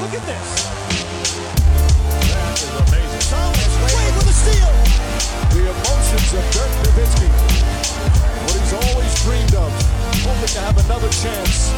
Look 0.00 0.14
at 0.14 0.22
this. 0.30 0.48
That 2.30 2.54
is 2.54 2.70
amazing. 2.86 3.18
Thomas 3.34 3.74
Wade 3.82 4.14
with 4.14 4.30
a 4.30 4.36
steal. 4.46 4.70
The 5.50 5.66
emotions 5.74 6.30
of 6.38 6.44
Dirk 6.54 6.70
Nowitzki. 6.86 7.26
What 8.46 8.54
he's 8.62 8.74
always 8.78 9.10
dreamed 9.26 9.58
of. 9.58 9.74
Hoping 10.22 10.54
to 10.54 10.60
have 10.60 10.78
another 10.86 11.10
chance 11.10 11.74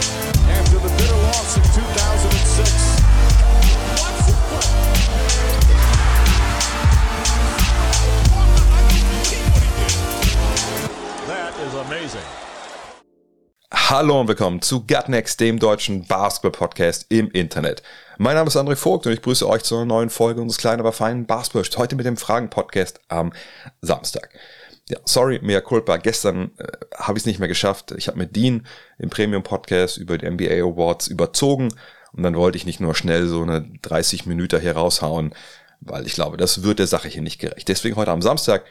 after 0.53 0.77
the 0.85 0.93
bitter 1.01 1.17
loss 1.33 1.57
in 1.57 1.65
2006. 1.65 3.01
Watch 4.05 4.21
this 4.29 4.37
play. 4.53 4.69
That 11.27 11.57
is 11.57 11.73
amazing. 11.89 12.50
Hallo 13.91 14.21
und 14.21 14.29
willkommen 14.29 14.63
zu 14.63 14.87
Gutnext, 14.87 15.41
dem 15.41 15.59
deutschen 15.59 16.07
Basketball-Podcast 16.07 17.07
im 17.09 17.29
Internet. 17.33 17.83
Mein 18.19 18.37
Name 18.37 18.47
ist 18.47 18.57
André 18.57 18.77
Vogt 18.77 19.05
und 19.05 19.13
ich 19.13 19.21
grüße 19.21 19.49
euch 19.49 19.65
zu 19.65 19.75
einer 19.75 19.85
neuen 19.85 20.11
Folge 20.11 20.41
unseres 20.41 20.61
kleinen, 20.61 20.79
aber 20.79 20.93
feinen 20.93 21.27
Basketball. 21.27 21.65
Heute 21.77 21.97
mit 21.97 22.07
dem 22.07 22.17
Fragen-Podcast 22.17 23.01
am 23.09 23.33
Samstag. 23.81 24.31
Ja, 24.89 24.99
sorry, 25.07 25.41
mea 25.43 25.61
culpa. 25.61 25.97
Gestern 25.97 26.53
äh, 26.59 26.69
habe 26.99 27.19
ich 27.19 27.23
es 27.23 27.27
nicht 27.27 27.41
mehr 27.41 27.49
geschafft. 27.49 27.91
Ich 27.97 28.07
habe 28.07 28.17
mit 28.17 28.37
Dean 28.37 28.65
im 29.01 29.11
Premium-Podcast 29.11 29.97
über 29.99 30.19
die 30.19 30.31
NBA 30.31 30.63
Awards 30.63 31.09
überzogen 31.09 31.75
und 32.13 32.23
dann 32.23 32.37
wollte 32.37 32.59
ich 32.59 32.67
nicht 32.67 32.79
nur 32.79 32.95
schnell 32.95 33.27
so 33.27 33.43
eine 33.43 33.69
30 33.83 34.25
Minuten 34.25 34.61
hier 34.61 34.77
raushauen, 34.77 35.35
weil 35.81 36.07
ich 36.07 36.15
glaube, 36.15 36.37
das 36.37 36.63
wird 36.63 36.79
der 36.79 36.87
Sache 36.87 37.09
hier 37.09 37.23
nicht 37.23 37.41
gerecht. 37.41 37.67
Deswegen 37.67 37.97
heute 37.97 38.13
am 38.13 38.23
Samstag 38.23 38.63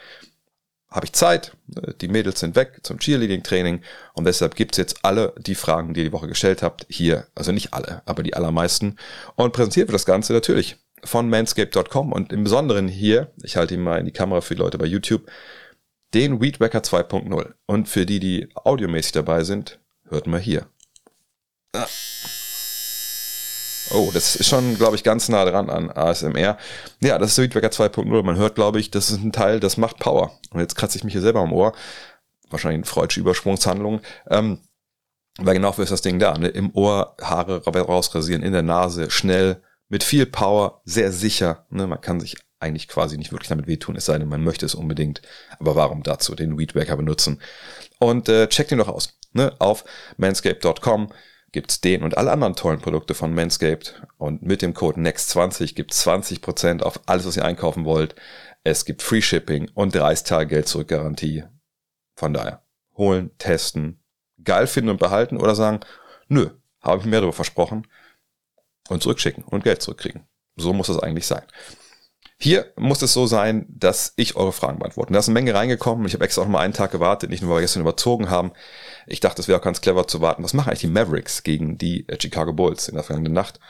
habe 0.90 1.06
ich 1.06 1.12
Zeit, 1.12 1.52
äh, 1.76 1.92
die 2.00 2.08
Mädels 2.08 2.40
sind 2.40 2.56
weg 2.56 2.80
zum 2.82 2.98
Cheerleading-Training 2.98 3.82
und 4.14 4.24
deshalb 4.24 4.54
gibt's 4.54 4.78
jetzt 4.78 5.04
alle 5.04 5.34
die 5.38 5.54
Fragen, 5.54 5.94
die 5.94 6.00
ihr 6.00 6.06
die 6.06 6.12
Woche 6.12 6.28
gestellt 6.28 6.62
habt, 6.62 6.86
hier, 6.88 7.26
also 7.34 7.52
nicht 7.52 7.72
alle, 7.72 8.02
aber 8.06 8.22
die 8.22 8.34
allermeisten. 8.34 8.96
Und 9.36 9.52
präsentiert 9.52 9.88
wird 9.88 9.94
das 9.94 10.06
Ganze 10.06 10.32
natürlich 10.32 10.76
von 11.04 11.28
manscape.com 11.28 12.12
und 12.12 12.32
im 12.32 12.44
Besonderen 12.44 12.88
hier, 12.88 13.32
ich 13.42 13.56
halte 13.56 13.74
ihn 13.74 13.82
mal 13.82 13.98
in 13.98 14.06
die 14.06 14.12
Kamera 14.12 14.40
für 14.40 14.54
die 14.54 14.60
Leute 14.60 14.78
bei 14.78 14.86
YouTube, 14.86 15.30
den 16.12 16.40
Weedwacker 16.40 16.80
2.0. 16.80 17.52
Und 17.66 17.88
für 17.88 18.04
die, 18.04 18.20
die 18.20 18.48
audiomäßig 18.54 19.12
dabei 19.12 19.44
sind, 19.44 19.78
hört 20.08 20.26
mal 20.26 20.40
hier. 20.40 20.66
Ah. 21.72 21.86
Oh, 23.92 24.10
das 24.12 24.36
ist 24.36 24.48
schon, 24.48 24.76
glaube 24.76 24.94
ich, 24.94 25.02
ganz 25.02 25.28
nah 25.28 25.44
dran 25.44 25.68
an 25.68 25.90
ASMR. 25.90 26.56
Ja, 27.00 27.18
das 27.18 27.30
ist 27.30 27.38
der 27.38 27.44
Weedwacker 27.44 27.68
2.0. 27.68 28.22
Man 28.22 28.36
hört, 28.36 28.54
glaube 28.54 28.78
ich, 28.78 28.90
das 28.90 29.10
ist 29.10 29.18
ein 29.18 29.32
Teil, 29.32 29.58
das 29.58 29.76
macht 29.76 29.98
Power. 29.98 30.38
Und 30.50 30.60
jetzt 30.60 30.76
kratze 30.76 30.96
ich 30.96 31.04
mich 31.04 31.12
hier 31.12 31.22
selber 31.22 31.40
am 31.40 31.52
Ohr. 31.52 31.72
Wahrscheinlich 32.50 32.78
eine 32.78 32.86
freudsche 32.86 33.20
Übersprungshandlung. 33.20 34.00
Ähm, 34.28 34.60
weil 35.38 35.54
genau 35.54 35.72
für 35.72 35.82
ist 35.82 35.92
das 35.92 36.02
Ding 36.02 36.18
da. 36.18 36.38
Ne? 36.38 36.48
Im 36.48 36.74
Ohr 36.74 37.16
Haare 37.20 37.64
rausrasieren, 37.64 38.42
in 38.42 38.52
der 38.52 38.62
Nase, 38.62 39.10
schnell, 39.10 39.62
mit 39.88 40.04
viel 40.04 40.26
Power, 40.26 40.82
sehr 40.84 41.10
sicher. 41.10 41.66
Ne? 41.70 41.86
Man 41.86 42.00
kann 42.00 42.20
sich 42.20 42.36
eigentlich 42.60 42.88
quasi 42.88 43.16
nicht 43.18 43.32
wirklich 43.32 43.48
damit 43.48 43.66
wehtun, 43.66 43.96
es 43.96 44.04
sei 44.04 44.18
denn, 44.18 44.28
man 44.28 44.44
möchte 44.44 44.66
es 44.66 44.74
unbedingt. 44.74 45.22
Aber 45.58 45.74
warum 45.74 46.02
dazu 46.02 46.34
den 46.34 46.58
Weedwacker 46.58 46.96
benutzen? 46.96 47.40
Und 47.98 48.28
äh, 48.28 48.48
checkt 48.48 48.70
ihn 48.70 48.78
doch 48.78 48.88
aus. 48.88 49.18
Ne? 49.32 49.54
Auf 49.58 49.84
manscape.com 50.16 51.10
gibt's 51.52 51.80
den 51.80 52.02
und 52.02 52.16
alle 52.16 52.32
anderen 52.32 52.54
tollen 52.54 52.80
Produkte 52.80 53.14
von 53.14 53.34
Manscaped. 53.34 54.02
Und 54.18 54.42
mit 54.42 54.62
dem 54.62 54.74
Code 54.74 55.00
NEXT20 55.00 55.74
gibt's 55.74 56.06
20% 56.06 56.82
auf 56.82 57.00
alles, 57.06 57.26
was 57.26 57.36
ihr 57.36 57.44
einkaufen 57.44 57.84
wollt. 57.84 58.14
Es 58.64 58.84
gibt 58.84 59.02
Free 59.02 59.22
Shipping 59.22 59.70
und 59.74 59.94
30 59.94 60.26
Tage 60.26 60.48
Geld 60.48 60.68
zurück 60.68 60.88
Garantie. 60.88 61.44
Von 62.14 62.34
daher, 62.34 62.62
holen, 62.96 63.30
testen, 63.38 64.02
geil 64.44 64.66
finden 64.66 64.90
und 64.90 65.00
behalten 65.00 65.38
oder 65.38 65.54
sagen, 65.54 65.80
nö, 66.28 66.50
habe 66.80 67.00
ich 67.00 67.06
mir 67.06 67.16
darüber 67.16 67.32
versprochen 67.32 67.86
und 68.88 69.02
zurückschicken 69.02 69.44
und 69.44 69.64
Geld 69.64 69.82
zurückkriegen. 69.82 70.26
So 70.56 70.72
muss 70.72 70.88
es 70.88 70.98
eigentlich 70.98 71.26
sein. 71.26 71.42
Hier 72.42 72.72
muss 72.76 73.02
es 73.02 73.12
so 73.12 73.26
sein, 73.26 73.66
dass 73.68 74.14
ich 74.16 74.34
eure 74.34 74.52
Fragen 74.52 74.78
beantworte. 74.78 75.12
Da 75.12 75.18
ist 75.18 75.28
eine 75.28 75.34
Menge 75.34 75.54
reingekommen. 75.54 76.06
Ich 76.06 76.14
habe 76.14 76.24
extra 76.24 76.40
auch 76.40 76.48
mal 76.48 76.60
einen 76.60 76.72
Tag 76.72 76.90
gewartet, 76.90 77.28
nicht 77.28 77.42
nur, 77.42 77.50
weil 77.50 77.58
wir 77.58 77.62
gestern 77.62 77.82
überzogen 77.82 78.30
haben. 78.30 78.52
Ich 79.06 79.20
dachte, 79.20 79.42
es 79.42 79.48
wäre 79.48 79.58
auch 79.58 79.64
ganz 79.64 79.82
clever 79.82 80.06
zu 80.06 80.22
warten. 80.22 80.42
Was 80.42 80.54
machen 80.54 80.68
eigentlich 80.68 80.80
die 80.80 80.86
Mavericks 80.86 81.42
gegen 81.42 81.76
die 81.76 82.08
äh, 82.08 82.18
Chicago 82.18 82.54
Bulls 82.54 82.88
in 82.88 82.94
der 82.94 83.04
vergangenen 83.04 83.34
Nacht? 83.34 83.60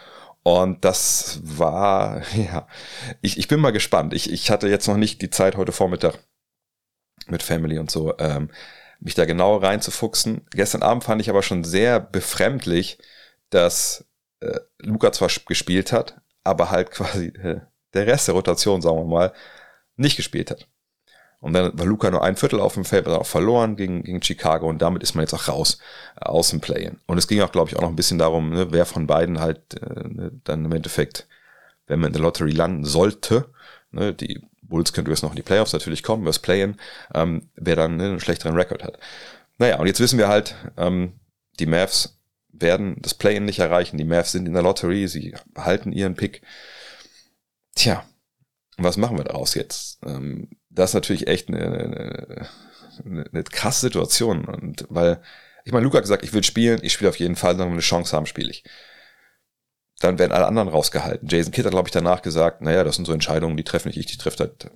Und 0.45 0.85
das 0.85 1.41
war, 1.43 2.23
ja, 2.37 2.69
ich, 3.23 3.39
ich 3.39 3.49
bin 3.49 3.59
mal 3.59 3.73
gespannt. 3.73 4.15
Ich, 4.15 4.33
ich 4.33 4.53
hatte 4.53 4.69
jetzt 4.69 4.87
noch 4.87 4.97
nicht 4.97 5.21
die 5.21 5.31
Zeit 5.31 5.57
heute 5.57 5.73
Vormittag 5.73 6.19
mit 7.27 7.43
Family 7.43 7.79
und 7.79 7.91
so, 7.91 8.17
ähm, 8.19 8.53
mich 9.01 9.17
da 9.17 9.25
genau 9.25 9.57
reinzufuchsen. 9.57 10.47
Gestern 10.51 10.83
Abend 10.83 11.03
fand 11.03 11.21
ich 11.21 11.29
aber 11.29 11.43
schon 11.43 11.65
sehr 11.65 11.99
befremdlich, 11.99 12.99
dass 13.51 14.07
äh, 14.39 14.61
Luca 14.79 15.11
zwar 15.11 15.29
gespielt 15.47 15.91
hat, 15.91 16.21
aber 16.45 16.71
halt 16.71 16.91
quasi 16.93 17.27
äh, 17.29 17.63
der 17.95 18.07
Rest 18.07 18.29
der 18.29 18.35
Rotation, 18.35 18.83
sagen 18.83 18.97
wir 18.97 19.05
mal, 19.05 19.33
nicht 19.97 20.17
gespielt 20.17 20.51
hat. 20.51 20.67
Und 21.41 21.55
dann 21.55 21.79
war 21.79 21.87
Luca 21.87 22.11
nur 22.11 22.23
ein 22.23 22.37
Viertel 22.37 22.61
auf 22.61 22.75
dem 22.75 22.85
Feld, 22.85 23.07
war 23.07 23.19
auch 23.19 23.27
verloren 23.27 23.77
gegen, 23.77 24.03
gegen 24.03 24.23
Chicago 24.23 24.69
und 24.69 24.83
damit 24.83 25.03
ist 25.03 25.15
man 25.15 25.23
jetzt 25.23 25.33
auch 25.33 25.49
raus 25.49 25.79
äh, 26.21 26.27
aus 26.27 26.51
dem 26.51 26.61
Play-In. 26.61 26.99
Und 27.07 27.17
es 27.17 27.29
ging 27.29 27.41
auch, 27.41 27.51
glaube 27.51 27.71
ich, 27.71 27.77
auch 27.77 27.81
noch 27.81 27.89
ein 27.89 27.97
bisschen 27.97 28.19
darum, 28.19 28.51
ne, 28.51 28.73
wer 28.73 28.85
von 28.85 29.07
beiden 29.07 29.41
halt 29.41 29.75
äh, 29.81 30.09
ne, 30.09 30.33
dann 30.45 30.67
im 30.67 30.73
Endeffekt, 30.73 31.27
wenn 31.87 31.99
man 31.99 32.09
in 32.09 32.13
der 32.13 32.23
Lottery 32.23 32.51
landen 32.51 32.85
sollte, 32.85 33.47
ne, 33.91 34.13
die 34.13 34.43
Bulls 34.63 34.93
könnte 34.93 35.11
jetzt 35.11 35.23
noch 35.23 35.31
in 35.31 35.37
die 35.37 35.43
Playoffs 35.43 35.73
natürlich 35.73 36.03
kommen, 36.03 36.23
über 36.23 36.29
das 36.29 36.39
Play-In, 36.41 36.77
ähm, 37.15 37.49
wer 37.57 37.75
dann 37.75 37.97
ne, 37.97 38.05
einen 38.05 38.21
schlechteren 38.21 38.55
Rekord 38.55 38.85
hat. 38.85 38.99
Naja, 39.57 39.79
und 39.79 39.87
jetzt 39.87 40.01
wissen 40.01 40.19
wir 40.19 40.29
halt, 40.29 40.55
ähm, 40.77 41.15
die 41.59 41.67
Mavs 41.67 42.19
werden 42.53 42.97
das 43.01 43.15
Play-In 43.15 43.47
nicht 43.47 43.61
erreichen. 43.61 43.97
Die 43.97 44.05
Mavs 44.05 44.33
sind 44.33 44.47
in 44.47 44.53
der 44.53 44.63
Lottery, 44.63 45.09
sie 45.09 45.35
halten 45.57 45.93
ihren 45.93 46.15
Pick. 46.15 46.43
Tja, 47.81 48.05
was 48.77 48.99
machen 48.99 49.17
wir 49.17 49.25
daraus 49.25 49.55
jetzt? 49.55 50.01
Ähm, 50.05 50.51
das 50.69 50.91
ist 50.91 50.95
natürlich 50.95 51.29
echt 51.29 51.49
eine, 51.49 52.51
eine, 53.07 53.25
eine 53.33 53.43
krasse 53.43 53.81
Situation. 53.81 54.45
Und 54.45 54.85
weil, 54.91 55.23
ich 55.65 55.73
meine, 55.73 55.85
Luca 55.85 55.97
hat 55.97 56.05
gesagt, 56.05 56.23
ich 56.23 56.35
will 56.35 56.45
spielen, 56.45 56.81
ich 56.83 56.93
spiele 56.93 57.09
auf 57.09 57.19
jeden 57.19 57.37
Fall, 57.37 57.57
wenn 57.57 57.69
wir 57.69 57.73
eine 57.73 57.81
Chance 57.81 58.15
haben, 58.15 58.27
spiele 58.27 58.51
ich. 58.51 58.65
Dann 60.01 60.19
werden 60.19 60.33
alle 60.33 60.47
anderen 60.47 60.69
rausgehalten. 60.69 61.27
Jason 61.27 61.53
Kidd 61.53 61.65
hat, 61.65 61.73
glaube 61.73 61.89
ich, 61.89 61.93
danach 61.93 62.21
gesagt, 62.21 62.61
naja, 62.61 62.85
das 62.85 62.97
sind 62.97 63.07
so 63.07 63.15
Entscheidungen, 63.15 63.57
die 63.57 63.65
treffen 63.65 63.89
nicht 63.89 63.97
ich, 63.97 64.05
die 64.05 64.19
trifft 64.19 64.41
halt 64.41 64.71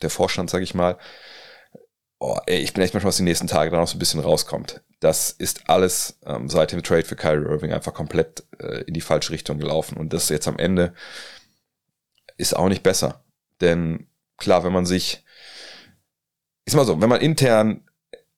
der 0.00 0.10
Vorstand, 0.10 0.48
sage 0.50 0.62
ich 0.62 0.74
mal. 0.74 0.96
Oh, 2.20 2.38
ey, 2.46 2.58
ich 2.58 2.74
bin 2.74 2.84
echt 2.84 2.94
manchmal, 2.94 3.08
was 3.08 3.16
die 3.16 3.24
nächsten 3.24 3.48
Tage 3.48 3.72
dann 3.72 3.80
auch 3.80 3.88
so 3.88 3.96
ein 3.96 3.98
bisschen 3.98 4.20
rauskommt. 4.20 4.82
Das 5.00 5.32
ist 5.32 5.68
alles 5.68 6.20
ähm, 6.24 6.48
seit 6.48 6.70
dem 6.70 6.84
Trade 6.84 7.04
für 7.04 7.16
Kyrie 7.16 7.50
Irving 7.50 7.72
einfach 7.72 7.92
komplett 7.92 8.44
äh, 8.60 8.82
in 8.82 8.94
die 8.94 9.00
falsche 9.00 9.32
Richtung 9.32 9.58
gelaufen. 9.58 9.96
Und 9.96 10.12
das 10.12 10.28
jetzt 10.28 10.46
am 10.46 10.60
Ende 10.60 10.94
ist 12.40 12.56
auch 12.56 12.68
nicht 12.68 12.82
besser. 12.82 13.22
Denn 13.60 14.06
klar, 14.36 14.64
wenn 14.64 14.72
man 14.72 14.86
sich, 14.86 15.24
ist 16.64 16.74
mal 16.74 16.84
so, 16.84 17.00
wenn 17.00 17.08
man 17.08 17.20
intern 17.20 17.82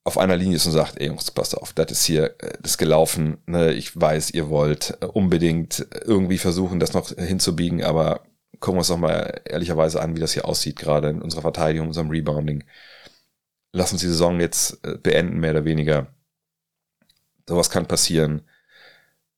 auf 0.04 0.18
einer 0.18 0.36
Linie 0.36 0.56
ist 0.56 0.66
und 0.66 0.72
sagt, 0.72 1.00
ey 1.00 1.06
Jungs, 1.06 1.30
passt 1.30 1.56
auf, 1.56 1.72
das 1.72 1.92
ist 1.92 2.04
hier, 2.04 2.34
äh, 2.40 2.58
das 2.60 2.72
ist 2.72 2.78
gelaufen, 2.78 3.38
ne? 3.46 3.72
ich 3.72 3.98
weiß, 3.98 4.32
ihr 4.32 4.48
wollt 4.48 4.98
äh, 5.00 5.06
unbedingt 5.06 5.86
irgendwie 6.04 6.38
versuchen, 6.38 6.80
das 6.80 6.92
noch 6.92 7.08
hinzubiegen, 7.10 7.84
aber 7.84 8.24
gucken 8.58 8.76
wir 8.76 8.80
uns 8.80 8.88
doch 8.88 8.96
mal 8.96 9.40
ehrlicherweise 9.44 10.02
an, 10.02 10.16
wie 10.16 10.20
das 10.20 10.32
hier 10.32 10.44
aussieht, 10.44 10.76
gerade 10.76 11.10
in 11.10 11.22
unserer 11.22 11.42
Verteidigung, 11.42 11.88
unserem 11.88 12.10
Rebounding. 12.10 12.64
Lass 13.72 13.92
uns 13.92 14.00
die 14.02 14.08
Saison 14.08 14.40
jetzt 14.40 14.84
äh, 14.84 14.98
beenden, 14.98 15.38
mehr 15.38 15.52
oder 15.52 15.64
weniger. 15.64 16.08
Sowas 17.48 17.70
kann 17.70 17.86
passieren. 17.86 18.42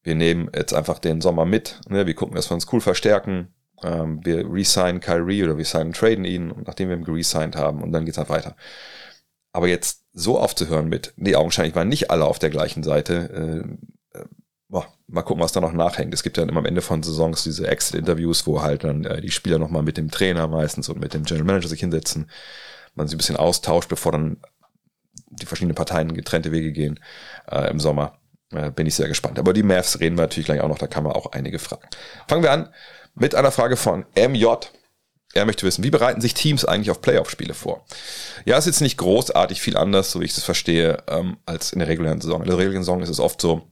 Wir 0.02 0.14
nehmen 0.14 0.50
jetzt 0.54 0.74
einfach 0.74 0.98
den 0.98 1.20
Sommer 1.20 1.44
mit, 1.44 1.80
ne? 1.88 2.06
wir 2.06 2.14
gucken, 2.14 2.36
dass 2.36 2.50
wir 2.50 2.54
uns 2.54 2.70
cool 2.72 2.80
verstärken, 2.80 3.54
ähm, 3.84 4.24
wir 4.24 4.50
resignen 4.50 5.00
Kyrie 5.00 5.44
oder 5.44 5.58
wir 5.58 5.64
signen, 5.64 5.92
traden 5.92 6.24
ihn, 6.24 6.54
nachdem 6.64 6.88
wir 6.88 6.96
ihn 6.96 7.04
geresigned 7.04 7.56
haben 7.56 7.82
und 7.82 7.92
dann 7.92 8.04
geht's 8.04 8.18
halt 8.18 8.30
weiter. 8.30 8.56
Aber 9.52 9.68
jetzt 9.68 10.04
so 10.12 10.38
aufzuhören 10.38 10.88
mit, 10.88 11.12
nee, 11.16 11.34
augenscheinlich 11.34 11.76
waren 11.76 11.88
nicht 11.88 12.10
alle 12.10 12.24
auf 12.24 12.38
der 12.38 12.50
gleichen 12.50 12.82
Seite, 12.82 13.74
äh, 14.14 14.18
äh, 14.18 14.24
boah, 14.68 14.86
mal 15.06 15.22
gucken, 15.22 15.42
was 15.42 15.52
da 15.52 15.60
noch 15.60 15.72
nachhängt. 15.72 16.14
Es 16.14 16.22
gibt 16.22 16.36
ja 16.36 16.44
immer 16.44 16.60
am 16.60 16.66
Ende 16.66 16.80
von 16.80 17.02
Saisons 17.02 17.44
diese 17.44 17.68
Exit-Interviews, 17.68 18.46
wo 18.46 18.62
halt 18.62 18.84
dann 18.84 19.04
äh, 19.04 19.20
die 19.20 19.30
Spieler 19.30 19.58
nochmal 19.58 19.82
mit 19.82 19.96
dem 19.96 20.10
Trainer 20.10 20.48
meistens 20.48 20.88
und 20.88 20.98
mit 20.98 21.14
dem 21.14 21.24
General 21.24 21.46
Manager 21.46 21.68
sich 21.68 21.80
hinsetzen, 21.80 22.30
man 22.94 23.06
sich 23.06 23.14
ein 23.14 23.18
bisschen 23.18 23.36
austauscht, 23.36 23.88
bevor 23.88 24.12
dann 24.12 24.38
die 25.30 25.46
verschiedenen 25.46 25.74
Parteien 25.74 26.14
getrennte 26.14 26.52
Wege 26.52 26.72
gehen 26.72 27.00
äh, 27.50 27.70
im 27.70 27.80
Sommer. 27.80 28.18
Äh, 28.50 28.70
bin 28.70 28.86
ich 28.86 28.94
sehr 28.94 29.08
gespannt. 29.08 29.38
Aber 29.38 29.52
die 29.52 29.62
Mavs 29.62 30.00
reden 30.00 30.16
wir 30.16 30.22
natürlich 30.22 30.46
gleich 30.46 30.60
auch 30.60 30.68
noch, 30.68 30.78
da 30.78 30.86
kann 30.86 31.04
man 31.04 31.12
auch 31.12 31.32
einige 31.32 31.58
fragen. 31.58 31.88
Fangen 32.28 32.42
wir 32.42 32.52
an 32.52 32.68
mit 33.14 33.34
einer 33.34 33.52
Frage 33.52 33.76
von 33.76 34.04
MJ. 34.16 34.46
Er 35.34 35.46
möchte 35.46 35.66
wissen, 35.66 35.82
wie 35.82 35.90
bereiten 35.90 36.20
sich 36.20 36.34
Teams 36.34 36.64
eigentlich 36.64 36.90
auf 36.90 37.00
Playoff-Spiele 37.00 37.54
vor? 37.54 37.84
Ja, 38.44 38.56
ist 38.56 38.66
jetzt 38.66 38.80
nicht 38.80 38.98
großartig 38.98 39.60
viel 39.60 39.76
anders, 39.76 40.12
so 40.12 40.20
wie 40.20 40.24
ich 40.24 40.34
das 40.34 40.44
verstehe, 40.44 41.02
ähm, 41.08 41.38
als 41.44 41.72
in 41.72 41.80
der 41.80 41.88
regulären 41.88 42.20
Saison. 42.20 42.42
In 42.42 42.48
der 42.48 42.58
regulären 42.58 42.84
Saison 42.84 43.02
ist 43.02 43.08
es 43.08 43.18
oft 43.18 43.40
so, 43.40 43.62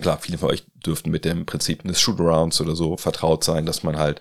klar, 0.00 0.18
viele 0.20 0.38
von 0.38 0.50
euch 0.50 0.64
dürften 0.74 1.10
mit 1.10 1.24
dem 1.24 1.46
Prinzip 1.46 1.82
des 1.84 2.00
Shootarounds 2.00 2.60
oder 2.60 2.74
so 2.74 2.96
vertraut 2.96 3.44
sein, 3.44 3.66
dass 3.66 3.84
man 3.84 3.98
halt 3.98 4.20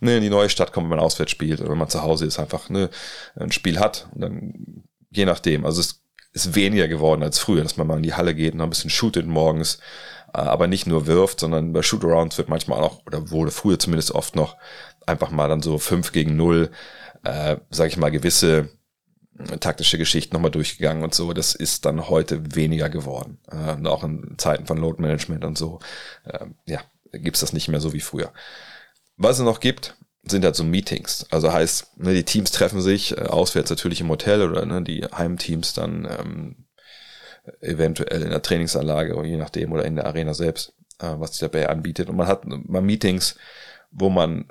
ne, 0.00 0.16
in 0.16 0.22
die 0.22 0.30
neue 0.30 0.50
Stadt 0.50 0.72
kommt, 0.72 0.84
wenn 0.84 0.96
man 0.96 1.04
auswärts 1.04 1.30
spielt 1.30 1.60
oder 1.60 1.70
wenn 1.70 1.78
man 1.78 1.88
zu 1.88 2.02
Hause 2.02 2.26
ist, 2.26 2.38
einfach 2.38 2.68
ne, 2.68 2.90
ein 3.36 3.52
Spiel 3.52 3.78
hat. 3.78 4.08
Und 4.14 4.20
dann, 4.20 4.84
je 5.10 5.24
nachdem, 5.24 5.64
also 5.64 5.80
es 5.80 6.02
ist 6.32 6.54
weniger 6.54 6.88
geworden 6.88 7.22
als 7.22 7.38
früher, 7.38 7.62
dass 7.62 7.76
man 7.76 7.86
mal 7.86 7.96
in 7.96 8.02
die 8.02 8.14
Halle 8.14 8.34
geht 8.34 8.54
und 8.54 8.60
ein 8.60 8.70
bisschen 8.70 8.90
shootet 8.90 9.26
morgens. 9.26 9.78
Aber 10.32 10.66
nicht 10.66 10.86
nur 10.86 11.06
wirft, 11.06 11.40
sondern 11.40 11.72
bei 11.72 11.82
Shootarounds 11.82 12.38
wird 12.38 12.48
manchmal 12.48 12.80
auch, 12.80 13.04
oder 13.06 13.30
wurde 13.30 13.50
früher 13.50 13.78
zumindest 13.78 14.12
oft 14.12 14.36
noch, 14.36 14.56
einfach 15.06 15.30
mal 15.30 15.48
dann 15.48 15.62
so 15.62 15.78
5 15.78 16.12
gegen 16.12 16.36
0, 16.36 16.70
äh, 17.24 17.56
sag 17.70 17.88
ich 17.88 17.96
mal, 17.96 18.10
gewisse 18.10 18.70
taktische 19.60 19.98
Geschichten 19.98 20.34
nochmal 20.34 20.50
durchgegangen 20.50 21.02
und 21.02 21.14
so. 21.14 21.32
Das 21.32 21.54
ist 21.54 21.84
dann 21.86 22.08
heute 22.08 22.54
weniger 22.54 22.88
geworden. 22.88 23.38
Äh, 23.50 23.86
auch 23.86 24.04
in 24.04 24.34
Zeiten 24.38 24.66
von 24.66 24.78
Load 24.78 25.00
Management 25.00 25.44
und 25.44 25.56
so. 25.56 25.80
Äh, 26.24 26.46
ja, 26.66 26.80
gibt's 27.12 27.40
das 27.40 27.52
nicht 27.52 27.68
mehr 27.68 27.80
so 27.80 27.92
wie 27.92 28.00
früher. 28.00 28.32
Was 29.16 29.38
es 29.38 29.44
noch 29.44 29.60
gibt, 29.60 29.96
sind 30.22 30.44
halt 30.44 30.56
so 30.56 30.64
Meetings. 30.64 31.26
Also 31.30 31.52
heißt, 31.52 31.98
ne, 31.98 32.14
die 32.14 32.24
Teams 32.24 32.50
treffen 32.52 32.80
sich 32.80 33.16
äh, 33.16 33.22
auswärts 33.22 33.70
natürlich 33.70 34.00
im 34.00 34.10
Hotel 34.10 34.48
oder 34.48 34.64
ne, 34.66 34.82
die 34.82 35.04
Heimteams 35.04 35.72
dann 35.72 36.04
ähm, 36.04 36.56
eventuell 37.60 38.22
in 38.22 38.30
der 38.30 38.42
Trainingsanlage 38.42 39.14
oder 39.14 39.26
je 39.26 39.36
nachdem 39.36 39.72
oder 39.72 39.84
in 39.84 39.96
der 39.96 40.06
Arena 40.06 40.34
selbst, 40.34 40.74
äh, 40.98 41.14
was 41.18 41.32
die 41.32 41.40
dabei 41.40 41.68
anbietet. 41.68 42.08
Und 42.08 42.16
man 42.16 42.26
hat 42.26 42.44
mal 42.46 42.82
Meetings, 42.82 43.36
wo 43.90 44.08
man 44.08 44.46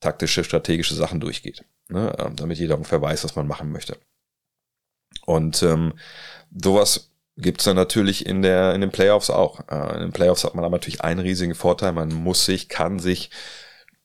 taktische, 0.00 0.44
strategische 0.44 0.94
Sachen 0.94 1.20
durchgeht, 1.20 1.64
ne, 1.88 2.16
äh, 2.18 2.30
damit 2.34 2.58
jeder 2.58 2.76
ungefähr 2.76 3.02
weiß, 3.02 3.24
was 3.24 3.36
man 3.36 3.46
machen 3.46 3.72
möchte. 3.72 3.96
Und 5.26 5.62
ähm, 5.62 5.94
sowas 6.54 7.10
gibt's 7.36 7.64
dann 7.64 7.76
natürlich 7.76 8.26
in 8.26 8.42
der 8.42 8.74
in 8.74 8.80
den 8.80 8.90
Playoffs 8.90 9.30
auch. 9.30 9.68
Äh, 9.68 9.94
in 9.94 10.00
den 10.00 10.12
Playoffs 10.12 10.44
hat 10.44 10.54
man 10.54 10.64
aber 10.64 10.76
natürlich 10.76 11.02
einen 11.02 11.20
riesigen 11.20 11.54
Vorteil. 11.54 11.92
Man 11.92 12.12
muss 12.12 12.44
sich, 12.44 12.68
kann 12.68 12.98
sich 12.98 13.30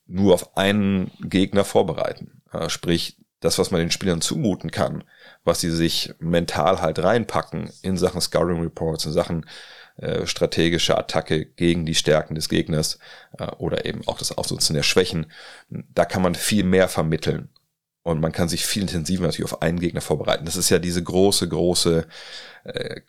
nur 0.06 0.34
auf 0.34 0.56
einen 0.56 1.10
Gegner 1.20 1.64
vorbereiten. 1.64 2.42
Äh, 2.52 2.68
sprich, 2.68 3.16
das, 3.40 3.58
was 3.58 3.70
man 3.70 3.80
den 3.80 3.90
Spielern 3.90 4.20
zumuten 4.20 4.70
kann, 4.70 5.04
was 5.44 5.60
sie 5.60 5.70
sich 5.70 6.14
mental 6.18 6.80
halt 6.80 7.02
reinpacken 7.02 7.70
in 7.82 7.96
Sachen 7.96 8.20
Scouting 8.20 8.60
Reports, 8.60 9.06
in 9.06 9.12
Sachen 9.12 9.46
äh, 9.96 10.26
strategische 10.26 10.96
Attacke 10.96 11.44
gegen 11.44 11.84
die 11.86 11.94
Stärken 11.94 12.34
des 12.34 12.48
Gegners 12.48 12.98
äh, 13.38 13.46
oder 13.58 13.84
eben 13.84 14.06
auch 14.06 14.18
das 14.18 14.36
Ausnutzen 14.36 14.74
der 14.74 14.82
Schwächen, 14.82 15.26
da 15.68 16.04
kann 16.04 16.22
man 16.22 16.34
viel 16.34 16.64
mehr 16.64 16.88
vermitteln 16.88 17.48
und 18.02 18.20
man 18.20 18.32
kann 18.32 18.48
sich 18.48 18.66
viel 18.66 18.82
intensiver 18.82 19.26
natürlich 19.26 19.52
auf 19.52 19.62
einen 19.62 19.80
Gegner 19.80 20.00
vorbereiten. 20.00 20.44
Das 20.44 20.56
ist 20.56 20.70
ja 20.70 20.78
diese 20.78 21.02
große, 21.02 21.48
große 21.48 22.06
äh, 22.64 23.00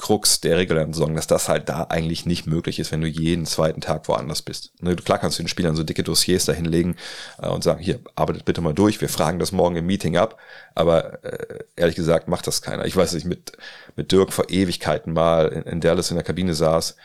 Krux 0.00 0.40
der 0.40 0.56
regulären 0.56 0.92
dass 1.14 1.26
das 1.26 1.48
halt 1.48 1.68
da 1.68 1.84
eigentlich 1.90 2.24
nicht 2.24 2.46
möglich 2.46 2.78
ist, 2.78 2.90
wenn 2.90 3.02
du 3.02 3.06
jeden 3.06 3.44
zweiten 3.44 3.82
Tag 3.82 4.08
woanders 4.08 4.40
bist. 4.40 4.72
Ne, 4.80 4.96
klar 4.96 5.18
kannst 5.18 5.38
du 5.38 5.42
den 5.42 5.48
Spielern 5.48 5.76
so 5.76 5.82
dicke 5.82 6.02
Dossiers 6.02 6.46
dahinlegen 6.46 6.96
äh, 7.40 7.48
und 7.48 7.62
sagen, 7.62 7.80
hier, 7.82 8.00
arbeitet 8.16 8.46
bitte 8.46 8.62
mal 8.62 8.72
durch, 8.72 9.00
wir 9.00 9.10
fragen 9.10 9.38
das 9.38 9.52
morgen 9.52 9.76
im 9.76 9.86
Meeting 9.86 10.16
ab, 10.16 10.38
aber 10.74 11.22
äh, 11.22 11.64
ehrlich 11.76 11.96
gesagt 11.96 12.28
macht 12.28 12.46
das 12.46 12.62
keiner. 12.62 12.86
Ich 12.86 12.96
weiß, 12.96 13.12
ich 13.12 13.26
mit, 13.26 13.52
mit 13.94 14.10
Dirk 14.10 14.32
vor 14.32 14.48
Ewigkeiten 14.48 15.12
mal 15.12 15.48
in, 15.48 15.62
in 15.64 15.80
Dallas 15.80 16.10
in 16.10 16.16
der 16.16 16.24
Kabine 16.24 16.54
saß 16.54 16.96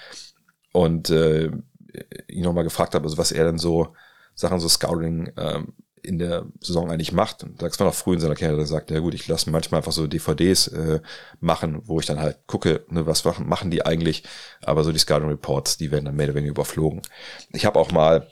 und 0.72 1.10
äh, 1.10 1.52
ihn 2.28 2.44
nochmal 2.44 2.64
gefragt 2.64 2.96
habe, 2.96 3.04
also 3.04 3.18
was 3.18 3.34
er 3.34 3.44
denn 3.44 3.58
so 3.58 3.94
Sachen 4.36 4.60
so 4.60 4.70
Scouting 4.70 5.34
ähm, 5.38 5.74
in 6.06 6.20
der 6.20 6.46
Saison 6.62 6.92
eigentlich 6.92 7.12
macht. 7.12 7.46
Das 7.58 7.80
war 7.80 7.88
noch 7.88 7.94
früh 7.94 8.14
in 8.14 8.20
seiner 8.20 8.36
Karriere, 8.36 8.66
sagt, 8.66 8.92
ja 8.92 9.00
gut, 9.00 9.14
ich 9.14 9.28
lasse 9.28 9.50
manchmal 9.50 9.80
einfach 9.80 9.92
so 9.92 10.08
DVDs 10.08 10.68
äh, 10.68 11.02
machen, 11.40 11.82
wo 11.84 12.00
ich 12.00 12.06
dann 12.06 12.20
halt 12.20 12.40
gucke, 12.48 12.86
ne, 12.90 13.06
was 13.06 13.26
machen, 13.26 13.48
machen 13.48 13.72
die 13.72 13.86
eigentlich, 13.86 14.24
aber 14.64 14.84
so 14.84 14.92
die 14.92 15.00
Scouting 15.00 15.30
Reports, 15.30 15.78
die 15.78 15.92
werden 15.92 16.06
dann 16.06 16.16
mehr 16.16 16.28
oder 16.28 16.36
weniger 16.36 16.52
überflogen. 16.52 17.02
Ich 17.52 17.66
habe 17.66 17.80
auch 17.80 17.92
mal 17.92 18.28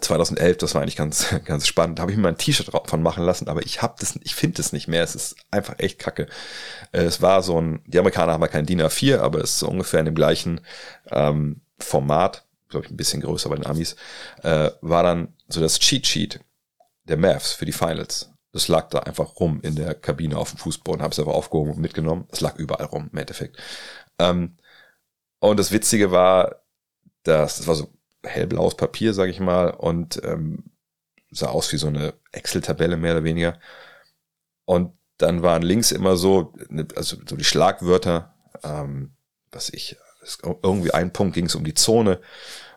2011, 0.00 0.58
das 0.58 0.74
war 0.74 0.82
eigentlich 0.82 0.96
ganz 0.96 1.34
ganz 1.44 1.66
spannend, 1.66 2.00
habe 2.00 2.10
ich 2.10 2.16
mir 2.16 2.24
mal 2.24 2.30
ein 2.30 2.38
T-Shirt 2.38 2.70
von 2.86 3.02
machen 3.02 3.24
lassen, 3.24 3.48
aber 3.48 3.64
ich 3.64 3.82
habe 3.82 3.94
das, 3.98 4.18
ich 4.22 4.34
finde 4.34 4.60
es 4.60 4.72
nicht 4.72 4.88
mehr. 4.88 5.02
Es 5.02 5.14
ist 5.14 5.36
einfach 5.50 5.78
echt 5.78 5.98
kacke. 5.98 6.26
Äh, 6.92 7.02
es 7.02 7.22
war 7.22 7.42
so 7.42 7.60
ein, 7.60 7.82
die 7.86 7.98
Amerikaner 7.98 8.32
haben 8.32 8.42
ja 8.42 8.48
kein 8.48 8.66
DIN 8.66 8.82
A4, 8.82 9.18
aber 9.18 9.38
es 9.40 9.50
ist 9.50 9.58
so 9.60 9.68
ungefähr 9.68 10.00
in 10.00 10.06
dem 10.06 10.14
gleichen 10.14 10.60
ähm, 11.10 11.60
Format, 11.78 12.46
glaube 12.68 12.86
ich, 12.86 12.92
ein 12.92 12.96
bisschen 12.96 13.22
größer 13.22 13.48
bei 13.48 13.56
den 13.56 13.66
Amis, 13.66 13.96
äh, 14.42 14.70
war 14.80 15.02
dann 15.02 15.34
so 15.48 15.60
das 15.60 15.78
Cheat 15.78 16.06
Sheet 16.06 16.40
der 17.04 17.16
Mavs 17.16 17.52
für 17.52 17.66
die 17.66 17.72
Finals. 17.72 18.30
Das 18.52 18.68
lag 18.68 18.88
da 18.88 19.00
einfach 19.00 19.40
rum 19.40 19.60
in 19.62 19.74
der 19.74 19.94
Kabine 19.94 20.38
auf 20.38 20.50
dem 20.50 20.58
Fußboden, 20.58 21.02
habe 21.02 21.12
es 21.12 21.18
aber 21.18 21.34
aufgehoben 21.34 21.72
und 21.72 21.80
mitgenommen. 21.80 22.26
Es 22.30 22.40
lag 22.40 22.56
überall 22.56 22.86
rum 22.86 23.10
im 23.12 23.18
Endeffekt. 23.18 23.56
Ähm, 24.18 24.56
und 25.40 25.58
das 25.58 25.72
Witzige 25.72 26.12
war, 26.12 26.62
dass 27.24 27.56
das 27.56 27.66
war 27.66 27.74
so 27.74 27.92
hellblaues 28.22 28.76
Papier, 28.76 29.12
sage 29.12 29.30
ich 29.30 29.40
mal, 29.40 29.70
und 29.70 30.22
ähm, 30.24 30.64
sah 31.30 31.48
aus 31.48 31.72
wie 31.72 31.76
so 31.76 31.88
eine 31.88 32.14
Excel-Tabelle 32.32 32.96
mehr 32.96 33.12
oder 33.12 33.24
weniger. 33.24 33.58
Und 34.64 34.92
dann 35.18 35.42
waren 35.42 35.62
links 35.62 35.90
immer 35.90 36.16
so, 36.16 36.54
ne, 36.68 36.86
also 36.96 37.16
so 37.28 37.36
die 37.36 37.44
Schlagwörter, 37.44 38.34
ähm, 38.62 39.16
was 39.50 39.70
ich, 39.70 39.96
irgendwie 40.62 40.92
ein 40.92 41.12
Punkt 41.12 41.34
ging 41.34 41.46
es 41.46 41.54
um 41.54 41.64
die 41.64 41.74
Zone 41.74 42.20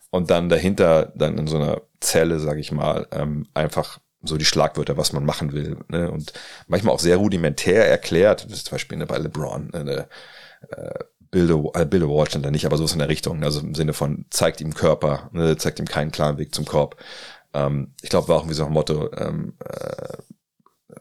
und 0.09 0.29
dann 0.29 0.49
dahinter, 0.49 1.13
dann 1.15 1.37
in 1.37 1.47
so 1.47 1.57
einer 1.57 1.81
Zelle, 2.01 2.39
sage 2.39 2.59
ich 2.59 2.71
mal, 2.71 3.07
ähm, 3.11 3.47
einfach 3.53 3.99
so 4.27 4.37
die 4.37 4.45
Schlagwörter, 4.45 4.97
was 4.97 5.13
man 5.13 5.25
machen 5.25 5.53
will. 5.53 5.77
Ne? 5.89 6.11
Und 6.11 6.33
manchmal 6.67 6.93
auch 6.93 6.99
sehr 6.99 7.17
rudimentär 7.17 7.87
erklärt, 7.87 8.45
das 8.45 8.59
ist 8.59 8.65
zum 8.67 8.75
Beispiel 8.75 9.05
bei 9.05 9.17
LeBron, 9.17 9.73
eine 9.73 10.07
äh, 10.69 10.99
Bilde, 11.31 11.63
äh, 11.73 11.85
Bilde 11.85 12.09
Wall 12.09 12.27
stand 12.27 12.45
da 12.45 12.51
nicht, 12.51 12.65
aber 12.65 12.77
so 12.77 12.85
ist 12.85 12.93
in 12.93 12.99
der 12.99 13.09
Richtung, 13.09 13.43
also 13.43 13.59
im 13.59 13.75
Sinne 13.75 13.93
von 13.93 14.25
zeigt 14.29 14.61
ihm 14.61 14.73
Körper, 14.73 15.29
ne? 15.33 15.57
zeigt 15.57 15.79
ihm 15.79 15.85
keinen 15.85 16.11
klaren 16.11 16.37
Weg 16.37 16.53
zum 16.53 16.65
Korb. 16.65 16.97
Ähm, 17.53 17.93
ich 18.01 18.09
glaube, 18.09 18.27
war 18.27 18.37
auch 18.37 18.41
irgendwie 18.41 18.55
so 18.55 18.65
ein 18.65 18.71
Motto, 18.71 19.11
ähm, 19.13 19.53
äh, 19.63 20.17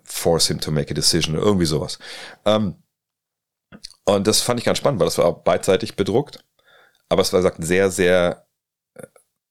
force 0.04 0.48
him 0.48 0.60
to 0.60 0.70
make 0.70 0.90
a 0.90 0.94
decision 0.94 1.36
oder 1.36 1.46
irgendwie 1.46 1.66
sowas. 1.66 1.98
Ähm, 2.44 2.76
und 4.04 4.26
das 4.26 4.40
fand 4.42 4.60
ich 4.60 4.66
ganz 4.66 4.78
spannend, 4.78 5.00
weil 5.00 5.06
das 5.06 5.18
war 5.18 5.42
beidseitig 5.42 5.96
bedruckt, 5.96 6.44
aber 7.08 7.22
es 7.22 7.32
war 7.32 7.40
gesagt 7.40 7.58
sehr, 7.60 7.90
sehr 7.90 8.46
äh, 8.94 9.06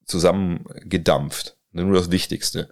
zusammengedampft. 0.05 1.57
Nur 1.71 1.97
das 1.97 2.09
Wichtigste. 2.09 2.69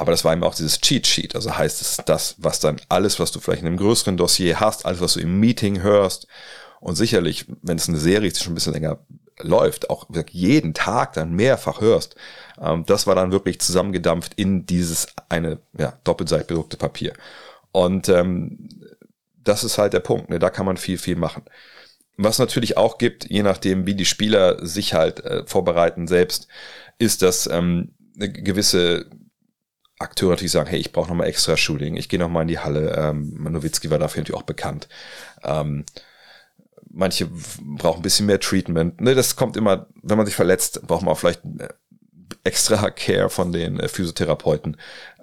Aber 0.00 0.12
das 0.12 0.24
war 0.24 0.32
eben 0.32 0.44
auch 0.44 0.54
dieses 0.54 0.80
Cheat 0.80 1.06
Sheet. 1.06 1.34
Also 1.34 1.58
heißt 1.58 1.82
es 1.82 1.98
das, 2.06 2.34
was 2.38 2.58
dann 2.58 2.80
alles, 2.88 3.20
was 3.20 3.32
du 3.32 3.38
vielleicht 3.38 3.60
in 3.60 3.66
einem 3.66 3.76
größeren 3.76 4.16
Dossier 4.16 4.58
hast, 4.58 4.86
alles, 4.86 5.02
was 5.02 5.12
du 5.12 5.20
im 5.20 5.38
Meeting 5.38 5.82
hörst 5.82 6.26
und 6.80 6.94
sicherlich, 6.94 7.44
wenn 7.60 7.76
es 7.76 7.86
eine 7.86 7.98
Serie 7.98 8.26
ist, 8.28 8.38
die 8.38 8.44
schon 8.44 8.52
ein 8.52 8.54
bisschen 8.54 8.72
länger 8.72 9.00
läuft, 9.40 9.90
auch 9.90 10.06
jeden 10.30 10.72
Tag 10.72 11.12
dann 11.12 11.34
mehrfach 11.34 11.82
hörst, 11.82 12.16
ähm, 12.58 12.86
das 12.86 13.06
war 13.06 13.14
dann 13.14 13.30
wirklich 13.30 13.60
zusammengedampft 13.60 14.32
in 14.36 14.64
dieses 14.64 15.08
eine 15.28 15.58
ja, 15.76 15.92
doppelseitig 16.02 16.46
bedruckte 16.46 16.78
Papier. 16.78 17.12
Und 17.70 18.08
ähm, 18.08 18.70
das 19.44 19.64
ist 19.64 19.76
halt 19.76 19.92
der 19.92 20.00
Punkt. 20.00 20.30
Ne? 20.30 20.38
Da 20.38 20.48
kann 20.48 20.64
man 20.64 20.78
viel, 20.78 20.96
viel 20.96 21.16
machen. 21.16 21.42
Was 22.16 22.38
natürlich 22.38 22.78
auch 22.78 22.96
gibt, 22.96 23.28
je 23.28 23.42
nachdem, 23.42 23.84
wie 23.84 23.94
die 23.94 24.06
Spieler 24.06 24.64
sich 24.64 24.94
halt 24.94 25.22
äh, 25.26 25.44
vorbereiten 25.44 26.08
selbst, 26.08 26.48
ist, 26.96 27.20
dass 27.20 27.46
ähm, 27.46 27.92
eine 28.16 28.32
gewisse 28.32 29.04
Akteure 30.00 30.30
natürlich 30.30 30.52
sagen, 30.52 30.68
hey, 30.68 30.80
ich 30.80 30.92
brauche 30.92 31.08
nochmal 31.08 31.28
extra 31.28 31.56
Shooting, 31.56 31.96
ich 31.96 32.08
gehe 32.08 32.18
nochmal 32.18 32.42
in 32.42 32.48
die 32.48 32.58
Halle. 32.58 32.94
Ähm, 32.96 33.34
Nowitzki 33.38 33.90
war 33.90 33.98
dafür 33.98 34.22
natürlich 34.22 34.40
auch 34.40 34.46
bekannt. 34.46 34.88
Ähm, 35.44 35.84
manche 36.88 37.28
brauchen 37.60 38.00
ein 38.00 38.02
bisschen 38.02 38.26
mehr 38.26 38.40
Treatment. 38.40 39.00
Ne, 39.00 39.14
das 39.14 39.36
kommt 39.36 39.56
immer, 39.56 39.86
wenn 40.02 40.16
man 40.16 40.26
sich 40.26 40.34
verletzt, 40.34 40.86
braucht 40.86 41.02
man 41.02 41.12
auch 41.12 41.18
vielleicht 41.18 41.42
äh, 41.44 41.68
extra 42.44 42.90
Care 42.90 43.28
von 43.28 43.52
den 43.52 43.78
äh, 43.78 43.88
Physiotherapeuten. 43.88 44.76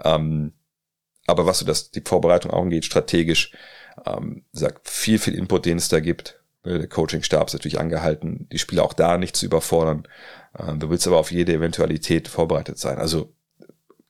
Ähm, 0.03 0.53
aber 1.25 1.45
was 1.45 1.59
so 1.59 1.65
das, 1.65 1.91
die 1.91 2.01
Vorbereitung 2.01 2.51
angeht, 2.51 2.85
strategisch, 2.85 3.53
ähm, 4.05 4.45
sagt 4.51 4.87
viel, 4.87 5.17
viel 5.19 5.33
Input, 5.35 5.65
den 5.65 5.77
es 5.77 5.89
da 5.89 5.99
gibt. 5.99 6.41
Ne, 6.63 6.77
der 6.77 6.87
Coaching-Stab 6.87 7.47
ist 7.47 7.53
natürlich 7.53 7.79
angehalten, 7.79 8.47
die 8.51 8.59
Spieler 8.59 8.83
auch 8.83 8.93
da 8.93 9.17
nicht 9.17 9.35
zu 9.35 9.47
überfordern. 9.47 10.07
Ähm, 10.57 10.79
du 10.79 10.89
willst 10.91 11.07
aber 11.07 11.17
auf 11.17 11.31
jede 11.31 11.53
Eventualität 11.53 12.27
vorbereitet 12.27 12.77
sein. 12.77 12.99
Also 12.99 13.33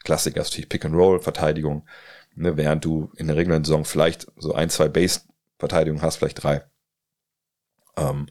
Klassiker 0.07 0.39
ist 0.39 0.51
natürlich 0.51 0.69
Pick 0.69 0.85
and 0.85 0.95
Roll, 0.95 1.19
Verteidigung, 1.19 1.85
ne, 2.33 2.55
während 2.55 2.85
du 2.85 3.11
in 3.17 3.27
der 3.27 3.35
regulären 3.35 3.65
Saison 3.65 3.83
vielleicht 3.83 4.25
so 4.37 4.53
ein, 4.53 4.69
zwei 4.69 4.87
Base-Verteidigungen 4.87 6.01
hast, 6.01 6.15
vielleicht 6.15 6.41
drei. 6.41 6.63
Ähm, 7.97 8.27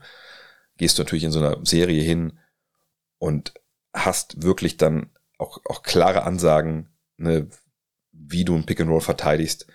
gehst 0.78 0.96
du 0.96 1.02
natürlich 1.02 1.24
in 1.24 1.32
so 1.32 1.38
einer 1.38 1.58
Serie 1.66 2.02
hin 2.02 2.38
und 3.18 3.52
hast 3.92 4.42
wirklich 4.42 4.78
dann 4.78 5.10
auch, 5.36 5.60
auch 5.66 5.82
klare 5.82 6.22
Ansagen, 6.22 6.88
ne, 7.18 7.46
wie 8.10 8.46
du 8.46 8.54
ein 8.54 8.64
Pick 8.64 8.80
and 8.80 8.88
Roll 8.88 9.02
verteidigst, 9.02 9.66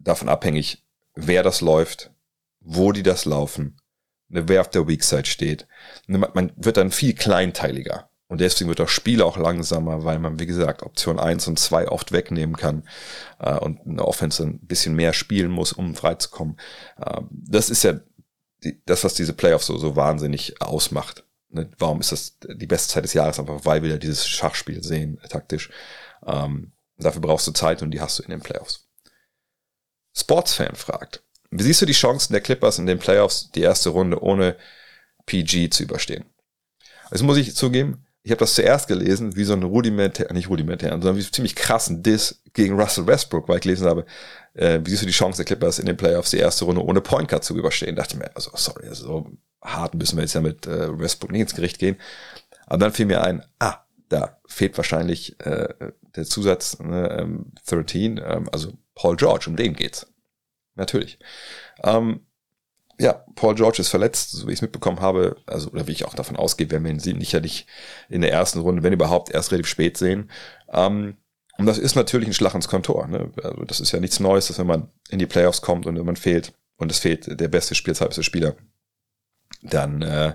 davon 0.00 0.28
abhängig, 0.28 0.84
wer 1.14 1.44
das 1.44 1.60
läuft, 1.60 2.10
wo 2.58 2.90
die 2.90 3.04
das 3.04 3.24
laufen, 3.24 3.80
ne, 4.26 4.48
wer 4.48 4.62
auf 4.62 4.70
der 4.70 4.88
Weak 4.88 5.04
Side 5.04 5.26
steht. 5.26 5.68
Ne, 6.08 6.18
man 6.18 6.52
wird 6.56 6.76
dann 6.76 6.90
viel 6.90 7.14
kleinteiliger. 7.14 8.10
Und 8.34 8.40
deswegen 8.40 8.68
wird 8.68 8.80
das 8.80 8.90
Spiel 8.90 9.22
auch 9.22 9.36
langsamer, 9.36 10.02
weil 10.02 10.18
man, 10.18 10.40
wie 10.40 10.46
gesagt, 10.46 10.82
Option 10.82 11.20
1 11.20 11.46
und 11.46 11.56
2 11.56 11.86
oft 11.86 12.10
wegnehmen 12.10 12.56
kann 12.56 12.82
äh, 13.38 13.56
und 13.56 13.86
eine 13.86 14.04
Offense 14.04 14.42
ein 14.42 14.58
bisschen 14.58 14.96
mehr 14.96 15.12
spielen 15.12 15.52
muss, 15.52 15.72
um 15.72 15.94
freizukommen. 15.94 16.56
Äh, 17.00 17.20
das 17.30 17.70
ist 17.70 17.84
ja 17.84 18.00
die, 18.64 18.82
das, 18.86 19.04
was 19.04 19.14
diese 19.14 19.34
Playoffs 19.34 19.66
so, 19.66 19.78
so 19.78 19.94
wahnsinnig 19.94 20.60
ausmacht. 20.60 21.22
Ne? 21.48 21.70
Warum 21.78 22.00
ist 22.00 22.10
das 22.10 22.38
die 22.40 22.66
beste 22.66 22.92
Zeit 22.92 23.04
des 23.04 23.14
Jahres? 23.14 23.38
Einfach 23.38 23.64
weil 23.64 23.84
wir 23.84 23.90
ja 23.90 23.98
dieses 23.98 24.26
Schachspiel 24.26 24.82
sehen, 24.82 25.20
taktisch. 25.28 25.70
Ähm, 26.26 26.72
dafür 26.98 27.20
brauchst 27.20 27.46
du 27.46 27.52
Zeit 27.52 27.82
und 27.82 27.92
die 27.92 28.00
hast 28.00 28.18
du 28.18 28.24
in 28.24 28.30
den 28.30 28.40
Playoffs. 28.40 28.88
Sportsfan 30.12 30.74
fragt, 30.74 31.22
wie 31.52 31.62
siehst 31.62 31.82
du 31.82 31.86
die 31.86 31.92
Chancen 31.92 32.32
der 32.32 32.42
Clippers 32.42 32.80
in 32.80 32.86
den 32.86 32.98
Playoffs, 32.98 33.52
die 33.52 33.62
erste 33.62 33.90
Runde 33.90 34.20
ohne 34.20 34.56
PG 35.24 35.70
zu 35.70 35.84
überstehen. 35.84 36.24
Das 37.12 37.22
muss 37.22 37.36
ich 37.36 37.54
zugeben, 37.54 38.03
ich 38.24 38.30
habe 38.30 38.38
das 38.38 38.54
zuerst 38.54 38.88
gelesen, 38.88 39.36
wie 39.36 39.44
so 39.44 39.52
ein 39.52 39.62
rudimentär, 39.62 40.32
nicht 40.32 40.48
rudimentär, 40.48 40.90
sondern 40.90 41.16
wie 41.16 41.30
ziemlich 41.30 41.54
krassen 41.54 42.02
Diss 42.02 42.42
gegen 42.54 42.80
Russell 42.80 43.06
Westbrook, 43.06 43.46
weil 43.48 43.56
ich 43.56 43.62
gelesen 43.62 43.86
habe, 43.86 44.06
äh, 44.54 44.80
wie 44.82 44.90
siehst 44.90 45.02
du 45.02 45.06
die 45.06 45.12
Chance 45.12 45.36
der 45.36 45.44
Clippers 45.44 45.78
in 45.78 45.84
den 45.84 45.98
Playoffs 45.98 46.30
die 46.30 46.38
erste 46.38 46.64
Runde 46.64 46.82
ohne 46.82 47.02
Point 47.02 47.28
Cut 47.28 47.44
zu 47.44 47.54
überstehen? 47.54 47.96
Dachte 47.96 48.16
mir, 48.16 48.34
also 48.34 48.50
sorry, 48.54 48.88
also 48.88 49.06
so 49.06 49.30
hart 49.62 49.94
müssen 49.94 50.16
wir 50.16 50.22
jetzt 50.22 50.32
ja 50.32 50.40
mit 50.40 50.66
äh, 50.66 50.98
Westbrook 50.98 51.32
nicht 51.32 51.42
ins 51.42 51.54
Gericht 51.54 51.78
gehen. 51.78 51.96
Aber 52.64 52.78
dann 52.78 52.92
fiel 52.92 53.04
mir 53.04 53.22
ein, 53.22 53.44
ah, 53.58 53.84
da 54.08 54.38
fehlt 54.46 54.74
wahrscheinlich 54.78 55.38
äh, 55.40 55.68
der 56.16 56.24
Zusatz 56.24 56.78
ne, 56.78 57.18
ähm, 57.20 57.52
13, 57.66 58.18
ähm, 58.24 58.48
also 58.50 58.72
Paul 58.94 59.16
George, 59.16 59.46
um 59.48 59.56
den 59.56 59.74
geht's. 59.74 60.06
Natürlich. 60.76 61.18
Ähm, 61.82 62.20
ja, 63.04 63.24
Paul 63.34 63.54
George 63.54 63.80
ist 63.80 63.90
verletzt, 63.90 64.30
so 64.30 64.46
wie 64.46 64.52
ich 64.52 64.58
es 64.58 64.62
mitbekommen 64.62 65.00
habe, 65.00 65.36
also 65.46 65.70
oder 65.70 65.86
wie 65.86 65.92
ich 65.92 66.06
auch 66.06 66.14
davon 66.14 66.36
ausgehe, 66.36 66.70
werden 66.70 66.84
wir 66.84 66.90
ihn 66.90 66.98
sicherlich 66.98 67.66
in 68.08 68.22
der 68.22 68.32
ersten 68.32 68.60
Runde, 68.60 68.82
wenn 68.82 68.94
überhaupt, 68.94 69.30
erst 69.30 69.52
relativ 69.52 69.68
spät 69.68 69.98
sehen. 69.98 70.30
Ähm, 70.72 71.18
und 71.58 71.66
das 71.66 71.78
ist 71.78 71.96
natürlich 71.96 72.28
ein 72.28 72.34
Schlag 72.34 72.54
ins 72.54 72.66
Kontor. 72.66 73.06
Ne? 73.06 73.30
Also 73.42 73.64
das 73.64 73.80
ist 73.80 73.92
ja 73.92 74.00
nichts 74.00 74.20
Neues, 74.20 74.46
dass 74.48 74.58
wenn 74.58 74.66
man 74.66 74.88
in 75.10 75.18
die 75.18 75.26
Playoffs 75.26 75.60
kommt 75.60 75.86
und 75.86 75.98
wenn 75.98 76.06
man 76.06 76.16
fehlt 76.16 76.54
und 76.76 76.90
es 76.90 76.98
fehlt 76.98 77.38
der 77.38 77.48
beste 77.48 77.74
Spielzeit 77.74 78.14
Spieler, 78.24 78.56
dann 79.62 80.00
äh, 80.00 80.34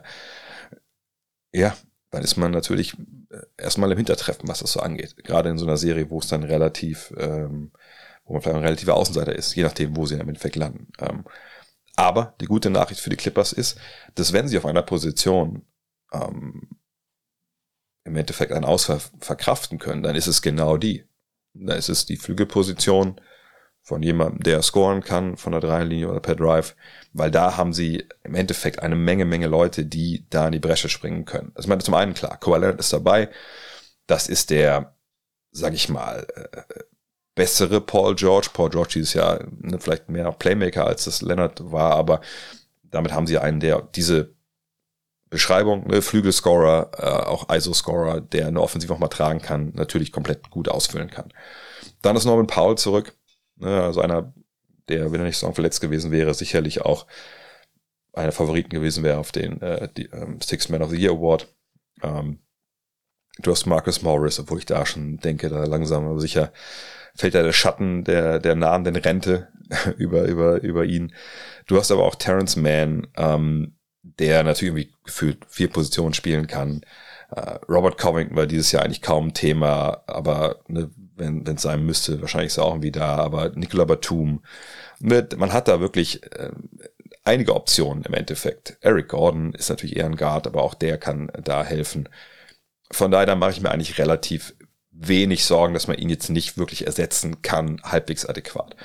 ja, 1.51 1.75
dann 2.11 2.23
ist 2.23 2.37
man 2.37 2.51
natürlich 2.51 2.93
äh, 3.31 3.41
erstmal 3.57 3.91
im 3.91 3.97
Hintertreffen, 3.97 4.47
was 4.47 4.59
das 4.59 4.73
so 4.73 4.79
angeht. 4.79 5.15
Gerade 5.23 5.49
in 5.49 5.57
so 5.57 5.65
einer 5.65 5.77
Serie, 5.77 6.11
wo 6.11 6.19
es 6.19 6.27
dann 6.27 6.43
relativ, 6.43 7.11
ähm, 7.17 7.71
wo 8.25 8.33
man 8.33 8.43
vielleicht 8.43 8.57
ein 8.57 8.63
relativer 8.63 8.95
Außenseiter 8.95 9.35
ist, 9.35 9.55
je 9.55 9.63
nachdem, 9.63 9.97
wo 9.97 10.05
sie 10.05 10.15
im 10.15 10.27
Endeffekt 10.27 10.55
landen. 10.55 10.87
Ähm, 10.99 11.25
aber 11.99 12.35
die 12.39 12.45
gute 12.45 12.69
Nachricht 12.69 13.01
für 13.01 13.09
die 13.09 13.17
Clippers 13.17 13.51
ist, 13.51 13.77
dass 14.15 14.31
wenn 14.31 14.47
sie 14.47 14.57
auf 14.57 14.65
einer 14.65 14.81
Position 14.81 15.65
ähm, 16.13 16.69
im 18.05 18.15
Endeffekt 18.15 18.53
einen 18.53 18.65
Ausfall 18.65 19.01
verkraften 19.19 19.79
können, 19.79 20.01
dann 20.01 20.15
ist 20.15 20.27
es 20.27 20.41
genau 20.41 20.77
die. 20.77 21.05
Da 21.53 21.73
ist 21.73 21.89
es 21.89 22.05
die 22.05 22.15
Flügelposition 22.15 23.19
von 23.81 24.01
jemandem, 24.01 24.43
der 24.43 24.61
scoren 24.61 25.01
kann 25.01 25.35
von 25.35 25.51
der 25.51 25.61
Dreierlinie 25.61 26.09
oder 26.09 26.21
per 26.21 26.35
Drive, 26.35 26.75
weil 27.11 27.31
da 27.31 27.57
haben 27.57 27.73
sie 27.73 28.07
im 28.23 28.35
Endeffekt 28.35 28.81
eine 28.81 28.95
Menge, 28.95 29.25
Menge 29.25 29.47
Leute, 29.47 29.85
die 29.85 30.25
da 30.29 30.45
in 30.45 30.53
die 30.53 30.59
Bresche 30.59 30.87
springen 30.89 31.25
können. 31.25 31.51
Also 31.55 31.65
ich 31.65 31.69
meine, 31.69 31.83
zum 31.83 31.95
einen 31.95 32.13
klar, 32.13 32.39
Kawhi 32.39 32.59
Leonard 32.59 32.79
ist 32.79 32.93
dabei. 32.93 33.29
Das 34.07 34.27
ist 34.27 34.51
der, 34.51 34.95
sag 35.51 35.73
ich 35.73 35.89
mal, 35.89 36.25
äh, 36.35 36.61
bessere 37.39 37.79
Paul 37.79 38.15
George. 38.15 38.49
Paul 38.51 38.69
George 38.69 38.91
dieses 38.95 39.13
Jahr 39.13 39.39
ne, 39.61 39.79
vielleicht 39.79 40.09
mehr 40.09 40.29
Playmaker 40.33 40.85
als 40.85 41.05
das 41.05 41.21
Leonard 41.21 41.71
war, 41.71 41.93
aber 41.93 42.19
damit 42.83 43.13
haben 43.13 43.27
sie 43.27 43.37
einen, 43.37 43.61
der 43.61 43.81
diese 43.95 44.35
Beschreibung, 45.29 45.87
ne, 45.87 46.01
Flügelscorer, 46.01 46.91
äh, 46.97 47.27
auch 47.29 47.47
ISO-Scorer, 47.49 48.19
der 48.19 48.47
eine 48.47 48.59
Offensive 48.59 48.93
auch 48.93 48.99
mal 48.99 49.07
tragen 49.07 49.41
kann, 49.41 49.71
natürlich 49.73 50.11
komplett 50.11 50.49
gut 50.49 50.67
ausfüllen 50.67 51.09
kann. 51.09 51.31
Dann 52.01 52.17
ist 52.17 52.25
Norman 52.25 52.47
Powell 52.47 52.77
zurück, 52.77 53.15
ne, 53.55 53.83
also 53.83 54.01
einer, 54.01 54.33
der, 54.89 55.13
wenn 55.13 55.21
er 55.21 55.27
nicht 55.27 55.37
so 55.37 55.49
verletzt 55.53 55.79
gewesen 55.79 56.11
wäre, 56.11 56.33
sicherlich 56.33 56.81
auch 56.81 57.05
einer 58.11 58.33
Favoriten 58.33 58.71
gewesen 58.71 59.05
wäre 59.05 59.17
auf 59.17 59.31
den 59.31 59.61
äh, 59.61 59.87
die, 59.95 60.07
ähm, 60.07 60.41
Six 60.41 60.67
Man 60.67 60.81
of 60.81 60.89
the 60.89 60.97
Year 60.97 61.13
Award. 61.13 61.47
Ähm, 62.03 62.39
du 63.37 63.51
hast 63.51 63.65
Marcus 63.65 64.01
Morris, 64.01 64.41
obwohl 64.41 64.57
ich 64.57 64.65
da 64.65 64.85
schon 64.85 65.19
denke, 65.19 65.47
da 65.47 65.63
langsam 65.63 66.05
aber 66.05 66.19
sicher 66.19 66.51
fällt 67.19 67.35
da 67.35 67.43
der 67.43 67.53
Schatten 67.53 68.05
der, 68.05 68.39
der 68.39 68.55
nahenden 68.55 68.95
Rente 68.95 69.49
über, 69.97 70.23
über, 70.23 70.61
über 70.61 70.85
ihn. 70.85 71.13
Du 71.67 71.77
hast 71.77 71.91
aber 71.91 72.03
auch 72.03 72.15
Terrence 72.15 72.55
Mann, 72.55 73.07
ähm, 73.17 73.75
der 74.01 74.43
natürlich 74.43 74.73
irgendwie 74.73 74.93
gefühlt 75.03 75.45
vier 75.49 75.69
Positionen 75.69 76.13
spielen 76.13 76.47
kann. 76.47 76.81
Uh, 77.31 77.59
Robert 77.71 77.99
Covington 77.99 78.35
war 78.35 78.47
dieses 78.47 78.71
Jahr 78.71 78.83
eigentlich 78.83 79.03
kaum 79.03 79.35
Thema, 79.35 80.01
aber 80.07 80.61
ne, 80.67 80.89
wenn 81.15 81.45
es 81.45 81.61
sein 81.61 81.85
müsste, 81.85 82.21
wahrscheinlich 82.21 82.47
ist 82.47 82.57
er 82.57 82.63
auch 82.63 82.71
irgendwie 82.71 82.91
da, 82.91 83.17
aber 83.17 83.49
Nicola 83.49 83.85
Batum, 83.85 84.43
mit, 84.99 85.37
man 85.37 85.53
hat 85.53 85.67
da 85.67 85.79
wirklich 85.79 86.23
äh, 86.23 86.49
einige 87.23 87.53
Optionen 87.53 88.03
im 88.03 88.13
Endeffekt. 88.15 88.77
Eric 88.81 89.09
Gordon 89.09 89.53
ist 89.53 89.69
natürlich 89.69 89.97
eher 89.97 90.05
ein 90.05 90.15
Guard, 90.15 90.47
aber 90.47 90.63
auch 90.63 90.73
der 90.73 90.97
kann 90.97 91.31
da 91.43 91.63
helfen. 91.63 92.09
Von 92.91 93.11
daher 93.11 93.35
mache 93.35 93.51
ich 93.51 93.61
mir 93.61 93.69
eigentlich 93.69 93.99
relativ 93.99 94.55
wenig 94.99 95.45
Sorgen, 95.45 95.73
dass 95.73 95.87
man 95.87 95.97
ihn 95.97 96.09
jetzt 96.09 96.29
nicht 96.29 96.57
wirklich 96.57 96.85
ersetzen 96.85 97.41
kann, 97.41 97.81
halbwegs 97.83 98.25
adäquat. 98.25 98.75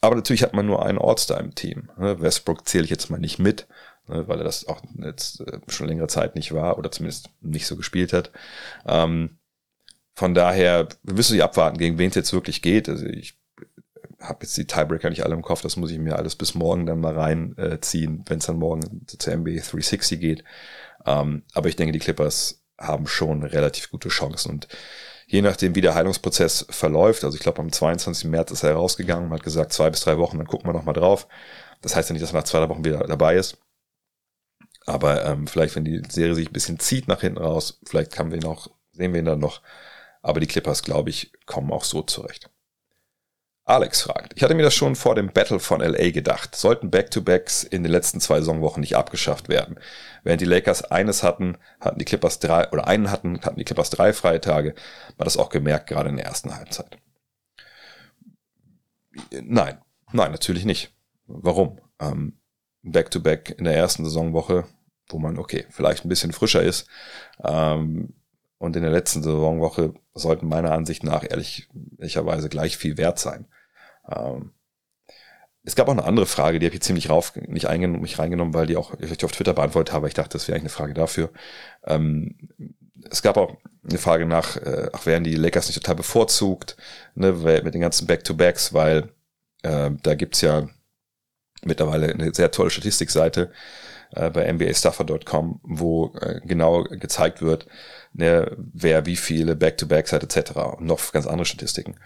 Aber 0.00 0.16
natürlich 0.16 0.42
hat 0.42 0.54
man 0.54 0.66
nur 0.66 0.84
einen 0.84 0.98
All-Star 0.98 1.38
im 1.40 1.54
Team. 1.54 1.90
Ne? 1.96 2.20
Westbrook 2.20 2.66
zähle 2.66 2.84
ich 2.84 2.90
jetzt 2.90 3.10
mal 3.10 3.20
nicht 3.20 3.38
mit, 3.38 3.68
ne, 4.08 4.26
weil 4.26 4.38
er 4.38 4.44
das 4.44 4.66
auch 4.66 4.82
jetzt 4.98 5.40
äh, 5.40 5.60
schon 5.68 5.86
längere 5.86 6.08
Zeit 6.08 6.34
nicht 6.34 6.52
war 6.52 6.78
oder 6.78 6.90
zumindest 6.90 7.30
nicht 7.40 7.66
so 7.66 7.76
gespielt 7.76 8.12
hat. 8.12 8.32
Ähm, 8.86 9.38
von 10.14 10.34
daher, 10.34 10.88
wir 11.02 11.14
müssen 11.14 11.34
sie 11.34 11.42
abwarten, 11.42 11.78
gegen 11.78 11.98
wen 11.98 12.08
es 12.08 12.16
jetzt 12.16 12.32
wirklich 12.32 12.62
geht. 12.62 12.88
Also 12.88 13.06
ich 13.06 13.38
habe 14.20 14.40
jetzt 14.42 14.56
die 14.56 14.66
Tiebreaker 14.66 15.10
nicht 15.10 15.24
alle 15.24 15.34
im 15.34 15.42
Kopf, 15.42 15.62
das 15.62 15.76
muss 15.76 15.90
ich 15.90 15.98
mir 15.98 16.16
alles 16.16 16.36
bis 16.36 16.54
morgen 16.54 16.86
dann 16.86 17.00
mal 17.00 17.16
reinziehen, 17.16 18.20
äh, 18.20 18.30
wenn 18.30 18.38
es 18.38 18.46
dann 18.46 18.58
morgen 18.58 19.06
zur 19.06 19.36
NBA 19.36 19.60
360 19.60 20.18
geht. 20.18 20.44
Ähm, 21.06 21.42
aber 21.54 21.68
ich 21.68 21.76
denke, 21.76 21.92
die 21.92 21.98
Clippers 21.98 22.62
haben 22.78 23.06
schon 23.06 23.42
relativ 23.42 23.90
gute 23.90 24.08
Chancen 24.08 24.50
und 24.50 24.68
je 25.32 25.40
nachdem, 25.40 25.74
wie 25.74 25.80
der 25.80 25.94
Heilungsprozess 25.94 26.66
verläuft, 26.68 27.24
also 27.24 27.36
ich 27.36 27.42
glaube 27.42 27.60
am 27.60 27.72
22. 27.72 28.28
März 28.28 28.50
ist 28.50 28.64
er 28.64 28.74
rausgegangen, 28.74 29.32
hat 29.32 29.42
gesagt, 29.42 29.72
zwei 29.72 29.88
bis 29.88 30.02
drei 30.02 30.18
Wochen, 30.18 30.36
dann 30.36 30.46
gucken 30.46 30.68
wir 30.68 30.74
noch 30.74 30.84
mal 30.84 30.92
drauf. 30.92 31.26
Das 31.80 31.96
heißt 31.96 32.10
ja 32.10 32.12
nicht, 32.12 32.22
dass 32.22 32.32
er 32.32 32.40
nach 32.40 32.44
zwei 32.44 32.68
Wochen 32.68 32.84
wieder 32.84 32.98
dabei 33.06 33.36
ist. 33.36 33.56
Aber 34.84 35.24
ähm, 35.24 35.46
vielleicht, 35.46 35.74
wenn 35.74 35.86
die 35.86 36.02
Serie 36.06 36.34
sich 36.34 36.48
ein 36.48 36.52
bisschen 36.52 36.78
zieht 36.78 37.08
nach 37.08 37.22
hinten 37.22 37.38
raus, 37.38 37.80
vielleicht 37.86 38.12
kann 38.12 38.30
wir 38.30 38.36
ihn 38.38 38.44
auch, 38.44 38.68
sehen 38.92 39.14
wir 39.14 39.20
ihn 39.20 39.24
dann 39.24 39.40
noch. 39.40 39.62
Aber 40.20 40.38
die 40.38 40.46
Clippers, 40.46 40.82
glaube 40.82 41.08
ich, 41.08 41.32
kommen 41.46 41.72
auch 41.72 41.84
so 41.84 42.02
zurecht. 42.02 42.50
Alex 43.64 44.02
fragt, 44.02 44.32
ich 44.34 44.42
hatte 44.42 44.54
mir 44.54 44.64
das 44.64 44.74
schon 44.74 44.96
vor 44.96 45.14
dem 45.14 45.32
Battle 45.32 45.60
von 45.60 45.80
LA 45.80 46.10
gedacht. 46.10 46.56
Sollten 46.56 46.90
Back-to-Backs 46.90 47.62
in 47.62 47.84
den 47.84 47.92
letzten 47.92 48.20
zwei 48.20 48.40
Saisonwochen 48.40 48.80
nicht 48.80 48.96
abgeschafft 48.96 49.48
werden? 49.48 49.78
Während 50.24 50.40
die 50.40 50.46
Lakers 50.46 50.82
eines 50.84 51.22
hatten, 51.22 51.56
hatten 51.80 51.98
die 52.00 52.04
Clippers 52.04 52.40
drei, 52.40 52.68
oder 52.72 52.88
einen 52.88 53.12
hatten, 53.12 53.40
hatten 53.42 53.58
die 53.58 53.64
Clippers 53.64 53.90
drei 53.90 54.12
freie 54.12 54.40
Tage. 54.40 54.74
Man 55.16 55.26
das 55.26 55.36
auch 55.36 55.48
gemerkt, 55.48 55.88
gerade 55.88 56.08
in 56.08 56.16
der 56.16 56.26
ersten 56.26 56.56
Halbzeit. 56.56 56.98
Nein, 59.30 59.78
nein, 60.12 60.32
natürlich 60.32 60.64
nicht. 60.64 60.92
Warum? 61.26 61.80
Ähm, 62.00 62.40
Back-to-Back 62.82 63.50
-back 63.50 63.58
in 63.58 63.64
der 63.64 63.76
ersten 63.76 64.04
Saisonwoche, 64.04 64.64
wo 65.08 65.18
man, 65.20 65.38
okay, 65.38 65.66
vielleicht 65.70 66.04
ein 66.04 66.08
bisschen 66.08 66.32
frischer 66.32 66.62
ist, 66.62 66.88
ähm, 67.44 68.12
und 68.58 68.74
in 68.76 68.82
der 68.82 68.92
letzten 68.92 69.22
Saisonwoche 69.22 69.94
sollten 70.14 70.48
meiner 70.48 70.72
Ansicht 70.72 71.04
nach 71.04 71.24
ehrlich, 71.28 71.68
ehrlicherweise 71.98 72.48
gleich 72.48 72.76
viel 72.76 72.96
wert 72.98 73.18
sein. 73.18 73.46
Ähm, 74.10 74.52
es 75.64 75.76
gab 75.76 75.88
auch 75.88 75.92
eine 75.92 76.04
andere 76.04 76.26
Frage, 76.26 76.58
die 76.58 76.66
habe 76.66 76.74
ich 76.74 76.82
ziemlich 76.82 77.08
rauf, 77.08 77.34
nicht 77.36 77.66
eingenommen, 77.66 78.02
mich 78.02 78.18
reingenommen, 78.18 78.52
weil 78.52 78.66
die 78.66 78.76
auch 78.76 78.94
ich 78.98 79.24
auf 79.24 79.32
Twitter 79.32 79.54
beantwortet 79.54 79.94
habe. 79.94 80.08
Ich 80.08 80.14
dachte, 80.14 80.30
das 80.30 80.48
wäre 80.48 80.56
eigentlich 80.56 80.72
eine 80.72 80.76
Frage 80.76 80.94
dafür. 80.94 81.30
Ähm, 81.86 82.36
es 83.10 83.22
gab 83.22 83.36
auch 83.36 83.56
eine 83.88 83.98
Frage 83.98 84.26
nach, 84.26 84.56
äh, 84.56 84.88
ach, 84.92 85.06
werden 85.06 85.24
die 85.24 85.34
Lakers 85.34 85.68
nicht 85.68 85.80
total 85.80 85.96
bevorzugt, 85.96 86.76
ne, 87.14 87.32
mit 87.32 87.74
den 87.74 87.80
ganzen 87.80 88.06
Back-to-Backs, 88.06 88.74
weil 88.74 89.12
äh, 89.62 89.90
da 90.02 90.14
gibt's 90.14 90.40
ja 90.40 90.68
mittlerweile 91.64 92.12
eine 92.12 92.34
sehr 92.34 92.50
tolle 92.50 92.70
Statistikseite 92.70 93.52
äh, 94.12 94.30
bei 94.30 94.52
mbastuffer.com, 94.52 95.60
wo 95.62 96.12
äh, 96.20 96.40
genau 96.44 96.84
gezeigt 96.84 97.42
wird, 97.42 97.66
ne, 98.12 98.56
wer 98.56 99.06
wie 99.06 99.16
viele 99.16 99.56
Back-to-Backs 99.56 100.12
hat 100.12 100.22
etc. 100.22 100.56
Und 100.78 100.86
noch 100.86 101.12
ganz 101.12 101.26
andere 101.26 101.46
Statistiken. 101.46 101.96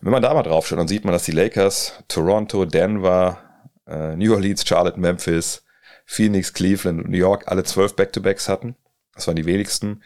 Wenn 0.00 0.12
man 0.12 0.22
da 0.22 0.32
mal 0.34 0.42
drauf 0.42 0.66
schaut, 0.66 0.78
dann 0.78 0.88
sieht 0.88 1.04
man, 1.04 1.12
dass 1.12 1.24
die 1.24 1.32
Lakers, 1.32 1.94
Toronto, 2.08 2.64
Denver, 2.64 3.38
äh, 3.86 4.14
New 4.16 4.32
Orleans, 4.32 4.66
Charlotte, 4.66 4.98
Memphis, 4.98 5.64
Phoenix, 6.06 6.52
Cleveland 6.52 7.04
und 7.04 7.10
New 7.10 7.18
York 7.18 7.48
alle 7.48 7.64
zwölf 7.64 7.96
Back-to-Backs 7.96 8.48
hatten. 8.48 8.76
Das 9.14 9.26
waren 9.26 9.36
die 9.36 9.46
wenigsten. 9.46 10.02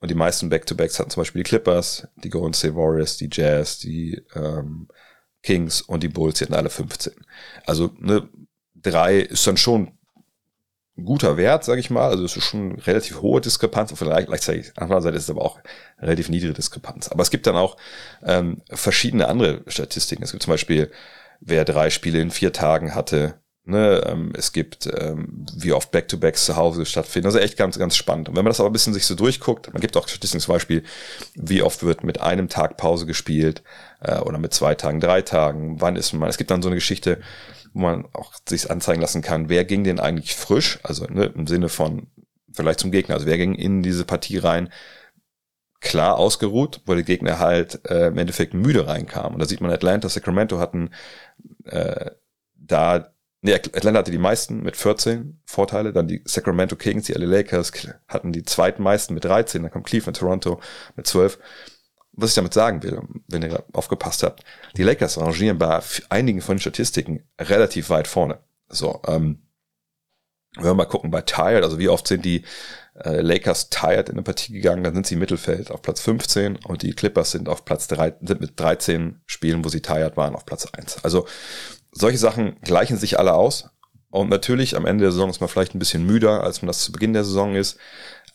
Und 0.00 0.10
die 0.10 0.14
meisten 0.14 0.48
Back-to-Backs 0.48 0.98
hatten 0.98 1.10
zum 1.10 1.20
Beispiel 1.22 1.42
die 1.42 1.48
Clippers, 1.48 2.08
die 2.16 2.30
Golden 2.30 2.54
State 2.54 2.74
Warriors, 2.74 3.16
die 3.16 3.30
Jazz, 3.30 3.78
die 3.78 4.22
ähm, 4.34 4.88
Kings 5.42 5.80
und 5.82 6.02
die 6.02 6.08
Bulls, 6.08 6.38
die 6.38 6.44
hatten 6.44 6.54
alle 6.54 6.70
15. 6.70 7.14
Also 7.64 7.90
ne, 7.98 8.28
drei 8.74 9.18
ist 9.18 9.46
dann 9.46 9.56
schon 9.56 9.93
guter 11.02 11.36
Wert, 11.36 11.64
sage 11.64 11.80
ich 11.80 11.90
mal. 11.90 12.08
Also 12.08 12.24
es 12.24 12.36
ist 12.36 12.44
schon 12.44 12.76
relativ 12.80 13.20
hohe 13.20 13.40
Diskrepanz. 13.40 13.92
Auf 13.92 13.98
der 13.98 14.08
anderen 14.08 15.02
Seite 15.02 15.16
ist 15.16 15.24
es 15.24 15.30
aber 15.30 15.42
auch 15.42 15.58
relativ 15.98 16.28
niedrige 16.28 16.54
Diskrepanz. 16.54 17.08
Aber 17.08 17.22
es 17.22 17.30
gibt 17.30 17.46
dann 17.46 17.56
auch 17.56 17.76
ähm, 18.24 18.62
verschiedene 18.70 19.28
andere 19.28 19.62
Statistiken. 19.66 20.22
Es 20.22 20.30
gibt 20.30 20.44
zum 20.44 20.52
Beispiel, 20.52 20.90
wer 21.40 21.64
drei 21.64 21.90
Spiele 21.90 22.20
in 22.20 22.30
vier 22.30 22.52
Tagen 22.52 22.94
hatte. 22.94 23.34
Ne, 23.66 24.02
ähm, 24.04 24.34
es 24.36 24.52
gibt, 24.52 24.86
ähm, 24.94 25.46
wie 25.56 25.72
oft 25.72 25.90
Back-to-Backs 25.90 26.44
zu 26.44 26.54
Hause 26.54 26.84
stattfinden. 26.84 27.28
Also 27.28 27.38
echt 27.38 27.56
ganz, 27.56 27.78
ganz 27.78 27.96
spannend. 27.96 28.28
Und 28.28 28.36
wenn 28.36 28.44
man 28.44 28.50
das 28.50 28.60
aber 28.60 28.68
ein 28.68 28.74
bisschen 28.74 28.92
sich 28.92 29.06
so 29.06 29.14
durchguckt, 29.14 29.72
man 29.72 29.80
gibt 29.80 29.96
auch 29.96 30.06
Statistiken 30.06 30.42
zum 30.42 30.52
Beispiel, 30.52 30.82
wie 31.34 31.62
oft 31.62 31.82
wird 31.82 32.04
mit 32.04 32.20
einem 32.20 32.50
Tag 32.50 32.76
Pause 32.76 33.06
gespielt 33.06 33.62
äh, 34.00 34.18
oder 34.18 34.36
mit 34.36 34.52
zwei 34.52 34.74
Tagen, 34.74 35.00
drei 35.00 35.22
Tagen. 35.22 35.80
Wann 35.80 35.96
ist 35.96 36.12
man? 36.12 36.28
Es 36.28 36.36
gibt 36.36 36.50
dann 36.50 36.60
so 36.60 36.68
eine 36.68 36.76
Geschichte, 36.76 37.22
wo 37.74 37.80
man 37.80 38.06
auch 38.12 38.32
sich 38.48 38.70
anzeigen 38.70 39.02
lassen 39.02 39.20
kann, 39.20 39.48
wer 39.48 39.64
ging 39.64 39.84
denn 39.84 40.00
eigentlich 40.00 40.34
frisch, 40.34 40.78
also 40.82 41.04
ne, 41.06 41.26
im 41.26 41.46
Sinne 41.46 41.68
von 41.68 42.06
vielleicht 42.52 42.80
zum 42.80 42.92
Gegner. 42.92 43.16
Also 43.16 43.26
wer 43.26 43.36
ging 43.36 43.54
in 43.54 43.82
diese 43.82 44.04
Partie 44.04 44.38
rein 44.38 44.70
klar 45.80 46.16
ausgeruht, 46.16 46.80
wo 46.86 46.94
der 46.94 47.02
Gegner 47.02 47.38
halt 47.38 47.80
äh, 47.90 48.06
im 48.06 48.16
Endeffekt 48.16 48.54
müde 48.54 48.86
reinkam. 48.86 49.34
Und 49.34 49.40
da 49.40 49.46
sieht 49.46 49.60
man, 49.60 49.70
Atlanta, 49.70 50.08
Sacramento 50.08 50.58
hatten 50.58 50.90
äh, 51.64 52.12
da, 52.54 53.12
nee, 53.42 53.54
Atlanta 53.54 53.98
hatte 53.98 54.10
die 54.10 54.18
meisten 54.18 54.62
mit 54.62 54.76
14 54.76 55.42
Vorteile, 55.44 55.92
dann 55.92 56.08
die 56.08 56.22
Sacramento 56.24 56.76
Kings, 56.76 57.06
die 57.06 57.12
LA 57.12 57.26
Lakers 57.26 57.72
hatten 58.08 58.32
die 58.32 58.44
zweitmeisten 58.44 59.12
mit 59.12 59.24
13, 59.24 59.62
dann 59.62 59.70
kommt 59.70 59.86
Cleveland, 59.86 60.16
Toronto 60.16 60.60
mit 60.96 61.06
12. 61.06 61.38
Was 62.16 62.30
ich 62.30 62.36
damit 62.36 62.54
sagen 62.54 62.82
will, 62.82 63.00
wenn 63.28 63.42
ihr 63.42 63.64
aufgepasst 63.72 64.22
habt, 64.22 64.44
die 64.76 64.82
Lakers 64.82 65.18
rangieren 65.18 65.58
bei 65.58 65.80
einigen 66.08 66.40
von 66.40 66.56
den 66.56 66.60
Statistiken 66.60 67.24
relativ 67.40 67.90
weit 67.90 68.06
vorne. 68.06 68.38
So, 68.68 69.02
ähm, 69.06 69.42
wenn 70.56 70.66
wir 70.66 70.74
mal 70.74 70.84
gucken 70.84 71.10
bei 71.10 71.22
Tired, 71.22 71.64
also 71.64 71.78
wie 71.78 71.88
oft 71.88 72.06
sind 72.06 72.24
die 72.24 72.44
äh, 73.02 73.20
Lakers 73.20 73.70
tired 73.70 74.08
in 74.08 74.14
eine 74.14 74.22
Partie 74.22 74.52
gegangen, 74.52 74.84
dann 74.84 74.94
sind 74.94 75.06
sie 75.06 75.14
im 75.14 75.20
Mittelfeld 75.20 75.70
auf 75.70 75.82
Platz 75.82 76.00
15 76.00 76.56
und 76.56 76.82
die 76.82 76.92
Clippers 76.92 77.32
sind 77.32 77.48
auf 77.48 77.64
Platz 77.64 77.88
3, 77.88 78.14
sind 78.22 78.40
mit 78.40 78.58
13 78.58 79.20
Spielen, 79.26 79.64
wo 79.64 79.68
sie 79.68 79.82
tired 79.82 80.16
waren, 80.16 80.36
auf 80.36 80.46
Platz 80.46 80.66
1. 80.66 81.04
Also 81.04 81.26
solche 81.90 82.18
Sachen 82.18 82.60
gleichen 82.60 82.96
sich 82.96 83.18
alle 83.18 83.34
aus. 83.34 83.70
Und 84.10 84.30
natürlich 84.30 84.76
am 84.76 84.86
Ende 84.86 85.02
der 85.02 85.10
Saison 85.10 85.28
ist 85.28 85.40
man 85.40 85.48
vielleicht 85.48 85.74
ein 85.74 85.80
bisschen 85.80 86.06
müder, 86.06 86.44
als 86.44 86.62
man 86.62 86.68
das 86.68 86.84
zu 86.84 86.92
Beginn 86.92 87.14
der 87.14 87.24
Saison 87.24 87.56
ist. 87.56 87.78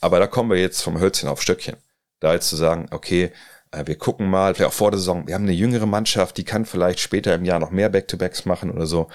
Aber 0.02 0.20
da 0.20 0.28
kommen 0.28 0.50
wir 0.50 0.60
jetzt 0.60 0.82
vom 0.82 1.00
Hölzchen 1.00 1.30
auf 1.30 1.42
Stöckchen. 1.42 1.78
Da 2.20 2.34
jetzt 2.34 2.50
zu 2.50 2.58
sagen, 2.58 2.88
okay, 2.92 3.32
wir 3.72 3.98
gucken 3.98 4.30
mal, 4.30 4.56
vielleicht 4.56 4.72
auch 4.72 4.76
vor 4.76 4.92
der 4.92 5.00
Saison, 5.00 5.28
wir 5.28 5.36
haben 5.36 5.44
eine 5.44 5.54
jüngere 5.54 5.86
Mannschaft, 5.86 6.38
die 6.38 6.44
kann 6.44 6.66
vielleicht 6.66 7.00
später 7.00 7.36
im 7.36 7.46
Jahr 7.46 7.60
noch 7.60 7.72
mehr 7.72 7.90
Back-to-Backs 7.90 8.46
machen 8.46 8.72
oder 8.72 8.88
so. 8.88 9.10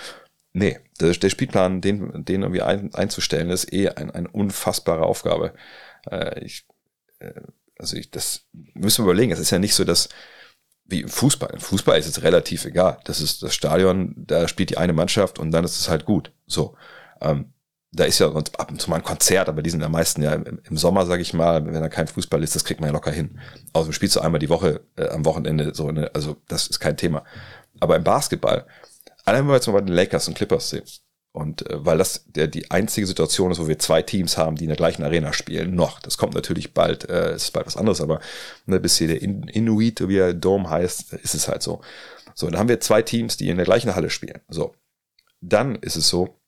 Nee, 0.53 0.79
der, 1.01 1.13
der 1.13 1.31
Spielplan, 1.31 1.81
den, 1.81 2.25
den 2.25 2.43
irgendwie 2.43 2.63
ein, 2.63 2.95
einzustellen, 2.95 3.51
ist 3.51 3.73
eh 3.73 3.89
ein, 3.89 4.11
eine 4.13 4.29
unfassbare 4.29 5.05
Aufgabe. 5.05 5.55
Äh, 6.09 6.45
ich, 6.45 6.67
äh, 7.19 7.41
also 7.79 7.97
ich, 7.97 8.11
das 8.11 8.47
müssen 8.53 9.05
wir 9.05 9.11
überlegen. 9.11 9.33
Es 9.33 9.41
ist 9.41 9.51
ja 9.51 9.59
nicht 9.59 9.75
so, 9.75 9.83
dass 9.85 10.09
wie 10.85 11.01
im 11.01 11.09
Fußball. 11.09 11.51
Im 11.55 11.61
Fußball 11.61 11.99
ist 11.99 12.07
es 12.07 12.23
relativ 12.23 12.65
egal. 12.67 12.99
Das 13.05 13.21
ist 13.21 13.43
das 13.43 13.55
Stadion, 13.55 14.15
da 14.17 14.47
spielt 14.47 14.71
die 14.71 14.79
eine 14.79 14.93
Mannschaft 14.93 15.39
und 15.39 15.51
dann 15.51 15.65
ist 15.65 15.81
es 15.81 15.89
halt 15.89 16.05
gut. 16.05 16.31
So. 16.47 16.77
Ähm, 17.21 17.54
da 17.95 18.05
ist 18.05 18.19
ja 18.19 18.29
ab 18.29 18.71
und 18.71 18.81
zu 18.81 18.91
mal 18.91 18.97
ein 18.97 19.05
Konzert, 19.05 19.49
aber 19.49 19.63
die 19.63 19.71
sind 19.71 19.83
am 19.83 19.93
meisten 19.93 20.23
ja 20.23 20.33
im, 20.33 20.61
im 20.63 20.77
Sommer, 20.77 21.07
sage 21.07 21.23
ich 21.23 21.35
mal, 21.35 21.65
wenn 21.65 21.75
da 21.75 21.89
kein 21.89 22.09
Fußball 22.09 22.43
ist, 22.43 22.55
das 22.55 22.65
kriegt 22.65 22.81
man 22.81 22.89
ja 22.89 22.93
locker 22.93 23.13
hin. 23.13 23.39
Also 23.73 23.93
spielst 23.93 24.17
du 24.17 24.21
einmal 24.21 24.41
die 24.41 24.49
Woche 24.49 24.81
äh, 24.97 25.09
am 25.09 25.25
Wochenende 25.25 25.75
so, 25.75 25.89
eine, 25.89 26.15
also 26.15 26.37
das 26.49 26.67
ist 26.67 26.81
kein 26.81 26.97
Thema. 26.97 27.25
Aber 27.81 27.97
im 27.97 28.05
Basketball, 28.05 28.67
Allein 29.25 29.43
wenn 29.43 29.49
wir 29.49 29.55
jetzt 29.55 29.67
mal 29.67 29.75
bei 29.75 29.81
den 29.81 29.95
Lakers 29.95 30.29
und 30.29 30.37
Clippers 30.37 30.71
sehen. 30.71 30.85
Und 31.33 31.69
äh, 31.69 31.85
weil 31.85 31.99
das 31.99 32.25
der, 32.27 32.47
die 32.47 32.71
einzige 32.71 33.07
Situation 33.07 33.51
ist, 33.51 33.59
wo 33.59 33.67
wir 33.67 33.79
zwei 33.79 34.03
Teams 34.03 34.37
haben, 34.37 34.57
die 34.57 34.65
in 34.65 34.69
der 34.69 34.77
gleichen 34.77 35.03
Arena 35.03 35.33
spielen, 35.33 35.75
noch. 35.75 35.99
Das 36.01 36.17
kommt 36.17 36.35
natürlich 36.35 36.75
bald, 36.75 37.09
äh, 37.09 37.35
ist 37.35 37.53
bald 37.53 37.67
was 37.67 37.77
anderes, 37.77 38.01
aber 38.01 38.21
ne, 38.67 38.79
bis 38.79 38.99
hier 38.99 39.09
der 39.09 39.21
In 39.21 39.43
Inuit, 39.45 40.07
wie 40.07 40.19
er 40.19 40.35
Dome 40.35 40.71
heißt, 40.71 41.15
ist 41.15 41.35
es 41.35 41.49
halt 41.49 41.63
so. 41.63 41.81
So, 42.35 42.49
dann 42.49 42.59
haben 42.59 42.69
wir 42.69 42.81
zwei 42.81 43.03
Teams, 43.03 43.37
die 43.37 43.49
in 43.49 43.57
der 43.57 43.67
gleichen 43.67 43.95
Halle 43.95 44.11
spielen. 44.11 44.41
So. 44.49 44.75
Dann 45.41 45.77
ist 45.77 45.97
es 45.97 46.09
so, 46.09 46.41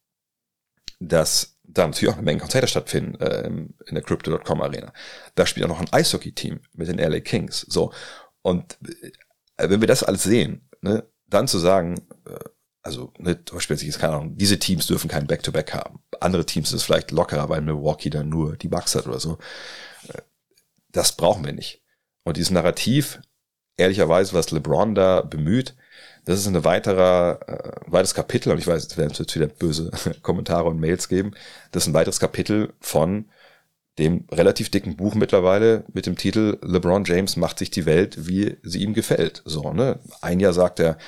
dass 0.99 1.57
da 1.63 1.87
natürlich 1.87 2.13
auch 2.13 2.19
eine 2.19 2.25
Menge 2.25 2.41
Konzerte 2.41 2.69
stattfinden 2.69 3.21
äh, 3.21 3.47
in 3.47 3.95
der 3.95 4.03
Crypto.com 4.03 4.63
Arena. 4.63 4.93
Da 5.35 5.47
spielt 5.47 5.67
auch 5.67 5.71
noch 5.71 5.81
ein 5.81 5.93
Eishockey-Team 5.93 6.61
mit 6.75 6.89
den 6.89 6.99
LA 6.99 7.21
Kings. 7.21 7.61
So. 7.69 7.93
Und 8.43 8.79
äh, 9.57 9.69
wenn 9.69 9.81
wir 9.81 9.89
das 9.89 10.03
alles 10.03 10.23
sehen, 10.23 10.69
ne, 10.81 11.05
dann 11.27 11.49
zu 11.49 11.59
sagen, 11.59 11.97
äh, 12.27 12.39
also 12.83 13.13
ne, 13.19 13.45
zum 13.45 13.57
Beispiel 13.57 13.77
jetzt 13.77 13.99
keine 13.99 14.15
Ahnung, 14.15 14.37
diese 14.37 14.59
Teams 14.59 14.87
dürfen 14.87 15.09
kein 15.09 15.27
Back-to-Back 15.27 15.71
-Back 15.71 15.79
haben. 15.79 16.01
Andere 16.21 16.47
Teams 16.47 16.73
ist 16.73 16.85
vielleicht 16.85 17.11
lockerer, 17.11 17.49
weil 17.49 17.61
Milwaukee 17.61 18.11
dann 18.11 18.29
nur 18.29 18.57
die 18.57 18.69
Bucks 18.69 18.95
hat 18.95 19.07
oder 19.07 19.21
so. 19.21 19.39
Äh, 20.09 20.23
das 20.91 21.17
brauchen 21.17 21.45
wir 21.45 21.53
nicht. 21.53 21.83
Und 22.25 22.37
dieses 22.37 22.51
Narrativ, 22.51 23.21
ehrlicherweise, 23.77 24.33
was 24.33 24.51
LeBron 24.51 24.95
da 24.95 25.21
bemüht, 25.21 25.77
das 26.27 26.41
ist 26.41 26.47
ein 26.47 26.65
weiterer, 26.65 27.41
äh, 27.47 27.91
weiteres 27.91 28.15
Kapitel, 28.15 28.53
und 28.53 28.59
ich 28.59 28.67
weiß, 28.67 28.85
es 28.85 28.97
werden 28.99 29.13
jetzt 29.17 29.35
wieder 29.35 29.47
böse 29.47 29.91
Kommentare 30.23 30.69
und 30.69 30.79
Mails 30.79 31.09
geben, 31.09 31.33
das 31.73 31.85
ist 31.85 31.89
ein 31.89 31.95
weiteres 31.95 32.21
Kapitel 32.21 32.75
von 32.81 33.27
dem 33.99 34.27
relativ 34.31 34.69
dicken 34.71 34.97
Buch 34.97 35.15
mittlerweile 35.15 35.85
mit 35.93 36.05
dem 36.05 36.17
Titel 36.17 36.59
LeBron 36.61 37.05
James 37.05 37.37
macht 37.37 37.59
sich 37.59 37.71
die 37.71 37.87
Welt, 37.87 38.29
wie 38.29 38.59
sie 38.63 38.83
ihm 38.83 38.93
gefällt. 38.93 39.43
So, 39.47 39.73
ne? 39.73 40.01
Ein 40.21 40.41
Jahr 40.41 40.53
sagt 40.53 40.81
er, 40.81 40.99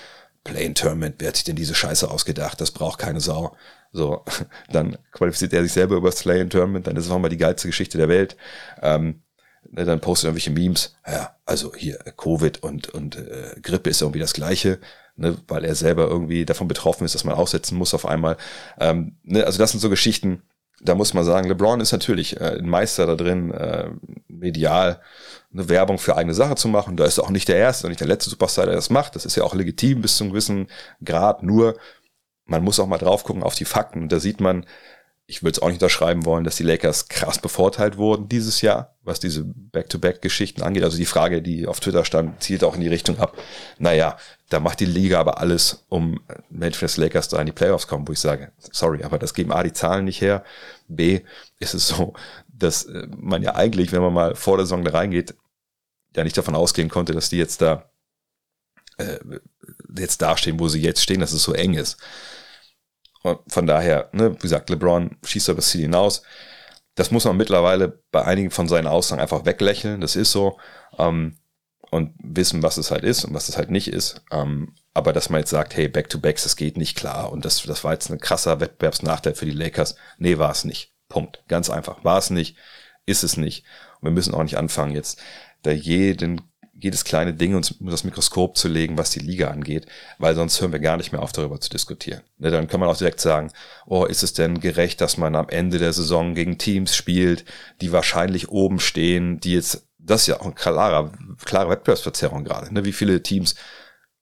Play 0.45 0.73
Tournament, 0.73 1.17
wer 1.19 1.29
hat 1.29 1.37
sich 1.37 1.45
denn 1.45 1.57
diese 1.57 1.75
Scheiße 1.75 2.11
ausgedacht? 2.11 2.61
Das 2.61 2.71
braucht 2.71 2.99
keine 2.99 3.21
Sau. 3.21 3.55
So, 3.93 4.25
dann 4.73 4.97
qualifiziert 5.13 5.53
er 5.53 5.63
sich 5.63 5.73
selber 5.73 5.97
über 5.97 6.09
das 6.09 6.23
Play 6.23 6.43
Tournament, 6.47 6.87
dann 6.87 6.97
ist 6.97 7.05
es 7.05 7.11
auch 7.11 7.19
mal 7.19 7.29
die 7.29 7.37
geilste 7.37 7.69
Geschichte 7.69 7.99
der 7.99 8.09
Welt. 8.09 8.37
Ähm, 8.81 9.23
ne, 9.71 9.85
dann 9.85 10.01
postet 10.01 10.29
irgendwelche 10.29 10.51
Memes. 10.51 10.95
Ja, 11.07 11.37
also 11.47 11.75
hier 11.75 11.99
Covid 12.17 12.63
und 12.63 12.89
und 12.89 13.17
äh, 13.17 13.57
Grippe 13.63 13.91
ist 13.91 14.03
irgendwie 14.03 14.21
das 14.21 14.33
Gleiche, 14.33 14.79
ne, 15.17 15.37
weil 15.47 15.65
er 15.65 15.75
selber 15.75 16.09
irgendwie 16.09 16.45
davon 16.45 16.69
betroffen 16.69 17.05
ist, 17.05 17.15
dass 17.15 17.25
man 17.25 17.35
aussetzen 17.35 17.77
muss 17.77 17.95
auf 17.95 18.07
einmal. 18.07 18.37
Ähm, 18.81 19.17
ne, 19.23 19.45
also 19.45 19.59
das 19.59 19.71
sind 19.71 19.81
so 19.81 19.91
Geschichten. 19.91 20.43
Da 20.81 20.95
muss 20.95 21.13
man 21.13 21.25
sagen, 21.25 21.49
LeBron 21.49 21.81
ist 21.81 21.91
natürlich 21.93 22.41
äh, 22.41 22.59
ein 22.59 22.69
Meister 22.69 23.07
da 23.07 23.17
drin, 23.17 23.51
äh, 23.51 23.91
medial 24.29 25.01
eine 25.53 25.69
Werbung 25.69 25.99
für 25.99 26.17
eigene 26.17 26.35
Sache 26.35 26.55
zu 26.55 26.69
machen. 26.69 26.97
Da 26.97 27.05
ist 27.05 27.19
er 27.19 27.25
auch 27.25 27.31
nicht 27.31 27.49
der 27.49 27.57
erste 27.57 27.87
und 27.87 27.91
nicht 27.91 28.01
der 28.01 28.07
letzte 28.07 28.31
Superstar, 28.31 28.67
der 28.67 28.77
das 28.77 28.91
macht. 28.91 29.17
Das 29.17 29.25
ist 29.25 29.35
ja 29.35 29.43
auch 29.43 29.55
legitim 29.55 30.03
bis 30.03 30.17
zu 30.17 30.25
einem 30.25 30.33
gewissen 30.33 30.69
Grad. 31.05 31.43
Nur 31.43 31.77
man 32.45 32.63
muss 32.63 32.79
auch 32.79 32.87
mal 32.87 32.99
drauf 32.99 33.25
gucken 33.25 33.43
auf 33.43 33.55
die 33.55 33.65
Fakten. 33.65 34.03
Und 34.03 34.13
da 34.13 34.21
sieht 34.21 34.41
man, 34.41 34.67
ich 35.31 35.43
würde 35.43 35.53
es 35.53 35.59
auch 35.59 35.67
nicht 35.67 35.77
unterschreiben 35.77 36.25
wollen, 36.25 36.45
dass 36.45 36.57
die 36.57 36.63
Lakers 36.63 37.09
krass 37.09 37.39
bevorteilt 37.39 37.99
wurden 37.99 38.31
dieses 38.31 38.63
Jahr, 38.63 38.97
was 39.03 39.21
diese 39.21 39.45
Back-to-Back-Geschichten 39.45 40.63
angeht. 40.63 40.83
Also 40.83 40.97
die 40.97 41.05
Frage, 41.05 41.43
die 41.43 41.67
auf 41.67 41.81
Twitter 41.81 42.07
stand, 42.07 42.43
zielt 42.43 42.65
auch 42.65 42.75
in 42.75 42.81
die 42.81 42.89
Richtung 42.89 43.19
ab. 43.19 43.37
Naja, 43.79 44.17
da 44.49 44.59
macht 44.59 44.81
die 44.81 44.87
Liga 44.87 45.21
aber 45.21 45.39
alles, 45.39 45.85
um 45.91 46.19
Memphis 46.49 46.97
Lakers 46.97 47.29
da 47.29 47.39
in 47.41 47.47
die 47.47 47.53
Playoffs 47.53 47.87
kommen, 47.87 48.09
wo 48.09 48.13
ich 48.13 48.21
sage, 48.21 48.53
sorry, 48.73 49.05
aber 49.05 49.19
das 49.19 49.35
geben 49.35 49.53
A 49.53 49.63
die 49.63 49.75
Zahlen 49.75 50.07
nicht 50.07 50.23
her. 50.23 50.45
B 50.89 51.21
ist 51.59 51.75
es 51.75 51.89
so, 51.89 52.15
dass 52.49 52.87
äh, 52.87 53.07
man 53.15 53.43
ja 53.43 53.55
eigentlich, 53.55 53.93
wenn 53.93 54.01
man 54.01 54.15
mal 54.15 54.35
vor 54.35 54.57
der 54.57 54.65
Saison 54.65 54.83
da 54.83 54.93
reingeht, 54.93 55.35
ja 56.17 56.25
nicht 56.25 56.39
davon 56.39 56.55
ausgehen 56.55 56.89
konnte, 56.89 57.13
dass 57.13 57.29
die 57.29 57.37
jetzt 57.37 57.61
da 57.61 57.91
äh, 58.97 59.19
jetzt 59.95 60.23
dastehen, 60.23 60.59
wo 60.59 60.69
sie 60.69 60.81
jetzt 60.81 61.03
stehen, 61.03 61.21
dass 61.21 61.33
es 61.33 61.43
so 61.43 61.53
eng 61.53 61.75
ist. 61.75 61.99
Von 63.49 63.67
daher, 63.67 64.09
ne, 64.13 64.35
wie 64.35 64.39
gesagt, 64.39 64.71
LeBron 64.71 65.17
schießt 65.25 65.49
aber 65.51 65.57
das 65.57 65.71
Ziel 65.71 65.83
hinaus. 65.83 66.23
Das 66.95 67.11
muss 67.11 67.25
man 67.25 67.37
mittlerweile 67.37 68.03
bei 68.11 68.25
einigen 68.25 68.51
von 68.51 68.69
seinen 68.69 68.87
Aussagen 68.87 69.21
einfach 69.21 69.45
weglächeln. 69.45 70.01
Das 70.01 70.17
ist 70.17 70.33
so. 70.33 70.59
Ähm, 70.99 71.39
und 71.91 72.15
wissen, 72.23 72.63
was 72.63 72.77
es 72.77 72.91
halt 72.91 73.05
ist 73.05 73.25
und 73.25 73.35
was 73.35 73.49
es 73.49 73.57
halt 73.57 73.71
nicht 73.71 73.89
ist. 73.89 74.23
Ähm, 74.31 74.75
aber 74.95 75.13
dass 75.13 75.31
man 75.31 75.41
jetzt 75.41 75.51
sagt, 75.51 75.77
hey, 75.77 75.89
Back-to-Backs, 75.89 76.43
das 76.43 76.57
geht 76.57 76.77
nicht 76.77 76.97
klar 76.97 77.33
und 77.33 77.45
das, 77.45 77.63
das 77.63 77.85
war 77.85 77.93
jetzt 77.93 78.11
ein 78.11 78.19
krasser 78.19 78.61
Wettbewerbsnachteil 78.61 79.35
für 79.35 79.47
die 79.47 79.53
Lakers. 79.53 79.97
Nee, 80.19 80.39
war 80.39 80.51
es 80.51 80.65
nicht. 80.65 80.93
Punkt. 81.09 81.43
Ganz 81.49 81.71
einfach. 81.71 82.05
War 82.05 82.19
es 82.19 82.31
nicht, 82.31 82.57
ist 83.07 83.25
es 83.25 83.37
nicht. 83.37 83.65
Und 84.01 84.09
wir 84.09 84.13
müssen 84.13 84.35
auch 84.35 84.43
nicht 84.43 84.59
anfangen, 84.59 84.95
jetzt 84.95 85.21
da 85.63 85.71
jeden, 85.71 86.43
jedes 86.81 87.05
kleine 87.05 87.35
Ding 87.35 87.55
uns 87.55 87.73
unter 87.73 87.91
das 87.91 88.05
Mikroskop 88.05 88.57
zu 88.57 88.69
legen, 88.69 88.97
was 88.97 89.11
die 89.11 89.19
Liga 89.19 89.49
angeht, 89.49 89.87
weil 90.19 90.35
sonst 90.35 90.61
hören 90.61 90.73
wir 90.73 90.79
gar 90.79 90.97
nicht 90.97 91.13
mehr 91.13 91.23
auf, 91.23 91.33
darüber 91.33 91.61
zu 91.61 91.71
diskutieren. 91.71 92.23
Ne, 92.39 92.51
dann 92.51 92.69
kann 92.69 92.81
man 92.81 92.89
auch 92.89 92.97
direkt 92.97 93.21
sagen, 93.21 93.51
oh, 93.87 94.05
ist 94.05 94.23
es 94.23 94.33
denn 94.33 94.61
gerecht, 94.61 95.01
dass 95.01 95.17
man 95.17 95.35
am 95.35 95.49
Ende 95.49 95.79
der 95.79 95.93
Saison 95.93 96.35
gegen 96.35 96.57
Teams 96.57 96.95
spielt, 96.95 97.45
die 97.81 97.93
wahrscheinlich 97.93 98.49
oben 98.49 98.79
stehen, 98.79 99.41
die 99.41 99.55
jetzt, 99.55 99.89
das 99.99 100.23
ist 100.23 100.27
ja 100.29 100.41
auch 100.41 100.47
ein 100.47 100.55
klarer, 100.55 101.13
klare 101.45 101.71
Wettbewerbsverzerrung 101.71 102.45
gerade, 102.45 102.73
ne? 102.73 102.85
wie 102.85 102.93
viele 102.93 103.23
Teams 103.23 103.57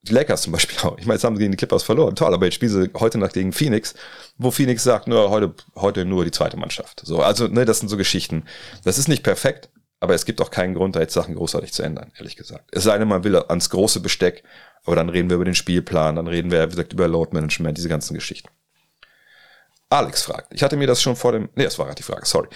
die 0.09 0.13
Lakers 0.13 0.43
zum 0.43 0.53
Beispiel 0.53 0.79
auch. 0.83 0.97
Ich 0.99 1.07
meine, 1.07 1.17
jetzt 1.17 1.25
haben 1.25 1.37
sie 1.37 1.41
gegen 1.41 1.53
die 1.53 1.57
Clippers 1.57 1.83
verloren. 1.83 2.15
Toll, 2.15 2.33
aber 2.33 2.47
jetzt 2.47 2.55
spielen 2.55 2.73
sie 2.73 2.91
heute 2.99 3.19
Nacht 3.19 3.35
gegen 3.35 3.53
Phoenix, 3.53 3.95
wo 4.39 4.51
Phoenix 4.51 4.85
sagt, 4.85 5.09
nur 5.09 5.31
heute, 5.31 5.55
heute 5.75 6.05
nur 6.05 6.25
die 6.25 6.31
zweite 6.31 6.57
Mannschaft. 6.57 7.03
So, 7.05 7.23
also, 7.23 7.49
ne, 7.49 7.65
das 7.65 7.81
sind 7.81 7.89
so 7.89 7.97
Geschichten. 7.97 8.45
Das 8.85 8.99
ist 8.99 9.09
nicht 9.09 9.23
perfekt, 9.23 9.69
aber 10.01 10.15
es 10.15 10.25
gibt 10.25 10.41
auch 10.41 10.51
keinen 10.51 10.75
Grund, 10.75 10.97
da 10.97 11.01
jetzt 11.01 11.15
Sachen 11.15 11.35
großartig 11.35 11.73
zu 11.73 11.83
ändern, 11.83 12.13
ehrlich 12.17 12.37
gesagt. 12.37 12.69
Es 12.73 12.85
sei 12.85 12.99
denn, 12.99 13.09
man 13.09 13.25
will 13.25 13.37
ans 13.37 13.71
große 13.71 14.01
Besteck, 14.01 14.45
aber 14.85 14.97
dann 14.97 15.09
reden 15.09 15.31
wir 15.31 15.37
über 15.37 15.45
den 15.45 15.55
Spielplan, 15.55 16.17
dann 16.17 16.27
reden 16.27 16.51
wir, 16.51 16.65
wie 16.65 16.71
gesagt, 16.71 16.93
über 16.93 17.09
Load 17.09 17.31
Management, 17.33 17.79
diese 17.79 17.89
ganzen 17.89 18.15
Geschichten. 18.15 18.49
Alex 19.89 20.23
fragt, 20.23 20.53
ich 20.53 20.63
hatte 20.63 20.77
mir 20.77 20.87
das 20.87 21.01
schon 21.01 21.15
vor 21.15 21.33
dem, 21.33 21.49
nee, 21.55 21.65
das 21.65 21.79
war 21.79 21.87
gerade 21.87 21.97
die 21.97 22.03
Frage, 22.03 22.27
sorry. 22.27 22.49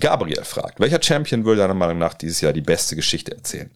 Gabriel 0.00 0.42
fragt, 0.44 0.80
welcher 0.80 1.02
Champion 1.02 1.44
würde 1.44 1.60
deiner 1.60 1.74
Meinung 1.74 1.98
nach 1.98 2.14
dieses 2.14 2.40
Jahr 2.40 2.52
die 2.52 2.62
beste 2.62 2.96
Geschichte 2.96 3.32
erzählen? 3.32 3.70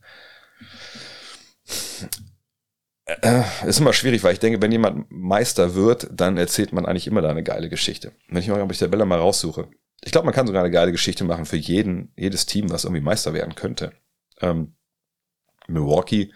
Äh, 3.04 3.42
ist 3.66 3.80
immer 3.80 3.92
schwierig, 3.92 4.22
weil 4.22 4.32
ich 4.32 4.38
denke, 4.38 4.62
wenn 4.62 4.72
jemand 4.72 5.10
Meister 5.10 5.74
wird, 5.74 6.08
dann 6.10 6.38
erzählt 6.38 6.72
man 6.72 6.86
eigentlich 6.86 7.06
immer 7.06 7.20
da 7.20 7.28
eine 7.28 7.42
geile 7.42 7.68
Geschichte. 7.68 8.12
Wenn 8.28 8.40
ich 8.40 8.48
mal, 8.48 8.60
ob 8.60 8.72
ich 8.72 8.78
der 8.78 8.88
mal 9.04 9.18
raussuche. 9.18 9.68
Ich 10.04 10.12
glaube, 10.12 10.24
man 10.24 10.34
kann 10.34 10.46
sogar 10.46 10.62
eine 10.62 10.72
geile 10.72 10.92
Geschichte 10.92 11.24
machen 11.24 11.46
für 11.46 11.56
jeden, 11.56 12.12
jedes 12.16 12.46
Team, 12.46 12.70
was 12.70 12.84
irgendwie 12.84 13.02
Meister 13.02 13.32
werden 13.34 13.54
könnte. 13.54 13.92
Ähm, 14.40 14.74
Milwaukee 15.68 16.32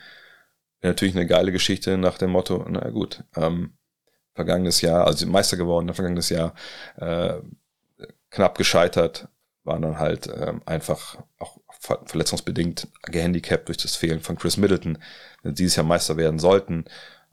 natürlich 0.83 1.17
eine 1.17 1.27
geile 1.27 1.53
Geschichte 1.53 1.97
nach 1.99 2.19
dem 2.19 2.31
Motto, 2.31 2.65
na 2.69 2.89
gut, 2.91 3.25
ähm, 3.35 3.77
vergangenes 4.35 4.81
Jahr, 4.81 5.07
also 5.07 5.27
Meister 5.27 5.57
geworden, 5.57 5.93
vergangenes 5.93 6.29
Jahr, 6.29 6.55
äh, 6.97 7.41
knapp 8.31 8.59
gescheitert, 8.59 9.29
waren 9.65 9.83
dann 9.83 9.99
halt 9.99 10.29
ähm, 10.29 10.63
einfach 10.67 11.17
auch 11.39 11.59
verletzungsbedingt 12.07 12.89
gehandicapt 13.03 13.69
durch 13.69 13.79
das 13.79 13.97
Fehlen 13.97 14.21
von 14.21 14.37
Chris 14.37 14.57
Middleton. 14.57 14.99
Wenn 15.43 15.55
dieses 15.55 15.77
Jahr 15.77 15.87
Meister 15.87 16.17
werden 16.17 16.39
sollten, 16.39 16.85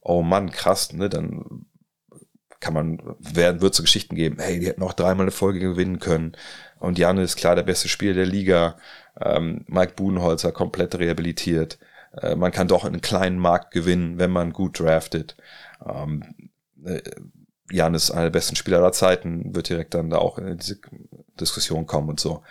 oh 0.01 0.21
Mann, 0.21 0.51
krass, 0.51 0.93
ne, 0.93 1.09
dann 1.09 1.65
kann 2.63 2.73
man, 2.73 2.97
werden, 3.19 3.61
wird 3.61 3.73
es 3.73 3.77
so 3.77 3.83
Geschichten 3.83 4.15
geben, 4.15 4.37
hey, 4.39 4.57
die 4.57 4.67
hätten 4.67 4.83
auch 4.83 4.93
dreimal 4.93 5.25
eine 5.25 5.31
Folge 5.31 5.59
gewinnen 5.59 5.99
können. 5.99 6.31
Und 6.79 6.97
Jan 6.97 7.17
ist 7.17 7.35
klar 7.35 7.55
der 7.55 7.63
beste 7.63 7.89
Spieler 7.89 8.13
der 8.13 8.25
Liga. 8.25 8.77
Ähm, 9.19 9.65
Mike 9.67 9.93
Budenholzer 9.95 10.53
komplett 10.53 10.95
rehabilitiert. 10.95 11.77
Äh, 12.21 12.35
man 12.35 12.53
kann 12.53 12.69
doch 12.69 12.85
einen 12.85 13.01
kleinen 13.01 13.37
Markt 13.37 13.71
gewinnen, 13.71 14.17
wenn 14.17 14.31
man 14.31 14.53
gut 14.53 14.79
draftet. 14.79 15.35
Ähm, 15.85 16.23
äh, 16.85 17.01
Jan 17.69 17.95
ist 17.95 18.11
einer 18.11 18.23
der 18.23 18.29
besten 18.29 18.55
Spieler 18.55 18.77
aller 18.77 18.93
Zeiten, 18.93 19.53
wird 19.53 19.67
direkt 19.67 19.93
dann 19.93 20.09
da 20.09 20.17
auch 20.19 20.37
in 20.37 20.57
diese 20.57 20.79
Diskussion 21.39 21.85
kommen 21.85 22.09
und 22.09 22.19
so. 22.19 22.43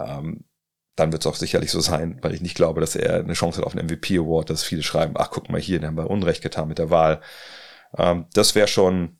Ähm, 0.00 0.44
dann 0.96 1.12
wird 1.12 1.22
es 1.22 1.26
auch 1.26 1.36
sicherlich 1.36 1.70
so 1.70 1.80
sein, 1.80 2.18
weil 2.22 2.34
ich 2.34 2.40
nicht 2.40 2.56
glaube, 2.56 2.80
dass 2.80 2.96
er 2.96 3.20
eine 3.20 3.34
Chance 3.34 3.58
hat 3.58 3.66
auf 3.66 3.76
einen 3.76 3.86
MVP 3.86 4.18
Award, 4.18 4.50
dass 4.50 4.64
viele 4.64 4.82
schreiben, 4.82 5.14
ach 5.16 5.30
guck 5.30 5.48
mal 5.48 5.60
hier, 5.60 5.78
den 5.78 5.86
haben 5.86 5.96
wir 5.96 6.10
Unrecht 6.10 6.42
getan 6.42 6.68
mit 6.68 6.78
der 6.78 6.90
Wahl. 6.90 7.20
Ähm, 7.96 8.26
das 8.32 8.54
wäre 8.56 8.66
schon, 8.68 9.19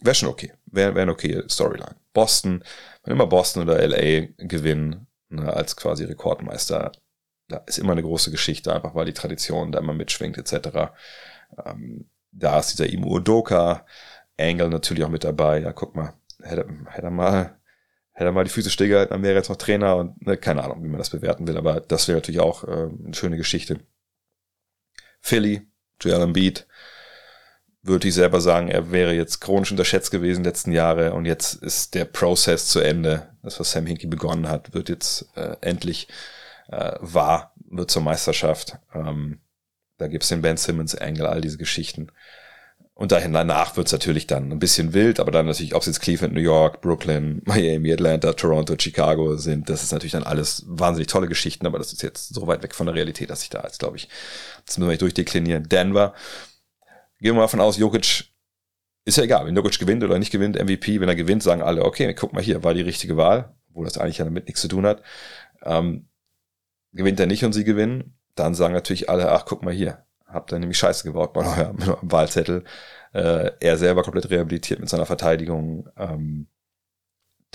wäre 0.00 0.14
schon 0.14 0.28
okay, 0.28 0.52
wäre 0.66 0.94
wär 0.94 1.02
eine 1.02 1.12
okay 1.12 1.42
Storyline. 1.48 1.96
Boston, 2.12 2.64
wenn 3.02 3.12
immer 3.12 3.26
Boston 3.26 3.62
oder 3.62 3.86
LA 3.86 4.28
gewinnen, 4.38 5.06
ne, 5.28 5.52
als 5.52 5.76
quasi 5.76 6.04
Rekordmeister, 6.04 6.92
da 7.48 7.58
ist 7.66 7.78
immer 7.78 7.92
eine 7.92 8.02
große 8.02 8.30
Geschichte, 8.30 8.74
einfach 8.74 8.94
weil 8.94 9.06
die 9.06 9.12
Tradition 9.12 9.72
da 9.72 9.78
immer 9.78 9.94
mitschwingt, 9.94 10.36
etc. 10.36 10.92
Ähm, 11.64 12.10
da 12.30 12.58
ist 12.58 12.72
dieser 12.72 12.92
Imu 12.92 13.16
Udoka, 13.16 13.86
Angle 14.38 14.68
natürlich 14.68 15.04
auch 15.04 15.08
mit 15.08 15.24
dabei. 15.24 15.60
Ja, 15.60 15.72
guck 15.72 15.96
mal, 15.96 16.14
hätte, 16.42 16.66
hätte 16.88 17.06
er 17.06 17.10
mal 17.10 17.58
hätte 18.18 18.30
er 18.30 18.32
mal 18.32 18.42
die 18.44 18.50
Füße 18.50 18.70
stillgehalten, 18.70 19.14
dann 19.14 19.22
wäre 19.22 19.36
jetzt 19.36 19.48
noch 19.48 19.56
Trainer 19.56 19.96
und 19.96 20.26
ne, 20.26 20.36
keine 20.36 20.64
Ahnung, 20.64 20.82
wie 20.82 20.88
man 20.88 20.98
das 20.98 21.10
bewerten 21.10 21.46
will, 21.46 21.56
aber 21.56 21.80
das 21.80 22.08
wäre 22.08 22.18
natürlich 22.18 22.40
auch 22.40 22.64
äh, 22.64 22.88
eine 23.04 23.14
schöne 23.14 23.36
Geschichte. 23.36 23.78
Philly, 25.20 25.68
Joel 26.00 26.22
Embiid, 26.22 26.66
würde 27.88 28.08
ich 28.08 28.14
selber 28.14 28.40
sagen, 28.40 28.68
er 28.68 28.92
wäre 28.92 29.12
jetzt 29.12 29.40
chronisch 29.40 29.70
unterschätzt 29.70 30.10
gewesen 30.10 30.44
letzten 30.44 30.72
Jahre 30.72 31.12
und 31.14 31.24
jetzt 31.24 31.54
ist 31.54 31.94
der 31.94 32.04
Prozess 32.04 32.66
zu 32.68 32.80
Ende. 32.80 33.28
Das, 33.42 33.58
was 33.58 33.72
Sam 33.72 33.86
Hinkie 33.86 34.06
begonnen 34.06 34.48
hat, 34.48 34.74
wird 34.74 34.88
jetzt 34.88 35.26
äh, 35.34 35.56
endlich 35.60 36.08
äh, 36.70 36.92
wahr, 37.00 37.54
wird 37.70 37.90
zur 37.90 38.02
Meisterschaft. 38.02 38.78
Ähm, 38.94 39.40
da 39.96 40.06
gibt's 40.06 40.28
den 40.28 40.42
Ben 40.42 40.56
Simmons 40.56 40.94
Angle, 40.94 41.28
all 41.28 41.40
diese 41.40 41.58
Geschichten. 41.58 42.12
Und 42.98 43.12
dahin 43.12 43.32
danach 43.32 43.76
wird's 43.76 43.92
natürlich 43.92 44.26
dann 44.26 44.50
ein 44.50 44.58
bisschen 44.58 44.92
wild, 44.92 45.20
aber 45.20 45.30
dann 45.30 45.46
natürlich, 45.46 45.76
ob 45.76 45.82
es 45.82 45.86
jetzt 45.86 46.00
Cleveland, 46.00 46.34
New 46.34 46.40
York, 46.40 46.80
Brooklyn, 46.80 47.42
Miami, 47.46 47.92
Atlanta, 47.92 48.32
Toronto, 48.32 48.74
Chicago 48.76 49.36
sind, 49.36 49.70
das 49.70 49.84
ist 49.84 49.92
natürlich 49.92 50.12
dann 50.12 50.24
alles 50.24 50.64
wahnsinnig 50.66 51.06
tolle 51.06 51.28
Geschichten, 51.28 51.64
aber 51.66 51.78
das 51.78 51.92
ist 51.92 52.02
jetzt 52.02 52.34
so 52.34 52.48
weit 52.48 52.64
weg 52.64 52.74
von 52.74 52.86
der 52.86 52.96
Realität, 52.96 53.30
dass 53.30 53.44
ich 53.44 53.50
da 53.50 53.62
jetzt, 53.62 53.78
glaube 53.78 53.96
ich, 53.96 54.08
das 54.66 54.78
müssen 54.78 54.88
wir 54.88 54.92
nicht 54.92 55.02
durchdeklinieren. 55.02 55.68
Denver, 55.68 56.12
gehen 57.18 57.30
wir 57.30 57.34
mal 57.34 57.42
davon 57.42 57.60
aus, 57.60 57.76
Jokic 57.78 58.32
ist 59.04 59.16
ja 59.16 59.24
egal, 59.24 59.46
wenn 59.46 59.56
Jokic 59.56 59.78
gewinnt 59.78 60.04
oder 60.04 60.18
nicht 60.18 60.30
gewinnt, 60.30 60.62
MVP, 60.62 61.00
wenn 61.00 61.08
er 61.08 61.16
gewinnt, 61.16 61.42
sagen 61.42 61.62
alle, 61.62 61.84
okay, 61.84 62.12
guck 62.14 62.32
mal 62.32 62.42
hier, 62.42 62.62
war 62.62 62.74
die 62.74 62.82
richtige 62.82 63.16
Wahl, 63.16 63.54
obwohl 63.70 63.84
das 63.84 63.98
eigentlich 63.98 64.18
ja 64.18 64.24
damit 64.24 64.46
nichts 64.46 64.60
zu 64.60 64.68
tun 64.68 64.86
hat. 64.86 65.02
Ähm, 65.62 66.08
gewinnt 66.92 67.18
er 67.20 67.26
nicht 67.26 67.44
und 67.44 67.52
sie 67.52 67.64
gewinnen, 67.64 68.18
dann 68.34 68.54
sagen 68.54 68.74
natürlich 68.74 69.08
alle, 69.08 69.32
ach, 69.32 69.44
guck 69.46 69.62
mal 69.62 69.72
hier, 69.72 70.04
habt 70.26 70.52
ihr 70.52 70.58
nämlich 70.58 70.78
Scheiße 70.78 71.04
gebaut 71.04 71.32
bei 71.32 71.40
eurem 71.40 71.78
Wahlzettel. 72.02 72.64
Äh, 73.12 73.52
er 73.60 73.76
selber 73.78 74.02
komplett 74.02 74.30
rehabilitiert 74.30 74.80
mit 74.80 74.88
seiner 74.88 75.06
Verteidigung. 75.06 75.88
Ähm, 75.96 76.48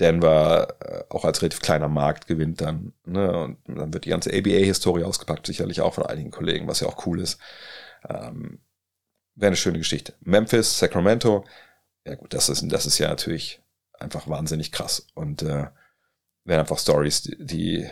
Denver 0.00 0.74
äh, 0.80 1.04
auch 1.08 1.24
als 1.24 1.40
relativ 1.40 1.60
kleiner 1.60 1.88
Markt 1.88 2.26
gewinnt 2.26 2.60
dann. 2.60 2.92
Ne? 3.04 3.56
Und 3.66 3.78
dann 3.78 3.94
wird 3.94 4.04
die 4.04 4.10
ganze 4.10 4.30
ABA-Historie 4.30 5.04
ausgepackt, 5.04 5.46
sicherlich 5.46 5.80
auch 5.80 5.94
von 5.94 6.06
einigen 6.06 6.32
Kollegen, 6.32 6.66
was 6.66 6.80
ja 6.80 6.88
auch 6.88 7.06
cool 7.06 7.20
ist. 7.20 7.38
Ähm, 8.08 8.58
Wäre 9.34 9.48
eine 9.48 9.56
schöne 9.56 9.78
Geschichte. 9.78 10.14
Memphis, 10.20 10.78
Sacramento, 10.78 11.44
ja 12.06 12.14
gut, 12.14 12.34
das 12.34 12.48
ist, 12.48 12.64
das 12.70 12.86
ist 12.86 12.98
ja 12.98 13.08
natürlich 13.08 13.60
einfach 13.92 14.28
wahnsinnig 14.28 14.72
krass. 14.72 15.06
Und 15.14 15.42
äh, 15.42 15.66
wären 16.44 16.60
einfach 16.60 16.78
Stories, 16.78 17.22
die, 17.22 17.36
die 17.38 17.90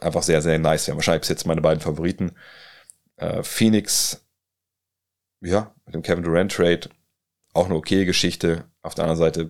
einfach 0.00 0.22
sehr, 0.22 0.42
sehr 0.42 0.58
nice 0.58 0.86
wären. 0.86 0.96
Wahrscheinlich 0.96 1.22
bis 1.22 1.30
jetzt 1.30 1.46
meine 1.46 1.60
beiden 1.60 1.80
Favoriten. 1.80 2.32
Äh, 3.16 3.42
Phoenix, 3.42 4.24
ja, 5.40 5.74
mit 5.86 5.94
dem 5.94 6.02
Kevin 6.02 6.24
Durant 6.24 6.52
Trade 6.52 6.88
auch 7.54 7.66
eine 7.66 7.76
okay 7.76 8.04
Geschichte. 8.04 8.64
Auf 8.82 8.94
der 8.94 9.04
anderen 9.04 9.18
Seite, 9.18 9.44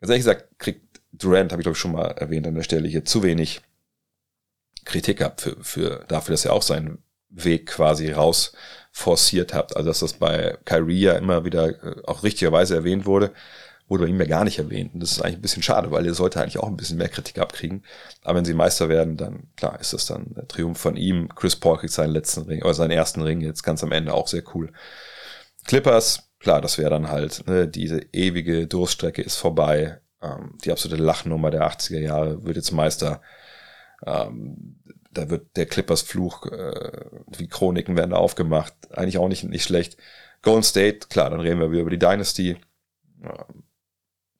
ganz 0.00 0.10
ehrlich 0.10 0.20
gesagt, 0.20 0.58
kriegt 0.58 1.00
Durant, 1.12 1.52
habe 1.52 1.62
ich 1.62 1.64
glaube 1.64 1.76
ich 1.76 1.80
schon 1.80 1.92
mal 1.92 2.08
erwähnt 2.12 2.46
an 2.46 2.54
der 2.54 2.62
Stelle 2.62 2.88
hier, 2.88 3.04
zu 3.04 3.22
wenig 3.22 3.60
Kritik 4.84 5.22
ab 5.22 5.40
für, 5.40 5.62
für 5.62 6.04
dafür, 6.08 6.32
dass 6.32 6.44
er 6.44 6.52
auch 6.52 6.62
seinen 6.62 7.02
Weg 7.28 7.66
quasi 7.66 8.10
raus 8.10 8.52
forciert 8.92 9.52
hat. 9.54 9.76
Also 9.76 9.88
dass 9.88 10.00
das 10.00 10.12
bei 10.12 10.56
Kyrie 10.64 11.00
ja 11.00 11.12
immer 11.14 11.44
wieder 11.44 11.68
äh, 11.82 12.02
auch 12.04 12.22
richtigerweise 12.22 12.76
erwähnt 12.76 13.06
wurde 13.06 13.32
wurde 13.92 14.04
bei 14.04 14.10
ihm 14.10 14.20
ja 14.20 14.26
gar 14.26 14.44
nicht 14.44 14.58
erwähnt. 14.58 14.94
Und 14.94 15.00
das 15.00 15.12
ist 15.12 15.20
eigentlich 15.20 15.36
ein 15.36 15.42
bisschen 15.42 15.62
schade, 15.62 15.90
weil 15.90 16.06
er 16.06 16.14
sollte 16.14 16.40
eigentlich 16.40 16.58
auch 16.58 16.66
ein 16.68 16.76
bisschen 16.76 16.96
mehr 16.96 17.10
Kritik 17.10 17.38
abkriegen. 17.38 17.84
Aber 18.22 18.38
wenn 18.38 18.44
sie 18.44 18.54
Meister 18.54 18.88
werden, 18.88 19.18
dann 19.18 19.48
klar 19.56 19.78
ist 19.80 19.92
das 19.92 20.06
dann 20.06 20.32
der 20.34 20.48
Triumph 20.48 20.78
von 20.78 20.96
ihm. 20.96 21.28
Chris 21.34 21.56
Paul 21.56 21.78
kriegt 21.78 21.92
seinen 21.92 22.12
letzten 22.12 22.42
Ring, 22.42 22.62
oder 22.62 22.74
seinen 22.74 22.90
ersten 22.90 23.20
Ring 23.20 23.42
jetzt 23.42 23.62
ganz 23.62 23.82
am 23.82 23.92
Ende 23.92 24.14
auch 24.14 24.28
sehr 24.28 24.42
cool. 24.54 24.72
Clippers, 25.66 26.30
klar, 26.38 26.62
das 26.62 26.78
wäre 26.78 26.90
dann 26.90 27.08
halt, 27.08 27.46
ne, 27.46 27.68
diese 27.68 28.00
ewige 28.12 28.66
Durststrecke 28.66 29.20
ist 29.20 29.36
vorbei. 29.36 30.00
Ähm, 30.22 30.56
die 30.64 30.72
absolute 30.72 31.02
Lachnummer 31.02 31.50
der 31.50 31.68
80er 31.68 32.00
Jahre 32.00 32.44
wird 32.44 32.56
jetzt 32.56 32.72
Meister. 32.72 33.20
Ähm, 34.06 34.80
da 35.12 35.28
wird 35.30 35.56
der 35.56 35.66
Clippers 35.66 36.02
Fluch, 36.02 36.46
äh, 36.46 37.06
wie 37.36 37.48
Chroniken 37.48 37.96
werden 37.96 38.10
da 38.10 38.16
aufgemacht. 38.16 38.74
Eigentlich 38.92 39.18
auch 39.18 39.28
nicht, 39.28 39.44
nicht 39.44 39.64
schlecht. 39.64 39.96
Golden 40.40 40.62
State, 40.62 41.08
klar, 41.08 41.30
dann 41.30 41.40
reden 41.40 41.60
wir 41.60 41.70
wieder 41.70 41.82
über 41.82 41.90
die 41.90 41.98
Dynasty. 41.98 42.56
Ähm, 43.22 43.64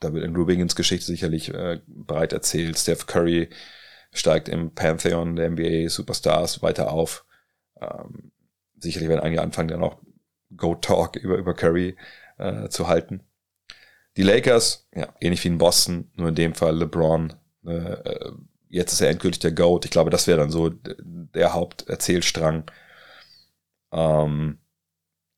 da 0.01 0.13
wird 0.13 0.25
Andrew 0.25 0.47
Wiggins 0.47 0.75
Geschichte 0.75 1.07
sicherlich 1.07 1.53
äh, 1.53 1.81
breit 1.87 2.33
erzählt. 2.33 2.79
Steph 2.79 3.07
Curry 3.07 3.51
steigt 4.13 4.49
im 4.49 4.75
Pantheon 4.75 5.37
der 5.37 5.51
NBA 5.51 5.89
Superstars 5.89 6.63
weiter 6.63 6.91
auf. 6.91 7.25
Ähm, 7.81 8.33
sicherlich 8.79 9.09
werden 9.09 9.21
einige 9.21 9.43
anfangen, 9.43 9.69
dann 9.69 9.85
auch 9.85 9.99
Go 10.57 10.75
Talk 10.75 11.17
über, 11.17 11.37
über 11.37 11.55
Curry 11.55 11.97
äh, 12.39 12.69
zu 12.69 12.89
halten. 12.89 13.23
Die 14.17 14.23
Lakers, 14.23 14.89
ja, 14.95 15.15
ähnlich 15.21 15.45
wie 15.45 15.49
in 15.49 15.59
Boston, 15.59 16.11
nur 16.17 16.29
in 16.29 16.35
dem 16.35 16.55
Fall 16.55 16.77
LeBron. 16.77 17.35
Äh, 17.65 18.33
jetzt 18.73 18.93
ist 18.93 19.01
er 19.01 19.11
endgültig 19.11 19.41
der 19.41 19.53
GOAT. 19.53 19.85
Ich 19.85 19.91
glaube, 19.91 20.11
das 20.11 20.27
wäre 20.27 20.39
dann 20.39 20.51
so 20.51 20.71
der 20.71 21.53
Haupterzählstrang. 21.53 22.65
Ähm, 23.93 24.59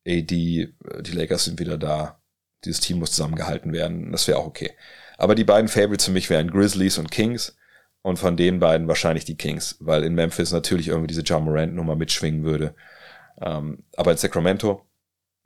AD, 0.07 0.27
die 0.27 1.12
Lakers 1.12 1.44
sind 1.44 1.59
wieder 1.59 1.77
da 1.77 2.20
dieses 2.64 2.81
Team 2.81 2.99
muss 2.99 3.11
zusammengehalten 3.11 3.73
werden. 3.73 4.12
Das 4.12 4.27
wäre 4.29 4.38
auch 4.38 4.47
okay. 4.47 4.73
Aber 5.18 5.35
die 5.35 5.44
beiden 5.44 5.68
Favorites 5.68 6.07
für 6.07 6.12
mich 6.12 6.31
wären 6.31 6.51
Grizzlies 6.51 6.97
und 6.99 7.11
Kings. 7.11 7.57
Und 8.03 8.18
von 8.18 8.37
den 8.37 8.61
beiden 8.61 8.87
wahrscheinlich 8.87 9.25
die 9.25 9.37
Kings, 9.37 9.77
weil 9.81 10.05
in 10.05 10.14
Memphis 10.14 10.53
natürlich 10.53 10.88
irgendwie 10.88 11.07
diese 11.07 11.23
John 11.23 11.44
Morant-Nummer 11.44 11.97
mitschwingen 11.97 12.44
würde. 12.44 12.75
Ähm, 13.40 13.85
aber 13.97 14.12
in 14.12 14.18
Sacramento, 14.18 14.85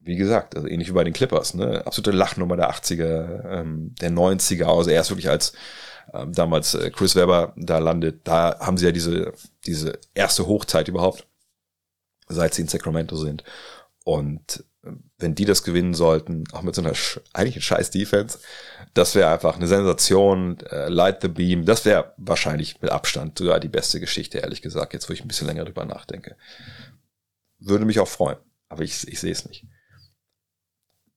wie 0.00 0.16
gesagt, 0.16 0.56
also 0.56 0.66
ähnlich 0.66 0.88
wie 0.88 0.92
bei 0.92 1.04
den 1.04 1.12
Clippers, 1.12 1.54
ne? 1.54 1.86
absolute 1.86 2.10
Lachnummer 2.10 2.56
der 2.56 2.70
80er, 2.70 3.60
ähm, 3.60 3.94
der 4.00 4.10
90er, 4.10 4.64
also 4.64 4.90
erst 4.90 5.10
wirklich 5.10 5.28
als 5.28 5.52
ähm, 6.12 6.32
damals 6.32 6.74
äh, 6.74 6.90
Chris 6.90 7.14
Webber 7.14 7.52
da 7.56 7.78
landet, 7.78 8.20
da 8.24 8.58
haben 8.60 8.76
sie 8.76 8.86
ja 8.86 8.92
diese, 8.92 9.32
diese 9.66 9.98
erste 10.14 10.46
Hochzeit 10.46 10.88
überhaupt, 10.88 11.26
seit 12.28 12.54
sie 12.54 12.62
in 12.62 12.68
Sacramento 12.68 13.16
sind. 13.16 13.44
Und 14.04 14.64
wenn 15.18 15.34
die 15.34 15.44
das 15.44 15.62
gewinnen 15.62 15.94
sollten, 15.94 16.44
auch 16.52 16.62
mit 16.62 16.74
so 16.74 16.82
einer 16.82 16.92
eigentlich 17.32 17.56
ein 17.56 17.62
scheiß 17.62 17.90
Defense, 17.90 18.38
das 18.94 19.14
wäre 19.14 19.30
einfach 19.30 19.56
eine 19.56 19.66
Sensation. 19.66 20.60
Äh, 20.70 20.88
Light 20.88 21.22
the 21.22 21.28
Beam, 21.28 21.64
das 21.64 21.84
wäre 21.84 22.14
wahrscheinlich 22.16 22.80
mit 22.80 22.90
Abstand 22.90 23.38
sogar 23.38 23.60
die 23.60 23.68
beste 23.68 24.00
Geschichte, 24.00 24.38
ehrlich 24.38 24.62
gesagt, 24.62 24.92
jetzt 24.92 25.08
wo 25.08 25.12
ich 25.12 25.22
ein 25.22 25.28
bisschen 25.28 25.46
länger 25.46 25.64
drüber 25.64 25.84
nachdenke. 25.84 26.36
Würde 27.58 27.84
mich 27.84 28.00
auch 28.00 28.08
freuen, 28.08 28.38
aber 28.68 28.82
ich, 28.82 29.06
ich 29.08 29.20
sehe 29.20 29.32
es 29.32 29.46
nicht. 29.46 29.66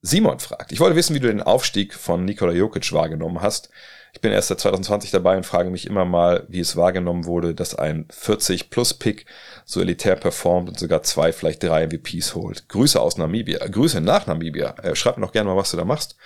Simon 0.02 0.40
fragt, 0.40 0.72
ich 0.72 0.80
wollte 0.80 0.96
wissen, 0.96 1.16
wie 1.16 1.20
du 1.20 1.28
den 1.28 1.44
Aufstieg 1.44 1.94
von 1.94 2.26
Nikola 2.26 2.54
Jokic 2.54 2.92
wahrgenommen 2.92 3.42
hast. 3.42 3.70
Ich 4.14 4.20
bin 4.20 4.32
erst 4.32 4.50
seit 4.50 4.60
2020 4.60 5.12
dabei 5.12 5.38
und 5.38 5.46
frage 5.46 5.70
mich 5.70 5.88
immer 5.88 6.06
mal, 6.06 6.46
wie 6.50 6.60
es 6.60 6.76
wahrgenommen 6.76 7.26
wurde, 7.26 7.56
dass 7.56 7.76
ein 7.76 8.08
40-Plus-Pick 8.10 9.26
so 9.66 9.80
elitär 9.80 10.16
performt 10.16 10.70
und 10.70 10.78
sogar 10.78 11.02
zwei, 11.04 11.32
vielleicht 11.32 11.64
drei 11.64 11.88
MVPs 11.88 12.36
holt. 12.36 12.68
Grüße 12.68 13.00
aus 13.00 13.18
Namibia. 13.18 13.66
Grüße 13.66 14.02
nach 14.02 14.28
Namibia. 14.28 14.76
Äh, 14.82 14.96
schreib 14.96 15.18
mir 15.18 15.26
doch 15.26 15.32
gerne 15.32 15.50
mal, 15.50 15.56
was 15.56 15.72
du 15.72 15.78
da 15.78 15.86
machst. 15.86 16.18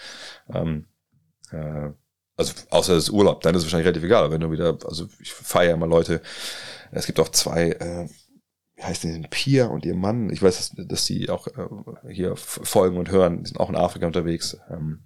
Ähm, 0.54 0.88
äh, 1.52 1.92
also 2.38 2.54
außer 2.70 2.94
es 2.94 3.06
ist 3.06 3.10
Urlaub, 3.12 3.42
dann 3.42 3.56
ist 3.56 3.60
es 3.60 3.66
wahrscheinlich 3.66 3.88
relativ 3.88 4.04
egal. 4.04 4.32
Wenn 4.32 4.42
du 4.42 4.52
wieder, 4.52 4.78
also 4.86 5.08
ich 5.22 5.32
feiere 5.32 5.76
immer 5.76 5.88
Leute. 5.88 6.22
Es 6.92 7.06
gibt 7.06 7.20
auch 7.20 7.30
zwei, 7.30 7.70
äh, 7.70 8.08
wie 8.76 8.84
heißt 8.84 9.04
denn, 9.04 9.28
Pia 9.30 9.68
und 9.68 9.86
ihr 9.86 9.96
Mann. 9.96 10.30
Ich 10.32 10.42
weiß, 10.42 10.58
dass, 10.58 10.88
dass 10.88 11.06
die 11.06 11.30
auch 11.30 11.48
äh, 11.48 12.14
hier 12.14 12.36
folgen 12.36 12.98
und 12.98 13.10
hören. 13.10 13.44
Die 13.44 13.48
sind 13.48 13.60
auch 13.60 13.70
in 13.70 13.76
Afrika 13.76 14.06
unterwegs. 14.06 14.58
Ähm, 14.70 15.06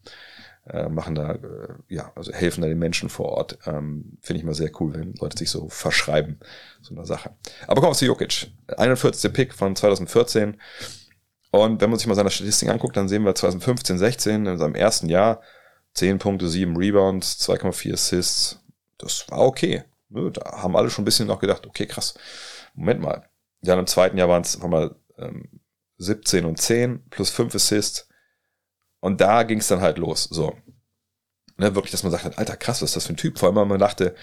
äh, 0.70 0.90
machen 0.90 1.16
da, 1.16 1.34
äh, 1.34 1.74
ja, 1.88 2.12
also 2.16 2.32
helfen 2.32 2.62
da 2.62 2.68
den 2.68 2.80
Menschen 2.80 3.10
vor 3.10 3.28
Ort. 3.30 3.58
Ähm, 3.66 4.18
Finde 4.22 4.40
ich 4.40 4.46
mal 4.46 4.54
sehr 4.54 4.72
cool, 4.80 4.94
wenn 4.94 5.14
Leute 5.16 5.38
sich 5.38 5.50
so 5.50 5.70
verschreiben, 5.70 6.40
so 6.82 6.94
einer 6.94 7.06
Sache. 7.06 7.32
Aber 7.68 7.82
kommen 7.82 7.94
wir 7.94 7.98
zu 7.98 8.06
Jokic. 8.06 8.48
41. 8.78 9.34
Pick 9.34 9.54
von 9.54 9.76
2014. 9.76 10.60
Und 11.52 11.82
wenn 11.82 11.90
man 11.90 11.98
sich 11.98 12.08
mal 12.08 12.16
seine 12.16 12.30
Statistik 12.30 12.70
anguckt, 12.70 12.96
dann 12.96 13.10
sehen 13.10 13.24
wir 13.24 13.34
2015, 13.34 13.98
16 13.98 14.46
in 14.46 14.58
seinem 14.58 14.76
ersten 14.76 15.10
Jahr 15.10 15.42
10 15.96 16.20
Punkte, 16.20 16.48
7 16.48 16.78
Rebounds, 16.78 17.40
2,4 17.50 17.94
Assists. 17.94 18.60
Das 18.98 19.26
war 19.30 19.40
okay. 19.40 19.84
Ne, 20.10 20.32
da 20.32 20.62
haben 20.62 20.76
alle 20.76 20.90
schon 20.90 21.04
ein 21.04 21.06
bisschen 21.06 21.28
noch 21.28 21.40
gedacht, 21.40 21.66
okay, 21.66 21.86
krass. 21.86 22.14
Moment 22.74 23.02
mal. 23.02 23.30
Ja, 23.62 23.78
im 23.78 23.88
zweiten 23.88 24.18
Jahr 24.18 24.30
waren 24.30 24.44
es 24.44 24.58
mal 24.60 24.96
ähm, 25.18 25.62
17 25.98 26.46
und 26.46 26.60
10 26.60 27.10
plus 27.10 27.30
5 27.30 27.56
Assists. 27.56 28.09
Und 29.00 29.22
da 29.22 29.44
ging 29.44 29.60
es 29.60 29.68
dann 29.68 29.82
halt 29.82 29.98
los. 29.98 30.24
So. 30.24 30.56
Ne, 31.58 31.76
wirklich, 31.76 31.92
dass 31.92 32.04
man 32.04 32.12
sagt, 32.12 32.38
Alter, 32.38 32.58
krass, 32.58 32.82
was 32.82 32.90
ist 32.90 32.96
das 32.96 33.08
für 33.08 33.14
ein 33.14 33.18
Typ? 33.18 33.38
Vor 33.38 33.48
allem, 33.48 33.56
weil 33.56 33.66
man 33.66 33.80
dachte, 33.80 34.16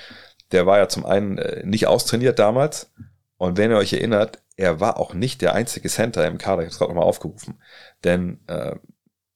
der 0.52 0.66
war 0.66 0.78
ja 0.78 0.88
zum 0.88 1.04
einen 1.04 1.38
äh, 1.38 1.64
nicht 1.64 1.86
austrainiert 1.86 2.38
damals. 2.38 2.92
Und 3.36 3.58
wenn 3.58 3.70
ihr 3.70 3.76
euch 3.76 3.92
erinnert, 3.92 4.42
er 4.56 4.80
war 4.80 4.98
auch 4.98 5.12
nicht 5.12 5.42
der 5.42 5.54
einzige 5.54 5.88
Center 5.88 6.26
im 6.26 6.38
Kader. 6.38 6.62
Ich 6.62 6.66
habe 6.66 6.72
es 6.72 6.78
gerade 6.78 6.92
nochmal 6.92 7.08
aufgerufen. 7.08 7.60
Denn 8.04 8.40
äh, 8.46 8.76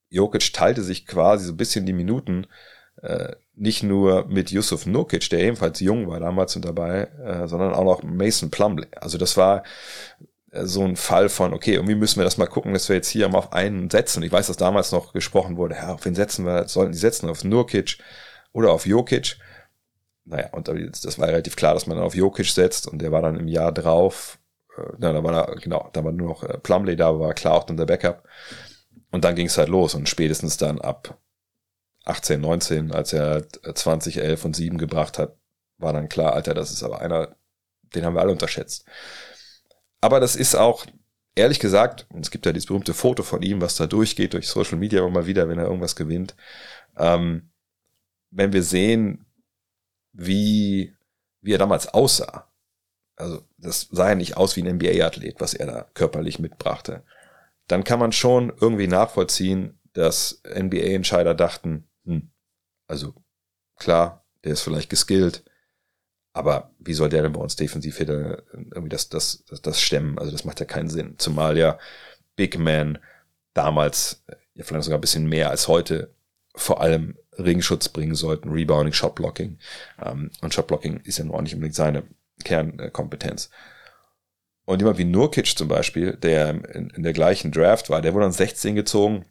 Jokic 0.08 0.52
teilte 0.52 0.82
sich 0.82 1.06
quasi 1.06 1.46
so 1.46 1.52
ein 1.52 1.58
bisschen 1.58 1.86
die 1.86 1.92
Minuten 1.92 2.46
äh, 3.02 3.34
nicht 3.54 3.82
nur 3.82 4.26
mit 4.26 4.50
Yusuf 4.50 4.86
Nurkic, 4.86 5.28
der 5.30 5.40
ebenfalls 5.40 5.80
jung 5.80 6.08
war 6.08 6.20
damals 6.20 6.56
und 6.56 6.64
dabei, 6.64 7.08
äh, 7.24 7.48
sondern 7.48 7.74
auch 7.74 7.84
noch 7.84 8.02
Mason 8.02 8.50
Plumley. 8.50 8.88
Also 8.96 9.18
das 9.18 9.36
war 9.36 9.62
so 10.52 10.84
ein 10.84 10.96
Fall 10.96 11.28
von, 11.28 11.54
okay, 11.54 11.74
irgendwie 11.74 11.94
müssen 11.94 12.18
wir 12.18 12.24
das 12.24 12.38
mal 12.38 12.46
gucken, 12.46 12.72
dass 12.72 12.88
wir 12.88 12.96
jetzt 12.96 13.08
hier 13.08 13.28
mal 13.28 13.38
auf 13.38 13.52
einen 13.52 13.88
setzen. 13.90 14.22
Ich 14.22 14.32
weiß, 14.32 14.48
dass 14.48 14.56
damals 14.56 14.92
noch 14.92 15.12
gesprochen 15.12 15.56
wurde, 15.56 15.76
ja, 15.76 15.94
auf 15.94 16.04
wen 16.04 16.14
setzen 16.14 16.44
wir, 16.44 16.66
sollten 16.68 16.92
die 16.92 16.98
setzen, 16.98 17.28
auf 17.28 17.44
Nurkic 17.44 17.98
oder 18.52 18.72
auf 18.72 18.86
Jokic. 18.86 19.38
Naja, 20.24 20.48
und 20.52 20.68
das 20.68 21.18
war 21.18 21.28
relativ 21.28 21.56
klar, 21.56 21.74
dass 21.74 21.86
man 21.86 21.98
auf 21.98 22.14
Jokic 22.14 22.46
setzt 22.46 22.86
und 22.88 23.00
der 23.00 23.12
war 23.12 23.22
dann 23.22 23.38
im 23.38 23.48
Jahr 23.48 23.72
drauf 23.72 24.40
äh, 24.76 24.92
na, 24.98 25.12
da 25.12 25.22
war 25.24 25.32
da, 25.32 25.54
genau, 25.54 25.90
da 25.92 26.04
war 26.04 26.12
nur 26.12 26.28
noch 26.28 26.42
äh, 26.44 26.58
Plumley 26.58 26.96
da, 26.96 27.18
war 27.18 27.34
klar 27.34 27.54
auch 27.54 27.64
dann 27.64 27.76
der 27.76 27.86
Backup. 27.86 28.24
Und 29.10 29.24
dann 29.24 29.34
ging 29.34 29.46
es 29.46 29.58
halt 29.58 29.68
los 29.68 29.94
und 29.94 30.08
spätestens 30.08 30.56
dann 30.56 30.80
ab 30.80 31.18
18, 32.04 32.40
19, 32.40 32.92
als 32.92 33.12
er 33.12 33.44
20, 33.48 34.18
11 34.18 34.44
und 34.44 34.56
7 34.56 34.78
gebracht 34.78 35.18
hat, 35.18 35.36
war 35.78 35.92
dann 35.92 36.08
klar, 36.08 36.34
Alter, 36.34 36.54
das 36.54 36.70
ist 36.70 36.82
aber 36.82 37.00
einer, 37.00 37.36
den 37.94 38.04
haben 38.04 38.14
wir 38.14 38.20
alle 38.20 38.32
unterschätzt. 38.32 38.84
Aber 40.00 40.20
das 40.20 40.36
ist 40.36 40.54
auch, 40.54 40.86
ehrlich 41.34 41.60
gesagt, 41.60 42.06
es 42.20 42.30
gibt 42.30 42.46
ja 42.46 42.52
dieses 42.52 42.66
berühmte 42.66 42.94
Foto 42.94 43.22
von 43.22 43.42
ihm, 43.42 43.60
was 43.60 43.76
da 43.76 43.86
durchgeht 43.86 44.32
durch 44.32 44.48
Social 44.48 44.78
Media 44.78 45.00
immer 45.00 45.10
mal 45.10 45.26
wieder, 45.26 45.48
wenn 45.48 45.58
er 45.58 45.66
irgendwas 45.66 45.96
gewinnt. 45.96 46.34
Ähm, 46.96 47.50
wenn 48.30 48.52
wir 48.52 48.62
sehen, 48.62 49.26
wie, 50.12 50.94
wie 51.40 51.52
er 51.52 51.58
damals 51.58 51.88
aussah, 51.88 52.50
also 53.16 53.42
das 53.58 53.88
sah 53.90 54.10
ja 54.10 54.14
nicht 54.14 54.36
aus 54.36 54.56
wie 54.56 54.62
ein 54.62 54.76
NBA-Athlet, 54.76 55.40
was 55.40 55.54
er 55.54 55.66
da 55.66 55.82
körperlich 55.94 56.38
mitbrachte, 56.38 57.02
dann 57.66 57.84
kann 57.84 58.00
man 58.00 58.12
schon 58.12 58.52
irgendwie 58.60 58.88
nachvollziehen, 58.88 59.78
dass 59.92 60.42
NBA-Entscheider 60.44 61.34
dachten, 61.34 61.88
hm, 62.04 62.30
also 62.86 63.14
klar, 63.76 64.24
der 64.44 64.52
ist 64.52 64.62
vielleicht 64.62 64.90
geskillt, 64.90 65.44
aber 66.32 66.70
wie 66.78 66.94
soll 66.94 67.08
der 67.08 67.22
denn 67.22 67.32
bei 67.32 67.40
uns 67.40 67.56
defensiv 67.56 67.96
hinter 67.96 68.42
irgendwie 68.52 68.88
das, 68.88 69.08
das, 69.08 69.44
das, 69.48 69.62
das 69.62 69.80
stemmen? 69.80 70.18
Also 70.18 70.30
das 70.30 70.44
macht 70.44 70.60
ja 70.60 70.66
keinen 70.66 70.88
Sinn. 70.88 71.14
Zumal 71.18 71.58
ja 71.58 71.78
Big 72.36 72.58
Man 72.58 72.98
damals, 73.52 74.24
ja 74.54 74.64
vielleicht 74.64 74.84
sogar 74.84 74.98
ein 74.98 75.02
bisschen 75.02 75.28
mehr 75.28 75.50
als 75.50 75.68
heute, 75.68 76.14
vor 76.54 76.80
allem 76.80 77.16
Ringschutz 77.38 77.88
bringen 77.88 78.14
sollten, 78.14 78.50
Rebounding, 78.50 78.92
Shotblocking. 78.92 79.58
Ähm, 80.04 80.30
und 80.40 80.54
Shotblocking 80.54 81.00
ist 81.00 81.18
ja 81.18 81.24
nur 81.24 81.36
auch 81.36 81.42
nicht 81.42 81.54
unbedingt 81.54 81.74
seine 81.74 82.04
Kernkompetenz. 82.44 83.50
Und 84.64 84.78
jemand 84.78 84.98
wie 84.98 85.04
Nurkic 85.04 85.58
zum 85.58 85.68
Beispiel, 85.68 86.16
der 86.16 86.50
in, 86.74 86.90
in 86.90 87.02
der 87.02 87.12
gleichen 87.12 87.50
Draft 87.50 87.90
war, 87.90 88.02
der 88.02 88.14
wurde 88.14 88.26
dann 88.26 88.32
16 88.32 88.76
gezogen. 88.76 89.24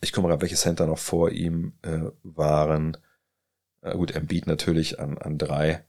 Ich 0.00 0.12
komme 0.12 0.28
gerade, 0.28 0.42
welche 0.42 0.54
Center 0.54 0.86
noch 0.86 0.98
vor 0.98 1.30
ihm 1.30 1.72
äh, 1.82 2.10
waren. 2.22 2.96
Äh, 3.82 3.92
gut, 3.94 4.12
Embiid 4.14 4.46
natürlich 4.46 5.00
an, 5.00 5.18
an 5.18 5.38
drei. 5.38 5.84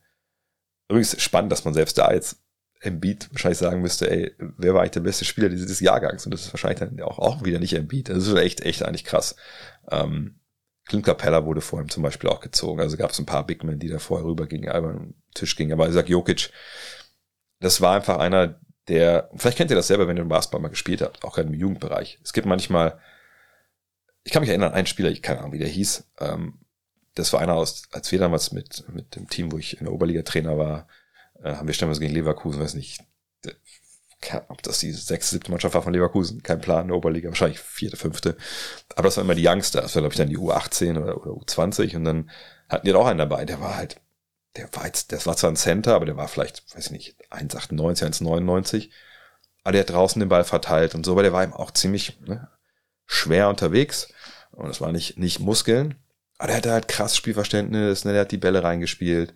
Übrigens 0.90 1.22
spannend, 1.22 1.52
dass 1.52 1.64
man 1.64 1.72
selbst 1.72 1.96
da 1.98 2.12
jetzt 2.12 2.42
Embiid 2.80 3.28
wahrscheinlich 3.30 3.58
sagen 3.58 3.80
müsste, 3.80 4.10
ey, 4.10 4.34
wer 4.38 4.74
war 4.74 4.80
eigentlich 4.80 4.92
der 4.92 5.00
beste 5.00 5.24
Spieler 5.24 5.48
dieses 5.48 5.80
Jahrgangs? 5.80 6.24
Und 6.24 6.34
das 6.34 6.46
ist 6.46 6.52
wahrscheinlich 6.52 6.80
dann 6.80 7.00
auch, 7.00 7.18
auch 7.18 7.44
wieder 7.44 7.60
nicht 7.60 7.74
Embiid. 7.74 8.08
Das 8.08 8.26
ist 8.26 8.34
echt, 8.34 8.62
echt 8.62 8.82
eigentlich 8.82 9.04
krass. 9.04 9.36
Ähm, 9.90 10.40
Clint 10.86 11.04
Capella 11.04 11.44
wurde 11.44 11.60
vor 11.60 11.80
ihm 11.80 11.88
zum 11.88 12.02
Beispiel 12.02 12.28
auch 12.28 12.40
gezogen. 12.40 12.80
Also 12.80 12.96
gab 12.96 13.10
es 13.10 13.18
ein 13.18 13.26
paar 13.26 13.46
Big 13.46 13.62
Men, 13.62 13.78
die 13.78 13.88
da 13.88 13.98
vorher 13.98 14.26
rübergingen, 14.26 14.74
über 14.74 14.92
den 14.94 15.14
Tisch 15.34 15.54
gingen. 15.54 15.72
Aber 15.72 15.86
ich 15.86 15.94
sag 15.94 16.08
Jokic, 16.08 16.50
das 17.60 17.80
war 17.80 17.94
einfach 17.94 18.18
einer, 18.18 18.58
der, 18.88 19.30
vielleicht 19.36 19.58
kennt 19.58 19.70
ihr 19.70 19.76
das 19.76 19.86
selber, 19.86 20.08
wenn 20.08 20.16
ihr 20.16 20.22
im 20.22 20.28
Basketball 20.28 20.60
mal 20.60 20.68
gespielt 20.68 21.02
habt, 21.02 21.22
auch 21.22 21.34
gerade 21.34 21.48
im 21.48 21.54
Jugendbereich. 21.54 22.18
Es 22.24 22.32
gibt 22.32 22.46
manchmal, 22.46 22.98
ich 24.24 24.32
kann 24.32 24.40
mich 24.40 24.48
erinnern, 24.48 24.72
einen 24.72 24.86
Spieler, 24.86 25.10
ich 25.10 25.22
keine 25.22 25.40
Ahnung, 25.40 25.52
wie 25.52 25.58
der 25.58 25.68
hieß, 25.68 26.10
ähm, 26.18 26.59
das 27.20 27.32
war 27.32 27.40
einer 27.40 27.54
aus, 27.54 27.84
als 27.92 28.10
wir 28.12 28.18
damals 28.18 28.52
mit, 28.52 28.84
mit 28.92 29.16
dem 29.16 29.28
Team, 29.28 29.52
wo 29.52 29.58
ich 29.58 29.78
in 29.78 29.84
der 29.84 29.92
Oberliga 29.92 30.22
Trainer 30.22 30.58
war, 30.58 30.88
äh, 31.42 31.54
haben 31.54 31.66
wir 31.66 31.74
stellenweise 31.74 32.00
gegen 32.00 32.14
Leverkusen, 32.14 32.60
weiß 32.60 32.74
nicht, 32.74 33.00
ob 34.48 34.62
das 34.62 34.80
die 34.80 34.92
sechste, 34.92 35.36
siebte 35.36 35.50
Mannschaft 35.50 35.74
war 35.74 35.82
von 35.82 35.92
Leverkusen, 35.92 36.42
kein 36.42 36.60
Plan, 36.60 36.82
in 36.82 36.88
der 36.88 36.96
Oberliga, 36.96 37.28
wahrscheinlich 37.30 37.60
vierte, 37.60 37.96
fünfte. 37.96 38.36
Aber 38.94 39.04
das 39.04 39.16
waren 39.16 39.24
immer 39.24 39.34
die 39.34 39.46
Youngster, 39.46 39.80
das 39.80 39.94
war, 39.94 40.02
glaube 40.02 40.12
ich, 40.12 40.18
dann 40.18 40.28
die 40.28 40.38
U18 40.38 41.00
oder, 41.00 41.16
oder 41.16 41.32
U20 41.32 41.96
und 41.96 42.04
dann 42.04 42.30
hatten 42.68 42.86
die 42.86 42.92
auch 42.92 43.06
einen 43.06 43.18
dabei, 43.18 43.44
der 43.44 43.60
war 43.60 43.76
halt, 43.76 44.00
der 44.56 44.68
war 44.74 44.86
jetzt, 44.86 45.12
das 45.12 45.26
war 45.26 45.36
zwar 45.36 45.50
ein 45.50 45.56
Center, 45.56 45.94
aber 45.94 46.06
der 46.06 46.16
war 46.16 46.28
vielleicht, 46.28 46.74
weiß 46.74 46.86
ich 46.86 46.92
nicht, 46.92 47.16
1,98, 47.30 48.04
1,99. 48.22 48.90
Aber 49.62 49.72
der 49.72 49.82
hat 49.82 49.90
draußen 49.90 50.20
den 50.20 50.28
Ball 50.28 50.44
verteilt 50.44 50.94
und 50.94 51.04
so, 51.04 51.12
aber 51.12 51.22
der 51.22 51.32
war 51.32 51.42
eben 51.42 51.52
auch 51.52 51.70
ziemlich 51.70 52.18
ne, 52.20 52.48
schwer 53.06 53.48
unterwegs. 53.48 54.12
Und 54.50 54.68
das 54.68 54.80
war 54.80 54.92
nicht, 54.92 55.18
nicht 55.18 55.38
Muskeln. 55.38 55.96
Aber 56.40 56.46
der 56.46 56.56
hatte 56.56 56.72
halt 56.72 56.88
krass 56.88 57.18
Spielverständnis, 57.18 58.06
ne, 58.06 58.12
der 58.12 58.22
hat 58.22 58.32
die 58.32 58.38
Bälle 58.38 58.62
reingespielt. 58.62 59.34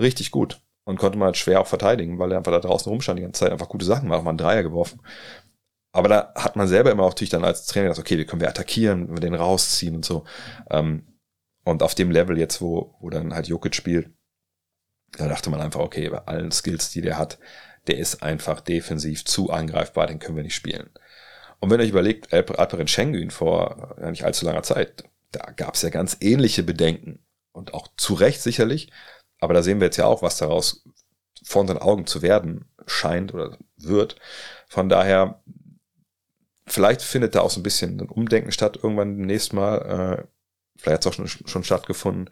Richtig 0.00 0.32
gut 0.32 0.60
und 0.82 0.98
konnte 0.98 1.16
man 1.16 1.26
halt 1.26 1.36
schwer 1.36 1.60
auch 1.60 1.68
verteidigen, 1.68 2.18
weil 2.18 2.32
er 2.32 2.38
einfach 2.38 2.50
da 2.50 2.58
draußen 2.58 2.90
rumstand 2.90 3.20
die 3.20 3.22
ganze 3.22 3.38
Zeit, 3.38 3.52
einfach 3.52 3.68
gute 3.68 3.84
Sachen 3.84 4.08
macht, 4.08 4.24
mal 4.24 4.30
einen 4.30 4.38
Dreier 4.38 4.64
geworfen. 4.64 5.00
Aber 5.92 6.08
da 6.08 6.32
hat 6.34 6.56
man 6.56 6.66
selber 6.66 6.90
immer 6.90 7.04
auch 7.04 7.10
natürlich 7.10 7.30
dann 7.30 7.44
als 7.44 7.66
Trainer 7.66 7.90
gesagt, 7.90 8.08
okay, 8.08 8.18
wie 8.18 8.24
können 8.24 8.40
wir 8.40 8.48
attackieren, 8.48 9.06
wenn 9.06 9.16
wir 9.16 9.20
den 9.20 9.36
rausziehen 9.36 9.94
und 9.94 10.04
so. 10.04 10.24
Ähm, 10.70 11.06
und 11.62 11.84
auf 11.84 11.94
dem 11.94 12.10
Level 12.10 12.36
jetzt, 12.36 12.60
wo, 12.60 12.96
wo 12.98 13.10
dann 13.10 13.32
halt 13.32 13.46
Jokic 13.46 13.76
spielt, 13.76 14.10
da 15.18 15.28
dachte 15.28 15.50
man 15.50 15.60
einfach, 15.60 15.80
okay, 15.80 16.08
bei 16.08 16.18
allen 16.18 16.50
Skills, 16.50 16.90
die 16.90 17.00
der 17.00 17.16
hat, 17.16 17.38
der 17.86 17.98
ist 17.98 18.24
einfach 18.24 18.60
defensiv 18.60 19.24
zu 19.24 19.50
angreifbar, 19.50 20.08
den 20.08 20.18
können 20.18 20.36
wir 20.36 20.42
nicht 20.42 20.56
spielen. 20.56 20.90
Und 21.60 21.70
wenn 21.70 21.78
ihr 21.78 21.84
euch 21.84 21.90
überlegt, 21.90 22.32
Alperen 22.32 22.88
Schengen 22.88 23.30
vor 23.30 23.96
nicht 24.00 24.24
allzu 24.24 24.46
langer 24.46 24.64
Zeit, 24.64 25.04
da 25.32 25.52
gab 25.52 25.74
es 25.74 25.82
ja 25.82 25.90
ganz 25.90 26.16
ähnliche 26.20 26.62
Bedenken 26.62 27.24
und 27.52 27.74
auch 27.74 27.88
zu 27.96 28.14
Recht 28.14 28.42
sicherlich, 28.42 28.90
aber 29.38 29.54
da 29.54 29.62
sehen 29.62 29.80
wir 29.80 29.86
jetzt 29.86 29.96
ja 29.96 30.06
auch, 30.06 30.22
was 30.22 30.38
daraus 30.38 30.84
vor 31.42 31.62
unseren 31.62 31.78
Augen 31.78 32.06
zu 32.06 32.22
werden 32.22 32.66
scheint 32.86 33.32
oder 33.32 33.56
wird. 33.76 34.16
Von 34.68 34.88
daher, 34.88 35.42
vielleicht 36.66 37.02
findet 37.02 37.34
da 37.34 37.40
auch 37.40 37.50
so 37.50 37.60
ein 37.60 37.64
bisschen 37.64 37.98
ein 38.00 38.08
Umdenken 38.08 38.52
statt 38.52 38.78
irgendwann 38.82 39.16
demnächst 39.16 39.52
mal. 39.52 39.78
Äh, 39.78 40.24
vielleicht 40.76 40.94
hat 40.94 41.00
es 41.00 41.06
auch 41.06 41.28
schon, 41.28 41.48
schon 41.48 41.64
stattgefunden. 41.64 42.30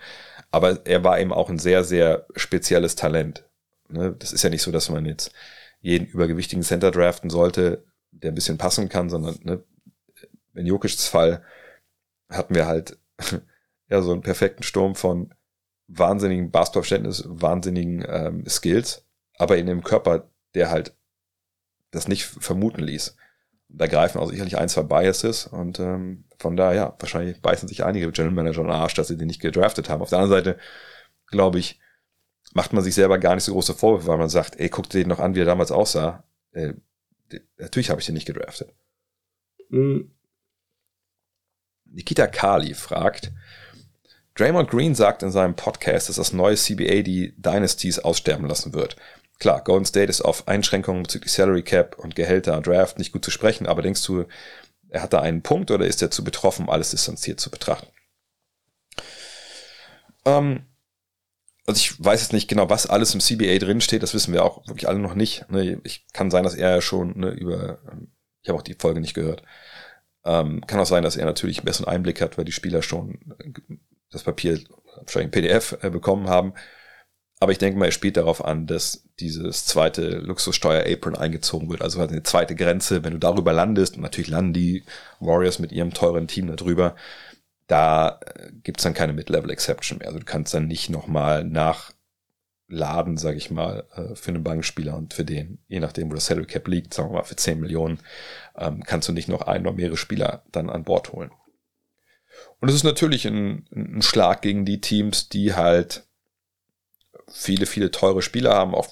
Aber 0.51 0.87
er 0.87 1.05
war 1.05 1.19
eben 1.19 1.33
auch 1.33 1.49
ein 1.49 1.59
sehr, 1.59 1.85
sehr 1.85 2.27
spezielles 2.37 2.97
Talent. 2.97 3.45
Ne? 3.89 4.15
Das 4.19 4.33
ist 4.33 4.43
ja 4.43 4.51
nicht 4.51 4.63
so, 4.63 4.71
dass 4.71 4.91
man 4.91 5.07
jetzt 5.07 5.33
jeden 5.81 6.07
übergewichtigen 6.07 6.63
Center 6.63 6.91
draften 6.91 7.31
sollte, 7.31 7.85
der 8.11 8.33
ein 8.33 8.35
bisschen 8.35 8.59
passen 8.59 8.89
kann, 8.89 9.11
sondern 9.11 9.39
ne, 9.43 9.63
in 10.55 10.67
Jokic's 10.67 11.07
Fall 11.07 11.45
hatten 12.29 12.55
wir 12.55 12.67
halt 12.67 12.99
ja 13.89 14.03
so 14.03 14.13
einen 14.13 14.23
perfekten 14.23 14.63
Sturm 14.63 14.95
von 14.95 15.35
wahnsinnigen 15.89 16.51
Basketballverständnis, 16.51 17.25
wahnsinnigen 17.27 18.05
ähm, 18.07 18.47
Skills, 18.47 19.05
aber 19.39 19.57
in 19.57 19.67
dem 19.67 19.83
Körper, 19.83 20.31
der 20.55 20.71
halt 20.71 20.95
das 21.91 22.09
nicht 22.09 22.25
vermuten 22.25 22.83
ließ. 22.83 23.17
Da 23.71 23.87
greifen 23.87 24.19
auch 24.19 24.29
sicherlich 24.29 24.57
ein, 24.57 24.69
zwei 24.69 24.83
Biases 24.83 25.47
und 25.47 25.79
ähm, 25.79 26.25
von 26.39 26.57
daher, 26.57 26.75
ja, 26.75 26.97
wahrscheinlich 26.99 27.41
beißen 27.41 27.69
sich 27.69 27.85
einige 27.85 28.11
General 28.13 28.35
Manager 28.35 28.63
den 28.63 28.71
Arsch, 28.71 28.95
dass 28.95 29.09
sie 29.09 29.17
den 29.17 29.27
nicht 29.27 29.41
gedraftet 29.41 29.89
haben. 29.89 30.03
Auf 30.03 30.11
der 30.11 30.19
anderen 30.19 30.45
Seite, 30.45 30.59
glaube 31.27 31.59
ich, 31.59 31.81
macht 32.55 32.73
man 32.73 32.83
sich 32.83 32.95
selber 32.95 33.19
gar 33.19 33.35
nicht 33.35 33.45
so 33.45 33.53
große 33.53 33.75
Vorwürfe, 33.75 34.07
weil 34.07 34.19
man 34.19 34.29
sagt, 34.29 34.59
ey, 34.59 34.69
guck 34.69 34.89
dir 34.89 35.01
den 35.01 35.09
noch 35.09 35.19
an, 35.19 35.35
wie 35.35 35.41
er 35.41 35.47
damals 35.47 35.71
aussah. 35.71 36.25
Äh, 36.53 36.75
natürlich 37.59 37.91
habe 37.91 38.01
ich 38.01 38.07
den 38.07 38.15
nicht 38.15 38.27
gedraftet. 38.27 38.73
Mhm. 39.69 40.13
Nikita 41.93 42.27
Kali 42.27 42.75
fragt, 42.75 43.33
Draymond 44.35 44.71
Green 44.71 44.95
sagt 44.95 45.25
in 45.25 45.33
seinem 45.33 45.57
Podcast, 45.57 46.09
dass 46.09 46.17
das 46.17 46.33
neue 46.33 46.55
CBA 46.55 47.03
die 47.03 47.35
Dynasties 47.37 47.99
aussterben 47.99 48.47
lassen 48.47 48.73
wird. 48.73 48.95
Klar, 49.41 49.63
Golden 49.65 49.85
State 49.85 50.11
ist 50.11 50.21
auf 50.21 50.47
Einschränkungen 50.47 51.03
bezüglich 51.03 51.33
Salary 51.33 51.63
Cap 51.63 51.99
und 51.99 52.15
Gehälter 52.15 52.61
Draft 52.61 52.99
nicht 52.99 53.13
gut 53.13 53.25
zu 53.25 53.33
sprechen, 53.33 53.67
aber 53.67 53.83
denkst 53.83 54.05
du, 54.05 54.27
er 54.91 55.03
hat 55.03 55.13
da 55.13 55.21
einen 55.21 55.43
Punkt 55.43 55.71
oder 55.71 55.87
ist 55.87 56.03
er 56.03 56.11
zu 56.11 56.23
betroffen, 56.25 56.69
alles 56.69 56.91
distanziert 56.91 57.41
zu 57.41 57.51
betrachten? 57.51 57.89
Ähm, 60.25 60.67
also 61.67 61.79
ich 61.79 62.03
weiß 62.03 62.23
jetzt 62.23 62.33
nicht 62.33 62.49
genau, 62.49 62.71
was 62.71 62.87
alles 62.87 63.15
im 63.15 63.21
CBA 63.21 63.59
drinsteht, 63.59 64.03
das 64.03 64.15
wissen 64.15 64.33
wir 64.33 64.45
auch 64.45 64.67
wirklich 64.67 64.89
alle 64.89 64.99
noch 64.99 65.15
nicht. 65.15 65.51
Ne? 65.51 65.81
Ich 65.85 66.07
kann 66.13 66.31
sein, 66.31 66.45
dass 66.45 66.55
er 66.55 66.71
ja 66.71 66.81
schon 66.81 67.19
ne, 67.19 67.31
über, 67.31 67.79
ähm, 67.91 68.13
ich 68.43 68.49
habe 68.49 68.59
auch 68.59 68.63
die 68.63 68.77
Folge 68.79 69.01
nicht 69.01 69.15
gehört. 69.15 69.43
Ähm, 70.29 70.61
kann 70.67 70.79
auch 70.79 70.87
sein, 70.87 71.03
dass 71.03 71.17
er 71.17 71.25
natürlich 71.25 71.59
einen 71.59 71.65
besseren 71.65 71.89
Einblick 71.89 72.21
hat, 72.21 72.37
weil 72.37 72.45
die 72.45 72.53
Spieler 72.53 72.83
schon 72.83 73.19
äh, 73.39 73.77
das 74.11 74.25
Papier, 74.25 74.61
wahrscheinlich 74.97 75.29
ein 75.29 75.31
PDF 75.31 75.79
äh, 75.81 75.89
bekommen 75.89 76.29
haben. 76.29 76.53
Aber 77.41 77.53
ich 77.53 77.59
denke 77.59 77.79
mal, 77.79 77.87
er 77.87 77.93
spielt 77.93 78.19
darauf 78.19 78.45
an, 78.45 78.67
dass 78.67 79.09
dieses 79.21 79.65
zweite 79.65 80.19
Luxussteuer-Apron 80.19 81.15
eingezogen 81.17 81.71
wird. 81.71 81.81
Also 81.81 81.99
halt 81.99 82.11
eine 82.11 82.25
zweite 82.25 82.55
Grenze, 82.55 83.05
wenn 83.05 83.13
du 83.15 83.19
darüber 83.19 83.55
landest, 83.55 83.97
und 83.97 84.03
natürlich 84.03 84.29
landen 84.29 84.53
die 84.53 84.85
Warriors 85.21 85.59
mit 85.59 85.73
ihrem 85.73 85.95
teuren 85.95 86.29
Team 86.29 86.55
darüber, 86.55 86.95
da 87.67 88.21
äh, 88.27 88.51
gibt's 88.63 88.83
dann 88.83 88.95
keine 88.95 89.15
Mid-Level-Exception 89.15 89.99
mehr. 89.99 90.09
Also 90.09 90.19
du 90.19 90.27
kannst 90.27 90.53
dann 90.53 90.67
nicht 90.67 90.91
nochmal 90.91 91.43
nachladen, 92.69 93.17
sag 93.17 93.37
ich 93.37 93.51
mal, 93.51 93.85
äh, 93.95 94.15
für 94.15 94.31
einen 94.31 94.45
Bankspieler 94.45 94.97
und 94.97 95.15
für 95.15 95.25
den, 95.25 95.59
je 95.69 95.81
nachdem, 95.81 96.11
wo 96.11 96.15
das 96.15 96.27
Salary 96.27 96.47
Cap 96.47 96.69
liegt, 96.69 96.95
sagen 96.95 97.11
wir 97.11 97.19
mal 97.19 97.25
für 97.25 97.37
10 97.37 97.61
Millionen, 97.61 97.99
ähm, 98.57 98.83
kannst 98.85 99.09
du 99.09 99.13
nicht 99.13 99.29
noch 99.29 99.43
ein 99.43 99.67
oder 99.67 99.77
mehrere 99.77 99.97
Spieler 99.97 100.45
dann 100.53 100.71
an 100.71 100.85
Bord 100.85 101.13
holen. 101.13 101.31
Und 102.61 102.69
es 102.69 102.75
ist 102.75 102.85
natürlich 102.85 103.27
ein, 103.27 103.67
ein 103.73 104.03
Schlag 104.03 104.43
gegen 104.43 104.65
die 104.65 104.81
Teams, 104.81 105.29
die 105.29 105.55
halt 105.55 106.05
viele, 107.29 107.67
viele 107.67 107.91
teure 107.91 108.23
Spieler 108.23 108.55
haben, 108.55 108.75
auch 108.75 108.89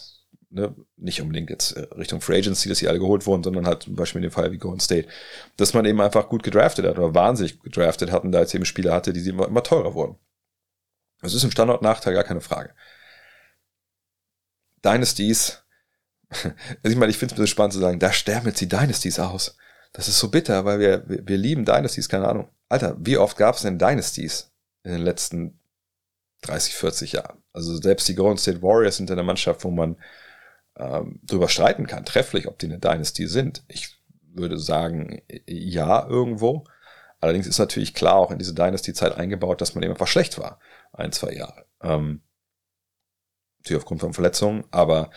ne, 0.50 0.74
nicht 0.96 1.20
unbedingt 1.20 1.50
jetzt 1.50 1.76
Richtung 1.96 2.20
Free 2.20 2.38
Agency, 2.38 2.68
dass 2.68 2.78
sie 2.78 2.88
alle 2.88 2.98
geholt 2.98 3.26
wurden, 3.26 3.44
sondern 3.44 3.66
halt 3.66 3.84
zum 3.84 3.94
Beispiel 3.94 4.20
in 4.20 4.28
dem 4.28 4.32
Fall 4.32 4.52
wie 4.52 4.58
Golden 4.58 4.80
State, 4.80 5.08
dass 5.56 5.74
man 5.74 5.84
eben 5.84 6.00
einfach 6.00 6.28
gut 6.28 6.42
gedraftet 6.42 6.86
hat 6.86 6.98
oder 6.98 7.14
wahnsinnig 7.14 7.60
gedraftet 7.60 8.10
hat 8.10 8.24
und 8.24 8.32
da 8.32 8.40
jetzt 8.40 8.54
eben 8.54 8.64
Spieler 8.64 8.92
hatte, 8.92 9.12
die 9.12 9.28
immer, 9.28 9.46
immer 9.46 9.62
teurer 9.62 9.94
wurden. 9.94 10.16
Das 11.22 11.34
ist 11.34 11.44
ein 11.44 11.50
Standortnachteil, 11.50 12.14
gar 12.14 12.24
keine 12.24 12.40
Frage. 12.40 12.74
Dynasties, 14.86 15.62
also 16.30 16.52
ich 16.84 16.96
meine, 16.96 17.10
ich 17.10 17.18
finde 17.18 17.34
es 17.34 17.38
ein 17.38 17.42
bisschen 17.42 17.52
spannend 17.52 17.72
zu 17.74 17.80
sagen, 17.80 17.98
da 17.98 18.12
sterben 18.12 18.46
jetzt 18.46 18.60
die 18.60 18.68
Dynasties 18.68 19.18
aus. 19.18 19.56
Das 19.92 20.08
ist 20.08 20.18
so 20.18 20.28
bitter, 20.28 20.64
weil 20.64 20.78
wir, 20.78 21.08
wir, 21.08 21.26
wir 21.26 21.36
lieben 21.36 21.64
Dynasties, 21.64 22.08
keine 22.08 22.28
Ahnung. 22.28 22.48
Alter, 22.68 22.96
wie 22.98 23.16
oft 23.16 23.36
gab 23.36 23.54
es 23.54 23.62
denn 23.62 23.78
Dynasties 23.78 24.52
in 24.82 24.92
den 24.92 25.02
letzten 25.02 25.58
30, 26.42 26.74
40 26.74 27.12
Jahren? 27.12 27.42
Also 27.52 27.76
selbst 27.76 28.08
die 28.08 28.14
Golden 28.14 28.38
State 28.38 28.62
Warriors 28.62 28.96
sind 28.96 29.10
eine 29.10 29.22
Mannschaft, 29.22 29.64
wo 29.64 29.70
man 29.70 29.96
ähm, 30.76 31.20
drüber 31.22 31.48
streiten 31.48 31.86
kann, 31.86 32.04
trefflich, 32.04 32.46
ob 32.46 32.58
die 32.58 32.66
eine 32.66 32.78
Dynasty 32.78 33.26
sind. 33.26 33.64
Ich 33.68 33.96
würde 34.34 34.58
sagen, 34.58 35.22
ja, 35.46 36.06
irgendwo. 36.06 36.64
Allerdings 37.20 37.46
ist 37.46 37.58
natürlich 37.58 37.94
klar 37.94 38.16
auch 38.16 38.30
in 38.30 38.38
diese 38.38 38.54
Dynasty-Zeit 38.54 39.16
eingebaut, 39.16 39.60
dass 39.60 39.74
man 39.74 39.82
eben 39.82 39.92
einfach 39.92 40.06
schlecht 40.06 40.38
war. 40.38 40.60
Ein, 40.92 41.12
zwei 41.12 41.32
Jahre. 41.32 41.64
Ähm, 41.80 42.20
natürlich 43.66 43.82
aufgrund 43.82 44.00
von 44.00 44.14
Verletzungen, 44.14 44.64
aber 44.70 45.10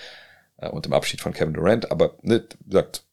äh, 0.57 0.69
und 0.69 0.85
dem 0.85 0.93
Abschied 0.93 1.21
von 1.21 1.33
Kevin 1.33 1.53
Durant, 1.53 1.91
aber 1.91 2.17
ne, 2.21 2.43
sagt, 2.67 3.05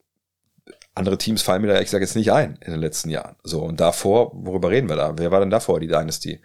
andere 0.94 1.18
Teams 1.18 1.42
fallen 1.42 1.61
mir 1.62 1.68
da, 1.68 1.81
ich 1.81 1.90
sage 1.90 2.05
jetzt 2.05 2.16
nicht 2.16 2.33
ein 2.33 2.59
in 2.64 2.72
den 2.72 2.81
letzten 2.81 3.11
Jahren. 3.11 3.37
So, 3.42 3.62
und 3.62 3.81
davor, 3.81 4.33
worüber 4.35 4.70
reden 4.70 4.88
wir 4.88 4.96
da? 4.96 5.18
Wer 5.18 5.31
war 5.31 5.40
denn 5.40 5.51
davor 5.51 5.79
die 5.79 5.88
Dynasty? 5.88 6.40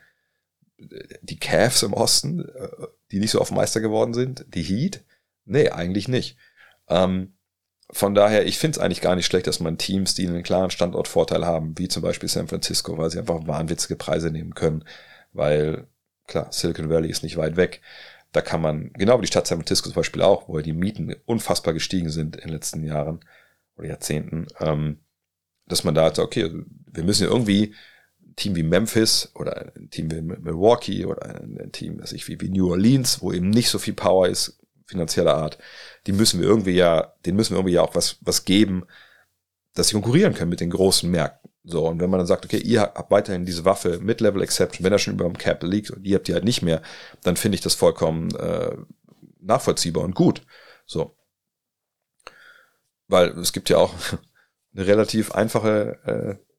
Die 1.21 1.39
Cavs 1.39 1.83
im 1.83 1.93
Osten, 1.93 2.41
äh, 2.41 2.67
die 3.11 3.19
nicht 3.19 3.31
so 3.31 3.39
auf 3.39 3.51
Meister 3.51 3.79
geworden 3.79 4.13
sind? 4.13 4.45
Die 4.53 4.63
Heat? 4.63 5.03
Nee, 5.45 5.69
eigentlich 5.69 6.07
nicht. 6.07 6.37
Ähm, 6.89 7.33
von 7.89 8.13
daher, 8.13 8.45
ich 8.45 8.57
finde 8.57 8.77
es 8.77 8.83
eigentlich 8.83 9.01
gar 9.01 9.15
nicht 9.15 9.25
schlecht, 9.25 9.47
dass 9.47 9.59
man 9.59 9.77
Teams, 9.77 10.15
die 10.15 10.27
einen 10.27 10.43
klaren 10.43 10.71
Standortvorteil 10.71 11.45
haben, 11.45 11.77
wie 11.77 11.87
zum 11.87 12.01
Beispiel 12.01 12.29
San 12.29 12.47
Francisco, 12.47 12.97
weil 12.97 13.09
sie 13.09 13.19
einfach 13.19 13.47
wahnwitzige 13.47 13.95
Preise 13.95 14.31
nehmen 14.31 14.55
können, 14.55 14.85
weil 15.33 15.87
klar, 16.27 16.47
Silicon 16.51 16.89
Valley 16.89 17.09
ist 17.09 17.23
nicht 17.23 17.37
weit 17.37 17.57
weg. 17.57 17.81
Da 18.31 18.41
kann 18.41 18.61
man, 18.61 18.91
genau 18.93 19.17
wie 19.17 19.23
die 19.23 19.27
Stadt 19.27 19.47
San 19.47 19.57
Francisco 19.57 19.89
zum 19.89 19.95
Beispiel 19.95 20.21
auch, 20.21 20.47
wo 20.47 20.59
die 20.59 20.73
Mieten 20.73 21.15
unfassbar 21.25 21.73
gestiegen 21.73 22.09
sind 22.09 22.37
in 22.37 22.43
den 22.43 22.53
letzten 22.53 22.83
Jahren 22.83 23.19
oder 23.75 23.87
Jahrzehnten, 23.87 24.47
ähm, 24.59 24.99
dass 25.67 25.83
man 25.83 25.95
da 25.95 26.05
sagt, 26.07 26.19
okay, 26.19 26.49
wir 26.93 27.03
müssen 27.03 27.23
ja 27.23 27.29
irgendwie 27.29 27.75
ein 28.21 28.35
Team 28.35 28.55
wie 28.55 28.63
Memphis 28.63 29.31
oder 29.35 29.73
ein 29.75 29.89
Team 29.89 30.11
wie 30.11 30.21
Milwaukee 30.21 31.05
oder 31.05 31.41
ein 31.41 31.71
Team, 31.71 32.01
weiß 32.01 32.13
ich, 32.13 32.27
wie, 32.27 32.39
wie 32.39 32.49
New 32.49 32.69
Orleans, 32.69 33.21
wo 33.21 33.33
eben 33.33 33.49
nicht 33.49 33.69
so 33.69 33.79
viel 33.79 33.93
Power 33.93 34.27
ist, 34.27 34.59
finanzieller 34.85 35.35
Art, 35.35 35.57
die 36.07 36.11
müssen 36.11 36.39
wir 36.39 36.47
irgendwie 36.47 36.71
ja, 36.71 37.13
den 37.25 37.35
müssen 37.35 37.53
wir 37.53 37.59
irgendwie 37.59 37.75
ja 37.75 37.81
auch 37.81 37.95
was, 37.95 38.17
was 38.21 38.45
geben, 38.45 38.85
dass 39.73 39.87
sie 39.87 39.93
konkurrieren 39.93 40.33
können 40.33 40.49
mit 40.49 40.59
den 40.59 40.69
großen 40.69 41.09
Märkten. 41.09 41.50
So, 41.63 41.87
und 41.87 41.99
wenn 42.01 42.09
man 42.09 42.19
dann 42.19 42.27
sagt, 42.27 42.45
okay, 42.45 42.57
ihr 42.57 42.81
habt 42.81 43.11
weiterhin 43.11 43.45
diese 43.45 43.65
Waffe 43.65 43.99
Mid-Level 43.99 44.41
Exception, 44.41 44.83
wenn 44.83 44.93
er 44.93 44.99
schon 44.99 45.13
über 45.13 45.25
dem 45.25 45.37
Cap 45.37 45.61
liegt 45.63 45.91
und 45.91 46.05
ihr 46.05 46.15
habt 46.15 46.27
die 46.27 46.33
halt 46.33 46.43
nicht 46.43 46.63
mehr, 46.63 46.81
dann 47.23 47.37
finde 47.37 47.55
ich 47.55 47.61
das 47.61 47.75
vollkommen 47.75 48.33
äh, 48.35 48.75
nachvollziehbar 49.39 50.03
und 50.03 50.15
gut. 50.15 50.41
So. 50.85 51.15
Weil 53.07 53.29
es 53.39 53.53
gibt 53.53 53.69
ja 53.69 53.77
auch 53.77 53.93
eine 54.75 54.87
relativ 54.87 55.31
einfache 55.33 55.99
äh, 56.05 56.51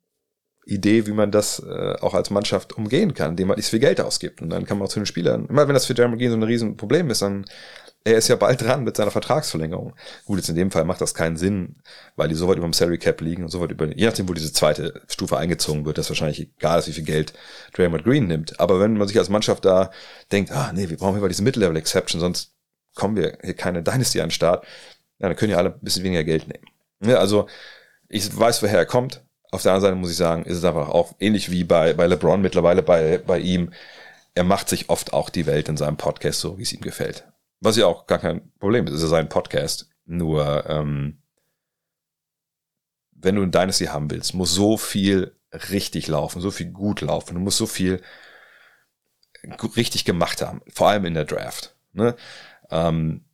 Idee, 0.65 1.07
wie 1.09 1.13
man 1.13 1.33
das 1.33 1.59
äh, 1.59 1.97
auch 2.01 2.15
als 2.15 2.31
Mannschaft 2.31 2.75
umgehen 2.75 3.15
kann, 3.15 3.31
indem 3.31 3.49
man 3.49 3.57
nicht 3.57 3.69
viel 3.69 3.81
Geld 3.81 4.01
ausgibt. 4.01 4.41
Und 4.41 4.51
dann 4.51 4.65
kann 4.65 4.79
man 4.79 4.87
auch 4.87 4.93
zu 4.93 5.01
den 5.01 5.07
Spielern, 5.07 5.47
immer 5.47 5.67
wenn 5.67 5.75
das 5.75 5.87
für 5.87 5.95
Jeremy 5.95 6.17
Green 6.17 6.31
so 6.31 6.37
ein 6.37 6.43
Riesenproblem 6.45 7.11
ist, 7.11 7.23
dann 7.23 7.47
er 8.05 8.17
ist 8.17 8.29
ja 8.29 8.37
bald 8.37 8.61
dran 8.61 8.85
mit 8.85 8.97
seiner 8.97 9.11
Vertragsverlängerung. 9.11 9.95
Gut, 10.25 10.39
jetzt 10.39 10.49
in 10.49 10.57
dem 10.57 10.71
Fall 10.71 10.85
macht 10.85 11.01
das 11.01 11.15
keinen 11.15 11.37
Sinn, 11.37 11.77
weil 12.17 12.29
die 12.29 12.35
so 12.35 12.49
weit 12.49 12.57
über 12.57 12.67
dem 12.67 12.73
Salary 12.73 12.99
Cap 12.99 13.21
liegen 13.21 13.45
und 13.45 13.49
so 13.49 13.61
weit 13.61 13.71
über, 13.71 13.87
je 13.87 14.07
nachdem, 14.07 14.29
wo 14.29 14.35
diese 14.35 14.53
zweite 14.53 15.03
Stufe 15.09 15.37
eingezogen 15.37 15.85
wird, 15.85 15.99
das 15.99 16.09
wahrscheinlich 16.09 16.41
egal 16.41 16.79
ist, 16.79 16.89
wie 16.89 16.93
viel 16.93 17.05
Geld 17.05 17.33
Draymond 17.75 18.05
Green 18.05 18.27
nimmt. 18.27 18.59
Aber 18.59 18.81
wenn 18.81 18.97
man 18.97 19.09
sich 19.09 19.19
als 19.19 19.29
Mannschaft 19.29 19.65
da 19.65 19.91
denkt, 20.33 20.51
ah, 20.51 20.73
nee, 20.75 20.89
wir 20.89 20.97
brauchen 20.97 21.15
hier 21.15 21.23
mal 21.23 21.29
diese 21.29 21.43
Mid-Level 21.43 21.77
Exception, 21.77 22.21
sonst 22.21 22.53
kommen 22.95 23.17
wir 23.17 23.39
hier 23.43 23.55
keine 23.55 23.83
Dynasty 23.83 24.21
an 24.21 24.29
den 24.29 24.33
Start, 24.33 24.65
ja, 25.19 25.29
dann 25.29 25.37
können 25.37 25.53
ja 25.53 25.59
alle 25.59 25.75
ein 25.75 25.81
bisschen 25.81 26.05
weniger 26.05 26.25
Geld 26.25 26.49
nehmen. 26.49 26.65
Ja, 27.05 27.19
also, 27.19 27.47
ich 28.09 28.37
weiß, 28.37 28.63
woher 28.63 28.79
er 28.79 28.87
kommt. 28.87 29.23
Auf 29.51 29.63
der 29.63 29.73
anderen 29.73 29.91
Seite 29.91 30.01
muss 30.01 30.11
ich 30.11 30.17
sagen, 30.17 30.45
ist 30.45 30.59
es 30.59 30.65
einfach 30.65 30.89
auch 30.89 31.15
ähnlich 31.21 31.51
wie 31.51 31.65
bei, 31.65 31.93
bei 31.93 32.07
LeBron 32.07 32.41
mittlerweile 32.41 32.83
bei, 32.83 33.19
bei 33.19 33.39
ihm. 33.39 33.73
Er 34.35 34.45
macht 34.45 34.69
sich 34.69 34.89
oft 34.89 35.13
auch 35.13 35.31
die 35.31 35.47
Welt 35.47 35.69
in 35.69 35.77
seinem 35.77 35.97
Podcast 35.97 36.41
so, 36.41 36.59
wie 36.59 36.63
es 36.63 36.73
ihm 36.73 36.81
gefällt. 36.81 37.25
Was 37.63 37.77
ja 37.77 37.87
auch 37.87 38.09
gar 38.09 38.19
kein 38.19 38.53
Problem 38.59 38.87
ist, 38.87 38.93
ist 38.93 39.03
ja 39.03 39.09
sein 39.09 39.29
Podcast. 39.29 39.89
Nur, 40.05 40.69
ähm, 40.69 41.23
wenn 43.13 43.37
du 43.37 43.43
ein 43.43 43.53
Dynasty 43.53 43.85
haben 43.85 44.11
willst, 44.11 44.35
muss 44.35 44.53
so 44.53 44.77
viel 44.77 45.37
richtig 45.71 46.09
laufen, 46.09 46.43
so 46.43 46.51
viel 46.51 46.73
gut 46.73 47.03
laufen. 47.03 47.35
Du 47.35 47.41
musst 47.41 47.59
so 47.59 47.67
viel 47.67 48.03
richtig 49.77 50.05
gemacht 50.05 50.43
haben, 50.43 50.61
vor 50.73 50.89
allem 50.89 51.05
in 51.05 51.15
der 51.15 51.25
Draft. 51.25 51.77
Ne? 51.93 52.17
Ähm, 52.69 53.27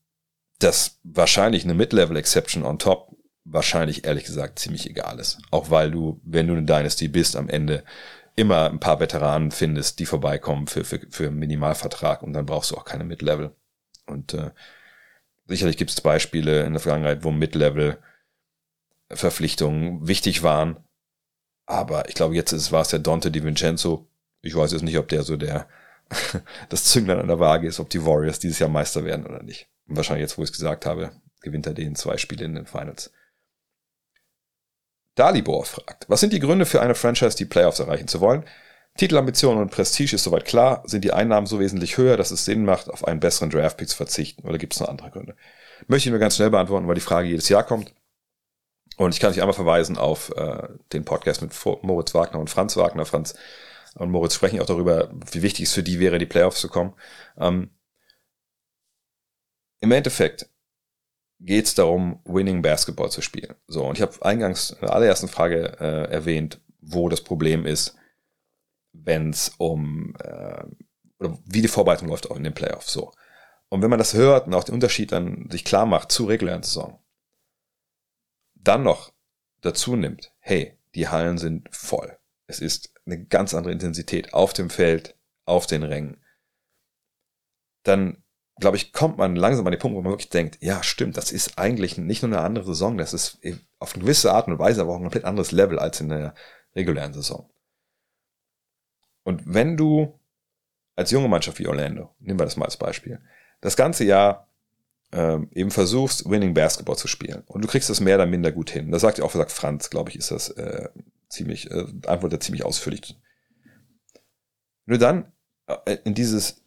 dass 0.58 0.98
wahrscheinlich 1.04 1.64
eine 1.64 1.72
Mid-Level-Exception 1.72 2.64
on 2.64 2.78
top 2.78 3.16
wahrscheinlich 3.44 4.04
ehrlich 4.04 4.24
gesagt 4.24 4.58
ziemlich 4.58 4.90
egal 4.90 5.18
ist. 5.20 5.38
Auch 5.50 5.70
weil 5.70 5.90
du, 5.90 6.20
wenn 6.22 6.48
du 6.48 6.52
eine 6.52 6.66
Dynasty 6.66 7.08
bist, 7.08 7.34
am 7.34 7.48
Ende 7.48 7.82
immer 8.36 8.68
ein 8.68 8.80
paar 8.80 9.00
Veteranen 9.00 9.52
findest, 9.52 10.00
die 10.00 10.06
vorbeikommen 10.06 10.66
für, 10.66 10.84
für, 10.84 11.00
für 11.08 11.30
Minimalvertrag 11.30 12.22
und 12.22 12.34
dann 12.34 12.44
brauchst 12.44 12.72
du 12.72 12.76
auch 12.76 12.84
keine 12.84 13.04
Mid-Level. 13.04 13.54
Und 14.08 14.34
äh, 14.34 14.50
sicherlich 15.46 15.76
gibt 15.76 15.90
es 15.90 16.00
Beispiele 16.00 16.64
in 16.64 16.72
der 16.72 16.80
Vergangenheit, 16.80 17.22
wo 17.24 17.30
Mid-Level-Verpflichtungen 17.30 20.06
wichtig 20.06 20.42
waren. 20.42 20.78
Aber 21.66 22.08
ich 22.08 22.14
glaube, 22.14 22.34
jetzt 22.34 22.72
war 22.72 22.82
es 22.82 22.88
der 22.88 22.98
Dante 22.98 23.30
Di 23.30 23.44
Vincenzo. 23.44 24.08
Ich 24.40 24.56
weiß 24.56 24.72
jetzt 24.72 24.82
nicht, 24.82 24.98
ob 24.98 25.08
der 25.08 25.22
so 25.22 25.36
der 25.36 25.68
das 26.70 26.84
Zünglein 26.84 27.18
an 27.18 27.28
der 27.28 27.38
Waage 27.38 27.68
ist, 27.68 27.80
ob 27.80 27.90
die 27.90 28.04
Warriors 28.04 28.38
dieses 28.38 28.58
Jahr 28.58 28.70
Meister 28.70 29.04
werden 29.04 29.26
oder 29.26 29.42
nicht. 29.42 29.68
Und 29.86 29.96
wahrscheinlich 29.96 30.22
jetzt, 30.22 30.38
wo 30.38 30.42
ich 30.42 30.48
es 30.48 30.56
gesagt 30.56 30.86
habe, 30.86 31.12
gewinnt 31.40 31.66
er 31.66 31.74
den 31.74 31.94
zwei 31.94 32.16
Spiele 32.16 32.44
in 32.44 32.54
den 32.54 32.66
Finals. 32.66 33.12
Dalibor 35.14 35.64
fragt, 35.64 36.08
was 36.08 36.20
sind 36.20 36.32
die 36.32 36.38
Gründe 36.38 36.64
für 36.64 36.80
eine 36.80 36.94
Franchise, 36.94 37.36
die 37.36 37.44
Playoffs 37.44 37.80
erreichen 37.80 38.08
zu 38.08 38.20
wollen? 38.20 38.44
Titelambitionen 38.98 39.62
und 39.62 39.70
Prestige 39.70 40.16
ist 40.16 40.24
soweit 40.24 40.44
klar. 40.44 40.82
Sind 40.84 41.04
die 41.04 41.12
Einnahmen 41.12 41.46
so 41.46 41.60
wesentlich 41.60 41.96
höher, 41.96 42.16
dass 42.16 42.32
es 42.32 42.44
Sinn 42.44 42.64
macht, 42.64 42.90
auf 42.90 43.06
einen 43.06 43.20
besseren 43.20 43.48
Draftpick 43.48 43.88
zu 43.88 43.96
verzichten? 43.96 44.46
Oder 44.46 44.58
gibt 44.58 44.74
es 44.74 44.80
noch 44.80 44.88
andere 44.88 45.10
Gründe? 45.10 45.36
Möchte 45.86 46.08
ich 46.08 46.10
nur 46.10 46.18
ganz 46.18 46.34
schnell 46.34 46.50
beantworten, 46.50 46.88
weil 46.88 46.96
die 46.96 47.00
Frage 47.00 47.28
jedes 47.28 47.48
Jahr 47.48 47.62
kommt. 47.62 47.94
Und 48.96 49.14
ich 49.14 49.20
kann 49.20 49.32
dich 49.32 49.40
einmal 49.40 49.54
verweisen 49.54 49.96
auf 49.96 50.36
äh, 50.36 50.66
den 50.92 51.04
Podcast 51.04 51.40
mit 51.42 51.52
Moritz 51.82 52.12
Wagner 52.12 52.40
und 52.40 52.50
Franz 52.50 52.76
Wagner. 52.76 53.06
Franz 53.06 53.36
und 53.94 54.10
Moritz 54.10 54.34
sprechen 54.34 54.60
auch 54.60 54.66
darüber, 54.66 55.10
wie 55.30 55.42
wichtig 55.42 55.66
es 55.66 55.74
für 55.74 55.84
die 55.84 56.00
wäre, 56.00 56.18
die 56.18 56.26
Playoffs 56.26 56.60
zu 56.60 56.68
kommen. 56.68 56.94
Ähm, 57.38 57.70
Im 59.78 59.92
Endeffekt 59.92 60.50
geht 61.38 61.66
es 61.66 61.76
darum, 61.76 62.20
Winning 62.24 62.62
Basketball 62.62 63.10
zu 63.12 63.22
spielen. 63.22 63.54
So, 63.68 63.84
und 63.84 63.96
ich 63.96 64.02
habe 64.02 64.12
eingangs 64.22 64.70
in 64.70 64.80
der 64.80 64.92
allerersten 64.92 65.28
Frage 65.28 65.76
äh, 65.78 66.10
erwähnt, 66.10 66.60
wo 66.80 67.08
das 67.08 67.20
Problem 67.20 67.64
ist, 67.64 67.94
wenn 69.04 69.30
es 69.30 69.54
um 69.58 70.14
äh, 70.20 70.64
oder 71.18 71.38
wie 71.44 71.62
die 71.62 71.68
Vorbereitung 71.68 72.08
läuft 72.08 72.30
auch 72.30 72.36
in 72.36 72.44
den 72.44 72.54
Playoffs 72.54 72.92
so. 72.92 73.12
Und 73.68 73.82
wenn 73.82 73.90
man 73.90 73.98
das 73.98 74.14
hört 74.14 74.46
und 74.46 74.54
auch 74.54 74.64
den 74.64 74.74
Unterschied 74.74 75.12
dann 75.12 75.48
sich 75.50 75.64
klar 75.64 75.86
macht 75.86 76.12
zu 76.12 76.24
regulären 76.24 76.62
Saison, 76.62 77.02
dann 78.54 78.82
noch 78.82 79.12
dazu 79.60 79.96
nimmt, 79.96 80.32
hey, 80.38 80.78
die 80.94 81.08
Hallen 81.08 81.38
sind 81.38 81.68
voll. 81.74 82.18
Es 82.46 82.60
ist 82.60 82.94
eine 83.04 83.24
ganz 83.24 83.54
andere 83.54 83.72
Intensität 83.72 84.32
auf 84.32 84.52
dem 84.52 84.70
Feld, 84.70 85.16
auf 85.44 85.66
den 85.66 85.82
Rängen. 85.82 86.22
dann 87.82 88.22
glaube 88.60 88.76
ich, 88.76 88.92
kommt 88.92 89.18
man 89.18 89.36
langsam 89.36 89.66
an 89.66 89.70
den 89.70 89.78
Punkt, 89.78 89.96
wo 89.96 90.02
man 90.02 90.12
wirklich 90.12 90.30
denkt, 90.30 90.58
ja, 90.60 90.82
stimmt, 90.82 91.16
das 91.16 91.30
ist 91.30 91.58
eigentlich 91.58 91.96
nicht 91.96 92.22
nur 92.22 92.32
eine 92.32 92.40
andere 92.40 92.64
Saison, 92.64 92.98
das 92.98 93.14
ist 93.14 93.38
auf 93.78 93.94
eine 93.94 94.02
gewisse 94.02 94.32
Art 94.32 94.48
und 94.48 94.58
Weise 94.58 94.80
aber 94.80 94.92
auch 94.92 94.96
ein 94.96 95.02
komplett 95.02 95.24
anderes 95.24 95.52
Level 95.52 95.78
als 95.78 96.00
in 96.00 96.08
der 96.08 96.34
regulären 96.74 97.12
Saison. 97.12 97.48
Und 99.28 99.42
wenn 99.44 99.76
du 99.76 100.18
als 100.96 101.10
junge 101.10 101.28
Mannschaft 101.28 101.58
wie 101.58 101.66
Orlando, 101.66 102.14
nehmen 102.18 102.40
wir 102.40 102.44
das 102.44 102.56
mal 102.56 102.64
als 102.64 102.78
Beispiel, 102.78 103.20
das 103.60 103.76
ganze 103.76 104.04
Jahr 104.04 104.48
ähm, 105.12 105.50
eben 105.52 105.70
versuchst, 105.70 106.30
Winning 106.30 106.54
Basketball 106.54 106.96
zu 106.96 107.08
spielen 107.08 107.42
und 107.44 107.60
du 107.62 107.68
kriegst 107.68 107.90
das 107.90 108.00
mehr 108.00 108.14
oder 108.14 108.24
minder 108.24 108.52
gut 108.52 108.70
hin. 108.70 108.90
Das 108.90 109.02
sagt 109.02 109.18
ja 109.18 109.24
auch, 109.24 109.32
sagt 109.32 109.52
Franz, 109.52 109.90
glaube 109.90 110.08
ich, 110.08 110.16
ist 110.16 110.30
das 110.30 110.48
äh, 110.48 110.88
ziemlich, 111.28 111.70
äh, 111.70 111.84
antwortet 112.06 112.42
ziemlich 112.42 112.64
ausführlich. 112.64 113.20
Wenn 114.86 114.94
du 114.94 114.98
dann 114.98 115.30
äh, 115.66 115.98
in 116.04 116.14
dieses 116.14 116.64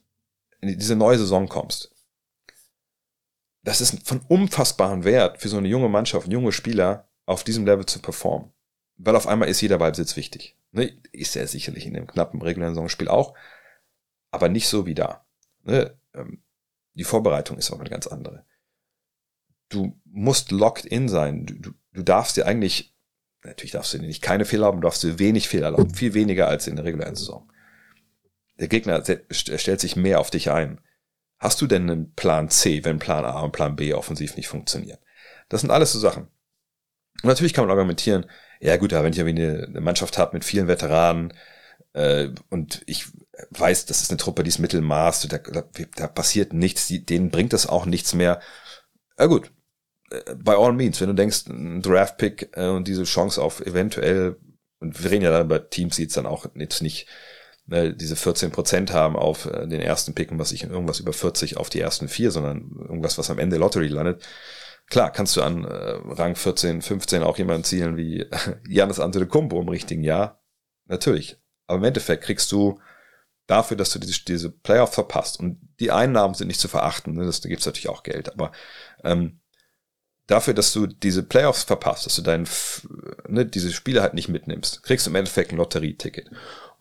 in 0.59 0.78
diese 0.78 0.95
neue 0.95 1.18
Saison 1.18 1.49
kommst, 1.49 1.95
das 3.64 3.82
ist 3.82 4.07
von 4.07 4.22
unfassbaren 4.28 5.03
Wert 5.03 5.41
für 5.41 5.49
so 5.49 5.57
eine 5.57 5.68
junge 5.68 5.89
Mannschaft, 5.89 6.32
junge 6.32 6.51
Spieler 6.51 7.09
auf 7.26 7.43
diesem 7.43 7.66
Level 7.66 7.88
zu 7.88 7.97
performen. 8.03 8.51
Weil 8.97 9.16
auf 9.16 9.26
einmal 9.26 9.49
ist 9.49 9.62
jeder 9.62 9.80
Ballbesitz 9.80 10.16
wichtig. 10.16 10.61
Ne? 10.72 10.98
Ist 11.12 11.36
er 11.36 11.48
sicherlich 11.48 11.86
in 11.86 11.94
dem 11.94 12.08
knappen 12.08 12.42
regulären 12.42 12.74
Saisonspiel 12.74 13.08
auch, 13.08 13.36
aber 14.32 14.50
nicht 14.50 14.68
so 14.68 14.86
wie 14.86 14.96
da. 14.96 15.26
Ne? 15.64 15.98
Ähm, 16.14 16.44
die 16.94 17.04
Vorbereitung 17.04 17.58
ist 17.58 17.72
auch 17.72 17.80
eine 17.80 17.90
ganz 17.90 18.08
andere. 18.08 18.46
Du 19.70 19.98
musst 20.06 20.52
locked 20.52 20.86
in 20.86 21.08
sein. 21.08 21.46
Du, 21.46 21.54
du, 21.56 21.72
du 21.94 22.04
darfst 22.04 22.38
dir 22.38 22.46
eigentlich, 22.46 22.94
natürlich 23.44 23.72
darfst 23.72 23.94
du 23.94 24.00
nicht 24.00 24.22
keine 24.22 24.46
Fehler 24.46 24.68
haben, 24.68 24.82
du 24.82 24.88
darfst 24.88 25.04
dir 25.04 25.20
wenig 25.20 25.48
Fehler 25.48 25.68
erlauben, 25.68 25.94
viel 25.94 26.14
weniger 26.14 26.48
als 26.48 26.68
in 26.68 26.76
der 26.76 26.86
regulären 26.86 27.16
Saison. 27.16 27.52
Der 28.60 28.68
Gegner 28.68 29.04
stellt 29.32 29.82
sich 29.82 29.96
mehr 29.96 30.20
auf 30.20 30.30
dich 30.30 30.52
ein. 30.52 30.82
Hast 31.40 31.60
du 31.62 31.68
denn 31.68 31.90
einen 31.90 32.14
Plan 32.14 32.50
C, 32.50 32.86
wenn 32.86 33.00
Plan 33.00 33.26
A 33.26 33.42
und 33.42 33.52
Plan 33.52 33.76
B 33.76 33.94
offensiv 33.94 34.38
nicht 34.38 34.48
funktionieren? 34.48 35.00
Das 35.50 35.62
sind 35.62 35.72
alles 35.72 35.92
so 35.92 36.00
Sachen. 36.00 36.28
Und 37.24 37.28
natürlich 37.28 37.54
kann 37.54 37.66
man 37.66 37.72
argumentieren, 37.72 38.28
ja 38.62 38.78
gut, 38.78 38.93
aber 38.93 39.05
wenn 39.05 39.14
ich 39.14 39.20
irgendwie 39.20 39.43
eine, 39.43 39.82
Mannschaft 39.82 40.18
habe 40.18 40.36
mit 40.36 40.45
vielen 40.45 40.68
Veteranen 40.68 41.34
äh, 41.93 42.30
und 42.49 42.84
ich 42.86 43.07
weiß, 43.49 43.86
das 43.88 44.01
ist 44.01 44.12
eine 44.12 44.18
Truppe, 44.18 44.43
die 44.43 44.49
ist 44.49 44.59
Mittelmaß, 44.59 45.28
da, 45.28 45.39
da, 45.39 45.64
da 45.95 46.07
passiert 46.07 46.53
nichts, 46.53 46.88
die, 46.88 47.05
denen 47.05 47.32
bringt 47.32 47.53
das 47.53 47.68
auch 47.68 47.86
nichts 47.86 48.14
mehr. 48.14 48.39
Ja 49.18 49.26
gut, 49.26 49.51
äh, 50.12 50.36
by 50.36 50.51
all 50.51 50.74
means, 50.74 51.01
wenn 51.01 51.09
du 51.09 51.16
denkst, 51.16 51.47
ein 51.47 51.82
Draft-Pick 51.82 52.51
äh, 52.53 52.68
und 52.68 52.88
diese 52.88 53.03
Chance 53.03 53.41
auf 53.41 53.62
eventuell, 53.62 54.38
und 54.80 55.03
wir 55.03 55.12
reden 55.12 55.24
ja 55.24 55.32
dann 55.32 55.45
über 55.45 55.70
Teams, 55.70 55.95
die 55.95 56.03
jetzt 56.03 56.18
dann 56.18 56.26
auch 56.26 56.45
jetzt 56.55 56.82
nicht 56.82 57.07
ne, 57.66 57.95
diese 57.95 58.16
14 58.16 58.51
Prozent 58.51 58.93
haben 58.93 59.16
auf 59.16 59.45
äh, 59.45 59.68
den 59.68 59.82
ersten 59.82 60.14
Picken, 60.14 60.39
was 60.39 60.51
ich 60.51 60.64
irgendwas 60.64 60.99
über 60.99 61.14
40 61.14 61.57
auf 61.57 61.70
die 61.70 61.80
ersten 61.80 62.07
vier, 62.07 62.32
sondern 62.32 62.72
irgendwas, 62.80 63.18
was 63.18 63.30
am 63.30 63.39
Ende 63.39 63.57
Lottery 63.57 63.88
landet. 63.88 64.24
Klar, 64.92 65.10
kannst 65.10 65.38
du 65.38 65.42
an 65.42 65.64
äh, 65.64 66.00
Rang 66.10 66.36
14, 66.36 66.82
15 66.82 67.24
auch 67.24 67.38
jemanden 67.38 67.64
zielen 67.64 67.96
wie 67.96 68.28
Janis 68.68 69.00
Antetokounmpo 69.00 69.60
im 69.62 69.70
richtigen 69.70 70.04
Jahr. 70.04 70.44
Natürlich. 70.86 71.38
Aber 71.66 71.80
im 71.80 71.86
Endeffekt 71.86 72.26
kriegst 72.26 72.52
du 72.52 72.78
dafür, 73.48 73.78
dass 73.78 73.92
du 73.92 74.00
diese, 74.00 74.26
diese 74.26 74.52
Playoff 74.52 74.94
verpasst. 74.94 75.39
Und 75.39 75.60
die 75.80 75.92
Einnahmen 75.92 76.34
sind 76.34 76.48
nicht 76.48 76.60
zu 76.60 76.68
verachten. 76.68 77.14
Ne? 77.14 77.26
Das, 77.26 77.39
da 77.39 77.48
gibt's 77.48 77.66
natürlich 77.66 77.88
auch 77.88 78.04
Geld. 78.04 78.34
Aber 78.34 78.52
ähm, 79.06 79.39
dafür, 80.28 80.54
dass 80.54 80.74
du 80.74 80.88
diese 80.88 81.24
Playoffs 81.24 81.64
verpasst, 81.64 82.06
dass 82.06 82.18
du 82.18 82.22
dein, 82.22 82.46
ne, 83.30 83.46
diese 83.46 83.72
Spiele 83.72 84.02
halt 84.02 84.14
nicht 84.14 84.28
mitnimmst, 84.28 84.84
kriegst 84.84 85.06
du 85.06 85.12
im 85.12 85.16
Endeffekt 85.16 85.54
ein 85.54 85.58
Lotterieticket. 85.58 86.30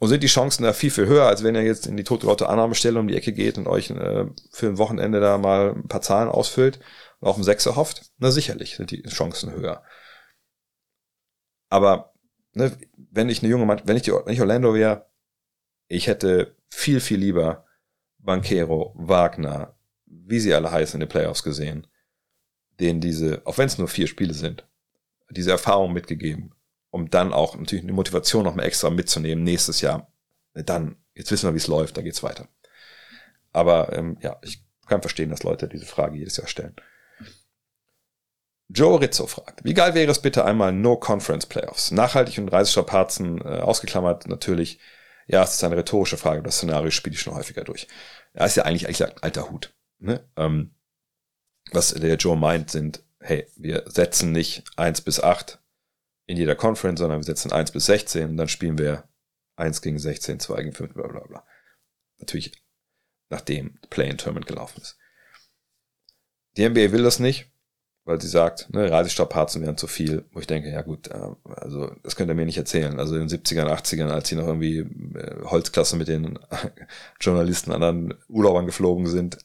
Und 0.00 0.08
sind 0.08 0.24
die 0.24 0.28
Chancen 0.28 0.64
da 0.64 0.72
viel, 0.72 0.90
viel 0.90 1.06
höher, 1.06 1.26
als 1.26 1.44
wenn 1.44 1.54
ihr 1.54 1.62
jetzt 1.62 1.86
in 1.86 1.96
die 1.96 2.04
tote 2.04 2.26
Lotto 2.26 2.46
Annahmestelle 2.46 2.98
um 2.98 3.06
die 3.06 3.16
Ecke 3.16 3.32
geht 3.32 3.56
und 3.56 3.68
euch 3.68 3.90
äh, 3.90 4.24
für 4.50 4.66
ein 4.66 4.78
Wochenende 4.78 5.20
da 5.20 5.38
mal 5.38 5.74
ein 5.76 5.86
paar 5.86 6.02
Zahlen 6.02 6.28
ausfüllt 6.28 6.80
auf 7.20 7.36
ein 7.36 7.44
Sechser 7.44 7.76
hofft? 7.76 8.10
Na 8.18 8.30
sicherlich 8.30 8.76
sind 8.76 8.90
die 8.90 9.02
Chancen 9.02 9.52
höher. 9.52 9.82
Aber 11.68 12.14
ne, 12.52 12.76
wenn 12.96 13.28
ich 13.28 13.42
eine 13.42 13.50
junge 13.50 13.66
Mann, 13.66 13.82
wenn 13.84 13.96
ich, 13.96 14.02
die, 14.02 14.12
wenn 14.12 14.32
ich 14.32 14.40
Orlando 14.40 14.74
wäre, 14.74 15.10
ich 15.88 16.06
hätte 16.06 16.56
viel, 16.68 17.00
viel 17.00 17.18
lieber 17.18 17.66
Banquero, 18.18 18.94
Wagner, 18.96 19.76
wie 20.06 20.40
sie 20.40 20.54
alle 20.54 20.70
heißen 20.70 20.96
in 20.96 21.06
den 21.06 21.08
Playoffs 21.08 21.42
gesehen, 21.42 21.86
denen 22.78 23.00
diese, 23.00 23.46
auch 23.46 23.58
wenn 23.58 23.66
es 23.66 23.78
nur 23.78 23.88
vier 23.88 24.06
Spiele 24.06 24.34
sind, 24.34 24.66
diese 25.30 25.50
Erfahrung 25.50 25.92
mitgegeben 25.92 26.54
um 26.90 27.08
dann 27.08 27.32
auch 27.32 27.56
natürlich 27.56 27.84
eine 27.84 27.92
Motivation 27.92 28.44
noch 28.44 28.54
mal 28.54 28.64
extra 28.64 28.90
mitzunehmen 28.90 29.44
nächstes 29.44 29.80
Jahr. 29.80 30.12
Dann, 30.54 30.96
jetzt 31.14 31.30
wissen 31.30 31.48
wir, 31.48 31.54
wie 31.54 31.58
es 31.58 31.68
läuft, 31.68 31.96
da 31.96 32.02
geht's 32.02 32.22
weiter. 32.22 32.48
Aber 33.52 33.92
ähm, 33.92 34.18
ja, 34.20 34.38
ich 34.42 34.64
kann 34.86 35.00
verstehen, 35.00 35.30
dass 35.30 35.44
Leute 35.44 35.68
diese 35.68 35.86
Frage 35.86 36.18
jedes 36.18 36.36
Jahr 36.36 36.48
stellen. 36.48 36.74
Joe 38.72 39.00
Rizzo 39.00 39.26
fragt, 39.26 39.64
wie 39.64 39.74
geil 39.74 39.94
wäre 39.94 40.10
es 40.10 40.22
bitte 40.22 40.44
einmal 40.44 40.72
No 40.72 40.96
Conference 40.96 41.46
Playoffs? 41.46 41.90
Nachhaltig 41.90 42.38
und 42.38 42.48
Reisestrapazen 42.48 43.40
äh, 43.40 43.60
ausgeklammert 43.60 44.28
natürlich. 44.28 44.78
Ja, 45.26 45.42
es 45.42 45.54
ist 45.54 45.64
eine 45.64 45.76
rhetorische 45.76 46.16
Frage, 46.16 46.42
das 46.42 46.56
Szenario 46.56 46.90
spiele 46.90 47.14
ich 47.14 47.20
schon 47.20 47.34
häufiger 47.34 47.64
durch. 47.64 47.88
Ja, 48.34 48.44
ist 48.44 48.56
ja 48.56 48.64
eigentlich, 48.64 48.86
eigentlich 48.86 49.04
ein 49.04 49.22
alter 49.22 49.50
Hut. 49.50 49.74
Ne? 49.98 50.24
Ähm, 50.36 50.74
was 51.72 51.94
der 51.94 52.16
Joe 52.16 52.36
meint, 52.36 52.70
sind, 52.70 53.02
hey, 53.20 53.46
wir 53.56 53.84
setzen 53.86 54.32
nicht 54.32 54.64
eins 54.76 55.00
bis 55.00 55.20
acht 55.20 55.60
in 56.26 56.36
jeder 56.36 56.54
Conference, 56.54 57.00
sondern 57.00 57.18
wir 57.18 57.24
setzen 57.24 57.52
1 57.52 57.72
bis 57.72 57.86
16 57.86 58.30
und 58.30 58.36
dann 58.36 58.46
spielen 58.46 58.78
wir 58.78 59.08
1 59.56 59.82
gegen 59.82 59.98
16, 59.98 60.38
2 60.38 60.62
gegen 60.62 60.72
5, 60.72 60.94
bla 60.94 61.08
bla 61.08 61.20
bla. 61.26 61.44
Natürlich, 62.18 62.52
nachdem 63.30 63.80
Play-in-Tournament 63.90 64.46
gelaufen 64.46 64.80
ist. 64.80 64.96
Die 66.56 66.68
NBA 66.68 66.92
will 66.92 67.02
das 67.02 67.18
nicht, 67.18 67.50
weil 68.04 68.20
sie 68.20 68.28
sagt, 68.28 68.72
ne, 68.72 68.90
Reisestoppharzen 68.90 69.62
wären 69.62 69.76
zu 69.76 69.86
viel, 69.86 70.24
wo 70.32 70.40
ich 70.40 70.46
denke, 70.46 70.70
ja 70.70 70.82
gut, 70.82 71.08
äh, 71.08 71.28
also 71.56 71.94
das 72.02 72.16
könnt 72.16 72.30
ihr 72.30 72.34
mir 72.34 72.46
nicht 72.46 72.58
erzählen. 72.58 72.98
Also 72.98 73.14
in 73.16 73.26
den 73.26 73.28
70ern, 73.28 73.68
80ern, 73.68 74.10
als 74.10 74.28
sie 74.28 74.36
noch 74.36 74.46
irgendwie 74.46 74.78
äh, 74.78 75.44
Holzklasse 75.44 75.96
mit 75.96 76.08
den 76.08 76.38
Journalisten 77.20 77.72
anderen 77.72 78.14
Urlaubern 78.28 78.66
geflogen 78.66 79.06
sind, 79.06 79.38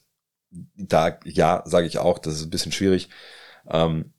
da, 0.50 1.18
ja, 1.24 1.62
sage 1.66 1.86
ich 1.86 1.98
auch, 1.98 2.18
das 2.18 2.34
ist 2.34 2.44
ein 2.44 2.50
bisschen 2.50 2.72
schwierig. 2.72 3.10
Ähm, 3.68 4.12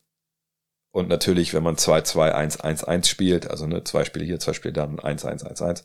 und 0.91 1.09
natürlich, 1.09 1.53
wenn 1.53 1.63
man 1.63 1.75
2-2-1-1-1 1.75 3.07
spielt, 3.07 3.49
also 3.49 3.67
ne, 3.67 3.83
zwei 3.83 4.03
Spiele 4.05 4.25
hier, 4.25 4.39
zwei 4.39 4.53
Spiele 4.53 4.73
dann, 4.73 4.97
1-1-1-1. 4.99 5.83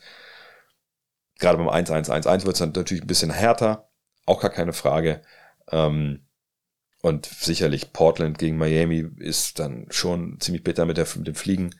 Gerade 1.38 1.58
beim 1.58 1.68
1-1-1-1 1.68 2.44
wird 2.44 2.54
es 2.54 2.58
dann 2.60 2.72
natürlich 2.72 3.02
ein 3.02 3.08
bisschen 3.08 3.30
härter, 3.30 3.90
auch 4.26 4.40
gar 4.40 4.50
keine 4.50 4.72
Frage. 4.72 5.22
Ähm, 5.70 6.26
und 7.02 7.26
sicherlich 7.26 7.92
Portland 7.92 8.38
gegen 8.38 8.56
Miami 8.56 9.04
ist 9.18 9.58
dann 9.58 9.86
schon 9.90 10.38
ziemlich 10.40 10.62
bitter 10.62 10.86
mit, 10.86 10.96
der, 10.96 11.06
mit 11.16 11.26
dem 11.26 11.34
Fliegen. 11.34 11.74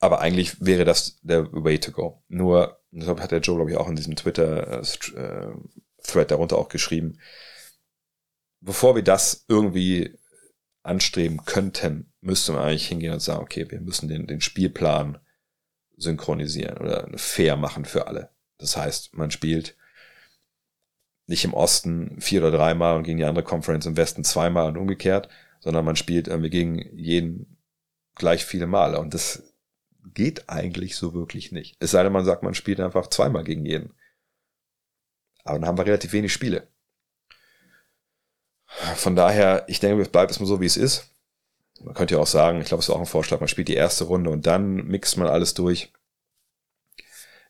Aber 0.00 0.20
eigentlich 0.20 0.64
wäre 0.64 0.86
das 0.86 1.20
der 1.20 1.52
Way 1.52 1.78
to 1.78 1.92
go. 1.92 2.24
Nur, 2.28 2.80
das 2.90 3.06
hat 3.06 3.32
der 3.32 3.40
Joe, 3.40 3.56
glaube 3.56 3.70
ich, 3.70 3.76
auch 3.76 3.88
in 3.88 3.96
diesem 3.96 4.16
Twitter-Thread 4.16 5.54
äh, 6.14 6.26
darunter 6.26 6.56
auch 6.56 6.70
geschrieben. 6.70 7.20
Bevor 8.60 8.96
wir 8.96 9.04
das 9.04 9.44
irgendwie 9.46 10.18
anstreben 10.82 11.44
könnten, 11.44 12.14
müsste 12.22 12.52
man 12.52 12.62
eigentlich 12.62 12.88
hingehen 12.88 13.12
und 13.12 13.20
sagen, 13.20 13.42
okay, 13.42 13.70
wir 13.70 13.80
müssen 13.80 14.08
den, 14.08 14.26
den 14.26 14.40
Spielplan 14.40 15.18
synchronisieren 15.98 16.78
oder 16.78 17.10
fair 17.16 17.56
machen 17.56 17.84
für 17.84 18.06
alle. 18.06 18.30
Das 18.56 18.78
heißt, 18.78 19.14
man 19.14 19.30
spielt 19.30 19.76
nicht 21.26 21.44
im 21.44 21.54
Osten 21.54 22.20
vier 22.20 22.40
oder 22.40 22.56
dreimal 22.56 22.96
und 22.96 23.02
gegen 23.02 23.18
die 23.18 23.24
andere 23.24 23.44
Conference 23.44 23.86
im 23.86 23.96
Westen 23.96 24.24
zweimal 24.24 24.68
und 24.68 24.76
umgekehrt, 24.76 25.28
sondern 25.60 25.84
man 25.84 25.96
spielt 25.96 26.28
irgendwie 26.28 26.50
gegen 26.50 26.96
jeden 26.96 27.58
gleich 28.14 28.44
viele 28.44 28.66
Male. 28.66 29.00
Und 29.00 29.14
das 29.14 29.42
geht 30.14 30.48
eigentlich 30.48 30.96
so 30.96 31.14
wirklich 31.14 31.52
nicht. 31.52 31.76
Es 31.80 31.90
sei 31.90 32.02
denn, 32.02 32.12
man 32.12 32.24
sagt, 32.24 32.42
man 32.42 32.54
spielt 32.54 32.80
einfach 32.80 33.08
zweimal 33.08 33.44
gegen 33.44 33.66
jeden. 33.66 33.94
Aber 35.44 35.58
dann 35.58 35.68
haben 35.68 35.78
wir 35.78 35.86
relativ 35.86 36.12
wenig 36.12 36.32
Spiele. 36.32 36.68
Von 38.66 39.16
daher, 39.16 39.64
ich 39.68 39.80
denke, 39.80 40.02
es 40.02 40.08
bleibt 40.08 40.30
erstmal 40.30 40.48
so, 40.48 40.60
wie 40.60 40.66
es 40.66 40.76
ist. 40.76 41.10
Man 41.82 41.94
könnte 41.94 42.14
ja 42.14 42.20
auch 42.20 42.26
sagen, 42.26 42.60
ich 42.60 42.68
glaube, 42.68 42.80
es 42.80 42.88
ist 42.88 42.94
auch 42.94 43.00
ein 43.00 43.06
Vorschlag, 43.06 43.40
man 43.40 43.48
spielt 43.48 43.68
die 43.68 43.74
erste 43.74 44.04
Runde 44.04 44.30
und 44.30 44.46
dann 44.46 44.74
mixt 44.86 45.16
man 45.16 45.28
alles 45.28 45.54
durch. 45.54 45.92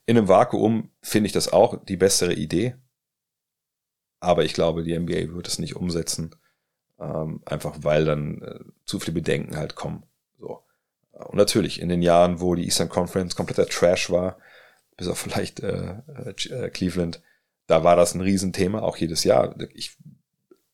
In 0.05 0.17
einem 0.17 0.29
Vakuum 0.29 0.91
finde 1.01 1.27
ich 1.27 1.33
das 1.33 1.53
auch 1.53 1.85
die 1.85 1.97
bessere 1.97 2.35
Idee. 2.35 2.77
Aber 4.21 4.45
ich 4.45 4.55
glaube, 4.55 4.83
die 4.83 4.99
NBA 4.99 5.35
wird 5.35 5.49
es 5.49 5.59
nicht 5.59 5.77
umsetzen. 5.77 6.35
Ähm, 6.99 7.43
einfach 7.45 7.77
weil 7.81 8.05
dann 8.05 8.43
äh, 8.43 8.61
zu 8.87 8.99
viele 8.99 9.15
Bedenken 9.15 9.57
halt 9.57 9.75
kommen. 9.75 10.05
So. 10.39 10.63
Und 11.13 11.35
natürlich, 11.35 11.81
in 11.81 11.89
den 11.89 12.03
Jahren, 12.03 12.41
wo 12.41 12.55
die 12.55 12.65
Eastern 12.65 12.89
Conference 12.89 13.37
kompletter 13.37 13.67
Trash 13.67 14.11
war, 14.11 14.39
bis 14.97 15.09
auf 15.09 15.19
vielleicht 15.19 15.61
äh, 15.61 15.97
äh, 16.27 16.71
Cleveland, 16.71 17.23
da 17.67 17.85
war 17.85 17.97
das 17.97 18.15
ein 18.15 18.23
Riesenthema, 18.23 18.81
auch 18.81 18.97
jedes 18.97 19.25
Jahr. 19.25 19.55
Ich 19.75 19.97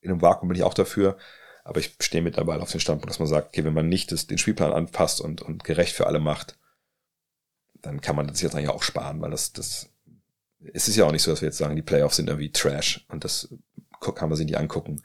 in 0.02 0.10
einem 0.10 0.20
Vakuum 0.20 0.48
bin 0.48 0.56
ich 0.56 0.64
auch 0.64 0.74
dafür. 0.74 1.16
Aber 1.64 1.78
ich 1.78 1.94
stehe 2.00 2.22
mittlerweile 2.22 2.60
auf 2.60 2.72
den 2.72 2.80
Standpunkt, 2.80 3.10
dass 3.10 3.20
man 3.20 3.28
sagt, 3.28 3.48
okay, 3.48 3.64
wenn 3.64 3.72
man 3.72 3.88
nicht 3.88 4.10
das, 4.10 4.26
den 4.26 4.38
Spielplan 4.38 4.72
anpasst 4.72 5.20
und, 5.20 5.42
und 5.42 5.62
gerecht 5.62 5.94
für 5.94 6.08
alle 6.08 6.18
macht, 6.18 6.58
dann 7.80 8.00
kann 8.00 8.16
man 8.16 8.26
das 8.26 8.42
jetzt 8.42 8.54
eigentlich 8.54 8.68
auch 8.68 8.82
sparen, 8.82 9.20
weil 9.20 9.30
das, 9.30 9.52
das 9.52 9.88
es 10.72 10.88
ist 10.88 10.96
ja 10.96 11.04
auch 11.04 11.12
nicht 11.12 11.22
so, 11.22 11.30
dass 11.30 11.40
wir 11.40 11.48
jetzt 11.48 11.58
sagen, 11.58 11.76
die 11.76 11.82
Playoffs 11.82 12.16
sind 12.16 12.28
irgendwie 12.28 12.52
Trash 12.52 13.04
und 13.08 13.24
das 13.24 13.54
kann 14.00 14.28
man 14.28 14.36
sich 14.36 14.46
nicht 14.46 14.58
angucken. 14.58 15.02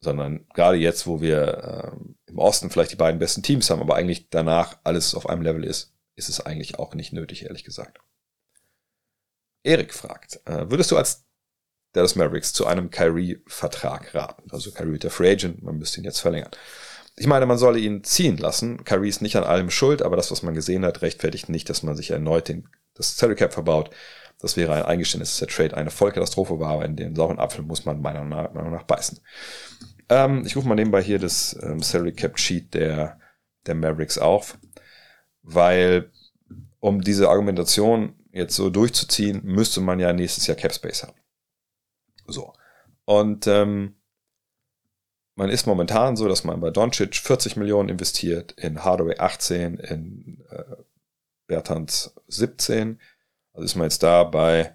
Sondern 0.00 0.46
gerade 0.54 0.78
jetzt, 0.78 1.06
wo 1.06 1.20
wir 1.20 1.94
äh, 2.26 2.30
im 2.30 2.38
Osten 2.38 2.70
vielleicht 2.70 2.92
die 2.92 2.96
beiden 2.96 3.18
besten 3.18 3.42
Teams 3.42 3.68
haben, 3.68 3.82
aber 3.82 3.96
eigentlich 3.96 4.30
danach 4.30 4.78
alles 4.82 5.14
auf 5.14 5.28
einem 5.28 5.42
Level 5.42 5.64
ist, 5.64 5.92
ist 6.16 6.28
es 6.28 6.40
eigentlich 6.40 6.78
auch 6.78 6.94
nicht 6.94 7.12
nötig, 7.12 7.44
ehrlich 7.44 7.64
gesagt. 7.64 7.98
Erik 9.62 9.92
fragt, 9.92 10.40
äh, 10.46 10.70
würdest 10.70 10.90
du 10.90 10.96
als 10.96 11.26
Dallas 11.92 12.16
Mavericks 12.16 12.52
zu 12.52 12.66
einem 12.66 12.90
Kyrie-Vertrag 12.90 14.14
raten? 14.14 14.50
Also 14.50 14.70
Kyrie 14.70 14.98
der 14.98 15.10
Free 15.10 15.32
Agent, 15.32 15.62
man 15.62 15.76
müsste 15.76 16.00
ihn 16.00 16.04
jetzt 16.04 16.20
verlängern. 16.20 16.50
Ich 17.16 17.26
meine, 17.26 17.44
man 17.44 17.58
solle 17.58 17.78
ihn 17.78 18.02
ziehen 18.02 18.38
lassen. 18.38 18.84
Kyrie 18.84 19.08
ist 19.08 19.20
nicht 19.20 19.36
an 19.36 19.44
allem 19.44 19.70
schuld, 19.70 20.00
aber 20.00 20.16
das, 20.16 20.30
was 20.30 20.42
man 20.42 20.54
gesehen 20.54 20.84
hat, 20.84 21.02
rechtfertigt 21.02 21.50
nicht, 21.50 21.68
dass 21.68 21.82
man 21.82 21.96
sich 21.96 22.10
erneut 22.10 22.48
den, 22.48 22.68
das 22.94 23.16
Salary 23.16 23.36
Cap 23.36 23.52
verbaut. 23.52 23.90
Das 24.40 24.56
wäre 24.56 24.74
ein 24.74 24.82
Eingeständnis, 24.82 25.30
dass 25.30 25.38
der 25.38 25.48
Trade 25.48 25.76
eine 25.76 25.90
Vollkatastrophe 25.90 26.58
war, 26.58 26.70
aber 26.72 26.84
in 26.84 26.96
den 26.96 27.14
sauren 27.14 27.38
Apfel 27.38 27.62
muss 27.62 27.84
man 27.84 28.00
meiner 28.00 28.24
Meinung 28.24 28.72
nach 28.72 28.84
beißen. 28.84 29.20
Ähm, 30.08 30.44
ich 30.46 30.56
rufe 30.56 30.66
mal 30.66 30.74
nebenbei 30.74 31.02
hier 31.02 31.18
das 31.18 31.58
ähm, 31.62 31.82
Salary 31.82 32.12
Cap 32.12 32.38
Sheet 32.38 32.74
der, 32.74 33.18
der 33.66 33.74
Mavericks 33.74 34.18
auf, 34.18 34.58
weil 35.42 36.10
um 36.80 37.02
diese 37.02 37.28
Argumentation 37.28 38.14
jetzt 38.32 38.56
so 38.56 38.70
durchzuziehen, 38.70 39.40
müsste 39.44 39.80
man 39.80 40.00
ja 40.00 40.12
nächstes 40.12 40.46
Jahr 40.46 40.56
Cap 40.56 40.72
Space 40.72 41.02
haben. 41.02 41.18
So. 42.26 42.52
Und 43.04 43.46
ähm, 43.46 43.96
man 45.34 45.50
ist 45.50 45.66
momentan 45.66 46.16
so, 46.16 46.28
dass 46.28 46.44
man 46.44 46.60
bei 46.60 46.70
Doncic 46.70 47.16
40 47.16 47.56
Millionen 47.56 47.88
investiert, 47.88 48.52
in 48.52 48.84
Hardaway 48.84 49.18
18, 49.18 49.78
in 49.78 50.44
äh, 50.50 50.76
Bertans 51.46 52.14
17. 52.28 53.00
Also 53.60 53.66
ist 53.66 53.76
man 53.76 53.84
jetzt 53.84 54.02
da 54.02 54.24
bei, 54.24 54.74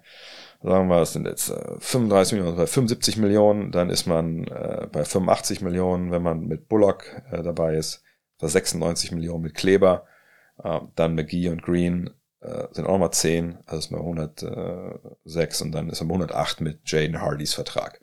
sagen 0.62 0.86
wir, 0.88 1.00
das 1.00 1.12
sind 1.12 1.26
jetzt 1.26 1.50
äh, 1.50 1.80
35 1.80 2.34
Millionen, 2.34 2.52
also 2.52 2.62
bei 2.62 2.66
75 2.68 3.16
Millionen, 3.16 3.72
dann 3.72 3.90
ist 3.90 4.06
man 4.06 4.44
äh, 4.44 4.86
bei 4.92 5.04
85 5.04 5.60
Millionen, 5.60 6.12
wenn 6.12 6.22
man 6.22 6.46
mit 6.46 6.68
Bullock 6.68 7.20
äh, 7.32 7.42
dabei 7.42 7.74
ist, 7.74 8.04
bei 8.38 8.46
96 8.46 9.10
Millionen 9.10 9.42
mit 9.42 9.54
Kleber, 9.54 10.06
äh, 10.62 10.78
dann 10.94 11.16
McGee 11.16 11.48
und 11.48 11.62
Green 11.62 12.10
äh, 12.40 12.68
sind 12.70 12.86
auch 12.86 12.92
nochmal 12.92 13.10
10, 13.10 13.58
also 13.66 13.78
ist 13.78 13.90
man 13.90 14.02
106 14.02 15.62
und 15.62 15.72
dann 15.72 15.90
ist 15.90 16.00
man 16.02 16.10
108 16.10 16.60
mit 16.60 16.88
Jaden 16.88 17.20
Hardys 17.20 17.54
Vertrag. 17.54 18.00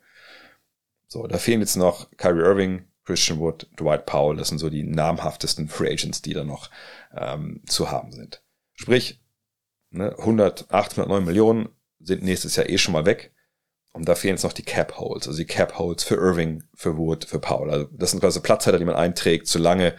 So, 1.06 1.26
da 1.26 1.38
fehlen 1.38 1.60
jetzt 1.60 1.76
noch 1.76 2.10
Kyrie 2.18 2.42
Irving, 2.42 2.84
Christian 3.06 3.38
Wood, 3.38 3.68
Dwight 3.80 4.04
Powell. 4.04 4.36
Das 4.36 4.48
sind 4.48 4.58
so 4.58 4.68
die 4.68 4.82
namhaftesten 4.82 5.68
Free 5.68 5.92
Agents, 5.92 6.20
die 6.20 6.34
da 6.34 6.44
noch 6.44 6.68
ähm, 7.16 7.62
zu 7.66 7.90
haben 7.90 8.12
sind. 8.12 8.42
Sprich, 8.74 9.23
ne, 9.94 10.14
108, 10.18 10.70
109 10.70 11.24
Millionen 11.24 11.68
sind 12.00 12.22
nächstes 12.22 12.56
Jahr 12.56 12.68
eh 12.68 12.78
schon 12.78 12.92
mal 12.92 13.06
weg. 13.06 13.32
Und 13.92 14.08
da 14.08 14.16
fehlen 14.16 14.34
jetzt 14.34 14.42
noch 14.42 14.52
die 14.52 14.64
Cap 14.64 14.98
Holes, 14.98 15.28
also 15.28 15.38
die 15.38 15.46
Cap 15.46 15.78
Holes 15.78 16.02
für 16.02 16.16
Irving, 16.16 16.64
für 16.74 16.96
Wood, 16.96 17.24
für 17.24 17.38
Powell. 17.38 17.70
Also 17.70 17.88
das 17.92 18.10
sind 18.10 18.20
quasi 18.20 18.40
Platzhalter, 18.40 18.78
die 18.78 18.84
man 18.84 18.96
einträgt, 18.96 19.46
solange 19.46 19.94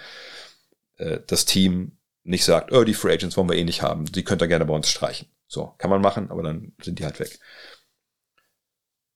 äh, 0.97 1.19
das 1.25 1.45
Team 1.45 1.97
nicht 2.23 2.43
sagt, 2.43 2.73
oh, 2.73 2.83
die 2.83 2.93
Free 2.93 3.13
Agents 3.13 3.37
wollen 3.37 3.49
wir 3.49 3.55
eh 3.55 3.63
nicht 3.63 3.81
haben, 3.81 4.05
die 4.05 4.23
könnt 4.23 4.41
ihr 4.41 4.47
gerne 4.49 4.65
bei 4.65 4.73
uns 4.73 4.89
streichen. 4.89 5.29
So, 5.47 5.73
kann 5.77 5.89
man 5.89 6.01
machen, 6.01 6.29
aber 6.29 6.43
dann 6.43 6.73
sind 6.81 6.99
die 6.99 7.05
halt 7.05 7.19
weg 7.19 7.39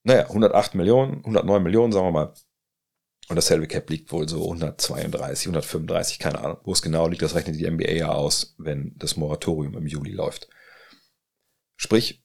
naja, 0.03 0.27
108 0.27 0.75
Millionen, 0.75 1.17
109 1.19 1.63
Millionen, 1.63 1.91
sagen 1.91 2.07
wir 2.07 2.11
mal. 2.11 2.33
Und 3.27 3.35
das 3.35 3.47
Salary 3.47 3.67
Cap 3.67 3.89
liegt 3.89 4.11
wohl 4.11 4.27
so 4.27 4.43
132, 4.43 5.47
135, 5.47 6.17
keine 6.17 6.39
Ahnung. 6.39 6.57
Wo 6.63 6.71
es 6.71 6.81
genau 6.81 7.07
liegt, 7.07 7.21
das 7.21 7.35
rechnet 7.35 7.59
die 7.59 7.69
NBA 7.69 7.91
ja 7.91 8.09
aus, 8.09 8.55
wenn 8.57 8.95
das 8.97 9.17
Moratorium 9.17 9.77
im 9.77 9.85
Juli 9.85 10.11
läuft. 10.11 10.49
Sprich, 11.79 12.23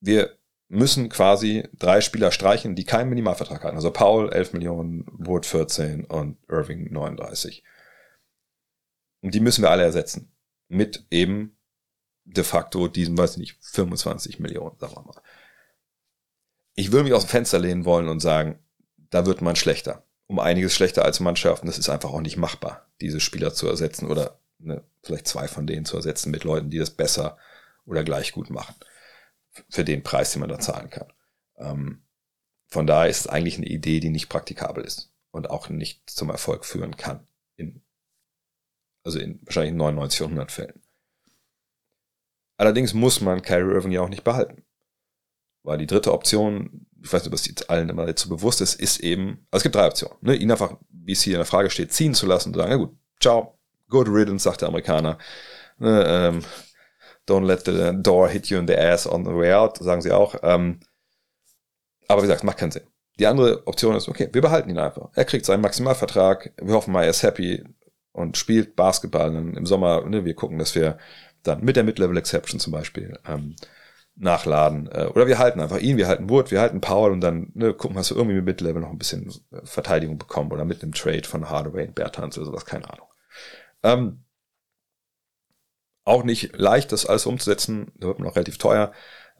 wir 0.00 0.38
müssen 0.68 1.08
quasi 1.08 1.68
drei 1.72 2.00
Spieler 2.00 2.30
streichen, 2.30 2.74
die 2.74 2.84
keinen 2.84 3.08
Minimalvertrag 3.08 3.64
hatten. 3.64 3.76
Also 3.76 3.90
Paul 3.90 4.30
11 4.32 4.52
Millionen, 4.52 5.04
Wood 5.12 5.46
14 5.46 6.04
und 6.04 6.36
Irving 6.48 6.92
39. 6.92 7.64
Und 9.22 9.34
die 9.34 9.40
müssen 9.40 9.62
wir 9.62 9.70
alle 9.70 9.82
ersetzen. 9.84 10.30
Mit 10.68 11.06
eben 11.10 11.56
de 12.24 12.44
facto 12.44 12.88
diesen, 12.88 13.16
weiß 13.16 13.32
ich 13.32 13.38
nicht, 13.38 13.58
25 13.62 14.38
Millionen, 14.38 14.78
sagen 14.78 14.94
wir 14.94 15.02
mal 15.02 15.22
ich 16.78 16.92
würde 16.92 17.04
mich 17.04 17.12
aus 17.12 17.24
dem 17.24 17.30
Fenster 17.30 17.58
lehnen 17.58 17.84
wollen 17.84 18.08
und 18.08 18.20
sagen, 18.20 18.60
da 19.10 19.26
wird 19.26 19.42
man 19.42 19.56
schlechter. 19.56 20.04
Um 20.28 20.38
einiges 20.38 20.74
schlechter 20.74 21.04
als 21.04 21.18
Mannschaften. 21.18 21.66
Das 21.66 21.76
ist 21.76 21.88
einfach 21.88 22.10
auch 22.10 22.20
nicht 22.20 22.36
machbar, 22.36 22.86
diese 23.00 23.18
Spieler 23.18 23.52
zu 23.52 23.66
ersetzen 23.66 24.06
oder 24.06 24.38
ne, 24.60 24.84
vielleicht 25.02 25.26
zwei 25.26 25.48
von 25.48 25.66
denen 25.66 25.86
zu 25.86 25.96
ersetzen 25.96 26.30
mit 26.30 26.44
Leuten, 26.44 26.70
die 26.70 26.78
das 26.78 26.90
besser 26.90 27.36
oder 27.88 28.04
gleich 28.04 28.32
gut 28.32 28.50
machen. 28.50 28.74
Für 29.70 29.84
den 29.84 30.02
Preis, 30.02 30.32
den 30.32 30.40
man 30.40 30.50
da 30.50 30.58
zahlen 30.58 30.90
kann. 30.90 31.12
Ähm, 31.56 32.04
von 32.68 32.86
daher 32.86 33.08
ist 33.08 33.20
es 33.20 33.26
eigentlich 33.26 33.56
eine 33.56 33.66
Idee, 33.66 33.98
die 33.98 34.10
nicht 34.10 34.28
praktikabel 34.28 34.84
ist 34.84 35.12
und 35.30 35.50
auch 35.50 35.68
nicht 35.68 36.08
zum 36.08 36.30
Erfolg 36.30 36.64
führen 36.64 36.96
kann. 36.96 37.26
In, 37.56 37.82
also 39.02 39.18
in 39.18 39.40
wahrscheinlich 39.44 39.74
99 39.74 40.18
von 40.18 40.26
100 40.28 40.52
Fällen. 40.52 40.82
Allerdings 42.56 42.92
muss 42.92 43.20
man 43.20 43.42
Kyrie 43.42 43.72
Irving 43.72 43.92
ja 43.92 44.02
auch 44.02 44.08
nicht 44.08 44.24
behalten. 44.24 44.64
Weil 45.62 45.78
die 45.78 45.86
dritte 45.86 46.12
Option, 46.12 46.86
ich 47.02 47.12
weiß 47.12 47.22
nicht, 47.22 47.28
ob 47.28 47.34
es 47.34 47.46
jetzt 47.46 47.70
allen 47.70 47.88
immer 47.88 48.06
jetzt 48.06 48.22
so 48.22 48.28
bewusst 48.28 48.60
ist, 48.60 48.74
ist 48.74 49.00
eben, 49.00 49.46
also 49.50 49.58
es 49.58 49.62
gibt 49.62 49.74
drei 49.74 49.86
Optionen. 49.86 50.16
Ne? 50.20 50.34
Ihn 50.34 50.50
einfach, 50.50 50.76
wie 50.90 51.12
es 51.12 51.22
hier 51.22 51.34
in 51.34 51.40
der 51.40 51.46
Frage 51.46 51.70
steht, 51.70 51.92
ziehen 51.92 52.14
zu 52.14 52.26
lassen 52.26 52.50
und 52.50 52.54
sagen, 52.56 52.70
ja 52.70 52.76
gut, 52.76 52.96
ciao, 53.20 53.58
good 53.88 54.08
riddance, 54.08 54.44
sagt 54.44 54.60
der 54.60 54.68
Amerikaner. 54.68 55.18
Ne, 55.78 56.04
ähm, 56.06 56.44
don't 57.28 57.46
let 57.46 57.64
the 57.64 57.92
door 58.02 58.28
hit 58.28 58.46
you 58.46 58.58
in 58.58 58.66
the 58.66 58.76
ass 58.76 59.06
on 59.06 59.24
the 59.24 59.34
way 59.34 59.52
out, 59.52 59.78
sagen 59.78 60.02
sie 60.02 60.12
auch. 60.12 60.36
Ähm, 60.42 60.80
aber 62.08 62.22
wie 62.22 62.26
gesagt, 62.26 62.44
macht 62.44 62.58
keinen 62.58 62.70
Sinn. 62.70 62.86
Die 63.18 63.26
andere 63.26 63.66
Option 63.66 63.96
ist, 63.96 64.08
okay, 64.08 64.28
wir 64.32 64.40
behalten 64.40 64.70
ihn 64.70 64.78
einfach. 64.78 65.10
Er 65.14 65.24
kriegt 65.24 65.44
seinen 65.44 65.60
Maximalvertrag, 65.60 66.52
wir 66.60 66.74
hoffen 66.74 66.92
mal, 66.92 67.04
er 67.04 67.10
ist 67.10 67.22
happy 67.22 67.64
und 68.12 68.36
spielt 68.36 68.76
Basketball 68.76 69.34
im 69.34 69.66
Sommer. 69.66 70.04
Ne, 70.06 70.24
wir 70.24 70.34
gucken, 70.34 70.58
dass 70.58 70.74
wir 70.74 70.98
dann 71.42 71.64
mit 71.64 71.76
der 71.76 71.84
Mid-Level 71.84 72.16
Exception 72.16 72.60
zum 72.60 72.72
Beispiel 72.72 73.18
ähm, 73.26 73.56
nachladen. 74.16 74.88
Äh, 74.92 75.06
oder 75.06 75.26
wir 75.26 75.38
halten 75.38 75.60
einfach 75.60 75.78
ihn, 75.78 75.96
wir 75.96 76.08
halten 76.08 76.30
Wood, 76.30 76.50
wir 76.50 76.60
halten 76.60 76.80
Paul 76.80 77.12
und 77.12 77.20
dann 77.20 77.50
ne, 77.54 77.74
gucken, 77.74 77.96
hast 77.96 78.10
du 78.10 78.14
irgendwie 78.14 78.36
mit 78.36 78.44
Mid-Level 78.44 78.82
noch 78.82 78.90
ein 78.90 78.98
bisschen 78.98 79.32
äh, 79.52 79.64
Verteidigung 79.64 80.18
bekommen 80.18 80.52
oder 80.52 80.64
mit 80.64 80.82
einem 80.82 80.92
Trade 80.92 81.24
von 81.24 81.48
Hardaway 81.48 81.86
und 81.86 81.94
Bertans 81.94 82.36
oder 82.38 82.46
sowas, 82.46 82.66
keine 82.66 82.90
Ahnung. 82.90 83.06
Ähm, 83.82 84.24
auch 86.08 86.24
nicht 86.24 86.56
leicht, 86.56 86.92
das 86.92 87.06
alles 87.06 87.26
umzusetzen, 87.26 87.92
da 87.96 88.08
wird 88.08 88.18
man 88.18 88.28
auch 88.28 88.36
relativ 88.36 88.58
teuer, 88.58 88.92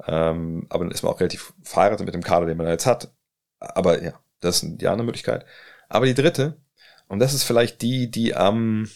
ähm, 0.07 0.67
aber 0.71 0.85
dann 0.85 0.93
ist 0.93 1.03
man 1.03 1.13
auch 1.13 1.21
relativ 1.21 1.53
verheiratet 1.63 2.07
mit 2.07 2.15
dem 2.15 2.23
Kader, 2.23 2.47
den 2.47 2.57
man 2.57 2.67
da 2.67 2.73
jetzt 2.73 2.87
hat. 2.87 3.13
Aber 3.59 4.03
ja, 4.03 4.21
das 4.41 4.63
ist 4.63 4.81
die 4.81 4.87
andere 4.89 5.07
Möglichkeit. 5.07 5.45
Aber 5.89 6.07
die 6.07 6.15
dritte, 6.15 6.61
und 7.09 7.19
das 7.19 7.35
ist 7.35 7.45
vielleicht 7.45 7.83
die, 7.83 8.11
die 8.11 8.35
am, 8.35 8.89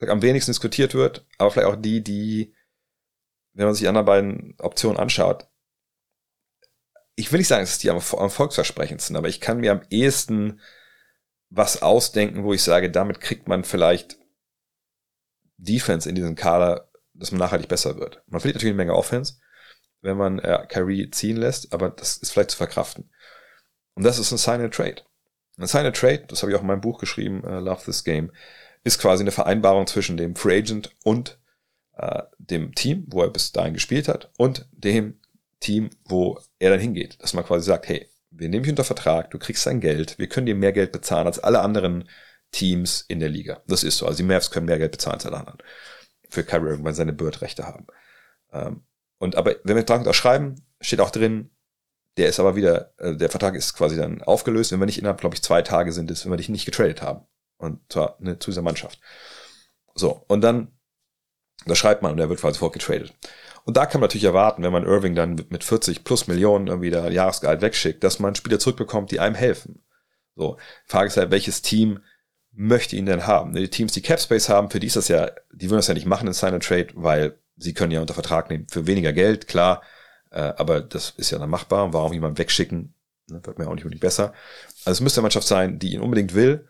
am 0.00 0.22
wenigsten 0.22 0.50
diskutiert 0.50 0.94
wird, 0.94 1.24
aber 1.38 1.50
vielleicht 1.50 1.68
auch 1.68 1.80
die, 1.80 2.02
die 2.02 2.54
wenn 3.54 3.66
man 3.66 3.74
sich 3.74 3.82
die 3.82 3.88
anderen 3.88 4.06
beiden 4.06 4.54
Optionen 4.58 4.98
anschaut, 4.98 5.46
ich 7.16 7.30
will 7.30 7.38
nicht 7.38 7.48
sagen, 7.48 7.62
dass 7.62 7.78
die 7.78 7.90
am, 7.90 7.98
am 7.98 8.30
volksversprechendsten, 8.30 9.16
aber 9.16 9.28
ich 9.28 9.40
kann 9.40 9.60
mir 9.60 9.72
am 9.72 9.82
ehesten 9.88 10.60
was 11.48 11.82
ausdenken, 11.82 12.42
wo 12.42 12.52
ich 12.52 12.62
sage, 12.62 12.90
damit 12.90 13.20
kriegt 13.20 13.46
man 13.46 13.62
vielleicht 13.62 14.18
Defense 15.56 16.08
in 16.08 16.14
diesem 16.14 16.34
Kader, 16.34 16.88
dass 17.14 17.30
man 17.30 17.38
nachhaltig 17.38 17.68
besser 17.68 17.98
wird. 17.98 18.22
Man 18.26 18.40
verliert 18.40 18.56
natürlich 18.56 18.72
eine 18.72 18.84
Menge 18.84 18.94
Offense, 18.94 19.34
wenn 20.00 20.16
man 20.16 20.38
äh, 20.38 20.66
Kyrie 20.68 21.10
ziehen 21.10 21.36
lässt, 21.36 21.72
aber 21.72 21.90
das 21.90 22.16
ist 22.16 22.32
vielleicht 22.32 22.50
zu 22.50 22.56
verkraften. 22.56 23.10
Und 23.94 24.04
das 24.04 24.18
ist 24.18 24.32
ein 24.32 24.38
Sign 24.38 24.60
and 24.60 24.74
Trade. 24.74 25.02
Ein 25.56 25.66
Sign 25.66 25.86
and 25.86 25.96
Trade, 25.96 26.24
das 26.28 26.42
habe 26.42 26.50
ich 26.50 26.56
auch 26.58 26.62
in 26.62 26.66
meinem 26.66 26.80
Buch 26.80 26.98
geschrieben, 26.98 27.42
uh, 27.44 27.60
Love 27.60 27.84
This 27.84 28.04
Game, 28.04 28.32
ist 28.82 28.98
quasi 28.98 29.22
eine 29.22 29.30
Vereinbarung 29.30 29.86
zwischen 29.86 30.16
dem 30.16 30.36
Free 30.36 30.58
Agent 30.58 30.90
und 31.04 31.38
äh, 31.96 32.22
dem 32.38 32.74
Team, 32.74 33.04
wo 33.08 33.22
er 33.22 33.30
bis 33.30 33.52
dahin 33.52 33.74
gespielt 33.74 34.08
hat, 34.08 34.30
und 34.36 34.68
dem 34.72 35.20
Team, 35.60 35.90
wo 36.04 36.38
er 36.58 36.70
dann 36.70 36.80
hingeht. 36.80 37.22
Dass 37.22 37.32
man 37.32 37.44
quasi 37.44 37.66
sagt, 37.66 37.88
hey, 37.88 38.08
wir 38.30 38.48
nehmen 38.48 38.64
dich 38.64 38.70
unter 38.70 38.84
Vertrag, 38.84 39.30
du 39.30 39.38
kriegst 39.38 39.64
dein 39.66 39.80
Geld, 39.80 40.18
wir 40.18 40.28
können 40.28 40.46
dir 40.46 40.56
mehr 40.56 40.72
Geld 40.72 40.92
bezahlen 40.92 41.26
als 41.26 41.38
alle 41.38 41.60
anderen 41.60 42.08
Teams 42.54 43.04
in 43.08 43.20
der 43.20 43.28
Liga. 43.28 43.62
Das 43.66 43.82
ist 43.82 43.98
so. 43.98 44.06
Also 44.06 44.18
die 44.18 44.22
Mavs 44.22 44.50
können 44.50 44.66
mehr 44.66 44.78
Geld 44.78 44.92
bezahlen 44.92 45.14
als 45.14 45.26
alle 45.26 45.38
anderen. 45.38 45.58
Für 46.28 46.44
Kyrie 46.44 46.70
Irving, 46.70 46.84
weil 46.84 46.94
seine 46.94 47.12
Bird-Rechte 47.12 47.66
haben. 47.66 47.86
Ähm, 48.52 48.84
und 49.18 49.36
aber 49.36 49.56
wenn 49.64 49.64
wir 49.64 49.74
den 49.74 49.86
Vertrag 49.86 50.00
unterschreiben, 50.00 50.64
steht 50.80 51.00
auch 51.00 51.10
drin, 51.10 51.50
der 52.16 52.28
ist 52.28 52.38
aber 52.38 52.54
wieder, 52.54 52.94
äh, 52.98 53.16
der 53.16 53.28
Vertrag 53.28 53.56
ist 53.56 53.74
quasi 53.74 53.96
dann 53.96 54.22
aufgelöst, 54.22 54.70
wenn 54.70 54.78
wir 54.78 54.86
nicht 54.86 54.98
innerhalb, 54.98 55.20
glaube 55.20 55.34
ich, 55.34 55.42
zwei 55.42 55.62
Tage 55.62 55.92
sind, 55.92 56.10
ist, 56.10 56.24
wenn 56.24 56.32
wir 56.32 56.36
dich 56.36 56.48
nicht 56.48 56.64
getradet 56.64 57.02
haben. 57.02 57.26
Und 57.56 57.80
zwar 57.92 58.16
ne, 58.20 58.38
zu 58.38 58.50
dieser 58.50 58.62
Mannschaft. 58.62 59.00
So, 59.94 60.24
und 60.28 60.40
dann 60.40 60.74
da 61.66 61.74
schreibt 61.74 62.02
man 62.02 62.12
und 62.12 62.18
er 62.18 62.28
wird 62.28 62.40
quasi 62.40 62.58
vorgetradet. 62.58 63.14
Und 63.64 63.76
da 63.76 63.86
kann 63.86 64.00
man 64.00 64.08
natürlich 64.08 64.24
erwarten, 64.24 64.62
wenn 64.62 64.72
man 64.72 64.84
Irving 64.84 65.14
dann 65.14 65.46
mit 65.48 65.64
40 65.64 66.04
plus 66.04 66.26
Millionen 66.26 66.66
irgendwie 66.66 66.90
der 66.90 67.10
Jahresgehalt 67.10 67.62
wegschickt, 67.62 68.04
dass 68.04 68.18
man 68.18 68.34
Spieler 68.34 68.58
zurückbekommt, 68.58 69.10
die 69.10 69.20
einem 69.20 69.34
helfen. 69.34 69.82
So, 70.36 70.58
Frage 70.84 71.08
ist 71.08 71.16
halt, 71.16 71.30
welches 71.30 71.62
Team 71.62 72.00
möchte 72.54 72.96
ihn 72.96 73.06
denn 73.06 73.26
haben? 73.26 73.54
Die 73.54 73.68
Teams, 73.68 73.92
die 73.92 74.02
Capspace 74.02 74.48
haben, 74.48 74.70
für 74.70 74.80
die 74.80 74.86
ist 74.86 74.96
das 74.96 75.08
ja, 75.08 75.30
die 75.52 75.66
würden 75.70 75.78
das 75.78 75.88
ja 75.88 75.94
nicht 75.94 76.06
machen 76.06 76.28
in 76.28 76.34
Sign 76.34 76.54
and 76.54 76.64
Trade, 76.64 76.88
weil 76.94 77.38
sie 77.56 77.74
können 77.74 77.92
ja 77.92 78.00
unter 78.00 78.14
Vertrag 78.14 78.50
nehmen 78.50 78.66
für 78.70 78.86
weniger 78.86 79.12
Geld, 79.12 79.46
klar. 79.46 79.82
Äh, 80.30 80.52
aber 80.56 80.80
das 80.80 81.14
ist 81.16 81.30
ja 81.30 81.38
dann 81.38 81.50
machbar. 81.50 81.92
Warum 81.92 82.12
jemand 82.12 82.38
wegschicken? 82.38 82.94
Ne, 83.28 83.40
wird 83.44 83.58
mir 83.58 83.66
auch 83.66 83.74
nicht 83.74 83.84
unbedingt 83.84 84.02
besser. 84.02 84.32
Also 84.84 84.98
es 84.98 85.00
müsste 85.00 85.20
eine 85.20 85.24
Mannschaft 85.24 85.46
sein, 85.46 85.78
die 85.78 85.94
ihn 85.94 86.00
unbedingt 86.00 86.34
will, 86.34 86.66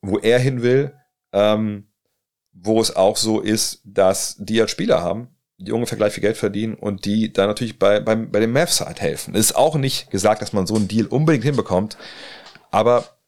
wo 0.00 0.18
er 0.18 0.38
hin 0.38 0.62
will, 0.62 0.94
ähm, 1.32 1.88
wo 2.52 2.80
es 2.80 2.96
auch 2.96 3.16
so 3.16 3.40
ist, 3.40 3.82
dass 3.84 4.36
die 4.38 4.60
als 4.60 4.70
Spieler 4.70 5.02
haben, 5.02 5.28
die 5.58 5.72
ungefähr 5.72 5.98
gleich 5.98 6.14
viel 6.14 6.22
Geld 6.22 6.36
verdienen 6.36 6.74
und 6.74 7.04
die 7.04 7.32
da 7.32 7.46
natürlich 7.46 7.78
bei, 7.78 8.00
bei, 8.00 8.16
bei 8.16 8.40
den 8.40 8.52
Mavs 8.52 8.80
halt 8.80 9.00
helfen. 9.00 9.34
Es 9.34 9.50
ist 9.50 9.56
auch 9.56 9.76
nicht 9.76 10.10
gesagt, 10.10 10.40
dass 10.40 10.52
man 10.52 10.66
so 10.66 10.74
einen 10.74 10.88
Deal 10.88 11.06
unbedingt 11.06 11.44
hinbekommt, 11.44 11.98
aber 12.70 13.19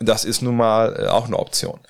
das 0.00 0.24
ist 0.24 0.42
nun 0.42 0.56
mal 0.56 0.96
äh, 0.98 1.06
auch 1.06 1.26
eine 1.26 1.38
Option. 1.38 1.80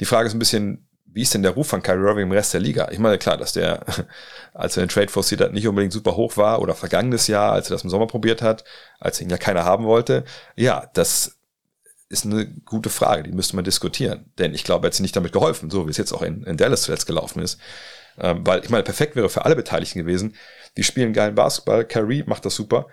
Die 0.00 0.04
Frage 0.04 0.26
ist 0.26 0.34
ein 0.34 0.38
bisschen, 0.38 0.88
wie 1.06 1.22
ist 1.22 1.32
denn 1.32 1.42
der 1.42 1.52
Ruf 1.52 1.68
von 1.68 1.82
Kyrie 1.82 2.08
Irving 2.08 2.24
im 2.24 2.32
Rest 2.32 2.54
der 2.54 2.60
Liga? 2.60 2.88
Ich 2.90 2.98
meine, 2.98 3.18
klar, 3.18 3.36
dass 3.36 3.52
der, 3.52 3.84
als 4.54 4.76
er 4.76 4.84
den 4.84 4.88
Trade 4.88 5.08
forciert 5.08 5.40
hat, 5.40 5.52
nicht 5.52 5.68
unbedingt 5.68 5.92
super 5.92 6.16
hoch 6.16 6.36
war 6.36 6.60
oder 6.60 6.74
vergangenes 6.74 7.28
Jahr, 7.28 7.52
als 7.52 7.70
er 7.70 7.76
das 7.76 7.84
im 7.84 7.90
Sommer 7.90 8.06
probiert 8.06 8.42
hat, 8.42 8.64
als 8.98 9.20
ihn 9.20 9.30
ja 9.30 9.38
keiner 9.38 9.64
haben 9.64 9.84
wollte. 9.84 10.24
Ja, 10.56 10.90
das 10.94 11.36
ist 12.08 12.26
eine 12.26 12.46
gute 12.46 12.90
Frage, 12.90 13.22
die 13.22 13.32
müsste 13.32 13.56
man 13.56 13.64
diskutieren. 13.64 14.32
Denn 14.38 14.54
ich 14.54 14.64
glaube, 14.64 14.86
er 14.86 14.88
hat 14.88 14.94
sich 14.94 15.02
nicht 15.02 15.16
damit 15.16 15.32
geholfen, 15.32 15.70
so 15.70 15.86
wie 15.86 15.90
es 15.90 15.96
jetzt 15.96 16.12
auch 16.12 16.22
in, 16.22 16.42
in 16.44 16.56
Dallas 16.56 16.82
zuletzt 16.82 17.06
gelaufen 17.06 17.40
ist. 17.40 17.60
Ähm, 18.18 18.46
weil 18.46 18.62
ich 18.62 18.70
meine, 18.70 18.84
perfekt 18.84 19.16
wäre 19.16 19.28
für 19.28 19.44
alle 19.44 19.56
Beteiligten 19.56 19.98
gewesen. 19.98 20.36
Die 20.76 20.84
spielen 20.84 21.12
geilen 21.12 21.34
Basketball, 21.34 21.84
Kyrie 21.84 22.24
macht 22.26 22.44
das 22.44 22.54
super. 22.54 22.86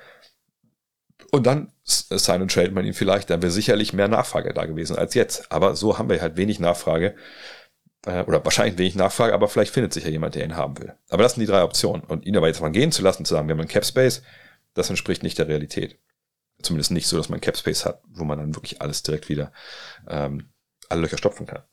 Und 1.32 1.48
dann 1.48 1.72
sign 1.86 2.42
und 2.42 2.52
trade 2.52 2.72
man 2.72 2.86
ihn 2.86 2.94
vielleicht, 2.94 3.30
dann 3.30 3.42
wäre 3.42 3.52
sicherlich 3.52 3.94
mehr 3.94 4.10
Nachfrage 4.10 4.54
da 4.54 4.66
gewesen 4.66 4.98
als 4.98 5.14
jetzt. 5.14 5.50
Aber 5.52 5.76
so 5.76 5.98
haben 5.98 6.10
wir 6.10 6.22
halt 6.22 6.36
wenig 6.36 6.60
Nachfrage. 6.60 7.16
Äh, 8.06 8.24
oder 8.24 8.44
wahrscheinlich 8.44 8.78
wenig 8.78 8.96
Nachfrage, 8.96 9.34
aber 9.34 9.48
vielleicht 9.48 9.74
findet 9.74 9.94
sich 9.94 10.04
ja 10.04 10.10
jemand, 10.10 10.36
der 10.36 10.44
ihn 10.44 10.58
haben 10.58 10.78
will. 10.80 10.94
Aber 11.10 11.24
das 11.24 11.34
sind 11.34 11.42
die 11.42 11.48
drei 11.48 11.64
Optionen. 11.64 12.04
Und 12.04 12.26
ihn 12.26 12.36
aber 12.36 12.48
jetzt 12.48 12.62
mal 12.62 12.70
gehen 12.70 12.92
zu 12.92 13.02
lassen, 13.02 13.26
zu 13.26 13.34
sagen, 13.34 13.48
wir 13.48 13.54
haben 13.54 13.62
einen 13.62 13.70
Cap 13.70 13.86
Space, 13.86 14.24
das 14.74 14.90
entspricht 14.90 15.24
nicht 15.24 15.38
der 15.38 15.48
Realität. 15.48 15.98
Zumindest 16.62 16.92
nicht 16.92 17.08
so, 17.08 17.18
dass 17.18 17.30
man 17.30 17.42
Cap 17.42 17.58
Space 17.58 17.86
hat, 17.86 18.02
wo 18.10 18.24
man 18.24 18.38
dann 18.38 18.56
wirklich 18.56 18.82
alles 18.82 19.02
direkt 19.04 19.30
wieder 19.30 19.54
ähm, 20.10 20.50
alle 20.90 21.02
Löcher 21.02 21.18
stopfen 21.18 21.46
kann. 21.46 21.64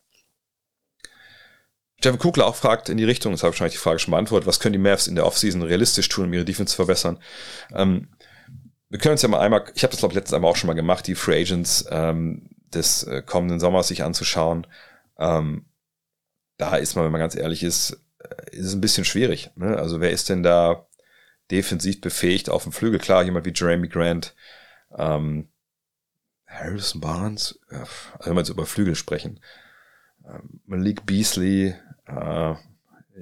Jeff 2.02 2.16
Kugler 2.18 2.46
auch 2.46 2.54
fragt 2.54 2.88
in 2.88 2.96
die 2.96 3.04
Richtung, 3.04 3.32
das 3.32 3.42
habe 3.42 3.50
ich 3.50 3.54
wahrscheinlich 3.54 3.74
die 3.74 3.82
Frage 3.82 3.98
schon 3.98 4.12
beantwortet, 4.12 4.46
was 4.46 4.60
können 4.60 4.74
die 4.74 4.78
Mavs 4.78 5.08
in 5.08 5.16
der 5.16 5.26
Offseason 5.26 5.62
realistisch 5.62 6.08
tun, 6.08 6.26
um 6.26 6.32
ihre 6.32 6.44
Defense 6.44 6.70
zu 6.70 6.76
verbessern? 6.76 7.18
Ähm, 7.74 8.08
wir 8.90 8.98
können 8.98 9.12
uns 9.12 9.22
ja 9.22 9.28
mal 9.28 9.40
einmal, 9.40 9.64
ich 9.74 9.82
habe 9.82 9.90
das 9.90 10.00
glaube 10.00 10.12
ich 10.12 10.16
letztes 10.16 10.38
Mal 10.38 10.48
auch 10.48 10.56
schon 10.56 10.68
mal 10.68 10.74
gemacht, 10.74 11.06
die 11.06 11.14
Free 11.14 11.40
Agents 11.40 11.84
ähm, 11.90 12.48
des 12.72 13.04
äh, 13.04 13.22
kommenden 13.22 13.60
Sommers 13.60 13.88
sich 13.88 14.02
anzuschauen. 14.02 14.66
Ähm, 15.18 15.66
da 16.56 16.76
ist 16.76 16.96
man, 16.96 17.04
wenn 17.04 17.12
man 17.12 17.20
ganz 17.20 17.34
ehrlich 17.34 17.62
ist, 17.62 18.00
äh, 18.18 18.56
ist 18.56 18.66
es 18.66 18.74
ein 18.74 18.80
bisschen 18.80 19.04
schwierig. 19.04 19.50
Ne? 19.56 19.76
Also 19.76 20.00
wer 20.00 20.10
ist 20.10 20.28
denn 20.28 20.42
da 20.42 20.86
defensiv 21.50 22.00
befähigt 22.00 22.50
auf 22.50 22.62
dem 22.62 22.72
Flügel? 22.72 22.98
Klar, 22.98 23.24
jemand 23.24 23.46
wie 23.46 23.52
Jeremy 23.54 23.88
Grant, 23.88 24.34
ähm, 24.96 25.48
Harrison 26.46 27.00
Barnes, 27.00 27.60
also 27.68 27.90
wenn 28.24 28.34
wir 28.34 28.40
jetzt 28.40 28.48
über 28.48 28.64
Flügel 28.64 28.94
sprechen, 28.94 29.40
ähm, 30.26 30.60
Malik 30.66 31.04
Beasley, 31.04 31.74
äh, 32.06 32.54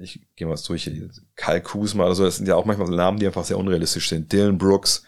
ich 0.01 0.21
gehe 0.35 0.47
mal 0.47 0.57
durch, 0.65 0.91
Kyle 1.35 1.61
Kuzma 1.61 2.05
oder 2.05 2.15
so, 2.15 2.23
das 2.23 2.37
sind 2.37 2.47
ja 2.47 2.55
auch 2.55 2.65
manchmal 2.65 2.87
so 2.87 2.93
Namen, 2.93 3.19
die 3.19 3.25
einfach 3.25 3.43
sehr 3.43 3.57
unrealistisch 3.57 4.09
sind. 4.09 4.31
Dylan 4.31 4.57
Brooks, 4.57 5.03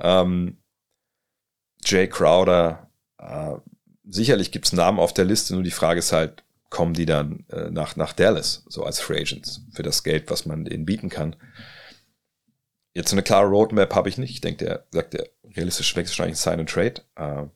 ähm, 0.00 0.58
Jay 1.84 2.08
Crowder, 2.08 2.90
äh, 3.18 3.54
sicherlich 4.04 4.52
gibt's 4.52 4.72
Namen 4.72 4.98
auf 4.98 5.14
der 5.14 5.24
Liste, 5.24 5.54
nur 5.54 5.62
die 5.62 5.70
Frage 5.70 5.98
ist 5.98 6.12
halt, 6.12 6.44
kommen 6.70 6.94
die 6.94 7.06
dann 7.06 7.44
äh, 7.50 7.70
nach, 7.70 7.96
nach 7.96 8.12
Dallas, 8.12 8.64
so 8.68 8.84
als 8.84 9.00
Free 9.00 9.20
Agents, 9.20 9.62
für 9.72 9.82
das 9.82 10.02
Geld, 10.02 10.30
was 10.30 10.46
man 10.46 10.64
denen 10.64 10.84
bieten 10.84 11.08
kann. 11.08 11.36
Jetzt 12.92 13.12
eine 13.12 13.22
klare 13.22 13.46
Roadmap 13.46 13.94
habe 13.94 14.08
ich 14.08 14.18
nicht. 14.18 14.30
Ich 14.30 14.40
denke, 14.40 14.64
der 14.64 14.86
sagt, 14.90 15.14
der 15.14 15.28
realistisch 15.54 15.94
wächst 15.96 16.12
wahrscheinlich 16.12 16.38
Sign 16.38 16.60
and 16.60 16.70
Trade. 16.70 17.02
Äh, 17.14 17.46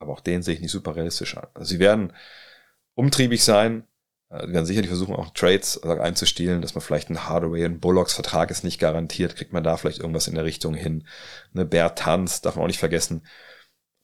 aber 0.00 0.12
auch 0.12 0.20
den 0.20 0.42
sehe 0.42 0.54
ich 0.54 0.60
nicht 0.60 0.70
super 0.70 0.96
realistisch 0.96 1.36
an. 1.36 1.46
Also 1.54 1.70
sie 1.70 1.78
werden 1.78 2.12
umtriebig 2.94 3.44
sein. 3.44 3.86
Äh, 4.30 4.46
sie 4.46 4.52
werden 4.52 4.66
sicherlich 4.66 4.88
versuchen, 4.88 5.14
auch 5.14 5.30
Trades 5.30 5.82
einzustielen, 5.82 6.62
dass 6.62 6.74
man 6.74 6.82
vielleicht 6.82 7.08
einen 7.08 7.28
Hardaway, 7.28 7.64
einen 7.64 7.80
Bullocks 7.80 8.14
Vertrag 8.14 8.50
ist 8.50 8.64
nicht 8.64 8.78
garantiert, 8.78 9.36
kriegt 9.36 9.52
man 9.52 9.64
da 9.64 9.76
vielleicht 9.76 10.00
irgendwas 10.00 10.28
in 10.28 10.34
der 10.34 10.44
Richtung 10.44 10.74
hin. 10.74 11.06
Eine 11.54 11.64
Bertanz 11.64 12.40
darf 12.40 12.56
man 12.56 12.64
auch 12.64 12.68
nicht 12.68 12.78
vergessen. 12.78 13.26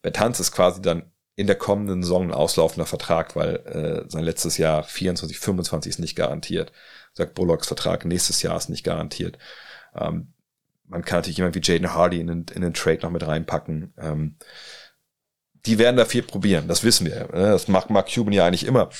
Bertanz 0.02 0.40
ist 0.40 0.52
quasi 0.52 0.82
dann 0.82 1.10
in 1.36 1.46
der 1.46 1.56
kommenden 1.56 2.02
Saison 2.02 2.24
ein 2.24 2.34
auslaufender 2.34 2.86
Vertrag, 2.86 3.34
weil 3.34 3.56
äh, 3.66 4.10
sein 4.10 4.22
letztes 4.24 4.56
Jahr 4.56 4.84
24, 4.84 5.38
25 5.38 5.90
ist 5.90 5.98
nicht 5.98 6.14
garantiert. 6.14 6.72
Sagt 7.12 7.34
Bullocks 7.34 7.66
Vertrag 7.66 8.04
nächstes 8.04 8.42
Jahr 8.42 8.56
ist 8.56 8.68
nicht 8.68 8.84
garantiert. 8.84 9.38
Ähm, 9.94 10.32
man 10.86 11.04
kann 11.04 11.18
natürlich 11.18 11.38
jemand 11.38 11.54
wie 11.56 11.60
Jaden 11.62 11.94
Hardy 11.94 12.20
in 12.20 12.26
den, 12.26 12.46
in 12.54 12.62
den 12.62 12.74
Trade 12.74 13.00
noch 13.02 13.10
mit 13.10 13.26
reinpacken. 13.26 13.94
Ähm, 13.98 14.36
die 15.66 15.78
werden 15.78 15.96
da 15.96 16.04
viel 16.04 16.22
probieren, 16.22 16.68
das 16.68 16.84
wissen 16.84 17.06
wir. 17.06 17.20
Ne? 17.32 17.50
Das 17.50 17.68
macht 17.68 17.90
Mark 17.90 18.12
Cuban 18.12 18.32
ja 18.32 18.46
eigentlich 18.46 18.66
immer. 18.66 18.90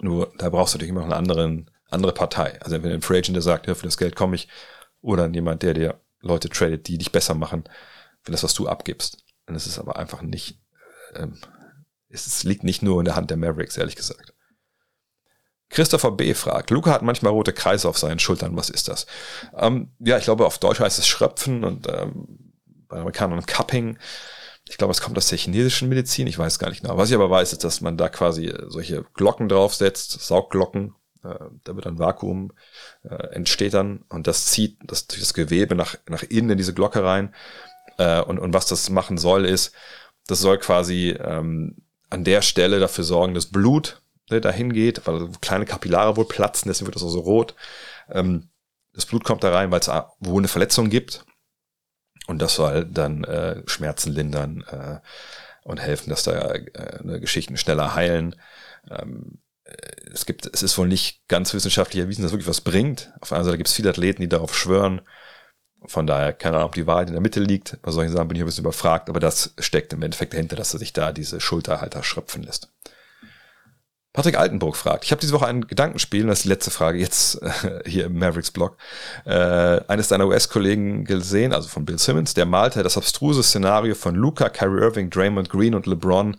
Nur 0.00 0.32
da 0.38 0.50
brauchst 0.50 0.74
du 0.74 0.78
natürlich 0.78 0.90
immer 0.90 1.00
noch 1.00 1.06
eine 1.06 1.16
anderen, 1.16 1.70
andere 1.90 2.12
Partei. 2.12 2.60
Also 2.62 2.76
entweder 2.76 2.94
ein 2.94 3.02
Free 3.02 3.18
Agent, 3.18 3.36
der 3.36 3.42
sagt, 3.42 3.66
für 3.66 3.74
das 3.74 3.98
Geld 3.98 4.16
komme 4.16 4.36
ich, 4.36 4.48
oder 5.00 5.26
jemand, 5.28 5.62
der 5.62 5.74
dir 5.74 6.00
Leute 6.20 6.48
tradet, 6.48 6.88
die 6.88 6.98
dich 6.98 7.12
besser 7.12 7.34
machen, 7.34 7.64
für 8.22 8.32
das, 8.32 8.42
was 8.42 8.54
du 8.54 8.68
abgibst. 8.68 9.18
Und 9.46 9.54
es 9.54 9.66
ist 9.66 9.78
aber 9.78 9.96
einfach 9.96 10.22
nicht, 10.22 10.60
ähm, 11.14 11.38
es 12.08 12.44
liegt 12.44 12.64
nicht 12.64 12.82
nur 12.82 12.98
in 13.00 13.04
der 13.04 13.16
Hand 13.16 13.30
der 13.30 13.36
Mavericks, 13.36 13.76
ehrlich 13.76 13.96
gesagt. 13.96 14.34
Christopher 15.68 16.12
B. 16.12 16.34
fragt, 16.34 16.70
Luca 16.70 16.92
hat 16.92 17.02
manchmal 17.02 17.32
rote 17.32 17.52
Kreise 17.52 17.88
auf 17.88 17.98
seinen 17.98 18.18
Schultern, 18.18 18.56
was 18.56 18.70
ist 18.70 18.88
das? 18.88 19.06
Ähm, 19.56 19.90
ja, 19.98 20.16
ich 20.16 20.24
glaube, 20.24 20.46
auf 20.46 20.58
Deutsch 20.58 20.80
heißt 20.80 20.98
es 20.98 21.06
Schröpfen 21.06 21.64
und 21.64 21.88
ähm, 21.88 22.52
bei 22.88 22.98
Amerikanern 22.98 23.44
Cupping. 23.46 23.98
Ich 24.68 24.78
glaube, 24.78 24.90
es 24.90 25.00
kommt 25.00 25.16
aus 25.16 25.28
der 25.28 25.38
chinesischen 25.38 25.88
Medizin, 25.88 26.26
ich 26.26 26.38
weiß 26.38 26.58
gar 26.58 26.70
nicht 26.70 26.82
genau. 26.82 26.96
Was 26.96 27.08
ich 27.08 27.14
aber 27.14 27.30
weiß, 27.30 27.52
ist, 27.52 27.62
dass 27.64 27.80
man 27.80 27.96
da 27.96 28.08
quasi 28.08 28.52
solche 28.66 29.04
Glocken 29.14 29.48
draufsetzt, 29.48 30.20
Saugglocken, 30.20 30.94
äh, 31.22 31.44
da 31.64 31.76
wird 31.76 31.86
ein 31.86 31.98
Vakuum 31.98 32.52
äh, 33.04 33.14
entsteht 33.32 33.74
dann 33.74 34.04
und 34.08 34.26
das 34.26 34.46
zieht 34.46 34.78
das, 34.84 35.06
durch 35.06 35.20
das 35.20 35.34
Gewebe 35.34 35.74
nach, 35.74 35.96
nach 36.08 36.22
innen 36.22 36.50
in 36.50 36.58
diese 36.58 36.74
Glocke 36.74 37.04
rein. 37.04 37.34
Äh, 37.98 38.22
und, 38.22 38.38
und 38.38 38.54
was 38.54 38.66
das 38.66 38.90
machen 38.90 39.18
soll, 39.18 39.44
ist, 39.44 39.72
das 40.26 40.40
soll 40.40 40.58
quasi 40.58 41.10
ähm, 41.10 41.76
an 42.10 42.24
der 42.24 42.42
Stelle 42.42 42.80
dafür 42.80 43.04
sorgen, 43.04 43.34
dass 43.34 43.46
Blut 43.46 44.02
ne, 44.30 44.40
dahin 44.40 44.72
geht, 44.72 45.06
weil 45.06 45.28
kleine 45.40 45.66
Kapillare 45.66 46.16
wohl 46.16 46.26
platzen, 46.26 46.68
deswegen 46.68 46.86
wird 46.86 46.96
das 46.96 47.02
auch 47.02 47.10
so 47.10 47.20
rot. 47.20 47.54
Ähm, 48.10 48.48
das 48.92 49.06
Blut 49.06 49.24
kommt 49.24 49.44
da 49.44 49.52
rein, 49.52 49.70
weil 49.70 49.80
es 49.80 49.88
wohl 49.88 50.40
eine 50.40 50.48
Verletzung 50.48 50.88
gibt. 50.88 51.25
Und 52.26 52.40
das 52.42 52.54
soll 52.54 52.84
dann 52.84 53.24
äh, 53.24 53.62
Schmerzen 53.66 54.12
lindern 54.12 54.64
äh, 54.70 54.98
und 55.62 55.80
helfen, 55.80 56.10
dass 56.10 56.24
da 56.24 56.54
äh, 56.54 57.20
Geschichten 57.20 57.56
schneller 57.56 57.94
heilen. 57.94 58.36
Ähm, 58.90 59.38
äh, 59.64 59.72
es 60.12 60.26
gibt, 60.26 60.46
es 60.46 60.62
ist 60.62 60.76
wohl 60.78 60.88
nicht 60.88 61.26
ganz 61.28 61.54
wissenschaftlich 61.54 62.02
erwiesen, 62.02 62.22
dass 62.22 62.32
wirklich 62.32 62.48
was 62.48 62.60
bringt. 62.60 63.12
Auf 63.20 63.32
anderen 63.32 63.46
Seite 63.46 63.58
gibt 63.58 63.68
es 63.68 63.74
viele 63.74 63.90
Athleten, 63.90 64.22
die 64.22 64.28
darauf 64.28 64.56
schwören. 64.56 65.00
Von 65.86 66.06
daher, 66.06 66.32
keine 66.32 66.56
Ahnung, 66.56 66.68
ob 66.68 66.74
die 66.74 66.86
Wahrheit 66.86 67.08
in 67.08 67.14
der 67.14 67.22
Mitte 67.22 67.40
liegt. 67.40 67.80
Bei 67.82 67.92
solchen 67.92 68.12
Sachen 68.12 68.28
bin 68.28 68.36
ich 68.36 68.42
ein 68.42 68.46
bisschen 68.46 68.64
überfragt, 68.64 69.08
aber 69.08 69.20
das 69.20 69.54
steckt 69.58 69.92
im 69.92 70.02
Endeffekt 70.02 70.32
dahinter, 70.32 70.56
dass 70.56 70.72
er 70.72 70.78
sich 70.80 70.92
da 70.92 71.12
diese 71.12 71.40
Schulterhalter 71.40 72.02
schröpfen 72.02 72.42
lässt. 72.42 72.72
Patrick 74.16 74.38
Altenburg 74.38 74.76
fragt, 74.76 75.04
ich 75.04 75.10
habe 75.10 75.20
diese 75.20 75.34
Woche 75.34 75.46
ein 75.46 75.66
Gedankenspiel, 75.66 76.22
und 76.22 76.28
das 76.28 76.38
ist 76.38 76.44
die 76.44 76.48
letzte 76.48 76.70
Frage 76.70 76.98
jetzt 76.98 77.42
äh, 77.42 77.82
hier 77.84 78.06
im 78.06 78.18
Mavericks-Blog, 78.18 78.78
äh, 79.26 79.80
eines 79.88 80.08
deiner 80.08 80.26
US-Kollegen 80.26 81.04
gesehen, 81.04 81.52
also 81.52 81.68
von 81.68 81.84
Bill 81.84 81.98
Simmons, 81.98 82.32
der 82.32 82.46
malte 82.46 82.82
das 82.82 82.96
abstruse 82.96 83.42
Szenario 83.42 83.94
von 83.94 84.14
Luca, 84.14 84.48
Kyrie 84.48 84.80
Irving, 84.80 85.10
Draymond 85.10 85.50
Green 85.50 85.74
und 85.74 85.84
LeBron 85.84 86.34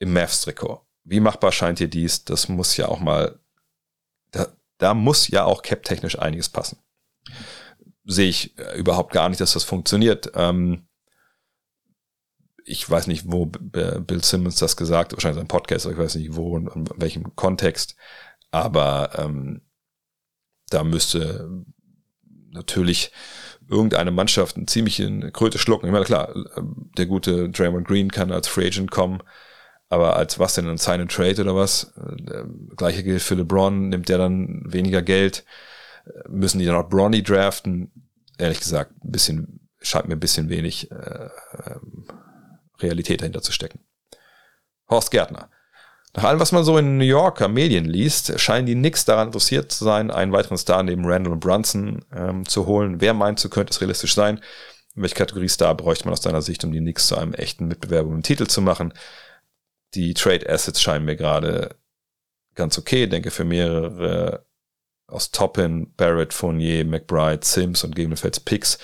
im 0.00 0.12
Mavs-Trikot. 0.12 0.82
Wie 1.04 1.20
machbar 1.20 1.50
scheint 1.50 1.78
dir 1.78 1.88
dies? 1.88 2.26
Das 2.26 2.50
muss 2.50 2.76
ja 2.76 2.88
auch 2.88 3.00
mal, 3.00 3.38
da, 4.30 4.48
da 4.76 4.92
muss 4.92 5.28
ja 5.28 5.44
auch 5.44 5.62
cap-technisch 5.62 6.18
einiges 6.18 6.50
passen. 6.50 6.76
Sehe 8.04 8.28
ich 8.28 8.58
äh, 8.58 8.76
überhaupt 8.76 9.14
gar 9.14 9.30
nicht, 9.30 9.40
dass 9.40 9.54
das 9.54 9.64
funktioniert. 9.64 10.30
Ähm, 10.34 10.86
ich 12.64 12.88
weiß 12.88 13.06
nicht, 13.06 13.24
wo 13.30 13.46
Bill 13.46 14.22
Simmons 14.22 14.56
das 14.56 14.76
gesagt, 14.76 15.12
hat, 15.12 15.18
wahrscheinlich 15.18 15.40
sein 15.40 15.48
Podcast, 15.48 15.86
ich 15.86 15.98
weiß 15.98 16.14
nicht 16.16 16.36
wo 16.36 16.54
und 16.54 16.68
in 16.74 16.88
welchem 16.96 17.34
Kontext, 17.36 17.96
aber 18.50 19.10
ähm, 19.18 19.62
da 20.70 20.84
müsste 20.84 21.64
natürlich 22.52 23.12
irgendeine 23.68 24.10
Mannschaft 24.10 24.56
einen 24.56 24.66
ziemlichen 24.66 25.32
Kröte 25.32 25.58
schlucken. 25.58 25.86
Ich 25.86 25.92
meine, 25.92 26.04
klar, 26.04 26.34
der 26.96 27.06
gute 27.06 27.50
Draymond 27.50 27.86
Green 27.86 28.10
kann 28.10 28.32
als 28.32 28.48
Free 28.48 28.66
Agent 28.66 28.90
kommen, 28.90 29.22
aber 29.88 30.16
als 30.16 30.38
was 30.38 30.54
denn, 30.54 30.68
ein 30.68 30.78
Sign 30.78 31.00
and 31.00 31.12
Trade 31.12 31.42
oder 31.42 31.54
was? 31.54 31.92
Der 31.96 32.46
gleiche 32.76 33.02
gilt 33.02 33.22
für 33.22 33.34
LeBron, 33.34 33.88
nimmt 33.88 34.08
der 34.08 34.18
dann 34.18 34.62
weniger 34.66 35.02
Geld, 35.02 35.44
müssen 36.28 36.58
die 36.58 36.64
dann 36.64 36.76
auch 36.76 36.88
Bronny 36.88 37.22
draften? 37.22 37.92
Ehrlich 38.38 38.60
gesagt, 38.60 38.92
ein 39.04 39.10
bisschen, 39.10 39.68
scheint 39.80 40.08
mir 40.08 40.14
ein 40.14 40.20
bisschen 40.20 40.48
wenig 40.48 40.90
äh, 40.90 41.28
ähm, 41.66 42.06
Realität 42.82 43.20
dahinter 43.20 43.42
zu 43.42 43.52
stecken. 43.52 43.80
Horst 44.88 45.10
Gärtner. 45.10 45.50
Nach 46.14 46.24
allem, 46.24 46.40
was 46.40 46.50
man 46.50 46.64
so 46.64 46.76
in 46.76 46.98
New 46.98 47.04
Yorker 47.04 47.46
Medien 47.46 47.84
liest, 47.84 48.38
scheinen 48.40 48.66
die 48.66 48.74
Knicks 48.74 49.04
daran 49.04 49.28
interessiert 49.28 49.70
zu 49.70 49.84
sein, 49.84 50.10
einen 50.10 50.32
weiteren 50.32 50.58
Star 50.58 50.82
neben 50.82 51.06
Randall 51.06 51.34
und 51.34 51.40
Brunson 51.40 52.04
ähm, 52.12 52.46
zu 52.46 52.66
holen. 52.66 53.00
Wer 53.00 53.14
meint, 53.14 53.38
so 53.38 53.48
könnte 53.48 53.70
es 53.70 53.80
realistisch 53.80 54.14
sein? 54.14 54.40
In 54.96 55.02
welche 55.02 55.14
Kategorie 55.14 55.48
Star 55.48 55.76
bräuchte 55.76 56.04
man 56.04 56.12
aus 56.12 56.20
deiner 56.20 56.42
Sicht, 56.42 56.64
um 56.64 56.72
die 56.72 56.80
Knicks 56.80 57.06
zu 57.06 57.16
einem 57.16 57.34
echten 57.34 57.68
Mitbewerber 57.68 58.08
um 58.08 58.16
den 58.16 58.22
Titel 58.24 58.48
zu 58.48 58.60
machen? 58.60 58.92
Die 59.94 60.14
Trade 60.14 60.48
Assets 60.50 60.82
scheinen 60.82 61.04
mir 61.04 61.14
gerade 61.14 61.76
ganz 62.56 62.76
okay. 62.76 63.04
Ich 63.04 63.10
denke 63.10 63.30
für 63.30 63.44
mehrere 63.44 64.44
aus 65.06 65.30
Toppin, 65.30 65.92
Barrett, 65.96 66.32
Fournier, 66.32 66.84
McBride, 66.84 67.44
Sims 67.44 67.84
und 67.84 67.94
gegebenenfalls 67.94 68.40
Picks 68.40 68.78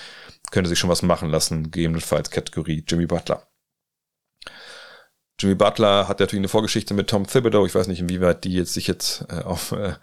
könnte 0.51 0.69
sich 0.69 0.79
schon 0.79 0.91
was 0.91 1.03
machen 1.03 1.31
lassen, 1.31 1.65
gegebenenfalls 1.71 2.31
Kategorie 2.31 2.85
Jimmy 2.87 3.07
Butler. 3.07 3.47
Jimmy 5.39 5.55
Butler 5.55 6.09
hat 6.09 6.21
natürlich 6.21 6.41
eine 6.41 6.49
Vorgeschichte 6.49 6.95
mit 6.95 7.09
Tom 7.11 7.27
Thibodeau. 7.27 7.67
Ich 7.67 7.75
weiß 7.75 7.89
nicht, 7.89 8.01
inwieweit 8.01 8.45
die 8.45 8.55
jetzt 8.55 8.73
sich 8.73 8.87
jetzt 8.87 9.25
äh, 9.29 9.43
auf, 9.43 9.73
äh, 9.73 9.95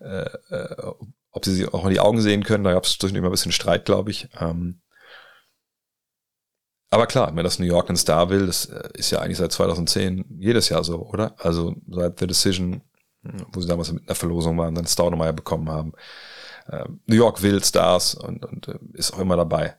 äh, 0.00 0.92
ob 1.32 1.44
sie 1.44 1.54
sich 1.54 1.72
auch 1.74 1.84
in 1.84 1.90
die 1.90 2.00
Augen 2.00 2.20
sehen 2.20 2.44
können. 2.44 2.64
Da 2.64 2.72
gab 2.72 2.84
es 2.84 2.96
durchaus 2.98 3.16
immer 3.16 3.28
ein 3.28 3.32
bisschen 3.32 3.52
Streit, 3.52 3.84
glaube 3.84 4.10
ich. 4.10 4.28
Ähm, 4.38 4.80
aber 6.90 7.06
klar, 7.06 7.34
wenn 7.34 7.42
das 7.42 7.58
New 7.58 7.66
York 7.66 7.88
einen 7.88 7.96
Star 7.96 8.30
will, 8.30 8.46
das 8.46 8.66
äh, 8.66 8.88
ist 8.94 9.10
ja 9.10 9.18
eigentlich 9.18 9.38
seit 9.38 9.52
2010 9.52 10.24
jedes 10.38 10.68
Jahr 10.68 10.84
so, 10.84 11.04
oder? 11.04 11.34
Also 11.38 11.74
seit 11.88 12.20
The 12.20 12.28
Decision, 12.28 12.82
wo 13.52 13.60
sie 13.60 13.66
damals 13.66 13.90
mit 13.90 14.08
einer 14.08 14.14
Verlosung 14.14 14.56
waren, 14.56 14.76
dann 14.76 14.86
Staudemeyer 14.86 15.32
bekommen 15.32 15.68
haben. 15.68 15.92
Ähm, 16.70 17.00
New 17.06 17.16
York 17.16 17.42
will 17.42 17.62
Stars 17.62 18.14
und, 18.14 18.44
und 18.44 18.68
äh, 18.68 18.78
ist 18.92 19.12
auch 19.12 19.18
immer 19.18 19.36
dabei. 19.36 19.76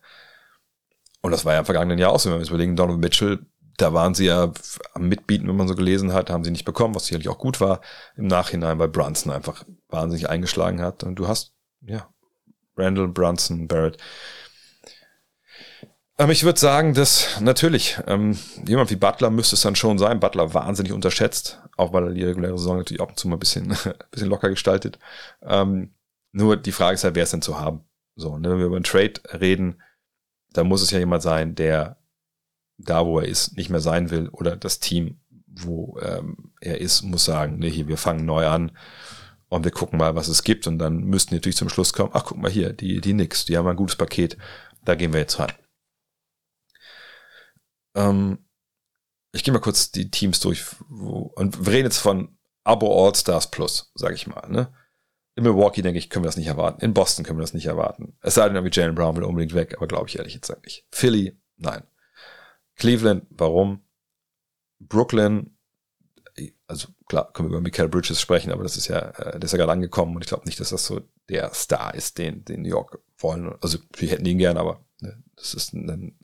Und 1.22 1.32
das 1.32 1.46
war 1.46 1.54
ja 1.54 1.60
im 1.60 1.66
vergangenen 1.66 1.98
Jahr 1.98 2.12
auch 2.12 2.20
so, 2.20 2.30
wenn 2.30 2.36
wir 2.36 2.40
uns 2.42 2.50
überlegen, 2.50 2.76
Donald 2.76 3.00
Mitchell, 3.00 3.46
da 3.78 3.94
waren 3.94 4.16
sie 4.16 4.26
ja 4.26 4.52
am 4.94 5.08
Mitbieten, 5.08 5.48
wenn 5.48 5.56
man 5.56 5.68
so 5.68 5.76
gelesen 5.76 6.12
hat, 6.12 6.30
haben 6.30 6.44
sie 6.44 6.52
nicht 6.52 6.66
bekommen, 6.66 6.96
was 6.96 7.06
sicherlich 7.06 7.30
auch 7.30 7.38
gut 7.38 7.62
war 7.62 7.82
im 8.16 8.28
Nachhinein, 8.28 8.80
weil 8.80 8.88
Brunson 8.90 9.32
einfach 9.32 9.64
wahnsinnig 9.90 10.30
eingeschlagen 10.30 10.82
hat. 10.82 11.04
Und 11.04 11.16
du 11.16 11.28
hast, 11.28 11.54
ja, 11.82 12.10
Randall, 12.76 13.08
Brunson, 13.08 13.68
Barrett. 13.68 13.98
Ähm, 16.18 16.32
ich 16.32 16.44
würde 16.44 16.60
sagen, 16.60 16.96
dass 16.96 17.40
natürlich 17.40 18.00
ähm, 18.08 18.38
jemand 18.66 18.90
wie 18.90 18.96
Butler 18.96 19.30
müsste 19.30 19.56
es 19.56 19.62
dann 19.62 19.76
schon 19.76 20.00
sein. 20.00 20.20
Butler 20.20 20.54
wahnsinnig 20.56 20.92
unterschätzt, 20.92 21.62
auch 21.78 21.94
weil 21.94 22.08
er 22.08 22.14
die 22.14 22.24
reguläre 22.24 22.58
Saison 22.58 22.78
natürlich 22.78 23.02
ab 23.02 23.10
und 23.10 23.20
zu 23.20 23.28
mal 23.28 23.36
ein 23.36 23.40
bisschen, 23.40 23.72
ein 23.86 23.94
bisschen 24.10 24.30
locker 24.30 24.50
gestaltet. 24.50 24.98
Ähm, 25.44 25.94
nur 26.32 26.58
die 26.58 26.72
Frage 26.72 26.96
ist 26.96 27.04
halt, 27.04 27.16
wer 27.16 27.24
ist 27.24 27.34
denn 27.34 27.42
zu 27.44 27.60
haben? 27.60 27.82
So, 28.16 28.40
ne, 28.40 28.50
wenn 28.50 28.58
wir 28.58 28.66
über 28.66 28.76
einen 28.76 28.84
Trade 28.84 29.14
reden, 29.40 29.82
da 30.54 30.64
muss 30.64 30.82
es 30.82 30.90
ja 30.90 30.98
jemand 30.98 31.22
sein, 31.22 31.54
der 31.54 31.97
da, 32.78 33.06
wo 33.06 33.20
er 33.20 33.28
ist, 33.28 33.58
nicht 33.58 33.70
mehr 33.70 33.80
sein 33.80 34.10
will 34.12 34.30
oder 34.30 34.56
das 34.56 34.80
Team, 34.80 35.20
wo 35.48 36.00
ähm, 36.02 36.54
er 36.62 36.80
ist, 36.80 37.02
muss 37.02 37.26
sagen, 37.26 37.60
ne, 37.60 37.68
hier, 37.68 37.88
wir 37.88 37.98
fangen 37.98 38.26
neu 38.26 38.46
an 38.48 38.72
und 39.50 39.64
wir 39.64 39.72
gucken 39.72 39.98
mal, 39.98 40.16
was 40.16 40.28
es 40.28 40.44
gibt 40.44 40.68
und 40.68 40.78
dann 40.78 41.00
müssten 41.04 41.30
die 41.30 41.36
natürlich 41.36 41.58
zum 41.58 41.70
Schluss 41.70 41.94
kommen, 41.94 42.12
ach, 42.14 42.26
guck 42.26 42.38
mal 42.38 42.52
hier, 42.52 42.74
die, 42.74 43.02
die 43.02 43.14
nix, 43.14 43.46
die 43.46 43.58
haben 43.58 43.68
ein 43.68 43.76
gutes 43.76 43.96
Paket, 43.96 44.38
da 44.84 44.96
gehen 44.96 45.14
wir 45.14 45.20
jetzt 45.20 45.40
ran. 45.40 45.52
Ähm, 47.96 48.46
ich 49.32 49.44
gehe 49.44 49.54
mal 49.54 49.60
kurz 49.60 49.92
die 49.92 50.12
Teams 50.12 50.40
durch, 50.40 50.66
wo, 50.88 51.32
und 51.36 51.66
wir 51.66 51.74
reden 51.74 51.86
jetzt 51.86 51.98
von 51.98 52.38
Abo 52.64 53.06
All-Stars 53.06 53.50
Plus, 53.52 53.92
sage 53.96 54.16
ich 54.16 54.28
mal, 54.28 54.48
ne? 54.50 54.74
In 55.36 55.44
Milwaukee, 55.44 55.84
denke 55.84 56.00
ich, 56.00 56.10
können 56.10 56.26
wir 56.26 56.30
das 56.30 56.38
nicht 56.38 56.48
erwarten. 56.48 56.84
In 56.84 56.96
Boston 56.96 57.24
können 57.24 57.38
wir 57.38 57.44
das 57.44 57.54
nicht 57.54 57.68
erwarten. 57.68 58.18
Es 58.22 58.34
sei 58.34 58.50
denn, 58.50 58.64
wie 58.64 58.72
Jalen 58.72 58.96
Brown 58.96 59.16
will 59.16 59.24
unbedingt 59.24 59.54
weg, 59.54 59.76
aber 59.78 59.88
glaube 59.88 60.10
ich 60.10 60.18
ehrlich 60.18 60.34
jetzt 60.34 60.52
nicht. 60.64 60.88
Philly, 60.92 61.40
nein. 61.58 61.84
Cleveland, 62.78 63.26
warum? 63.30 63.84
Brooklyn, 64.80 65.58
also 66.68 66.90
klar, 67.08 67.32
können 67.34 67.50
wir 67.50 67.58
über 67.58 67.62
Michael 67.62 67.90
Bridges 67.90 68.22
sprechen, 68.22 68.52
aber 68.52 68.64
das 68.64 68.78
ist 68.78 68.88
ja, 68.88 69.10
äh, 69.10 69.40
der 69.40 69.44
ist 69.44 69.52
ja 69.52 69.58
gerade 69.58 69.72
angekommen 69.72 70.16
und 70.16 70.22
ich 70.22 70.28
glaube 70.28 70.46
nicht, 70.46 70.60
dass 70.60 70.70
das 70.70 70.86
so 70.86 71.02
der 71.30 71.54
Star 71.54 71.94
ist, 71.96 72.18
den, 72.18 72.46
den 72.46 72.62
New 72.62 72.70
York 72.70 73.00
wollen. 73.18 73.56
Also 73.62 73.80
wir 73.96 74.10
hätten 74.10 74.26
ihn 74.26 74.38
gern, 74.38 74.58
aber 74.58 74.86
ne, 75.02 75.22
das 75.36 75.54
ist 75.54 75.74
ein 75.74 76.18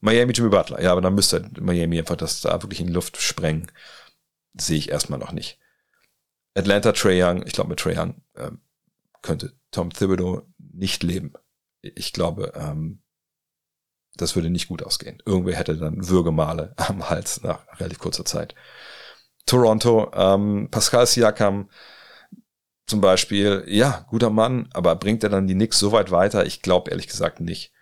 Miami 0.00 0.32
Jimmy 0.32 0.50
Butler. 0.50 0.82
Ja, 0.82 0.92
aber 0.92 1.00
dann 1.00 1.14
müsste 1.14 1.50
Miami 1.60 1.98
einfach 1.98 2.16
das 2.16 2.40
da 2.40 2.62
wirklich 2.62 2.80
in 2.80 2.88
die 2.88 2.92
Luft 2.92 3.16
sprengen. 3.16 3.70
Sehe 4.54 4.78
ich 4.78 4.90
erstmal 4.90 5.18
noch 5.18 5.32
nicht. 5.32 5.58
Atlanta 6.54 6.92
Trey 6.92 7.22
Young, 7.22 7.44
ich 7.46 7.52
glaube 7.52 7.70
mit 7.70 7.80
Trey 7.80 7.98
Young 7.98 8.22
ähm, 8.36 8.60
könnte 9.22 9.52
Tom 9.70 9.90
Thibodeau 9.90 10.46
nicht 10.58 11.02
leben. 11.02 11.32
Ich 11.80 12.12
glaube, 12.12 12.52
ähm, 12.54 13.02
das 14.16 14.36
würde 14.36 14.50
nicht 14.50 14.68
gut 14.68 14.82
ausgehen. 14.82 15.22
Irgendwer 15.26 15.56
hätte 15.56 15.76
dann 15.76 16.08
Würgemale 16.08 16.74
am 16.76 17.08
Hals 17.08 17.42
nach 17.42 17.66
relativ 17.80 17.98
kurzer 17.98 18.24
Zeit. 18.24 18.54
Toronto, 19.46 20.10
ähm, 20.14 20.68
Pascal 20.70 21.06
Siakam 21.06 21.68
zum 22.86 23.00
Beispiel, 23.00 23.64
ja, 23.66 24.06
guter 24.10 24.30
Mann, 24.30 24.68
aber 24.74 24.94
bringt 24.96 25.22
er 25.24 25.30
dann 25.30 25.46
die 25.46 25.54
Knicks 25.54 25.78
so 25.78 25.92
weit 25.92 26.10
weiter? 26.10 26.44
Ich 26.44 26.60
glaube 26.60 26.90
ehrlich 26.90 27.08
gesagt 27.08 27.40
nicht. 27.40 27.72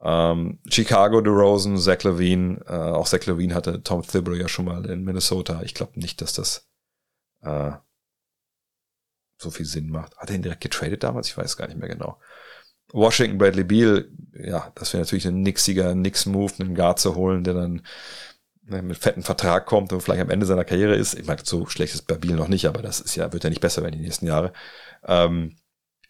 Ähm, 0.00 0.60
Chicago, 0.68 1.20
DeRozan, 1.20 1.78
Zach 1.78 2.02
Levine, 2.02 2.60
äh, 2.66 2.72
auch 2.72 3.06
Zach 3.06 3.24
Levine 3.26 3.54
hatte 3.54 3.82
Tom 3.82 4.02
Thibodeau 4.02 4.36
ja 4.36 4.48
schon 4.48 4.64
mal 4.64 4.84
in 4.86 5.04
Minnesota. 5.04 5.62
Ich 5.62 5.74
glaube 5.74 5.98
nicht, 5.98 6.20
dass 6.20 6.32
das 6.32 6.68
äh, 7.42 7.72
so 9.38 9.50
viel 9.50 9.66
Sinn 9.66 9.90
macht. 9.90 10.16
Hat 10.16 10.30
er 10.30 10.36
ihn 10.36 10.42
direkt 10.42 10.62
getradet 10.62 11.02
damals? 11.02 11.28
Ich 11.28 11.36
weiß 11.36 11.56
gar 11.56 11.68
nicht 11.68 11.78
mehr 11.78 11.88
genau. 11.88 12.18
Washington, 12.92 13.38
Bradley 13.38 13.64
Beal, 13.64 14.08
ja, 14.34 14.70
das 14.74 14.92
wäre 14.92 15.02
natürlich 15.02 15.26
ein 15.26 15.42
nixiger 15.42 15.94
Nix-Move, 15.94 16.52
einen 16.60 16.74
Guard 16.74 16.98
zu 16.98 17.14
holen, 17.14 17.44
der 17.44 17.54
dann 17.54 17.82
ne, 18.64 18.82
mit 18.82 18.98
fetten 18.98 19.22
Vertrag 19.22 19.66
kommt 19.66 19.92
und 19.92 20.00
vielleicht 20.00 20.22
am 20.22 20.30
Ende 20.30 20.46
seiner 20.46 20.64
Karriere 20.64 20.94
ist. 20.94 21.14
Ich 21.14 21.26
meine, 21.26 21.40
so 21.44 21.66
schlecht 21.66 21.94
ist 21.94 22.06
Beal 22.06 22.36
noch 22.36 22.48
nicht, 22.48 22.66
aber 22.66 22.82
das 22.82 23.00
ist 23.00 23.16
ja, 23.16 23.32
wird 23.32 23.44
ja 23.44 23.50
nicht 23.50 23.60
besser 23.60 23.82
werden 23.82 23.98
die 23.98 24.04
nächsten 24.04 24.26
Jahre. 24.26 24.52
Ähm, 25.06 25.56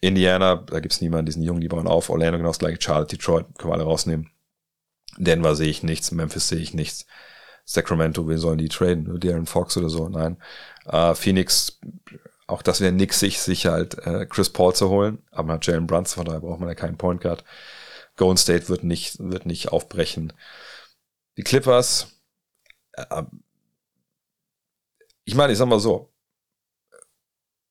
Indiana, 0.01 0.57
da 0.57 0.79
gibt's 0.81 0.99
niemanden, 0.99 1.27
diesen 1.27 1.43
Jungen, 1.43 1.61
die 1.61 1.69
bauen 1.69 1.87
auf. 1.87 2.09
Orlando 2.09 2.37
genau 2.37 2.49
das 2.49 2.59
gleiche. 2.59 2.81
Charlotte, 2.81 3.15
Detroit, 3.15 3.45
können 3.57 3.71
wir 3.71 3.75
alle 3.75 3.85
rausnehmen. 3.85 4.29
Denver 5.17 5.55
sehe 5.55 5.69
ich 5.69 5.83
nichts. 5.83 6.11
Memphis 6.11 6.49
sehe 6.49 6.59
ich 6.59 6.73
nichts. 6.73 7.05
Sacramento, 7.63 8.27
wen 8.27 8.37
sollen 8.37 8.57
die 8.57 8.67
traden? 8.67 9.19
Darren 9.21 9.45
Fox 9.45 9.77
oder 9.77 9.89
so? 9.89 10.09
Nein. 10.09 10.37
Äh, 10.85 11.15
Phoenix, 11.15 11.79
auch 12.53 12.61
das 12.61 12.81
wäre 12.81 12.91
nix, 12.91 13.19
sich, 13.19 13.39
sich 13.41 13.65
halt 13.65 13.97
äh, 14.05 14.25
Chris 14.27 14.49
Paul 14.49 14.73
zu 14.75 14.89
holen, 14.89 15.23
aber 15.31 15.47
man 15.47 15.55
hat 15.55 15.65
Jalen 15.65 15.87
Brunson, 15.87 16.17
von 16.17 16.25
daher 16.25 16.41
braucht 16.41 16.59
man 16.59 16.69
ja 16.69 16.75
keinen 16.75 16.97
Point 16.97 17.21
Guard. 17.21 17.43
Golden 18.15 18.37
State 18.37 18.69
wird 18.69 18.83
nicht, 18.83 19.17
wird 19.19 19.45
nicht 19.45 19.69
aufbrechen. 19.69 20.33
Die 21.37 21.43
Clippers, 21.43 22.21
äh, 22.93 23.23
ich 25.25 25.35
meine, 25.35 25.51
ich 25.53 25.57
sag 25.57 25.67
mal 25.67 25.79
so, 25.79 26.13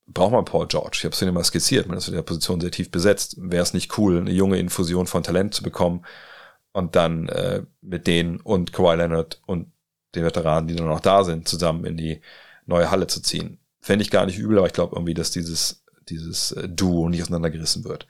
braucht 0.07 0.33
man 0.33 0.45
Paul 0.45 0.67
George. 0.67 0.97
Ich 0.99 1.05
habe 1.05 1.15
es 1.15 1.21
ja 1.21 1.31
mal 1.33 1.45
skizziert, 1.45 1.87
man 1.87 1.99
ist 1.99 2.09
in 2.09 2.15
der 2.15 2.23
Position 2.23 2.61
sehr 2.61 2.71
tief 2.71 2.91
besetzt. 2.91 3.37
Wäre 3.39 3.63
es 3.63 3.75
nicht 3.75 3.97
cool, 3.99 4.19
eine 4.19 4.33
junge 4.33 4.59
Infusion 4.59 5.07
von 5.07 5.23
Talent 5.23 5.55
zu 5.55 5.63
bekommen 5.63 6.05
und 6.73 6.97
dann 6.97 7.29
äh, 7.29 7.63
mit 7.81 8.07
denen 8.07 8.41
und 8.41 8.73
Kawhi 8.73 8.97
Leonard 8.97 9.41
und 9.47 9.73
den 10.15 10.25
Veteranen, 10.25 10.69
die 10.69 10.77
dann 10.77 10.89
noch 10.89 11.01
da 11.01 11.25
sind, 11.25 11.49
zusammen 11.49 11.85
in 11.85 11.97
die 11.97 12.21
neue 12.67 12.91
Halle 12.91 13.07
zu 13.07 13.23
ziehen. 13.23 13.62
Fände 13.83 14.05
ich 14.05 14.11
gar 14.11 14.27
nicht 14.27 14.39
übel, 14.39 14.59
aber 14.59 14.69
ich 14.69 14.73
glaube 14.73 14.97
irgendwie, 14.97 15.15
dass 15.15 15.33
dieses, 15.33 15.85
dieses 16.09 16.53
äh, 16.53 16.69
Duo 16.69 17.09
nicht 17.09 17.23
auseinandergerissen 17.23 17.85
wird. 17.85 18.07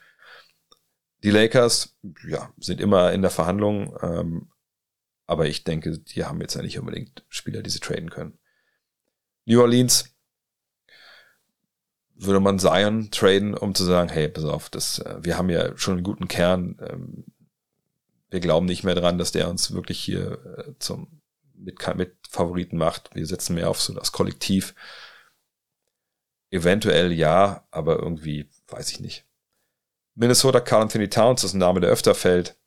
Die 1.24 1.30
Lakers, 1.30 1.96
ja, 2.28 2.52
sind 2.58 2.80
immer 2.80 3.12
in 3.12 3.22
der 3.22 3.30
Verhandlung, 3.30 3.96
ähm, 4.02 4.50
aber 5.26 5.46
ich 5.46 5.64
denke, 5.64 5.98
die 5.98 6.24
haben 6.24 6.40
jetzt 6.40 6.54
ja 6.54 6.62
nicht 6.62 6.78
unbedingt 6.78 7.24
Spieler, 7.28 7.62
die 7.62 7.70
sie 7.70 7.80
traden 7.80 8.10
können. 8.10 8.38
New 9.46 9.60
Orleans 9.60 10.14
würde 12.14 12.40
man 12.40 12.58
Zion 12.58 13.10
traden, 13.10 13.54
um 13.54 13.74
zu 13.74 13.84
sagen, 13.84 14.10
hey, 14.10 14.28
pass 14.28 14.44
auf, 14.44 14.68
das, 14.68 14.98
äh, 14.98 15.18
wir 15.22 15.38
haben 15.38 15.48
ja 15.48 15.76
schon 15.78 15.94
einen 15.94 16.04
guten 16.04 16.28
Kern, 16.28 16.78
ähm, 16.86 17.24
wir 18.28 18.40
glauben 18.40 18.66
nicht 18.66 18.84
mehr 18.84 18.94
dran, 18.94 19.18
dass 19.18 19.32
der 19.32 19.48
uns 19.48 19.72
wirklich 19.72 20.00
hier 20.00 20.38
äh, 20.58 20.72
zum 20.78 21.22
mit, 21.54 21.96
mit 21.96 22.16
Favoriten 22.28 22.76
macht. 22.76 23.14
Wir 23.14 23.26
setzen 23.26 23.54
mehr 23.54 23.70
auf 23.70 23.80
so 23.80 23.92
das 23.92 24.12
Kollektiv. 24.12 24.74
Eventuell 26.53 27.12
ja, 27.12 27.66
aber 27.70 27.98
irgendwie 27.98 28.46
weiß 28.68 28.90
ich 28.90 29.00
nicht. 29.00 29.26
Minnesota 30.14 30.61
Carl 30.61 30.82
Anthony 30.82 31.09
Towns 31.09 31.44
ist 31.44 31.55
ein 31.55 31.59
Name, 31.59 31.80
der 31.80 31.88
öfter 31.88 32.14
fällt. 32.14 32.59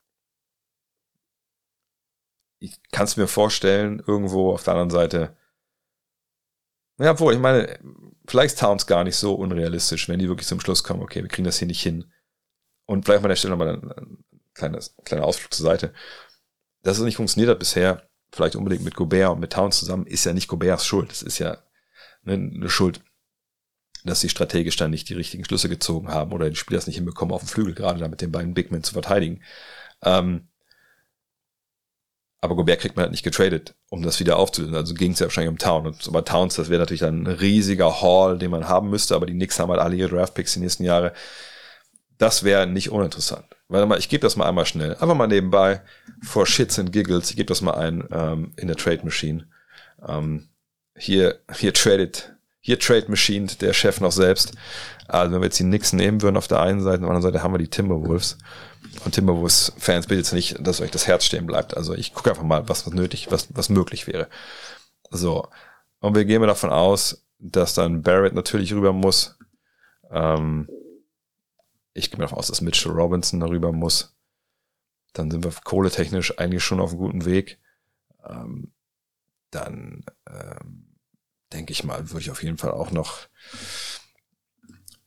Ich 2.58 2.82
kann 2.92 3.04
es 3.04 3.16
mir 3.16 3.28
vorstellen, 3.28 4.04
irgendwo 4.08 4.52
auf 4.52 4.64
der 4.64 4.74
anderen 4.74 4.90
Seite. 4.90 5.38
Ja, 6.98 7.12
obwohl, 7.12 7.36
ich 7.36 7.40
meine, 7.40 7.80
vielleicht 8.28 8.56
ist 8.56 8.60
Towns 8.60 8.88
gar 8.88 9.04
nicht 9.04 9.18
so 9.18 9.36
unrealistisch, 9.36 10.10
wenn 10.10 10.18
die 10.18 10.30
wirklich 10.30 10.48
zum 10.48 10.60
Schluss 10.60 10.84
kommen, 10.84 11.04
okay, 11.04 11.22
wir 11.22 11.30
kriegen 11.30 11.46
das 11.46 11.60
hier 11.60 11.68
nicht 11.68 11.84
hin. 11.84 12.12
Und 12.86 13.06
vielleicht 13.06 13.22
mal 13.22 13.28
an 13.28 13.30
der 13.30 13.36
Stelle 13.36 13.56
nochmal 13.56 13.76
ein, 13.76 13.92
ein 13.92 14.82
kleiner 15.04 15.26
Ausflug 15.26 15.54
zur 15.54 15.64
Seite. 15.64 15.94
Dass 16.82 16.98
es 16.98 17.04
nicht 17.04 17.18
funktioniert 17.18 17.52
hat 17.52 17.60
bisher, 17.60 18.10
vielleicht 18.32 18.56
unbedingt 18.56 18.84
mit 18.84 18.96
Gobert 18.96 19.34
und 19.34 19.42
mit 19.42 19.54
Towns 19.54 19.78
zusammen, 19.78 20.08
ist 20.08 20.26
ja 20.26 20.34
nicht 20.34 20.48
Goberts 20.48 20.88
Schuld. 20.88 21.12
Das 21.12 21.22
ist 21.22 21.38
ja 21.38 21.60
eine 22.26 22.68
Schuld 22.70 23.04
dass 24.10 24.22
sie 24.22 24.30
strategisch 24.30 24.76
dann 24.78 24.91
nicht 24.91 25.10
die 25.10 25.14
richtigen 25.16 25.45
Schlüsse 25.45 25.70
gezogen 25.70 26.10
haben 26.10 26.32
oder 26.34 26.49
die 26.49 26.56
Spieler 26.56 26.80
es 26.80 26.88
nicht 26.88 26.97
hinbekommen, 26.97 27.34
auf 27.34 27.41
dem 27.41 27.47
Flügel 27.49 27.74
gerade 27.76 27.99
da 27.99 28.08
mit 28.08 28.22
den 28.22 28.32
beiden 28.32 28.53
Big 28.53 28.72
Men 28.72 28.84
zu 28.84 28.93
verteidigen. 28.93 29.41
Ähm, 30.03 30.47
Aber 32.41 32.56
Gobert 32.56 32.80
kriegt 32.82 32.95
man 32.95 33.03
halt 33.03 33.12
nicht 33.12 33.24
getradet, 33.24 33.74
um 33.89 34.03
das 34.03 34.20
wieder 34.20 34.38
aufzulösen. 34.38 34.76
Also 34.76 34.93
ging 34.93 35.14
es 35.14 35.20
ja 35.20 35.26
wahrscheinlich 35.26 35.49
um 35.49 35.58
Town. 35.58 35.88
Und 35.88 36.12
bei 36.12 36.22
Towns, 36.22 36.56
das 36.56 36.70
wäre 36.70 36.80
natürlich 36.80 36.99
dann 37.01 37.24
ein 37.24 37.28
riesiger 37.28 38.01
Haul, 38.01 38.38
den 38.38 38.51
man 38.51 38.68
haben 38.68 38.89
müsste, 38.91 39.16
aber 39.16 39.26
die 39.26 39.34
Knicks 39.34 39.58
haben 39.60 39.72
halt 39.72 39.82
alle 39.82 39.95
ihre 39.95 40.10
Draftpicks 40.10 40.53
die 40.53 40.60
nächsten 40.60 40.84
Jahre. 40.84 41.14
Das 42.18 42.43
wäre 42.43 42.68
nicht 42.68 42.91
uninteressant. 42.91 43.45
Warte 43.68 43.88
mal, 43.88 43.97
ich 43.97 44.10
gebe 44.10 44.22
das 44.22 44.36
mal 44.36 44.47
einmal 44.47 44.66
schnell. 44.68 44.91
Einfach 44.91 45.16
mal 45.16 45.28
nebenbei, 45.28 45.82
for 46.22 46.45
shits 46.45 46.78
and 46.78 46.91
giggles, 46.91 47.32
ich 47.32 47.36
gebe 47.36 47.47
das 47.47 47.62
mal 47.62 47.74
ein 47.74 48.08
ähm, 48.12 48.53
in 48.58 48.68
der 48.68 48.78
Trade 48.78 49.03
Machine. 49.03 49.47
Ähm, 50.08 50.49
hier, 50.95 51.39
hier 51.53 51.74
tradet, 51.74 52.35
hier 52.66 52.80
Trade 52.80 53.05
Machine 53.09 53.45
der 53.45 53.74
Chef 53.74 54.01
noch 54.01 54.11
selbst. 54.11 54.53
Also 55.07 55.32
wenn 55.32 55.41
wir 55.41 55.45
jetzt 55.45 55.59
die 55.59 55.63
Knicks 55.63 55.93
nehmen 55.93 56.24
würden 56.24 56.36
auf 56.36 56.47
der 56.47 56.61
einen 56.61 56.82
Seite, 56.82 56.95
auf 56.95 57.01
der 57.01 57.09
anderen 57.09 57.22
Seite 57.22 57.43
haben 57.43 57.53
wir 57.53 57.59
die 57.59 57.70
Timberwolves. 57.70 58.39
Und 59.05 59.13
Timberwolves-Fans 59.13 60.07
bitte 60.07 60.18
jetzt 60.18 60.34
nicht, 60.34 60.66
dass 60.66 60.82
euch 60.82 60.89
das 60.89 61.05
Herz 61.05 61.26
stehen 61.26 61.45
bleibt. 61.45 61.78
Also 61.78 61.93
ich 61.93 62.16
gucke 62.16 62.32
einfach 62.32 62.41
mal, 62.41 62.68
was, 62.68 62.88
was 62.88 62.93
nötig, 62.95 63.30
was, 63.30 63.49
was 63.55 63.70
möglich 63.70 64.07
wäre. 64.07 64.30
So. 65.11 65.47
Und 65.99 66.16
wir 66.16 66.26
gehen 66.26 66.41
mal 66.41 66.47
davon 66.47 66.72
aus, 66.72 67.28
dass 67.38 67.76
dann 67.76 68.01
Barrett 68.01 68.34
natürlich 68.34 68.74
rüber 68.74 68.93
muss. 68.93 69.38
Ähm, 70.09 70.68
ich 71.93 72.09
gehe 72.09 72.20
davon 72.20 72.39
aus, 72.39 72.47
dass 72.47 72.61
Mitchell 72.61 72.93
Robinson 72.93 73.41
darüber 73.41 73.72
muss. 73.74 74.18
Dann 75.13 75.30
sind 75.30 75.43
wir 75.43 75.51
kohletechnisch 75.63 76.39
eigentlich 76.39 76.63
schon 76.63 76.80
auf 76.80 76.89
einem 76.89 76.99
guten 76.99 77.26
Weg. 77.26 77.59
Ähm, 78.28 78.74
dann 79.51 80.03
ähm, 80.28 80.85
denke 81.54 81.72
ich 81.72 81.84
mal, 81.84 82.10
würde 82.10 82.22
ich 82.22 82.32
auf 82.32 82.43
jeden 82.43 82.58
Fall 82.58 82.72
auch 82.72 82.91
noch. 82.91 83.28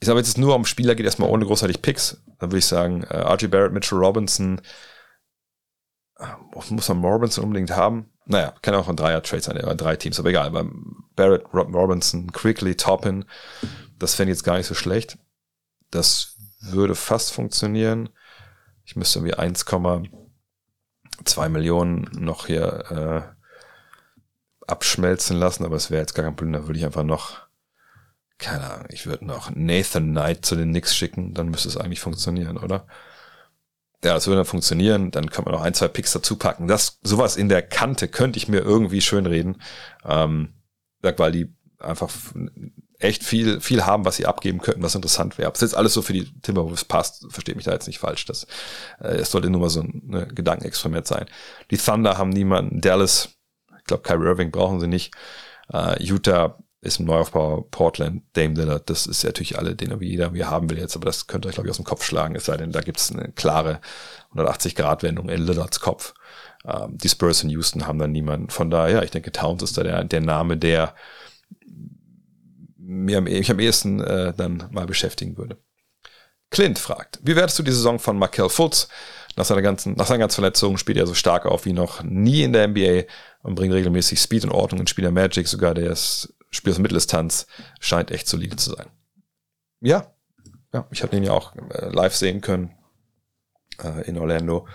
Ich 0.01 0.07
sage, 0.07 0.21
es 0.21 0.37
nur 0.37 0.55
um 0.55 0.65
Spieler 0.65 0.95
geht, 0.95 1.07
erstmal 1.07 1.31
ohne 1.31 1.45
großartig 1.45 1.83
Picks, 1.83 2.23
dann 2.39 2.51
würde 2.51 2.59
ich 2.59 2.67
sagen, 2.67 3.03
äh, 3.05 3.19
RG 3.19 3.49
Barrett, 3.49 3.73
Mitchell 3.73 3.99
Robinson, 3.99 4.61
äh, 6.19 6.27
muss 6.71 6.89
man 6.89 7.05
Robinson 7.05 7.45
unbedingt 7.45 7.73
haben? 7.73 8.11
Naja, 8.27 8.55
kann 8.63 8.75
auch 8.75 8.89
ein 8.89 8.97
Dreier-Trade 8.97 9.43
sein, 9.43 9.57
ja, 9.57 9.75
drei 9.75 9.97
Teams, 9.97 10.21
aber 10.21 10.31
egal. 10.31 10.51
Beim 10.51 11.05
Barrett, 11.17 11.45
Robinson, 11.53 12.31
Quickly, 12.31 12.77
Toppin, 12.77 13.25
das 13.99 14.15
fände 14.15 14.33
ich 14.33 14.39
jetzt 14.39 14.45
gar 14.45 14.57
nicht 14.57 14.67
so 14.67 14.75
schlecht. 14.75 15.19
Das 15.91 16.37
würde 16.61 16.95
fast 16.95 17.33
funktionieren. 17.33 18.11
Ich 18.85 18.97
müsste 18.97 19.21
irgendwie 19.21 19.37
1,2 19.37 21.49
Millionen 21.49 22.09
noch 22.13 22.47
hier 22.47 22.91
äh, 22.91 23.23
abschmelzen 24.69 25.37
lassen, 25.37 25.65
aber 25.65 25.77
es 25.77 25.91
wäre 25.91 26.01
jetzt 26.01 26.15
gar 26.15 26.25
kein 26.25 26.37
Problem. 26.37 26.53
Da 26.53 26.67
würde 26.67 26.79
ich 26.79 26.85
einfach 26.85 27.05
noch, 27.05 27.39
keine 28.39 28.71
Ahnung, 28.71 28.87
ich 28.91 29.07
würde 29.07 29.25
noch 29.25 29.51
Nathan 29.55 30.11
Knight 30.11 30.45
zu 30.45 30.57
den 30.57 30.71
Knicks 30.71 30.97
schicken, 30.97 31.35
dann 31.35 31.49
müsste 31.49 31.69
es 31.69 31.77
eigentlich 31.77 32.01
funktionieren, 32.01 32.57
oder? 32.57 32.87
Ja, 34.05 34.15
das 34.15 34.27
würde 34.27 34.37
dann 34.37 34.47
funktionieren, 34.47 35.11
dann 35.11 35.29
kann 35.31 35.45
man 35.45 35.55
noch 35.55 35.63
ein, 35.63 35.75
zwei 35.75 35.89
Picks 35.89 36.13
dazu 36.13 36.37
packen. 36.37 36.69
Das, 36.69 37.01
sowas 37.03 37.37
in 37.37 37.49
der 37.49 37.63
Kante 37.63 38.07
könnte 38.07 38.39
ich 38.39 38.47
mir 38.47 38.61
irgendwie 38.61 39.01
schön 39.01 39.27
reden. 39.27 39.61
Ähm, 40.05 40.55
weil 41.03 41.33
die 41.33 41.55
einfach 41.79 42.11
echt 42.99 43.23
viel, 43.23 43.61
viel 43.61 43.87
haben, 43.87 44.05
was 44.05 44.17
sie 44.17 44.27
abgeben 44.27 44.61
könnten, 44.61 44.83
was 44.83 44.95
interessant 44.95 45.39
wäre. 45.39 45.49
Ob 45.49 45.55
es 45.55 45.61
jetzt 45.61 45.77
alles 45.77 45.95
so 45.95 46.03
für 46.03 46.13
die 46.13 46.25
Timberwolves 46.41 46.85
passt, 46.85 47.27
versteht 47.31 47.57
mich 47.57 47.65
da 47.65 47.73
jetzt 47.73 47.87
nicht 47.87 48.01
falsch. 48.01 48.25
Das, 48.27 48.47
äh, 49.01 49.17
es 49.17 49.31
sollte 49.31 49.51
nur 49.51 49.61
mal 49.61 49.71
so 49.71 49.83
ein 49.83 50.03
ne, 50.05 50.27
Gedankenexperiment 50.27 51.07
sein. 51.07 51.27
Die 51.71 51.79
Thunder 51.79 52.19
haben 52.19 52.31
niemanden. 52.31 52.81
Dallas, 52.81 53.38
glaube, 53.89 54.03
Kyrie 54.03 54.27
Irving 54.27 54.51
brauchen 54.51 54.81
sie 54.81 54.87
nicht. 54.87 55.15
Uh, 55.73 55.95
Utah 55.99 56.59
ist 56.81 57.01
im 57.01 57.07
Neuaufbau 57.07 57.67
Portland, 57.71 58.23
Dame 58.35 58.55
Lillard, 58.55 58.89
das 58.89 59.07
ist 59.07 59.23
ja 59.23 59.31
natürlich 59.31 59.59
alle, 59.59 59.75
den 59.75 60.01
jeder 60.01 60.33
wir 60.33 60.49
haben 60.49 60.71
will 60.71 60.79
jetzt, 60.79 60.95
aber 60.95 61.07
das 61.07 61.27
könnt 61.27 61.45
ihr 61.45 61.49
euch, 61.49 61.57
glaube 61.57 61.67
ich, 61.67 61.73
aus 61.73 61.77
dem 61.77 61.85
Kopf 61.85 62.05
schlagen, 62.05 62.37
es 62.37 62.45
sei 62.45 62.57
denn, 62.57 62.71
da 62.71 62.81
gibt 62.81 62.99
es 62.99 63.11
eine 63.11 63.33
klare 63.33 63.81
180-Grad-Wendung 64.35 65.29
in 65.29 65.43
Lillards 65.43 65.81
Kopf. 65.81 66.15
Uh, 66.65 66.89
die 66.91 67.09
Spurs 67.09 67.43
in 67.43 67.51
Houston 67.51 67.87
haben 67.87 67.99
dann 67.99 68.13
niemanden. 68.13 68.51
Von 68.51 68.71
daher, 68.71 68.97
ja, 68.97 69.03
ich 69.03 69.11
denke, 69.11 69.33
Towns 69.33 69.63
ist 69.63 69.77
da 69.77 69.83
der, 69.83 70.05
der 70.05 70.21
Name, 70.21 70.57
der 70.57 70.95
mir 72.77 73.21
mich 73.21 73.51
am 73.51 73.61
ehesten 73.61 74.01
äh, 74.01 74.33
dann 74.35 74.69
mal 74.71 74.87
beschäftigen 74.87 75.37
würde. 75.37 75.59
Clint 76.51 76.79
fragt, 76.79 77.21
wie 77.23 77.37
wertest 77.37 77.59
du 77.59 77.63
die 77.63 77.73
Saison 77.73 77.99
von 77.99 78.19
Markel 78.19 78.49
Fultz? 78.49 78.89
Nach 79.39 79.45
seiner 79.45 79.63
ganzen, 79.63 79.95
nach 79.95 80.07
seiner 80.07 80.19
ganzen 80.19 80.35
Verletzung 80.35 80.79
spielt 80.79 80.99
er 80.99 81.07
so 81.07 81.15
stark 81.15 81.47
auf 81.47 81.65
wie 81.65 81.73
noch 81.73 82.03
nie 82.03 82.43
in 82.43 82.53
der 82.53 82.67
NBA 82.67 83.05
und 83.43 83.55
bringt 83.55 83.73
regelmäßig 83.73 84.19
Speed 84.19 84.43
und 84.43 84.51
Ordnung 84.51 84.81
in 84.81 84.89
Spieler 84.89 85.13
Magic, 85.13 85.47
sogar 85.47 85.75
der 85.75 85.95
Spiel 86.51 86.73
aus 86.73 86.81
Mitteldistanz 86.81 87.47
scheint 87.79 88.11
echt 88.11 88.27
solide 88.27 88.57
zu 88.57 88.71
sein. 88.71 88.87
Ja, 89.79 90.13
ja, 90.75 90.89
ich 90.91 91.03
habe 91.03 91.15
den 91.15 91.23
ja 91.23 91.31
auch 91.31 91.55
äh, 91.55 91.89
live 91.89 92.17
sehen 92.17 92.41
können 92.41 92.75
äh, 93.81 94.09
in 94.09 94.19
Orlando. 94.19 94.67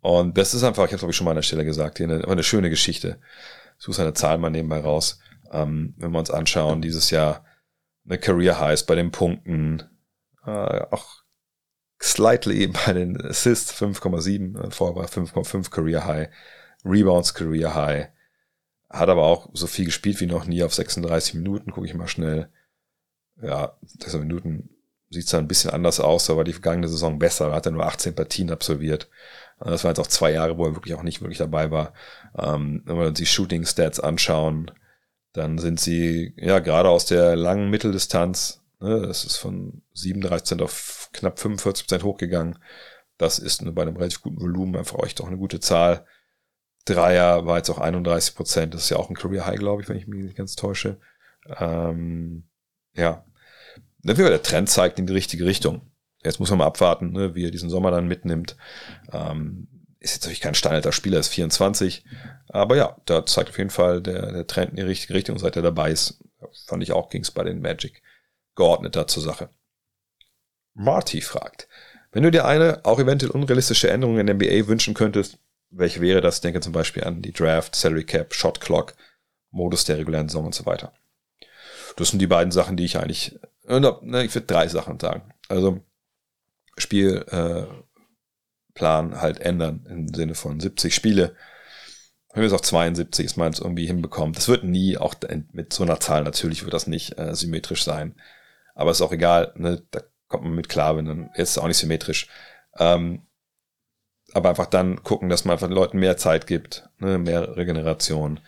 Und 0.00 0.36
das 0.36 0.52
ist 0.52 0.64
einfach, 0.64 0.86
ich 0.86 0.90
habe 0.90 0.98
glaube 0.98 1.12
ich 1.12 1.16
schon 1.16 1.26
mal 1.26 1.30
an 1.30 1.36
der 1.36 1.42
Stelle 1.42 1.64
gesagt, 1.64 1.98
hier 1.98 2.08
eine, 2.08 2.26
eine 2.26 2.42
schöne 2.42 2.70
Geschichte. 2.70 3.20
Ich 3.78 3.84
suche 3.84 3.98
seine 3.98 4.14
Zahlen 4.14 4.40
mal 4.40 4.50
nebenbei 4.50 4.80
raus. 4.80 5.20
Ähm, 5.52 5.94
wenn 5.96 6.10
wir 6.10 6.18
uns 6.18 6.32
anschauen, 6.32 6.82
dieses 6.82 7.10
Jahr 7.10 7.44
eine 8.04 8.18
Career 8.18 8.58
Highs 8.58 8.84
bei 8.84 8.96
den 8.96 9.12
Punkten, 9.12 9.84
äh, 10.44 10.50
auch 10.90 11.21
slightly 12.02 12.66
bei 12.86 12.92
den 12.92 13.20
Assists 13.20 13.72
5,7, 13.80 14.60
äh, 14.60 14.70
vorher 14.70 14.96
war 14.96 15.06
5,5 15.06 15.70
Career 15.70 16.04
High, 16.04 16.28
Rebounds 16.84 17.34
Career 17.34 17.74
High, 17.74 18.08
hat 18.90 19.08
aber 19.08 19.22
auch 19.22 19.48
so 19.54 19.66
viel 19.66 19.86
gespielt 19.86 20.20
wie 20.20 20.26
noch 20.26 20.46
nie 20.46 20.62
auf 20.62 20.74
36 20.74 21.34
Minuten, 21.34 21.70
gucke 21.70 21.86
ich 21.86 21.94
mal 21.94 22.08
schnell. 22.08 22.50
Ja, 23.40 23.76
36 23.82 24.20
Minuten 24.20 24.68
sieht 25.10 25.26
es 25.26 25.34
ein 25.34 25.48
bisschen 25.48 25.70
anders 25.70 26.00
aus, 26.00 26.28
aber 26.30 26.44
die 26.44 26.52
vergangene 26.52 26.88
Saison 26.88 27.18
besser, 27.18 27.48
da 27.48 27.54
hat 27.54 27.66
er 27.66 27.72
nur 27.72 27.86
18 27.86 28.14
Partien 28.14 28.50
absolviert. 28.50 29.08
Das 29.58 29.84
waren 29.84 29.92
jetzt 29.92 30.00
auch 30.00 30.08
zwei 30.08 30.32
Jahre, 30.32 30.58
wo 30.58 30.66
er 30.66 30.74
wirklich 30.74 30.94
auch 30.94 31.02
nicht 31.02 31.20
wirklich 31.20 31.38
dabei 31.38 31.70
war. 31.70 31.92
Ähm, 32.36 32.82
wenn 32.84 32.98
wir 32.98 33.06
uns 33.06 33.18
die 33.18 33.26
Shooting 33.26 33.64
Stats 33.64 34.00
anschauen, 34.00 34.70
dann 35.32 35.58
sind 35.58 35.80
sie 35.80 36.34
ja 36.36 36.58
gerade 36.58 36.88
aus 36.88 37.06
der 37.06 37.36
langen 37.36 37.70
Mitteldistanz, 37.70 38.62
ne, 38.80 39.00
das 39.06 39.24
ist 39.24 39.36
von 39.36 39.82
37% 39.94 40.62
auf 40.62 41.01
knapp 41.12 41.38
45% 41.38 42.02
hochgegangen. 42.02 42.58
Das 43.18 43.38
ist 43.38 43.64
bei 43.74 43.82
einem 43.82 43.96
relativ 43.96 44.22
guten 44.22 44.40
Volumen 44.40 44.76
einfach 44.76 44.98
euch 44.98 45.14
doch 45.14 45.26
eine 45.26 45.36
gute 45.36 45.60
Zahl. 45.60 46.06
Dreier 46.84 47.46
war 47.46 47.58
jetzt 47.58 47.70
auch 47.70 47.78
31% 47.78 48.66
Das 48.66 48.82
ist 48.82 48.90
ja 48.90 48.96
auch 48.96 49.08
ein 49.08 49.14
Career 49.14 49.46
High, 49.46 49.58
glaube 49.58 49.82
ich, 49.82 49.88
wenn 49.88 49.96
ich 49.96 50.06
mich 50.06 50.24
nicht 50.24 50.36
ganz 50.36 50.56
täusche. 50.56 50.98
Ähm, 51.58 52.44
ja. 52.94 53.24
Der 54.04 54.42
Trend 54.42 54.68
zeigt 54.68 54.98
in 54.98 55.06
die 55.06 55.12
richtige 55.12 55.44
Richtung. 55.46 55.92
Jetzt 56.24 56.40
muss 56.40 56.50
man 56.50 56.58
mal 56.58 56.66
abwarten, 56.66 57.12
ne, 57.12 57.34
wie 57.34 57.44
er 57.44 57.50
diesen 57.50 57.70
Sommer 57.70 57.90
dann 57.90 58.08
mitnimmt. 58.08 58.56
Ähm, 59.12 59.68
ist 60.00 60.14
jetzt 60.14 60.24
natürlich 60.24 60.40
kein 60.40 60.54
steinalter 60.54 60.92
Spieler, 60.92 61.20
ist 61.20 61.28
24. 61.28 62.04
Aber 62.48 62.76
ja, 62.76 62.96
da 63.06 63.24
zeigt 63.24 63.50
auf 63.50 63.58
jeden 63.58 63.70
Fall 63.70 64.02
der, 64.02 64.32
der 64.32 64.46
Trend 64.46 64.70
in 64.70 64.76
die 64.76 64.82
richtige 64.82 65.14
Richtung, 65.14 65.38
seit 65.38 65.54
er 65.56 65.62
dabei 65.62 65.92
ist. 65.92 66.20
Fand 66.66 66.82
ich 66.82 66.92
auch, 66.92 67.08
ging 67.08 67.22
es 67.22 67.30
bei 67.30 67.44
den 67.44 67.60
Magic 67.60 68.02
geordneter 68.56 69.06
zur 69.06 69.22
Sache. 69.22 69.50
Marty 70.74 71.20
fragt, 71.20 71.68
wenn 72.12 72.22
du 72.22 72.30
dir 72.30 72.44
eine, 72.44 72.84
auch 72.84 72.98
eventuell 72.98 73.32
unrealistische 73.32 73.90
Änderung 73.90 74.18
in 74.18 74.26
der 74.26 74.34
NBA 74.34 74.68
wünschen 74.68 74.94
könntest, 74.94 75.38
welche 75.70 76.00
wäre 76.00 76.20
das? 76.20 76.42
Denke 76.42 76.60
zum 76.60 76.72
Beispiel 76.72 77.04
an 77.04 77.22
die 77.22 77.32
Draft, 77.32 77.74
Salary 77.74 78.04
Cap, 78.04 78.34
Shot 78.34 78.60
Clock, 78.60 78.94
Modus 79.50 79.84
der 79.84 79.98
regulären 79.98 80.28
Saison 80.28 80.46
und 80.46 80.54
so 80.54 80.66
weiter. 80.66 80.92
Das 81.96 82.08
sind 82.08 82.18
die 82.18 82.26
beiden 82.26 82.52
Sachen, 82.52 82.76
die 82.76 82.84
ich 82.84 82.98
eigentlich, 82.98 83.38
äh, 83.66 83.78
ich 83.78 84.34
würde 84.34 84.46
drei 84.46 84.68
Sachen 84.68 85.00
sagen. 85.00 85.32
Also 85.48 85.80
Spiel, 86.76 87.24
äh, 87.28 87.66
halt 88.80 89.40
ändern 89.40 89.86
im 89.88 90.08
Sinne 90.12 90.34
von 90.34 90.58
70 90.58 90.94
Spiele. 90.94 91.36
Wenn 92.32 92.42
wir 92.42 92.46
es 92.46 92.54
auf 92.54 92.62
72 92.62 93.26
ist, 93.26 93.36
man 93.36 93.52
irgendwie 93.52 93.86
hinbekommt. 93.86 94.36
Das 94.36 94.48
wird 94.48 94.64
nie, 94.64 94.96
auch 94.96 95.14
mit 95.52 95.72
so 95.72 95.82
einer 95.82 96.00
Zahl 96.00 96.24
natürlich 96.24 96.64
wird 96.64 96.72
das 96.72 96.86
nicht 96.86 97.18
äh, 97.18 97.34
symmetrisch 97.34 97.84
sein. 97.84 98.14
Aber 98.74 98.90
ist 98.90 99.02
auch 99.02 99.12
egal, 99.12 99.52
ne? 99.56 99.82
da 99.90 100.00
kommt 100.32 100.44
man 100.44 100.54
mit 100.54 100.68
klar, 100.68 100.96
wenn 100.96 101.06
dann 101.06 101.30
ist 101.34 101.50
es 101.50 101.58
auch 101.58 101.68
nicht 101.68 101.78
symmetrisch. 101.78 102.28
Ähm, 102.78 103.22
aber 104.34 104.48
einfach 104.48 104.66
dann 104.66 105.02
gucken, 105.02 105.28
dass 105.28 105.44
man 105.44 105.52
einfach 105.54 105.68
den 105.68 105.74
Leuten 105.74 105.98
mehr 105.98 106.16
Zeit 106.16 106.46
gibt, 106.46 106.88
ne? 106.98 107.18
mehr 107.18 107.56
Regeneration. 107.56 108.40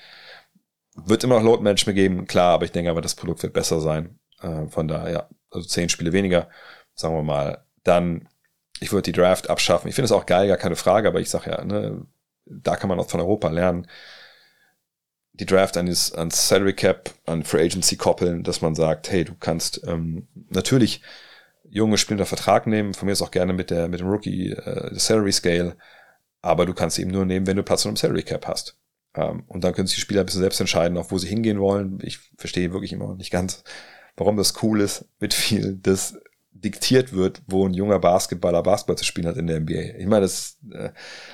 Wird 0.96 1.24
immer 1.24 1.36
noch 1.36 1.44
Load 1.44 1.62
Management 1.62 1.96
geben, 1.96 2.26
klar, 2.26 2.54
aber 2.54 2.64
ich 2.64 2.72
denke 2.72 2.90
aber, 2.90 3.02
das 3.02 3.14
Produkt 3.14 3.42
wird 3.42 3.52
besser 3.52 3.80
sein. 3.80 4.18
Äh, 4.40 4.66
von 4.68 4.88
daher, 4.88 5.10
ja, 5.12 5.28
also 5.50 5.66
zehn 5.68 5.88
Spiele 5.88 6.12
weniger, 6.12 6.48
sagen 6.94 7.14
wir 7.14 7.22
mal. 7.22 7.64
Dann 7.84 8.28
ich 8.80 8.92
würde 8.92 9.10
die 9.10 9.18
Draft 9.18 9.50
abschaffen. 9.50 9.88
Ich 9.88 9.94
finde 9.94 10.06
es 10.06 10.12
auch 10.12 10.26
geil, 10.26 10.48
gar 10.48 10.56
keine 10.56 10.76
Frage, 10.76 11.08
aber 11.08 11.20
ich 11.20 11.30
sage 11.30 11.50
ja, 11.50 11.64
ne, 11.64 12.06
da 12.44 12.76
kann 12.76 12.88
man 12.88 12.98
auch 12.98 13.08
von 13.08 13.20
Europa 13.20 13.48
lernen. 13.48 13.86
Die 15.32 15.46
Draft 15.46 15.76
an 15.76 15.88
an 15.88 16.30
Salary 16.30 16.74
Cap, 16.74 17.10
an 17.26 17.42
Free 17.42 17.64
Agency 17.64 17.96
koppeln, 17.96 18.44
dass 18.44 18.60
man 18.60 18.74
sagt, 18.74 19.10
hey, 19.10 19.24
du 19.24 19.34
kannst 19.34 19.82
ähm, 19.86 20.28
natürlich 20.50 21.02
junge 21.74 21.98
Spieler 21.98 22.24
Vertrag 22.24 22.66
nehmen, 22.66 22.94
von 22.94 23.06
mir 23.06 23.12
ist 23.12 23.22
auch 23.22 23.32
gerne 23.32 23.52
mit 23.52 23.70
der 23.70 23.88
mit 23.88 24.00
dem 24.00 24.08
Rookie 24.08 24.52
äh, 24.52 24.94
Salary 24.94 25.32
Scale, 25.32 25.76
aber 26.40 26.66
du 26.66 26.72
kannst 26.72 26.98
eben 27.00 27.10
nur 27.10 27.24
nehmen, 27.26 27.46
wenn 27.46 27.56
du 27.56 27.64
Platz 27.64 27.84
einem 27.84 27.96
Salary 27.96 28.22
Cap 28.22 28.46
hast. 28.46 28.78
Ähm, 29.14 29.42
und 29.48 29.64
dann 29.64 29.74
können 29.74 29.88
sich 29.88 29.96
die 29.96 30.00
Spieler 30.00 30.20
ein 30.20 30.26
bisschen 30.26 30.40
selbst 30.40 30.60
entscheiden, 30.60 30.96
auf 30.96 31.10
wo 31.10 31.18
sie 31.18 31.28
hingehen 31.28 31.58
wollen. 31.58 31.98
Ich 32.02 32.20
verstehe 32.38 32.72
wirklich 32.72 32.92
immer 32.92 33.16
nicht 33.16 33.32
ganz, 33.32 33.64
warum 34.16 34.36
das 34.36 34.62
cool 34.62 34.80
ist 34.80 35.06
mit 35.18 35.34
viel 35.34 35.76
des 35.76 36.16
diktiert 36.52 37.12
wird, 37.12 37.42
wo 37.48 37.66
ein 37.66 37.74
junger 37.74 37.98
Basketballer 37.98 38.62
Basketball 38.62 38.96
zu 38.96 39.04
spielen 39.04 39.26
hat 39.26 39.36
in 39.36 39.48
der 39.48 39.60
NBA. 39.60 39.98
Ich 39.98 40.06
meine, 40.06 40.22
das, 40.22 40.58
äh, 40.72 40.90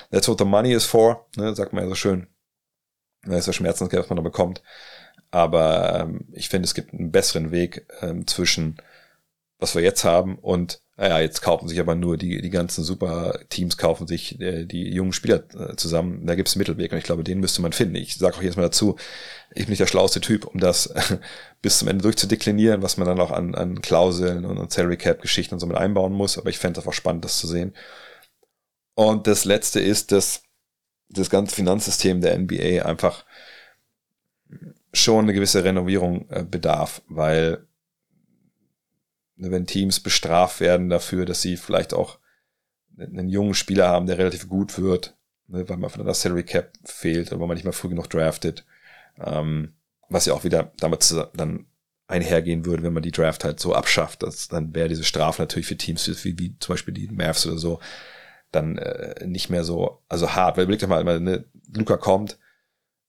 that's 0.09 0.27
what 0.27 0.39
the 0.39 0.45
money 0.45 0.73
is 0.73 0.85
for, 0.85 1.27
ne, 1.37 1.55
sagt 1.55 1.71
man 1.71 1.83
ja 1.83 1.89
so 1.89 1.95
schön. 1.95 2.27
Das 3.23 3.39
ist 3.39 3.47
das 3.47 3.55
Schmerzensgeld, 3.55 4.01
was 4.01 4.09
man 4.09 4.17
da 4.17 4.23
bekommt. 4.23 4.63
Aber 5.29 6.01
ähm, 6.01 6.27
ich 6.33 6.49
finde, 6.49 6.65
es 6.65 6.73
gibt 6.73 6.93
einen 6.93 7.11
besseren 7.11 7.51
Weg 7.51 7.85
ähm, 8.01 8.25
zwischen 8.25 8.77
was 9.61 9.75
wir 9.75 9.83
jetzt 9.83 10.03
haben 10.03 10.37
und 10.39 10.81
naja, 10.97 11.19
jetzt 11.19 11.41
kaufen 11.41 11.67
sich 11.67 11.79
aber 11.79 11.95
nur 11.95 12.17
die, 12.17 12.41
die 12.41 12.49
ganzen 12.49 12.83
super 12.83 13.39
Teams 13.49 13.77
kaufen 13.77 14.07
sich 14.07 14.39
äh, 14.39 14.65
die 14.65 14.89
jungen 14.93 15.13
Spieler 15.13 15.43
äh, 15.55 15.75
zusammen. 15.75 16.25
Da 16.27 16.35
gibt 16.35 16.47
es 16.47 16.55
einen 16.55 16.59
Mittelweg 16.59 16.91
und 16.91 16.97
ich 16.97 17.03
glaube, 17.03 17.23
den 17.23 17.39
müsste 17.39 17.61
man 17.61 17.71
finden. 17.71 17.95
Ich 17.95 18.15
sage 18.17 18.35
auch 18.35 18.41
jedes 18.41 18.55
Mal 18.55 18.63
dazu, 18.63 18.97
ich 19.51 19.63
bin 19.63 19.69
nicht 19.69 19.79
der 19.79 19.87
schlauste 19.87 20.19
Typ, 20.19 20.45
um 20.45 20.59
das 20.59 20.93
bis 21.61 21.79
zum 21.79 21.87
Ende 21.87 22.03
durchzudeklinieren, 22.03 22.81
was 22.81 22.97
man 22.97 23.07
dann 23.07 23.19
auch 23.19 23.31
an, 23.31 23.55
an 23.55 23.81
Klauseln 23.81 24.45
und, 24.45 24.57
und 24.57 24.71
Salary 24.71 24.97
Cap 24.97 25.21
Geschichten 25.21 25.55
und 25.55 25.59
so 25.59 25.65
mit 25.65 25.77
einbauen 25.77 26.13
muss. 26.13 26.37
Aber 26.37 26.49
ich 26.49 26.59
fände 26.59 26.79
es 26.79 26.85
einfach 26.85 26.95
spannend, 26.95 27.23
das 27.23 27.37
zu 27.37 27.47
sehen. 27.47 27.73
Und 28.93 29.27
das 29.27 29.45
letzte 29.45 29.79
ist, 29.79 30.11
dass 30.11 30.43
das 31.09 31.29
ganze 31.29 31.55
Finanzsystem 31.55 32.21
der 32.21 32.37
NBA 32.37 32.83
einfach 32.85 33.25
schon 34.93 35.25
eine 35.25 35.33
gewisse 35.33 35.63
Renovierung 35.63 36.29
äh, 36.29 36.43
bedarf, 36.43 37.01
weil 37.07 37.65
wenn 39.49 39.65
Teams 39.65 39.99
bestraft 39.99 40.59
werden 40.59 40.89
dafür, 40.89 41.25
dass 41.25 41.41
sie 41.41 41.57
vielleicht 41.57 41.93
auch 41.93 42.19
einen 42.99 43.29
jungen 43.29 43.55
Spieler 43.55 43.87
haben, 43.87 44.05
der 44.05 44.17
relativ 44.17 44.47
gut 44.47 44.77
wird, 44.77 45.17
ne, 45.47 45.67
weil 45.67 45.77
man 45.77 45.89
von 45.89 46.05
der 46.05 46.13
Salary 46.13 46.43
Cap 46.43 46.73
fehlt 46.83 47.31
oder 47.31 47.41
weil 47.41 47.47
man 47.47 47.55
nicht 47.55 47.63
mehr 47.63 47.73
früh 47.73 47.89
genug 47.89 48.09
draftet, 48.09 48.65
ähm, 49.19 49.73
was 50.09 50.25
ja 50.25 50.33
auch 50.33 50.43
wieder 50.43 50.71
damit 50.77 51.15
dann 51.33 51.65
einhergehen 52.07 52.65
würde, 52.65 52.83
wenn 52.83 52.93
man 52.93 53.03
die 53.03 53.11
Draft 53.11 53.43
halt 53.43 53.59
so 53.59 53.73
abschafft, 53.73 54.21
dass 54.21 54.49
dann 54.49 54.75
wäre 54.75 54.89
diese 54.89 55.05
Strafe 55.05 55.41
natürlich 55.41 55.67
für 55.67 55.77
Teams 55.77 56.07
wie, 56.25 56.37
wie 56.37 56.57
zum 56.59 56.73
Beispiel 56.73 56.93
die 56.93 57.07
Mavs 57.07 57.47
oder 57.47 57.57
so 57.57 57.79
dann 58.51 58.77
äh, 58.77 59.25
nicht 59.25 59.49
mehr 59.49 59.63
so, 59.63 60.01
also 60.09 60.35
hart, 60.35 60.57
weil 60.57 60.65
überlegt 60.65 60.83
euch 60.83 60.89
mal, 60.89 61.19
ne, 61.19 61.45
Luca 61.73 61.97
kommt, 61.97 62.37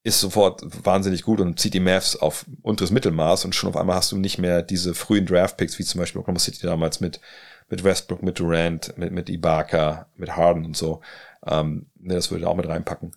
ist 0.05 0.21
sofort 0.21 0.63
wahnsinnig 0.85 1.23
gut 1.23 1.41
und 1.41 1.61
zieht 1.61 1.75
die 1.75 1.81
Mavs 1.81 2.17
auf 2.17 2.45
unteres 2.63 2.91
Mittelmaß 2.91 3.45
und 3.45 3.55
schon 3.55 3.69
auf 3.69 3.77
einmal 3.77 3.97
hast 3.97 4.11
du 4.11 4.17
nicht 4.17 4.39
mehr 4.39 4.63
diese 4.63 4.95
frühen 4.95 5.27
Draftpicks, 5.27 5.79
wie 5.79 5.85
zum 5.85 6.01
Beispiel 6.01 6.21
Oklahoma 6.21 6.41
City 6.41 6.63
damals 6.63 7.01
mit, 7.01 7.21
mit 7.69 7.85
Westbrook, 7.85 8.23
mit 8.23 8.39
Durant, 8.39 8.99
mit, 8.99 9.13
mit 9.13 9.29
Ibaka, 9.31 10.09
mit 10.17 10.37
Harden 10.37 10.65
und 10.65 10.77
so. 10.77 11.03
Ähm, 11.47 11.87
ne, 12.01 12.15
das 12.15 12.31
würde 12.31 12.49
auch 12.49 12.57
mit 12.57 12.69
reinpacken. 12.69 13.15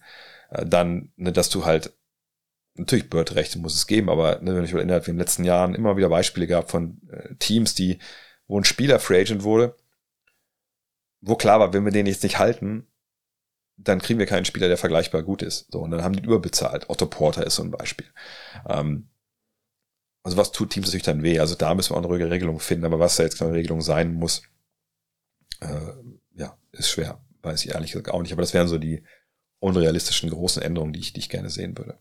Äh, 0.50 0.66
dann, 0.66 1.12
ne, 1.16 1.32
dass 1.32 1.50
du 1.50 1.66
halt, 1.66 1.92
natürlich 2.76 3.10
Bird-Rechte 3.10 3.58
muss 3.58 3.74
es 3.74 3.88
geben, 3.88 4.10
aber 4.10 4.40
ne, 4.42 4.56
wenn 4.56 4.64
ich 4.64 4.74
erinnere, 4.74 5.02
wir 5.02 5.10
in 5.10 5.16
den 5.16 5.20
letzten 5.20 5.44
Jahren 5.44 5.74
immer 5.74 5.98
wieder 5.98 6.10
Beispiele 6.10 6.46
gehabt 6.46 6.70
von 6.70 7.02
äh, 7.10 7.34
Teams, 7.40 7.74
die, 7.74 7.98
wo 8.48 8.60
ein 8.60 8.64
Spieler 8.64 9.00
Free 9.00 9.22
Agent 9.22 9.44
wurde, 9.44 9.76
wo 11.22 11.36
klar 11.36 11.60
war, 11.60 11.74
wenn 11.74 11.86
wir 11.86 11.92
den 11.92 12.06
jetzt 12.06 12.22
nicht 12.22 12.38
halten, 12.38 12.86
dann 13.78 14.02
kriegen 14.02 14.20
wir 14.20 14.26
keinen 14.26 14.46
Spieler, 14.46 14.68
der 14.68 14.78
vergleichbar 14.78 15.24
gut 15.24 15.42
ist. 15.42 15.72
So, 15.72 15.80
und 15.80 15.92
dann 15.92 16.04
haben 16.04 16.16
die 16.16 16.24
überbezahlt. 16.24 16.90
Otto 16.90 17.06
Porter 17.08 17.46
ist 17.46 17.56
so 17.56 17.64
ein 17.64 17.72
Beispiel. 17.72 18.08
Ähm, 18.68 19.10
also 20.24 20.38
was 20.38 20.52
tut 20.52 20.72
Teams 20.72 20.88
natürlich 20.88 21.04
dann 21.04 21.24
weh? 21.24 21.40
Also 21.40 21.56
da 21.56 21.76
müssen 21.76 21.92
wir 21.92 21.96
auch 21.96 22.00
eine 22.00 22.08
ruhige 22.08 22.30
Regelung 22.30 22.60
finden, 22.60 22.86
aber 22.86 23.00
was 23.00 23.18
da 23.18 23.24
jetzt 23.24 23.42
eine 23.42 23.54
Regelung 23.54 23.82
sein 23.82 24.14
muss, 24.14 24.44
äh, 25.60 25.94
ja, 26.36 26.58
ist 26.72 26.90
schwer. 26.90 27.22
Weiß 27.42 27.64
ich 27.64 27.72
ehrlich 27.72 27.92
gesagt 27.92 28.10
auch 28.10 28.22
nicht. 28.22 28.32
Aber 28.32 28.42
das 28.42 28.54
wären 28.54 28.68
so 28.68 28.78
die 28.78 29.04
unrealistischen 29.60 30.30
großen 30.30 30.62
Änderungen, 30.62 30.94
die 30.94 31.00
ich, 31.00 31.14
die 31.14 31.20
ich 31.20 31.30
gerne 31.30 31.50
sehen 31.50 31.78
würde. 31.78 32.00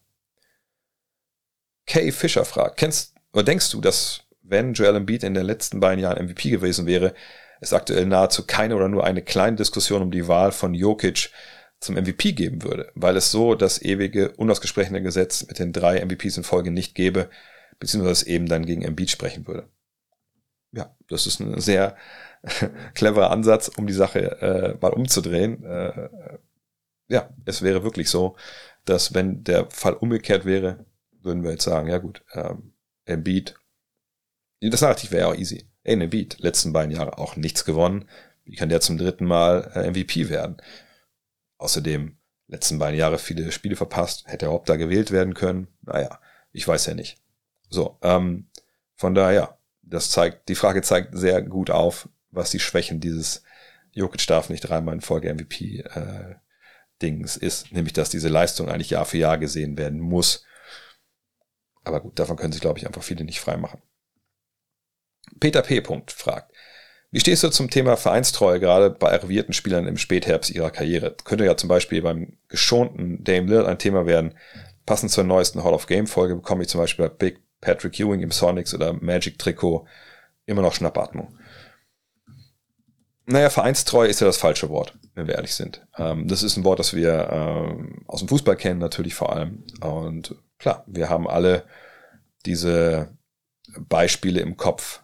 Kay 1.87 2.12
Fischer 2.12 2.45
fragt, 2.45 2.79
kennst 2.79 3.14
oder 3.33 3.43
denkst 3.43 3.70
du, 3.70 3.81
dass 3.81 4.22
wenn 4.43 4.75
Joel 4.75 4.97
Embiid 4.97 5.22
in 5.22 5.35
den 5.35 5.45
letzten 5.45 5.81
beiden 5.81 6.01
Jahren 6.01 6.25
MVP 6.25 6.51
gewesen 6.51 6.87
wäre, 6.87 7.14
es 7.61 7.72
aktuell 7.72 8.07
nahezu 8.07 8.47
keine 8.47 8.77
oder 8.77 8.89
nur 8.89 9.05
eine 9.05 9.22
kleine 9.22 9.57
Diskussion 9.57 10.03
um 10.03 10.11
die 10.11 10.29
Wahl 10.29 10.53
von 10.53 10.75
Jokic 10.75 11.31
zum 11.85 11.97
MVP 11.97 12.32
geben 12.32 12.62
würde, 12.62 12.91
weil 12.95 13.16
es 13.16 13.30
so 13.30 13.55
das 13.55 13.80
ewige, 13.82 14.32
unausgesprochene 14.32 15.03
Gesetz 15.03 15.47
mit 15.47 15.59
den 15.59 15.72
drei 15.72 16.05
MVPs 16.05 16.39
in 16.39 16.45
Folge 16.45 16.70
nicht 16.70 16.95
gäbe, 16.95 17.28
beziehungsweise 17.78 18.28
eben 18.28 18.47
dann 18.47 18.66
gegen 18.66 18.82
Embiid 18.82 19.11
sprechen 19.11 19.47
würde. 19.47 19.68
Ja, 20.72 20.97
das 21.09 21.26
ist 21.26 21.41
ein 21.41 21.61
sehr 21.61 21.97
cleverer 22.95 23.30
Ansatz, 23.30 23.68
um 23.68 23.87
die 23.87 23.93
Sache 23.93 24.41
äh, 24.41 24.78
mal 24.80 24.93
umzudrehen. 24.93 25.64
Äh, 25.64 26.09
ja, 27.09 27.30
es 27.45 27.62
wäre 27.62 27.85
wirklich 27.85 28.11
so, 28.11 28.37
dass 28.85 29.14
wenn 29.14 29.45
der 29.45 29.70
Fall 29.70 29.95
umgekehrt 29.95 30.45
wäre, 30.45 30.85
würden 31.20 31.43
wir 31.43 31.53
jetzt 31.53 31.64
sagen, 31.64 31.89
ja 31.89 31.99
gut, 31.99 32.22
ähm, 32.32 32.72
Embiid, 33.05 33.55
das 34.61 34.80
Narrativ 34.80 35.11
wäre 35.11 35.22
ja 35.22 35.28
auch 35.28 35.39
easy. 35.39 35.64
Ey, 35.82 36.01
Embiid, 36.01 36.39
letzten 36.39 36.72
beiden 36.72 36.95
Jahre 36.95 37.18
auch 37.18 37.37
nichts 37.37 37.64
gewonnen. 37.64 38.09
Wie 38.45 38.57
kann 38.57 38.68
der 38.68 38.80
zum 38.80 38.99
dritten 38.99 39.26
Mal 39.26 39.70
äh, 39.74 39.91
MVP 39.91 40.28
werden? 40.28 40.57
Außerdem 41.64 42.18
letzten 42.46 42.78
beiden 42.78 42.98
Jahre 42.98 43.18
viele 43.18 43.50
Spiele 43.50 43.74
verpasst. 43.74 44.26
Hätte 44.26 44.44
er 44.44 44.48
überhaupt 44.48 44.68
da 44.68 44.76
gewählt 44.76 45.10
werden 45.10 45.32
können? 45.32 45.68
Naja, 45.80 46.20
ich 46.52 46.68
weiß 46.68 46.84
ja 46.84 46.94
nicht. 46.94 47.18
So, 47.70 47.98
ähm, 48.02 48.50
von 48.96 49.14
daher, 49.14 49.58
das 49.80 50.10
zeigt, 50.10 50.50
die 50.50 50.56
Frage 50.56 50.82
zeigt 50.82 51.16
sehr 51.16 51.40
gut 51.40 51.70
auf, 51.70 52.10
was 52.30 52.50
die 52.50 52.60
Schwächen 52.60 53.00
dieses 53.00 53.44
Jokic 53.92 54.26
darf 54.26 54.50
nicht 54.50 54.60
dreimal 54.60 54.94
in 54.94 55.00
Folge 55.00 55.32
MVP 55.32 55.80
äh, 55.80 56.34
Dings 57.00 57.38
ist, 57.38 57.72
nämlich 57.72 57.94
dass 57.94 58.10
diese 58.10 58.28
Leistung 58.28 58.68
eigentlich 58.68 58.90
Jahr 58.90 59.06
für 59.06 59.16
Jahr 59.16 59.38
gesehen 59.38 59.78
werden 59.78 60.00
muss. 60.00 60.44
Aber 61.82 62.02
gut, 62.02 62.18
davon 62.18 62.36
können 62.36 62.52
sich, 62.52 62.60
glaube 62.60 62.78
ich, 62.78 62.86
einfach 62.86 63.02
viele 63.02 63.24
nicht 63.24 63.40
freimachen. 63.40 63.80
Peter 65.40 65.62
P. 65.62 65.82
fragt, 66.08 66.53
wie 67.14 67.20
stehst 67.20 67.44
du 67.44 67.48
zum 67.48 67.70
Thema 67.70 67.96
Vereinstreue, 67.96 68.58
gerade 68.58 68.90
bei 68.90 69.12
arrivierten 69.12 69.54
Spielern 69.54 69.86
im 69.86 69.98
Spätherbst 69.98 70.50
ihrer 70.50 70.72
Karriere? 70.72 71.14
Könnte 71.22 71.44
ja 71.44 71.56
zum 71.56 71.68
Beispiel 71.68 72.02
beim 72.02 72.36
geschonten 72.48 73.22
Dame 73.22 73.46
Lillard 73.46 73.68
ein 73.68 73.78
Thema 73.78 74.04
werden. 74.04 74.34
Passend 74.84 75.12
zur 75.12 75.22
neuesten 75.22 75.62
Hall 75.62 75.74
of 75.74 75.86
Game 75.86 76.08
Folge 76.08 76.34
bekomme 76.34 76.64
ich 76.64 76.68
zum 76.68 76.80
Beispiel 76.80 77.08
bei 77.08 77.14
Big 77.14 77.40
Patrick 77.60 78.00
Ewing 78.00 78.20
im 78.20 78.32
Sonics 78.32 78.74
oder 78.74 78.94
Magic 78.94 79.38
Trikot 79.38 79.86
immer 80.44 80.60
noch 80.60 80.74
Schnappatmung. 80.74 81.38
Naja, 83.26 83.48
Vereinstreu 83.48 84.06
ist 84.06 84.20
ja 84.20 84.26
das 84.26 84.38
falsche 84.38 84.68
Wort, 84.68 84.98
wenn 85.14 85.28
wir 85.28 85.36
ehrlich 85.36 85.54
sind. 85.54 85.86
Ähm, 85.96 86.26
das 86.26 86.42
ist 86.42 86.56
ein 86.56 86.64
Wort, 86.64 86.80
das 86.80 86.94
wir 86.94 87.28
ähm, 87.30 88.02
aus 88.08 88.18
dem 88.18 88.28
Fußball 88.28 88.56
kennen, 88.56 88.80
natürlich 88.80 89.14
vor 89.14 89.32
allem. 89.32 89.62
Und 89.80 90.34
klar, 90.58 90.82
wir 90.88 91.10
haben 91.10 91.28
alle 91.28 91.62
diese 92.44 93.16
Beispiele 93.78 94.40
im 94.40 94.56
Kopf, 94.56 95.03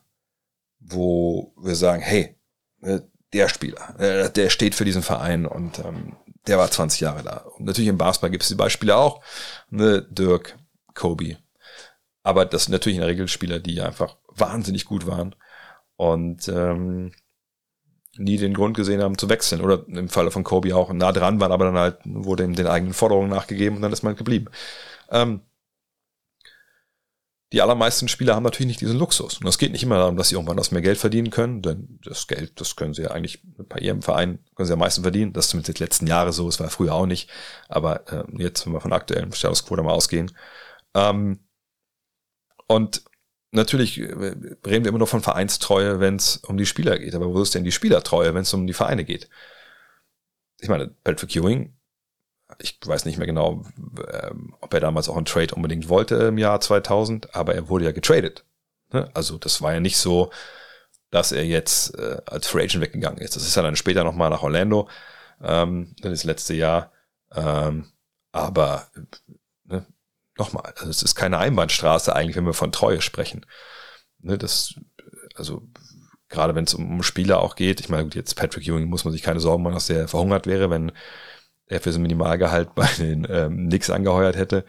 wo 0.91 1.55
wir 1.57 1.75
sagen, 1.75 2.03
hey, 2.03 2.37
äh, 2.83 3.01
der 3.33 3.49
Spieler, 3.49 3.99
äh, 3.99 4.31
der 4.31 4.51
steht 4.51 4.75
für 4.75 4.85
diesen 4.85 5.03
Verein 5.03 5.47
und 5.47 5.79
ähm, 5.79 6.17
der 6.47 6.59
war 6.59 6.71
20 6.71 7.01
Jahre 7.01 7.23
da. 7.23 7.45
Und 7.57 7.65
natürlich 7.65 7.89
im 7.89 7.99
Basketball 7.99 8.31
gibt 8.31 8.43
es 8.43 8.49
die 8.49 8.55
Beispiele 8.55 8.97
auch, 8.97 9.23
ne, 9.71 10.03
Dirk, 10.11 10.59
Kobe. 10.95 11.37
Aber 12.23 12.45
das 12.45 12.65
sind 12.65 12.73
natürlich 12.73 12.97
in 12.97 13.03
der 13.03 13.11
Regel 13.11 13.29
Spieler, 13.29 13.61
die 13.61 13.81
einfach 13.81 14.17
wahnsinnig 14.29 14.85
gut 14.85 15.07
waren 15.07 15.35
und 15.97 16.49
ähm, 16.49 17.13
nie 18.17 18.37
den 18.37 18.55
Grund 18.55 18.77
gesehen 18.77 19.03
haben 19.03 19.19
zu 19.19 19.29
wechseln. 19.29 19.61
Oder 19.61 19.85
im 19.87 20.09
Falle 20.09 20.31
von 20.31 20.45
Kobe 20.45 20.75
auch 20.75 20.93
nah 20.93 21.13
dran 21.13 21.41
waren, 21.41 21.53
aber 21.53 21.67
dann 21.67 21.79
halt 21.79 21.99
wurde 22.05 22.45
ihm 22.45 22.55
den 22.55 22.67
eigenen 22.67 22.95
Forderungen 22.95 23.31
nachgegeben 23.31 23.77
und 23.77 23.83
dann 23.83 23.93
ist 23.93 24.03
man 24.03 24.17
geblieben. 24.17 24.47
Ähm, 25.11 25.43
die 27.53 27.63
allermeisten 27.63 28.07
Spieler 28.07 28.37
haben 28.37 28.45
natürlich 28.45 28.69
nicht 28.69 28.81
diesen 28.81 28.99
Luxus. 28.99 29.39
Und 29.39 29.47
es 29.49 29.59
geht 29.59 29.73
nicht 29.73 29.83
immer 29.83 29.97
darum, 29.97 30.17
dass 30.17 30.29
sie 30.29 30.37
irgendwann 30.37 30.57
das 30.57 30.71
mehr 30.71 30.83
Geld 30.83 30.99
verdienen 30.99 31.31
können, 31.31 31.63
denn 31.63 31.99
das 32.05 32.29
Geld, 32.29 32.61
das 32.61 32.77
können 32.77 32.95
sie 32.95 33.03
ja 33.03 33.11
eigentlich 33.11 33.43
bei 33.45 33.81
ihrem 33.81 34.03
Verein, 34.03 34.39
können 34.55 34.69
sie 34.69 34.73
am 34.73 34.79
meisten 34.79 35.03
verdienen. 35.03 35.33
Das 35.33 35.47
ist 35.47 35.51
zumindest 35.51 35.79
die 35.79 35.83
letzten 35.83 36.07
Jahre 36.07 36.33
so, 36.33 36.47
es 36.47 36.61
war 36.61 36.71
früher 36.71 36.95
auch 36.95 37.07
nicht. 37.07 37.29
Aber 37.69 38.09
äh, 38.13 38.25
jetzt, 38.39 38.67
wenn 38.67 38.73
wir 38.73 38.81
von 38.81 38.93
aktuellen 38.93 39.33
Status 39.33 39.67
Quo 39.67 39.75
mal 39.83 39.93
ausgehen. 39.93 40.31
Ähm, 40.95 41.41
und 42.69 43.03
natürlich 43.51 43.99
äh, 43.99 44.05
reden 44.05 44.85
wir 44.85 44.89
immer 44.91 44.99
noch 44.99 45.09
von 45.09 45.23
Vereinstreue, 45.23 45.99
wenn 45.99 46.17
es 46.17 46.37
um 46.37 46.57
die 46.57 46.67
Spieler 46.67 46.99
geht. 47.01 47.17
Aber 47.17 47.35
wo 47.35 47.43
ist 47.43 47.55
denn 47.57 47.65
die 47.65 47.73
Spielertreue, 47.73 48.33
wenn 48.33 48.43
es 48.43 48.55
um 48.55 48.67
die 48.69 48.75
Vereine 48.75 49.05
geht? 49.05 49.29
Ich 50.61 50.69
meine, 50.69 50.89
Patrick 50.89 51.35
Ewing 51.35 51.75
ich 52.59 52.79
weiß 52.85 53.05
nicht 53.05 53.19
mehr 53.19 53.27
genau, 53.27 53.65
ähm, 54.13 54.55
ob 54.61 54.75
er 54.75 54.81
damals 54.81 55.09
auch 55.09 55.17
einen 55.17 55.27
Trade 55.27 55.55
unbedingt 55.55 55.89
wollte 55.89 56.17
im 56.17 56.39
Jahr 56.39 56.61
2000, 56.61 57.35
aber 57.35 57.55
er 57.55 57.69
wurde 57.69 57.85
ja 57.85 57.93
getradet. 57.93 58.45
Ne? 58.93 59.11
Also 59.15 59.39
das 59.39 59.63
war 59.63 59.73
ja 59.73 59.81
nicht 59.81 59.99
so, 59.99 60.31
dass 61.11 61.33
er 61.33 61.45
jetzt 61.45 61.97
äh, 61.99 62.19
als 62.27 62.47
Free 62.47 62.65
Agent 62.65 62.83
weggegangen 62.83 63.21
ist. 63.21 63.37
Das 63.37 63.43
ist 63.43 63.57
ja 63.57 63.63
dann 63.63 63.77
später 63.77 64.05
nochmal 64.05 64.31
nach 64.31 64.43
Orlando, 64.43 64.89
ähm, 65.43 65.95
das 66.01 66.25
letzte 66.25 66.55
Jahr. 66.55 66.93
Ähm, 67.35 67.93
aber 68.33 68.89
ne, 69.65 69.87
nochmal, 70.37 70.73
also 70.77 70.91
es 70.91 71.03
ist 71.03 71.15
keine 71.15 71.39
Einbahnstraße 71.39 72.15
eigentlich, 72.15 72.37
wenn 72.37 72.47
wir 72.47 72.55
von 72.55 72.73
Treue 72.73 73.01
sprechen. 73.01 73.47
Ne, 74.21 74.39
das, 74.39 74.75
also 75.35 75.63
gerade 76.29 76.55
wenn 76.55 76.65
es 76.65 76.75
um 76.75 77.03
Spieler 77.03 77.41
auch 77.41 77.57
geht, 77.57 77.81
ich 77.81 77.89
meine, 77.89 78.09
jetzt 78.15 78.35
Patrick 78.35 78.67
Ewing 78.67 78.89
muss 78.89 79.05
man 79.05 79.13
sich 79.13 79.23
keine 79.23 79.41
Sorgen 79.41 79.63
machen, 79.63 79.75
dass 79.75 79.89
der 79.89 80.09
verhungert 80.09 80.47
wäre, 80.47 80.71
wenn 80.71 80.93
er 81.71 81.81
für 81.81 81.93
so 81.93 81.99
ein 81.99 82.03
Minimalgehalt 82.03 82.75
bei 82.75 82.89
den 82.99 83.27
ähm, 83.31 83.69
Knicks 83.69 83.91
angeheuert 83.91 84.37
hätte. 84.37 84.65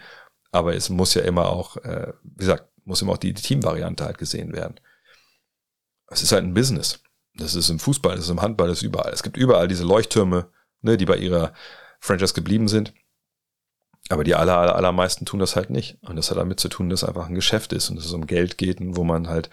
Aber 0.52 0.76
es 0.76 0.89
muss 0.89 1.14
ja 1.14 1.24
immer 1.24 1.49
auch, 1.49 1.78
äh, 1.78 2.14
wie 2.24 2.45
gesagt, 2.45 2.66
muss 2.86 3.02
immer 3.02 3.14
auch 3.14 3.18
die, 3.18 3.34
die 3.34 3.41
Teamvariante 3.41 4.06
halt 4.06 4.18
gesehen 4.18 4.54
werden. 4.54 4.80
Es 6.08 6.22
ist 6.22 6.32
halt 6.32 6.43
ein 6.43 6.54
Business. 6.54 7.02
Das 7.36 7.56
ist 7.56 7.70
im 7.70 7.80
Fußball, 7.80 8.16
das 8.16 8.26
ist 8.26 8.32
im 8.32 8.41
Handball, 8.41 8.68
das 8.68 8.80
ist 8.80 8.84
überall. 8.84 9.14
Es 9.14 9.24
gibt 9.24 9.38
überall 9.38 9.68
diese 9.68 9.86
Leuchttürme, 9.86 10.49
ne, 10.82 10.97
die 10.97 11.06
bei 11.06 11.18
ihrer 11.18 11.54
Franchise 11.99 12.34
geblieben 12.34 12.68
sind. 12.68 12.93
Aber 14.10 14.24
die 14.24 14.36
aller, 14.36 14.58
aller, 14.58 14.76
allermeisten 14.76 15.26
tun 15.26 15.39
das 15.39 15.56
halt 15.56 15.70
nicht. 15.70 15.97
Und 16.02 16.18
das 16.18 16.30
hat 16.30 16.38
damit 16.38 16.60
zu 16.60 16.68
tun, 16.68 16.89
dass 16.89 17.04
es 17.04 17.08
einfach 17.08 17.28
ein 17.28 17.36
Geschäft 17.36 17.72
ist 17.72 17.89
und 17.89 17.95
dass 17.95 18.06
es 18.06 18.14
um 18.14 18.28
Geld 18.28 18.58
geht 18.58 18.82
und 18.82 18.97
wo 18.97 19.04
man 19.04 19.30
halt 19.30 19.49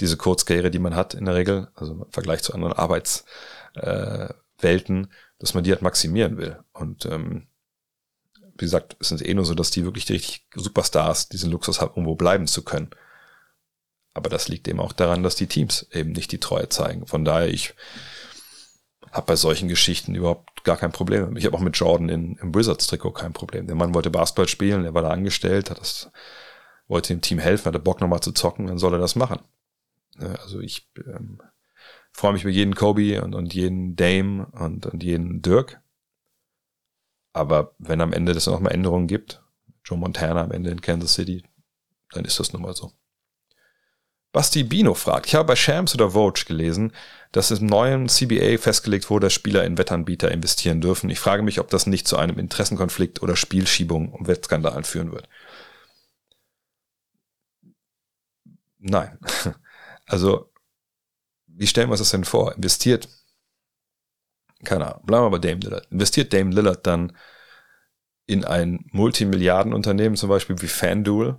diese 0.00 0.16
Kurzkarriere, 0.16 0.70
die 0.70 0.78
man 0.78 0.94
hat 0.94 1.14
in 1.14 1.24
der 1.24 1.36
Regel, 1.36 1.68
also 1.74 1.92
im 1.92 2.04
Vergleich 2.10 2.42
zu 2.42 2.52
anderen 2.52 2.74
Arbeitswelten, 2.74 5.04
äh, 5.04 5.08
dass 5.38 5.54
man 5.54 5.64
die 5.64 5.70
halt 5.70 5.82
maximieren 5.82 6.36
will. 6.36 6.58
Und 6.72 7.06
ähm, 7.06 7.48
wie 8.56 8.64
gesagt, 8.64 8.96
es 9.00 9.10
ist 9.10 9.24
eh 9.24 9.34
nur 9.34 9.44
so, 9.44 9.54
dass 9.54 9.70
die 9.70 9.84
wirklich 9.84 10.04
die 10.04 10.14
richtig 10.14 10.46
Superstars 10.54 11.28
diesen 11.28 11.50
Luxus 11.50 11.80
haben, 11.80 11.90
irgendwo 11.90 12.14
bleiben 12.14 12.46
zu 12.46 12.62
können. 12.62 12.90
Aber 14.12 14.30
das 14.30 14.48
liegt 14.48 14.68
eben 14.68 14.80
auch 14.80 14.92
daran, 14.92 15.24
dass 15.24 15.34
die 15.34 15.48
Teams 15.48 15.88
eben 15.90 16.12
nicht 16.12 16.30
die 16.30 16.38
Treue 16.38 16.68
zeigen. 16.68 17.06
Von 17.06 17.24
daher, 17.24 17.48
ich 17.48 17.74
habe 19.10 19.26
bei 19.26 19.36
solchen 19.36 19.68
Geschichten 19.68 20.14
überhaupt 20.14 20.64
gar 20.64 20.76
kein 20.76 20.92
Problem. 20.92 21.36
Ich 21.36 21.46
habe 21.46 21.56
auch 21.56 21.60
mit 21.60 21.76
Jordan 21.76 22.08
in, 22.08 22.36
im 22.36 22.54
Wizards-Trikot 22.54 23.12
kein 23.12 23.32
Problem. 23.32 23.66
Der 23.66 23.76
Mann 23.76 23.94
wollte 23.94 24.10
Basketball 24.10 24.48
spielen, 24.48 24.84
er 24.84 24.94
war 24.94 25.02
da 25.02 25.10
angestellt, 25.10 25.70
hat 25.70 25.80
das, 25.80 26.10
wollte 26.86 27.12
dem 27.12 27.20
Team 27.20 27.38
helfen, 27.38 27.66
hatte 27.66 27.78
Bock 27.80 28.00
nochmal 28.00 28.20
zu 28.20 28.32
zocken, 28.32 28.66
dann 28.66 28.78
soll 28.78 28.92
er 28.94 28.98
das 28.98 29.16
machen. 29.16 29.40
Also 30.18 30.60
ich 30.60 30.88
ähm, 30.96 31.40
freue 32.14 32.32
mich 32.32 32.42
über 32.42 32.50
jeden 32.50 32.74
Kobe 32.74 33.22
und, 33.22 33.34
und 33.34 33.52
jeden 33.52 33.96
Dame 33.96 34.46
und, 34.52 34.86
und 34.86 35.02
jeden 35.02 35.42
Dirk. 35.42 35.80
Aber 37.32 37.74
wenn 37.78 38.00
am 38.00 38.12
Ende 38.12 38.32
das 38.32 38.46
nochmal 38.46 38.72
Änderungen 38.72 39.08
gibt, 39.08 39.42
Joe 39.84 39.98
Montana 39.98 40.42
am 40.42 40.52
Ende 40.52 40.70
in 40.70 40.80
Kansas 40.80 41.14
City, 41.14 41.44
dann 42.12 42.24
ist 42.24 42.38
das 42.38 42.52
nun 42.52 42.62
mal 42.62 42.74
so. 42.74 42.92
Basti 44.32 44.64
Bino 44.64 44.94
fragt, 44.94 45.26
ich 45.26 45.34
habe 45.34 45.46
bei 45.46 45.56
Shams 45.56 45.94
oder 45.94 46.10
Vogue 46.10 46.42
gelesen, 46.44 46.92
dass 47.32 47.50
im 47.50 47.66
neuen 47.66 48.08
CBA 48.08 48.58
festgelegt 48.58 49.10
wurde, 49.10 49.26
dass 49.26 49.32
Spieler 49.32 49.64
in 49.64 49.78
Wettanbieter 49.78 50.30
investieren 50.30 50.80
dürfen. 50.80 51.10
Ich 51.10 51.20
frage 51.20 51.42
mich, 51.42 51.60
ob 51.60 51.70
das 51.70 51.86
nicht 51.86 52.08
zu 52.08 52.16
einem 52.16 52.38
Interessenkonflikt 52.38 53.22
oder 53.22 53.36
Spielschiebung 53.36 54.12
um 54.12 54.26
Wettskandalen 54.26 54.84
führen 54.84 55.12
wird. 55.12 55.28
Nein. 58.78 59.18
Also, 60.06 60.50
wie 61.56 61.66
stellen 61.66 61.88
wir 61.88 61.92
uns 61.92 62.00
das 62.00 62.10
denn 62.10 62.24
vor? 62.24 62.54
Investiert, 62.54 63.08
keine 64.64 64.86
Ahnung, 64.86 65.06
bleiben 65.06 65.24
wir 65.24 65.30
bei 65.30 65.38
Dame 65.38 65.60
Lillard. 65.60 65.86
Investiert 65.90 66.32
Dame 66.32 66.54
Lillard 66.54 66.86
dann 66.86 67.16
in 68.26 68.44
ein 68.44 68.86
Multimilliardenunternehmen, 68.92 70.16
zum 70.16 70.28
Beispiel 70.28 70.60
wie 70.60 70.68
FanDuel, 70.68 71.36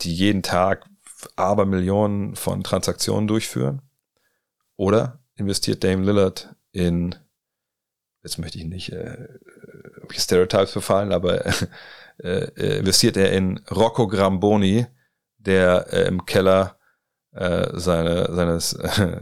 die 0.00 0.14
jeden 0.14 0.42
Tag 0.42 0.84
Abermillionen 1.36 2.36
von 2.36 2.62
Transaktionen 2.62 3.28
durchführen? 3.28 3.82
Oder 4.76 5.24
investiert 5.36 5.84
Dame 5.84 6.04
Lillard 6.04 6.54
in, 6.72 7.14
jetzt 8.22 8.38
möchte 8.38 8.58
ich 8.58 8.64
nicht 8.64 8.92
äh, 8.92 9.28
Stereotypes 10.10 10.72
verfallen, 10.72 11.12
aber 11.12 11.46
äh, 12.18 12.78
investiert 12.78 13.16
er 13.16 13.32
in 13.32 13.58
Rocco 13.70 14.06
Gramboni, 14.06 14.86
der 15.38 15.86
äh, 15.92 16.08
im 16.08 16.26
Keller 16.26 16.78
äh, 17.36 17.78
seine, 17.78 18.34
seines, 18.34 18.72
äh, 18.98 19.18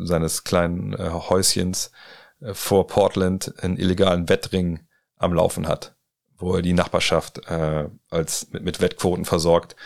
seines 0.00 0.44
kleinen 0.44 0.92
äh, 0.94 1.10
Häuschens 1.10 1.92
äh, 2.40 2.52
vor 2.52 2.86
Portland 2.86 3.54
einen 3.62 3.76
illegalen 3.76 4.28
Wettring 4.28 4.80
am 5.16 5.32
Laufen 5.32 5.68
hat, 5.68 5.94
wo 6.36 6.56
er 6.56 6.62
die 6.62 6.72
Nachbarschaft 6.72 7.48
äh, 7.48 7.88
als 8.10 8.50
mit, 8.50 8.64
mit 8.64 8.80
Wettquoten 8.80 9.24
versorgt 9.24 9.76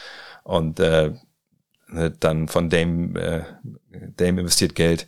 und 0.44 0.80
äh, 0.80 1.12
ne, 1.88 2.10
dann 2.10 2.48
von 2.48 2.70
Dame, 2.70 3.20
äh, 3.20 3.42
Dame 4.16 4.40
investiert 4.40 4.74
Geld, 4.74 5.06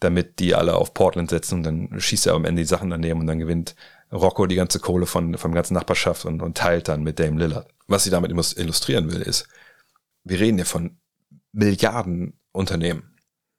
damit 0.00 0.38
die 0.38 0.54
alle 0.54 0.76
auf 0.76 0.94
Portland 0.94 1.30
setzen 1.30 1.56
und 1.56 1.62
dann 1.64 2.00
schießt 2.00 2.26
er 2.26 2.34
am 2.34 2.46
Ende 2.46 2.62
die 2.62 2.68
Sachen 2.68 2.90
daneben 2.90 3.20
und 3.20 3.26
dann 3.26 3.38
gewinnt 3.38 3.76
Rocco 4.10 4.46
die 4.46 4.56
ganze 4.56 4.80
Kohle 4.80 5.06
von, 5.06 5.36
von 5.36 5.52
ganzen 5.52 5.74
Nachbarschaft 5.74 6.24
und, 6.24 6.42
und 6.42 6.56
teilt 6.56 6.88
dann 6.88 7.02
mit 7.02 7.20
Dame 7.20 7.38
Lillard. 7.38 7.68
Was 7.86 8.04
sie 8.04 8.10
damit 8.10 8.30
illustrieren 8.30 9.12
will, 9.12 9.20
ist, 9.20 9.46
wir 10.24 10.40
reden 10.40 10.56
hier 10.56 10.66
von 10.66 10.99
Milliarden 11.52 12.38
Unternehmen. 12.52 13.16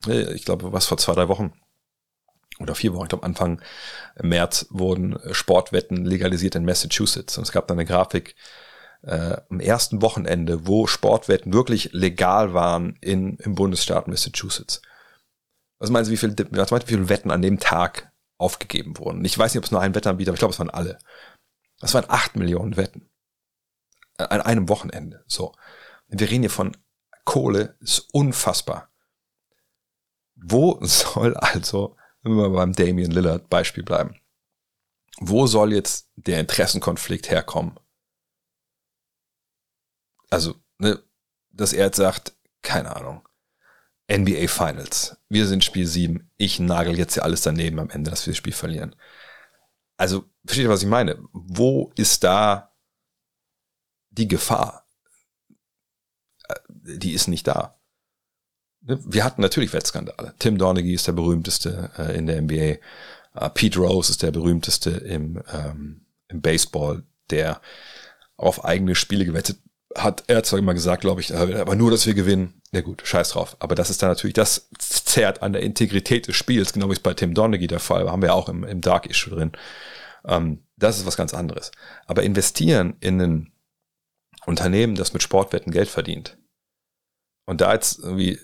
Ich 0.07 0.45
glaube, 0.45 0.73
was 0.73 0.87
vor 0.87 0.97
zwei, 0.97 1.13
drei 1.13 1.27
Wochen 1.27 1.53
oder 2.59 2.75
vier 2.75 2.93
Wochen, 2.93 3.03
ich 3.03 3.09
glaube 3.09 3.25
Anfang 3.25 3.61
März 4.21 4.67
wurden 4.69 5.17
Sportwetten 5.31 6.05
legalisiert 6.05 6.55
in 6.55 6.65
Massachusetts. 6.65 7.37
Und 7.37 7.43
es 7.43 7.51
gab 7.51 7.67
dann 7.67 7.77
eine 7.77 7.85
Grafik, 7.85 8.35
äh, 9.03 9.37
am 9.49 9.59
ersten 9.59 10.01
Wochenende, 10.01 10.67
wo 10.67 10.87
Sportwetten 10.87 11.53
wirklich 11.53 11.91
legal 11.93 12.53
waren 12.53 12.97
in, 13.01 13.37
im 13.37 13.55
Bundesstaat 13.55 14.07
Massachusetts. 14.07 14.81
Was 15.79 15.89
meinst 15.89 16.09
du, 16.09 16.13
wie 16.13 16.17
viele, 16.17 16.35
was 16.51 16.71
meinst 16.71 16.87
du, 16.87 16.91
wie 16.91 16.97
viele 16.97 17.09
Wetten 17.09 17.31
an 17.31 17.41
dem 17.41 17.59
Tag 17.59 18.11
aufgegeben 18.37 18.97
wurden? 18.97 19.25
Ich 19.25 19.37
weiß 19.37 19.53
nicht, 19.53 19.59
ob 19.59 19.65
es 19.65 19.71
nur 19.71 19.81
ein 19.81 19.95
Wettanbieter, 19.95 20.29
aber 20.29 20.35
ich 20.35 20.39
glaube, 20.39 20.53
es 20.53 20.59
waren 20.59 20.69
alle. 20.69 20.99
Das 21.79 21.93
waren 21.95 22.05
acht 22.07 22.35
Millionen 22.35 22.77
Wetten. 22.77 23.09
An 24.17 24.41
einem 24.41 24.69
Wochenende. 24.69 25.23
So. 25.27 25.55
Wir 26.07 26.29
reden 26.29 26.43
hier 26.43 26.51
von 26.51 26.77
Kohle, 27.25 27.75
ist 27.79 28.07
unfassbar. 28.11 28.89
Wo 30.35 30.79
soll 30.85 31.35
also, 31.35 31.95
wenn 32.23 32.33
wir 32.33 32.49
beim 32.49 32.73
Damian 32.73 33.11
Lillard 33.11 33.49
Beispiel 33.49 33.83
bleiben, 33.83 34.15
wo 35.19 35.45
soll 35.47 35.73
jetzt 35.73 36.09
der 36.15 36.39
Interessenkonflikt 36.39 37.29
herkommen? 37.29 37.77
also, 40.31 40.55
ne, 40.79 41.03
dass 41.51 41.73
er 41.73 41.85
jetzt 41.85 41.97
sagt, 41.97 42.33
keine 42.63 42.95
Ahnung, 42.95 43.27
NBA 44.11 44.47
Finals, 44.47 45.17
wir 45.29 45.45
sind 45.45 45.63
Spiel 45.63 45.85
7, 45.85 46.31
ich 46.37 46.59
nagel 46.59 46.97
jetzt 46.97 47.15
ja 47.15 47.23
alles 47.23 47.41
daneben 47.41 47.79
am 47.79 47.89
Ende, 47.91 48.09
dass 48.09 48.25
wir 48.25 48.31
das 48.31 48.37
Spiel 48.37 48.53
verlieren. 48.53 48.95
Also, 49.97 50.25
versteht 50.45 50.65
ihr, 50.65 50.69
was 50.69 50.81
ich 50.81 50.89
meine? 50.89 51.21
Wo 51.31 51.91
ist 51.95 52.23
da 52.23 52.73
die 54.09 54.27
Gefahr? 54.27 54.80
Die 56.83 57.13
ist 57.13 57.27
nicht 57.27 57.47
da. 57.47 57.79
Ne, 58.81 58.99
wir 59.05 59.23
hatten 59.23 59.41
natürlich 59.41 59.73
Wettskandale. 59.73 60.33
Tim 60.39 60.57
Donaghy 60.57 60.93
ist 60.93 61.07
der 61.07 61.13
berühmteste 61.13 61.91
äh, 61.97 62.17
in 62.17 62.25
der 62.25 62.41
NBA. 62.41 62.55
Äh, 62.55 62.79
Pete 63.53 63.79
Rose 63.79 64.11
ist 64.11 64.23
der 64.23 64.31
berühmteste 64.31 64.91
im, 64.91 65.41
ähm, 65.53 66.05
im 66.27 66.41
Baseball, 66.41 67.03
der 67.29 67.61
auf 68.37 68.65
eigene 68.65 68.95
Spiele 68.95 69.25
gewettet 69.25 69.57
hat 69.95 70.23
er 70.27 70.43
zwar 70.43 70.59
immer 70.59 70.73
gesagt, 70.73 71.01
glaube 71.01 71.21
ich, 71.21 71.35
aber 71.35 71.75
nur, 71.75 71.91
dass 71.91 72.05
wir 72.05 72.13
gewinnen. 72.13 72.61
Ja 72.71 72.81
gut, 72.81 73.01
scheiß 73.05 73.31
drauf. 73.31 73.57
Aber 73.59 73.75
das 73.75 73.89
ist 73.89 74.01
dann 74.01 74.09
natürlich, 74.09 74.33
das 74.33 74.69
zerrt 74.79 75.41
an 75.41 75.53
der 75.53 75.61
Integrität 75.61 76.27
des 76.27 76.35
Spiels, 76.35 76.71
genau 76.71 76.87
wie 76.87 76.93
es 76.93 76.99
bei 76.99 77.13
Tim 77.13 77.33
Donaghy 77.33 77.67
der 77.67 77.79
Fall 77.79 78.05
war, 78.05 78.13
haben 78.13 78.21
wir 78.21 78.33
auch 78.33 78.47
im, 78.47 78.63
im 78.63 78.81
Dark 78.81 79.07
Issue 79.07 79.33
drin. 79.33 79.51
Ähm, 80.25 80.63
das 80.77 80.97
ist 80.97 81.05
was 81.05 81.17
ganz 81.17 81.33
anderes. 81.33 81.71
Aber 82.05 82.23
investieren 82.23 82.95
in 83.01 83.21
ein 83.21 83.51
Unternehmen, 84.45 84.95
das 84.95 85.13
mit 85.13 85.21
Sportwetten 85.21 85.71
Geld 85.71 85.89
verdient. 85.89 86.37
Und 87.51 87.59
da 87.59 87.73
jetzt 87.73 87.99
irgendwie 87.99 88.39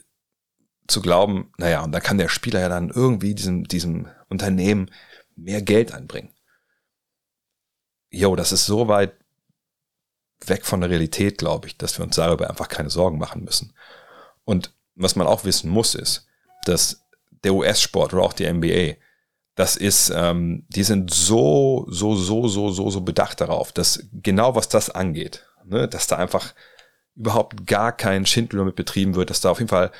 zu 0.85 1.01
glauben, 1.01 1.53
naja, 1.57 1.81
und 1.81 1.93
da 1.93 2.01
kann 2.01 2.17
der 2.17 2.27
Spieler 2.27 2.59
ja 2.59 2.67
dann 2.67 2.89
irgendwie 2.89 3.33
diesem, 3.33 3.63
diesem 3.63 4.09
Unternehmen 4.27 4.91
mehr 5.37 5.61
Geld 5.61 5.93
anbringen. 5.93 6.33
Jo, 8.09 8.35
das 8.35 8.51
ist 8.51 8.65
so 8.65 8.89
weit 8.89 9.13
weg 10.45 10.65
von 10.65 10.81
der 10.81 10.89
Realität, 10.89 11.37
glaube 11.37 11.67
ich, 11.67 11.77
dass 11.77 11.97
wir 11.97 12.03
uns 12.03 12.17
darüber 12.17 12.49
einfach 12.49 12.67
keine 12.67 12.89
Sorgen 12.89 13.17
machen 13.17 13.45
müssen. 13.45 13.73
Und 14.43 14.73
was 14.93 15.15
man 15.15 15.25
auch 15.25 15.45
wissen 15.45 15.69
muss, 15.69 15.95
ist, 15.95 16.27
dass 16.65 17.05
der 17.45 17.53
US-Sport 17.53 18.13
oder 18.13 18.23
auch 18.23 18.33
die 18.33 18.51
NBA, 18.51 18.95
das 19.55 19.77
ist, 19.77 20.11
ähm, 20.13 20.65
die 20.67 20.83
sind 20.83 21.13
so, 21.13 21.85
so, 21.87 22.13
so, 22.13 22.49
so, 22.49 22.71
so, 22.71 22.89
so 22.89 22.99
bedacht 22.99 23.39
darauf, 23.39 23.71
dass 23.71 24.03
genau 24.11 24.55
was 24.55 24.67
das 24.67 24.89
angeht, 24.89 25.47
ne, 25.63 25.87
dass 25.87 26.07
da 26.07 26.17
einfach 26.17 26.53
überhaupt 27.17 27.65
gar 27.65 27.91
kein 27.95 28.25
Schindler 28.25 28.63
mit 28.63 28.75
betrieben 28.75 29.15
wird, 29.15 29.29
dass 29.29 29.41
da 29.41 29.49
auf 29.49 29.59
jeden 29.59 29.69
Fall, 29.69 29.91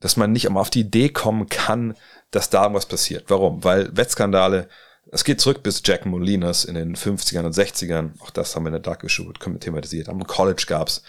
dass 0.00 0.16
man 0.16 0.32
nicht 0.32 0.46
einmal 0.46 0.60
auf 0.60 0.70
die 0.70 0.80
Idee 0.80 1.08
kommen 1.08 1.48
kann, 1.48 1.96
dass 2.30 2.50
da 2.50 2.62
irgendwas 2.62 2.86
passiert. 2.86 3.24
Warum? 3.28 3.64
Weil 3.64 3.96
Wettskandale, 3.96 4.68
es 5.10 5.24
geht 5.24 5.40
zurück 5.40 5.62
bis 5.62 5.82
Jack 5.84 6.06
Molinas 6.06 6.64
in 6.64 6.74
den 6.74 6.96
50ern 6.96 7.44
und 7.44 7.54
60ern. 7.54 8.18
Auch 8.20 8.30
das 8.30 8.54
haben 8.54 8.64
wir 8.64 8.68
in 8.68 8.74
der 8.74 8.80
Dark 8.80 9.04
Issue 9.04 9.32
thematisiert. 9.60 10.08
Am 10.08 10.26
College 10.26 10.64
gab's 10.66 11.02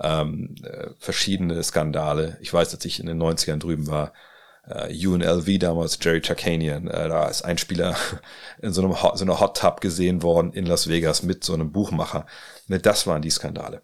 ähm, 0.00 0.54
äh, 0.62 0.88
verschiedene 0.98 1.62
Skandale. 1.62 2.38
Ich 2.40 2.52
weiß, 2.52 2.70
dass 2.70 2.84
ich 2.84 3.00
in 3.00 3.06
den 3.06 3.20
90ern 3.22 3.58
drüben 3.58 3.88
war. 3.88 4.12
Äh, 4.66 5.06
UNLV 5.06 5.58
damals, 5.58 5.98
Jerry 6.00 6.22
Chakanian, 6.22 6.86
äh, 6.86 7.08
da 7.08 7.28
ist 7.28 7.42
ein 7.42 7.58
Spieler 7.58 7.96
in 8.62 8.72
so, 8.72 8.82
einem 8.82 9.02
Hot, 9.02 9.18
so 9.18 9.24
einer 9.24 9.40
Hot 9.40 9.58
Tub 9.58 9.80
gesehen 9.80 10.22
worden 10.22 10.52
in 10.52 10.66
Las 10.66 10.88
Vegas 10.88 11.22
mit 11.22 11.42
so 11.42 11.52
einem 11.52 11.72
Buchmacher. 11.72 12.26
Ne, 12.68 12.78
das 12.78 13.06
waren 13.06 13.22
die 13.22 13.30
Skandale. 13.30 13.82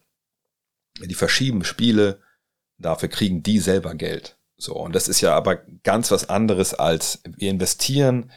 Die 1.00 1.14
verschieben 1.14 1.64
Spiele, 1.64 2.20
dafür 2.78 3.08
kriegen 3.08 3.42
die 3.42 3.58
selber 3.58 3.94
Geld. 3.94 4.36
So, 4.56 4.74
und 4.74 4.94
das 4.94 5.08
ist 5.08 5.20
ja 5.20 5.34
aber 5.34 5.56
ganz 5.84 6.10
was 6.10 6.28
anderes 6.28 6.74
als 6.74 7.20
wir 7.24 7.50
investieren 7.50 8.32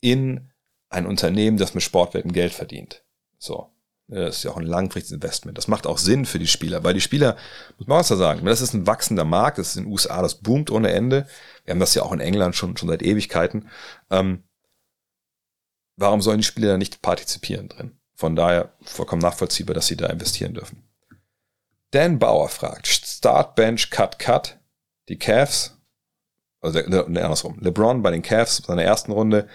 in 0.00 0.50
ein 0.88 1.06
Unternehmen, 1.06 1.56
das 1.56 1.74
mit 1.74 1.84
Sportwetten 1.84 2.32
Geld 2.32 2.52
verdient. 2.52 3.04
So. 3.38 3.70
Das 4.08 4.38
ist 4.38 4.42
ja 4.42 4.50
auch 4.50 4.56
ein 4.56 4.66
langfristiges 4.66 5.12
Investment. 5.12 5.56
Das 5.56 5.68
macht 5.68 5.86
auch 5.86 5.98
Sinn 5.98 6.26
für 6.26 6.40
die 6.40 6.48
Spieler, 6.48 6.82
weil 6.82 6.94
die 6.94 7.00
Spieler, 7.00 7.36
muss 7.78 7.86
man 7.86 8.00
auch 8.00 8.04
sagen, 8.04 8.44
das 8.44 8.60
ist 8.60 8.74
ein 8.74 8.88
wachsender 8.88 9.24
Markt, 9.24 9.58
das 9.58 9.68
ist 9.68 9.76
in 9.76 9.84
den 9.84 9.92
USA, 9.92 10.20
das 10.20 10.34
boomt 10.34 10.72
ohne 10.72 10.90
Ende. 10.90 11.28
Wir 11.64 11.72
haben 11.72 11.78
das 11.78 11.94
ja 11.94 12.02
auch 12.02 12.10
in 12.10 12.18
England 12.18 12.56
schon, 12.56 12.76
schon 12.76 12.88
seit 12.88 13.02
Ewigkeiten. 13.02 13.68
Ähm, 14.10 14.42
warum 15.96 16.22
sollen 16.22 16.38
die 16.38 16.44
Spieler 16.44 16.72
da 16.72 16.78
nicht 16.78 17.02
partizipieren 17.02 17.68
drin? 17.68 18.00
Von 18.16 18.34
daher 18.34 18.74
vollkommen 18.82 19.22
nachvollziehbar, 19.22 19.74
dass 19.74 19.86
sie 19.86 19.96
da 19.96 20.08
investieren 20.08 20.54
dürfen. 20.54 20.89
Dan 21.90 22.18
Bauer 22.18 22.48
fragt, 22.48 22.86
Start, 22.86 23.54
Bench, 23.54 23.90
Cut, 23.90 24.18
Cut. 24.18 24.58
Die 25.08 25.18
Cavs, 25.18 25.76
also 26.60 26.78
ne, 26.78 27.04
ne, 27.08 27.24
andersrum, 27.24 27.58
LeBron 27.60 28.02
bei 28.02 28.12
den 28.12 28.22
Cavs, 28.22 28.58
seiner 28.58 28.84
ersten 28.84 29.10
Runde, 29.10 29.48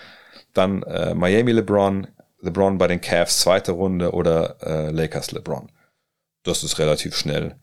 dann 0.54 0.84
äh, 0.84 1.14
Miami 1.14 1.54
LeBron, 1.54 2.08
LeBron 2.42 2.78
bei 2.78 2.88
den 2.88 3.00
Cavs, 3.00 3.40
zweite 3.40 3.72
Runde 3.72 4.12
oder 4.12 4.58
äh, 4.62 4.92
Lakers 4.92 5.32
LeBron. 5.32 5.72
Das 6.44 6.64
ist 6.64 6.78
relativ 6.78 7.16
schnell 7.16 7.58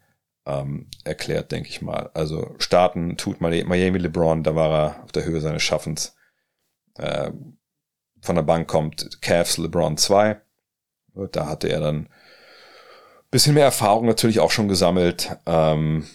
ähm, 0.47 0.89
erklärt, 1.05 1.53
denke 1.53 1.69
ich 1.69 1.82
mal. 1.82 2.11
Also 2.15 2.55
starten 2.59 3.16
tut 3.16 3.40
Miami 3.40 3.99
LeBron, 3.99 4.43
da 4.43 4.55
war 4.55 4.70
er 4.70 5.05
auf 5.05 5.12
der 5.12 5.24
Höhe 5.24 5.40
seines 5.40 5.62
Schaffens. 5.62 6.16
Äh, 6.97 7.31
von 8.23 8.36
der 8.36 8.43
Bank 8.43 8.69
kommt 8.69 9.20
Cavs 9.20 9.59
LeBron 9.59 9.97
2. 9.97 10.40
Da 11.31 11.47
hatte 11.47 11.69
er 11.69 11.81
dann 11.81 12.09
bisschen 13.32 13.54
mehr 13.54 13.64
Erfahrung 13.64 14.06
natürlich 14.06 14.38
auch 14.38 14.52
schon 14.52 14.68
gesammelt. 14.68 15.36
Ähm, 15.46 16.06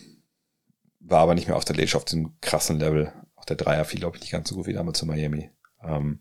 war 0.99 1.19
aber 1.19 1.35
nicht 1.35 1.47
mehr 1.47 1.57
auf 1.57 1.65
der 1.65 1.75
Ledge 1.75 1.97
auf 1.97 2.05
dem 2.05 2.39
krassen 2.39 2.79
Level. 2.79 3.11
Auch 3.35 3.45
der 3.45 3.57
Dreier 3.57 3.83
fiel, 3.83 3.99
glaube 3.99 4.15
ich, 4.15 4.21
nicht 4.21 4.31
ganz 4.31 4.47
so 4.47 4.55
gut 4.55 4.67
wie 4.67 4.73
damals 4.73 4.99
zu 4.99 5.05
Miami. 5.05 5.49
Ähm, 5.83 6.19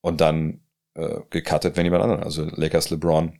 und 0.00 0.20
dann 0.20 0.60
äh, 0.94 1.20
gecuttet, 1.30 1.76
wenn 1.76 1.84
jemand 1.84 2.02
anderen. 2.02 2.22
Also 2.24 2.44
Lakers 2.44 2.90
LeBron 2.90 3.38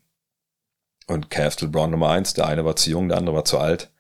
und 1.08 1.30
Cavs 1.30 1.60
LeBron 1.60 1.90
Nummer 1.90 2.10
eins. 2.10 2.32
Der 2.32 2.46
eine 2.46 2.64
war 2.64 2.76
zu 2.76 2.90
jung, 2.90 3.08
der 3.08 3.18
andere 3.18 3.36
war 3.36 3.44
zu 3.44 3.58
alt. 3.58 3.90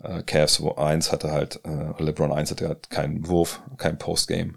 Äh, 0.00 0.22
Cavs 0.22 0.62
1 0.62 1.10
hatte 1.10 1.32
halt, 1.32 1.60
äh, 1.64 2.02
LeBron 2.02 2.32
1 2.32 2.52
hatte 2.52 2.68
halt 2.68 2.90
keinen 2.90 3.26
Wurf, 3.26 3.60
kein 3.76 3.98
Postgame. 3.98 4.54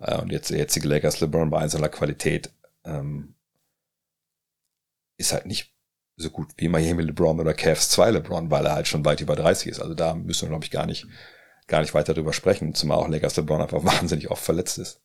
Äh, 0.00 0.18
und 0.20 0.32
jetzt 0.32 0.50
der 0.50 0.58
jetzige 0.58 0.88
Lakers 0.88 1.20
LeBron 1.20 1.50
bei 1.50 1.58
einzelner 1.58 1.90
Qualität 1.90 2.50
ähm, 2.84 3.34
ist 5.18 5.32
halt 5.32 5.46
nicht 5.46 5.73
so 6.16 6.30
gut 6.30 6.48
wie 6.56 6.68
Miami 6.68 7.02
LeBron 7.02 7.40
oder 7.40 7.54
Cavs 7.54 7.90
2 7.90 8.12
LeBron, 8.12 8.50
weil 8.50 8.66
er 8.66 8.74
halt 8.74 8.88
schon 8.88 9.04
weit 9.04 9.20
über 9.20 9.36
30 9.36 9.72
ist. 9.72 9.80
Also 9.80 9.94
da 9.94 10.14
müssen 10.14 10.42
wir, 10.42 10.50
glaube 10.50 10.64
ich, 10.64 10.70
gar 10.70 10.86
nicht, 10.86 11.06
gar 11.66 11.80
nicht 11.80 11.94
weiter 11.94 12.14
drüber 12.14 12.32
sprechen, 12.32 12.74
zumal 12.74 12.98
auch 12.98 13.08
Lakers 13.08 13.36
LeBron 13.36 13.62
einfach 13.62 13.84
wahnsinnig 13.84 14.30
oft 14.30 14.44
verletzt 14.44 14.78
ist. 14.78 15.00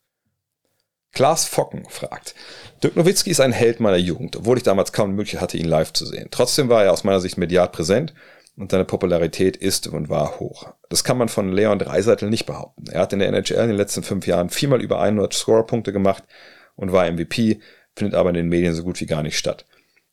Klaas 1.12 1.46
Focken 1.46 1.86
fragt, 1.90 2.36
Dirk 2.84 2.96
Nowitzki 2.96 3.32
ist 3.32 3.42
ein 3.42 3.52
Held 3.52 3.80
meiner 3.80 3.98
Jugend, 3.98 4.36
obwohl 4.36 4.58
ich 4.58 4.64
damals 4.64 4.94
kaum 4.94 5.10
die 5.10 5.16
Möglichkeit 5.16 5.42
hatte, 5.42 5.58
ihn 5.58 5.66
live 5.66 5.92
zu 5.92 6.06
sehen. 6.06 6.28
Trotzdem 6.30 6.70
war 6.70 6.84
er 6.84 6.94
aus 6.94 7.04
meiner 7.04 7.20
Sicht 7.20 7.38
medial 7.38 7.68
präsent 7.70 8.14
und 8.56 8.70
seine 8.72 8.86
Popularität 8.86 9.58
ist 9.58 9.88
und 9.88 10.10
war 10.10 10.40
hoch. 10.40 10.72
Das 10.90 11.04
kann 11.04 11.18
man 11.18 11.30
von 11.30 11.52
Leon 11.52 11.80
Dreiseitel 11.80 12.30
nicht 12.30 12.46
behaupten. 12.46 12.86
Er 12.92 13.02
hat 13.02 13.14
in 13.14 13.20
der 13.20 13.30
NHL 13.30 13.64
in 13.64 13.70
den 13.70 13.78
letzten 13.78 14.04
fünf 14.04 14.28
Jahren 14.28 14.50
viermal 14.50 14.82
über 14.82 15.02
100 15.02 15.34
Scorerpunkte 15.34 15.92
gemacht 15.92 16.24
und 16.76 16.92
war 16.92 17.10
MVP, 17.10 17.60
findet 17.96 18.14
aber 18.14 18.30
in 18.30 18.36
den 18.36 18.50
Medien 18.50 18.76
so 18.76 18.84
gut 18.84 19.02
wie 19.02 19.08
gar 19.08 19.24
nicht 19.24 19.38
statt. 19.38 19.66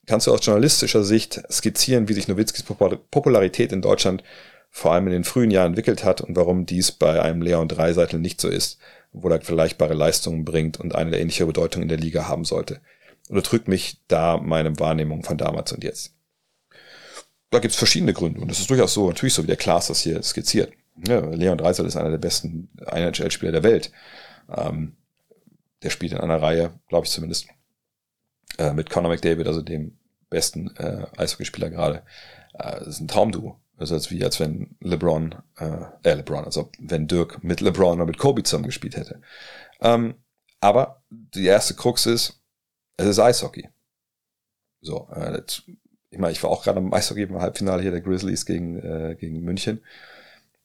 Kannst 0.06 0.26
du 0.26 0.32
aus 0.32 0.44
journalistischer 0.44 1.02
Sicht 1.02 1.42
skizzieren, 1.50 2.08
wie 2.08 2.12
sich 2.12 2.28
Nowitzkis 2.28 2.62
Popularität 2.62 3.72
in 3.72 3.82
Deutschland 3.82 4.22
vor 4.70 4.92
allem 4.92 5.06
in 5.06 5.12
den 5.12 5.24
frühen 5.24 5.50
Jahren 5.50 5.68
entwickelt 5.68 6.04
hat 6.04 6.20
und 6.20 6.36
warum 6.36 6.66
dies 6.66 6.92
bei 6.92 7.22
einem 7.22 7.42
Leon 7.42 7.66
Dreiseitel 7.66 8.20
nicht 8.20 8.40
so 8.40 8.48
ist, 8.48 8.78
obwohl 9.12 9.32
er 9.32 9.40
vergleichbare 9.40 9.94
Leistungen 9.94 10.44
bringt 10.44 10.78
und 10.78 10.94
eine 10.94 11.18
ähnliche 11.18 11.46
Bedeutung 11.46 11.82
in 11.82 11.88
der 11.88 11.98
Liga 11.98 12.28
haben 12.28 12.44
sollte? 12.44 12.80
Oder 13.30 13.42
drückt 13.42 13.68
mich 13.68 14.02
da 14.06 14.36
meine 14.36 14.78
Wahrnehmung 14.78 15.24
von 15.24 15.38
damals 15.38 15.72
und 15.72 15.82
jetzt? 15.82 16.14
Da 17.50 17.58
gibt's 17.58 17.76
verschiedene 17.76 18.12
Gründe 18.12 18.40
und 18.40 18.50
das 18.50 18.60
ist 18.60 18.70
durchaus 18.70 18.92
so, 18.92 19.08
natürlich 19.08 19.34
so 19.34 19.42
wie 19.42 19.48
der 19.48 19.56
Klaas 19.56 19.88
das 19.88 20.00
hier 20.00 20.22
skizziert. 20.22 20.72
Ja, 21.06 21.20
Leon 21.20 21.58
Dreiseitel 21.58 21.88
ist 21.88 21.96
einer 21.96 22.10
der 22.10 22.18
besten 22.18 22.68
NHL-Spieler 22.86 23.52
der 23.52 23.62
Welt. 23.62 23.90
Ähm, 24.54 24.96
der 25.82 25.90
spielt 25.90 26.12
in 26.12 26.18
einer 26.18 26.40
Reihe, 26.40 26.78
glaube 26.88 27.06
ich 27.06 27.12
zumindest, 27.12 27.48
äh, 28.58 28.72
mit 28.72 28.90
Conor 28.90 29.10
McDavid, 29.10 29.46
also 29.46 29.62
dem 29.62 29.95
besten 30.28 30.74
äh, 30.76 31.06
Eishockeyspieler 31.16 31.70
gerade. 31.70 32.02
Äh, 32.54 32.78
das 32.78 32.88
ist 32.88 33.00
ein 33.00 33.08
Traumduo. 33.08 33.60
Das 33.78 33.90
ist 33.90 34.10
wie, 34.10 34.24
als 34.24 34.40
wenn 34.40 34.76
LeBron, 34.80 35.34
äh, 35.58 35.84
äh, 36.02 36.14
LeBron, 36.14 36.44
also 36.44 36.70
wenn 36.78 37.06
Dirk 37.06 37.44
mit 37.44 37.60
LeBron 37.60 37.96
oder 37.96 38.06
mit 38.06 38.18
Kobe 38.18 38.42
zusammen 38.42 38.64
gespielt 38.64 38.96
hätte. 38.96 39.20
Ähm, 39.80 40.14
aber 40.60 41.02
die 41.10 41.44
erste 41.44 41.74
Krux 41.74 42.06
ist, 42.06 42.40
es 42.96 43.06
ist 43.06 43.18
Eishockey. 43.18 43.68
So, 44.80 45.08
äh, 45.14 45.42
das, 45.42 45.62
ich 46.10 46.18
meine, 46.18 46.32
ich 46.32 46.42
war 46.42 46.50
auch 46.50 46.64
gerade 46.64 46.78
am 46.78 46.92
Eishockey 46.92 47.22
im 47.22 47.40
Halbfinale 47.40 47.82
hier 47.82 47.90
der 47.90 48.00
Grizzlies 48.00 48.46
gegen, 48.46 48.78
äh, 48.78 49.16
gegen 49.18 49.42
München. 49.42 49.82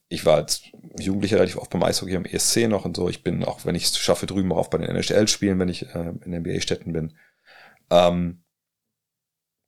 Ich 0.07 0.25
war 0.25 0.35
als 0.35 0.63
Jugendlicher 0.97 1.37
relativ 1.37 1.57
oft 1.57 1.71
beim 1.71 1.83
Eishockey 1.83 2.15
am 2.15 2.25
ESC 2.25 2.67
noch 2.67 2.85
und 2.85 2.95
so. 2.95 3.09
Ich 3.09 3.23
bin 3.23 3.43
auch, 3.43 3.65
wenn 3.65 3.75
ich 3.75 3.85
es 3.85 3.97
schaffe, 3.97 4.25
drüben 4.25 4.53
auch 4.53 4.67
bei 4.67 4.77
den 4.77 4.89
NHL-Spielen, 4.89 5.59
wenn 5.59 5.69
ich 5.69 5.93
äh, 5.93 6.13
in 6.23 6.33
NBA-Städten 6.33 6.93
bin. 6.93 7.13
Ähm, 7.89 8.43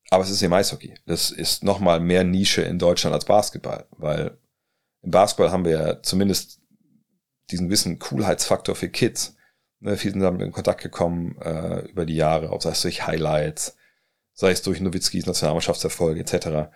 aber 0.09 0.23
es 0.23 0.30
ist 0.30 0.41
eben 0.41 0.53
Eishockey. 0.53 0.95
Das 1.05 1.31
ist 1.31 1.63
nochmal 1.63 1.99
mehr 1.99 2.23
Nische 2.23 2.61
in 2.61 2.80
Deutschland 2.80 3.13
als 3.13 3.25
Basketball, 3.25 3.85
weil 3.91 4.38
im 5.01 5.11
Basketball 5.11 5.51
haben 5.51 5.65
wir 5.65 5.71
ja 5.71 6.01
zumindest 6.01 6.61
diesen 7.51 7.67
gewissen 7.67 7.99
Coolheitsfaktor 7.99 8.75
für 8.75 8.89
Kids. 8.89 9.35
Ne, 9.80 9.97
viele 9.97 10.13
sind 10.13 10.21
damit 10.21 10.41
in 10.41 10.51
Kontakt 10.51 10.81
gekommen 10.81 11.38
äh, 11.41 11.80
über 11.89 12.05
die 12.05 12.15
Jahre, 12.15 12.51
auch 12.51 12.61
sei 12.61 12.71
es 12.71 12.81
durch 12.81 13.05
Highlights, 13.05 13.75
sei 14.34 14.51
es 14.51 14.61
durch 14.61 14.80
Nowitzkis 14.80 15.25
Nationalmannschaftserfolge 15.25 16.21
etc. 16.21 16.71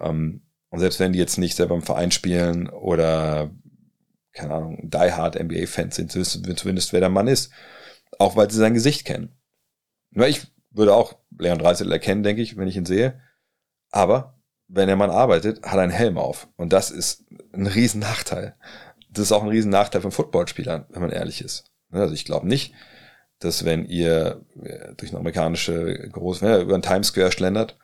Ähm, 0.00 0.42
und 0.70 0.80
selbst 0.80 0.98
wenn 0.98 1.12
die 1.12 1.18
jetzt 1.18 1.38
nicht 1.38 1.56
selber 1.56 1.74
im 1.74 1.82
Verein 1.82 2.10
spielen 2.10 2.68
oder, 2.68 3.50
keine 4.32 4.54
Ahnung, 4.54 4.78
die 4.82 4.96
Hard 4.96 5.38
NBA-Fans 5.38 5.96
sind, 5.96 6.14
wissen 6.14 6.56
zumindest, 6.56 6.92
wer 6.92 7.00
der 7.00 7.08
Mann 7.08 7.28
ist. 7.28 7.52
Auch 8.18 8.36
weil 8.36 8.50
sie 8.50 8.58
sein 8.58 8.74
Gesicht 8.74 9.04
kennen. 9.04 9.36
Ich 10.12 10.46
würde 10.76 10.94
auch 10.94 11.16
Leon 11.38 11.58
Dreisel 11.58 11.90
erkennen, 11.90 12.22
denke 12.22 12.42
ich, 12.42 12.56
wenn 12.56 12.68
ich 12.68 12.76
ihn 12.76 12.86
sehe. 12.86 13.20
Aber 13.90 14.38
wenn 14.68 14.88
der 14.88 14.96
Mann 14.96 15.10
arbeitet, 15.10 15.62
hat 15.62 15.74
er 15.74 15.82
einen 15.82 15.92
Helm 15.92 16.18
auf. 16.18 16.48
Und 16.56 16.72
das 16.72 16.90
ist 16.90 17.24
ein 17.52 17.66
riesen 17.66 18.00
Nachteil. 18.00 18.56
Das 19.10 19.24
ist 19.24 19.32
auch 19.32 19.42
ein 19.42 19.48
riesen 19.48 19.70
Nachteil 19.70 20.00
von 20.00 20.12
Footballspielern, 20.12 20.86
wenn 20.90 21.02
man 21.02 21.10
ehrlich 21.10 21.40
ist. 21.40 21.72
Also 21.90 22.14
ich 22.14 22.24
glaube 22.24 22.48
nicht, 22.48 22.74
dass 23.38 23.64
wenn 23.64 23.86
ihr 23.86 24.44
äh, 24.62 24.94
durch 24.94 25.10
eine 25.10 25.20
amerikanische 25.20 26.08
große, 26.10 26.42
wenn 26.42 26.50
ihr 26.50 26.60
über 26.60 26.74
einen 26.74 26.82
Times 26.82 27.08
Square 27.08 27.32
schlendert 27.32 27.78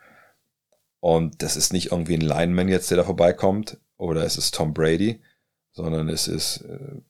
und 0.99 1.41
das 1.41 1.55
ist 1.55 1.73
nicht 1.73 1.91
irgendwie 1.91 2.15
ein 2.15 2.21
Lineman 2.21 2.67
jetzt, 2.67 2.89
der 2.89 2.97
da 2.97 3.03
vorbeikommt, 3.03 3.77
oder 3.97 4.23
es 4.23 4.37
ist 4.37 4.53
Tom 4.53 4.73
Brady, 4.73 5.21
sondern 5.71 6.09
es 6.09 6.27
ist 6.27 6.61
äh, 6.61 7.01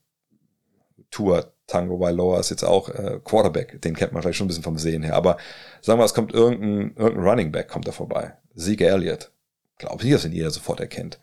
Tua 1.10 1.53
Tango 1.66 1.96
Bailoa 1.98 2.40
ist 2.40 2.50
jetzt 2.50 2.64
auch 2.64 2.88
äh, 2.90 3.20
Quarterback, 3.24 3.80
den 3.82 3.94
kennt 3.94 4.12
man 4.12 4.22
vielleicht 4.22 4.36
schon 4.36 4.46
ein 4.46 4.48
bisschen 4.48 4.62
vom 4.62 4.78
Sehen 4.78 5.02
her. 5.02 5.14
Aber 5.14 5.38
sagen 5.80 5.98
wir, 5.98 6.04
es 6.04 6.14
kommt 6.14 6.34
irgendein, 6.34 6.94
irgendein 6.96 7.26
Running 7.26 7.52
Back 7.52 7.68
kommt 7.68 7.88
da 7.88 7.92
vorbei. 7.92 8.34
Siege 8.54 8.86
Elliott. 8.86 9.30
Glaube 9.78 10.04
ich 10.04 10.12
dass 10.12 10.24
ihn 10.24 10.32
jeder 10.32 10.50
sofort 10.50 10.80
erkennt. 10.80 11.18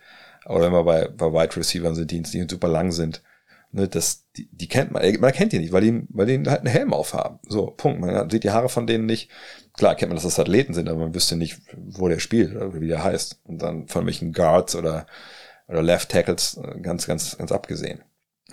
Aber 0.46 0.62
wenn 0.62 0.72
wir 0.72 0.84
bei, 0.84 1.08
bei 1.08 1.28
Wide 1.28 1.56
Receivers 1.56 1.98
sind, 1.98 2.12
die, 2.12 2.22
die 2.22 2.48
super 2.50 2.68
lang 2.68 2.92
sind, 2.92 3.22
ne, 3.72 3.88
das, 3.88 4.26
die, 4.36 4.50
die 4.52 4.68
kennt 4.68 4.92
man, 4.92 5.04
man 5.20 5.32
kennt 5.32 5.54
die 5.54 5.60
nicht, 5.60 5.72
weil 5.72 5.82
die, 5.82 6.04
weil 6.10 6.26
die 6.26 6.50
halt 6.50 6.62
einen 6.62 6.74
Helm 6.74 6.94
aufhaben. 6.94 7.40
So, 7.48 7.68
Punkt. 7.68 8.00
Man 8.00 8.30
sieht 8.30 8.44
die 8.44 8.52
Haare 8.52 8.70
von 8.70 8.88
denen 8.88 9.06
nicht. 9.06 9.30
Klar 9.74 9.96
kennt 9.96 10.10
man, 10.10 10.16
dass 10.16 10.24
das 10.24 10.40
Athleten 10.40 10.74
sind, 10.74 10.90
aber 10.90 11.00
man 11.00 11.16
wüsste 11.16 11.36
nicht, 11.36 11.62
wo 11.74 12.08
der 12.08 12.20
spielt 12.20 12.56
oder 12.56 12.80
wie 12.80 12.88
der 12.88 13.04
heißt. 13.04 13.40
Und 13.46 13.62
dann 13.62 13.88
von 13.88 14.06
welchen 14.06 14.34
Guards 14.34 14.76
oder, 14.76 15.06
oder 15.68 15.84
Left 15.84 16.10
Tackles 16.10 16.58
äh, 16.58 16.80
ganz, 16.82 17.08
ganz, 17.08 17.38
ganz 17.38 17.52
abgesehen. 17.52 18.04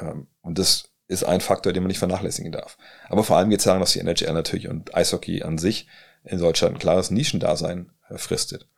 Ähm, 0.00 0.26
und 0.42 0.58
das 0.58 0.90
ist 1.08 1.24
ein 1.24 1.40
Faktor, 1.40 1.72
den 1.72 1.82
man 1.82 1.88
nicht 1.88 1.98
vernachlässigen 1.98 2.52
darf. 2.52 2.76
Aber 3.08 3.24
vor 3.24 3.36
allem 3.36 3.50
geht 3.50 3.60
es 3.60 3.64
daran, 3.64 3.80
dass 3.80 3.92
die 3.92 4.00
NHL 4.00 4.34
natürlich 4.34 4.68
und 4.68 4.94
Eishockey 4.94 5.42
an 5.42 5.58
sich 5.58 5.88
in 6.24 6.38
Deutschland 6.38 6.76
ein 6.76 6.78
klares 6.78 7.10
Nischendasein 7.10 7.90
äh, 8.08 8.18
fristet. 8.18 8.68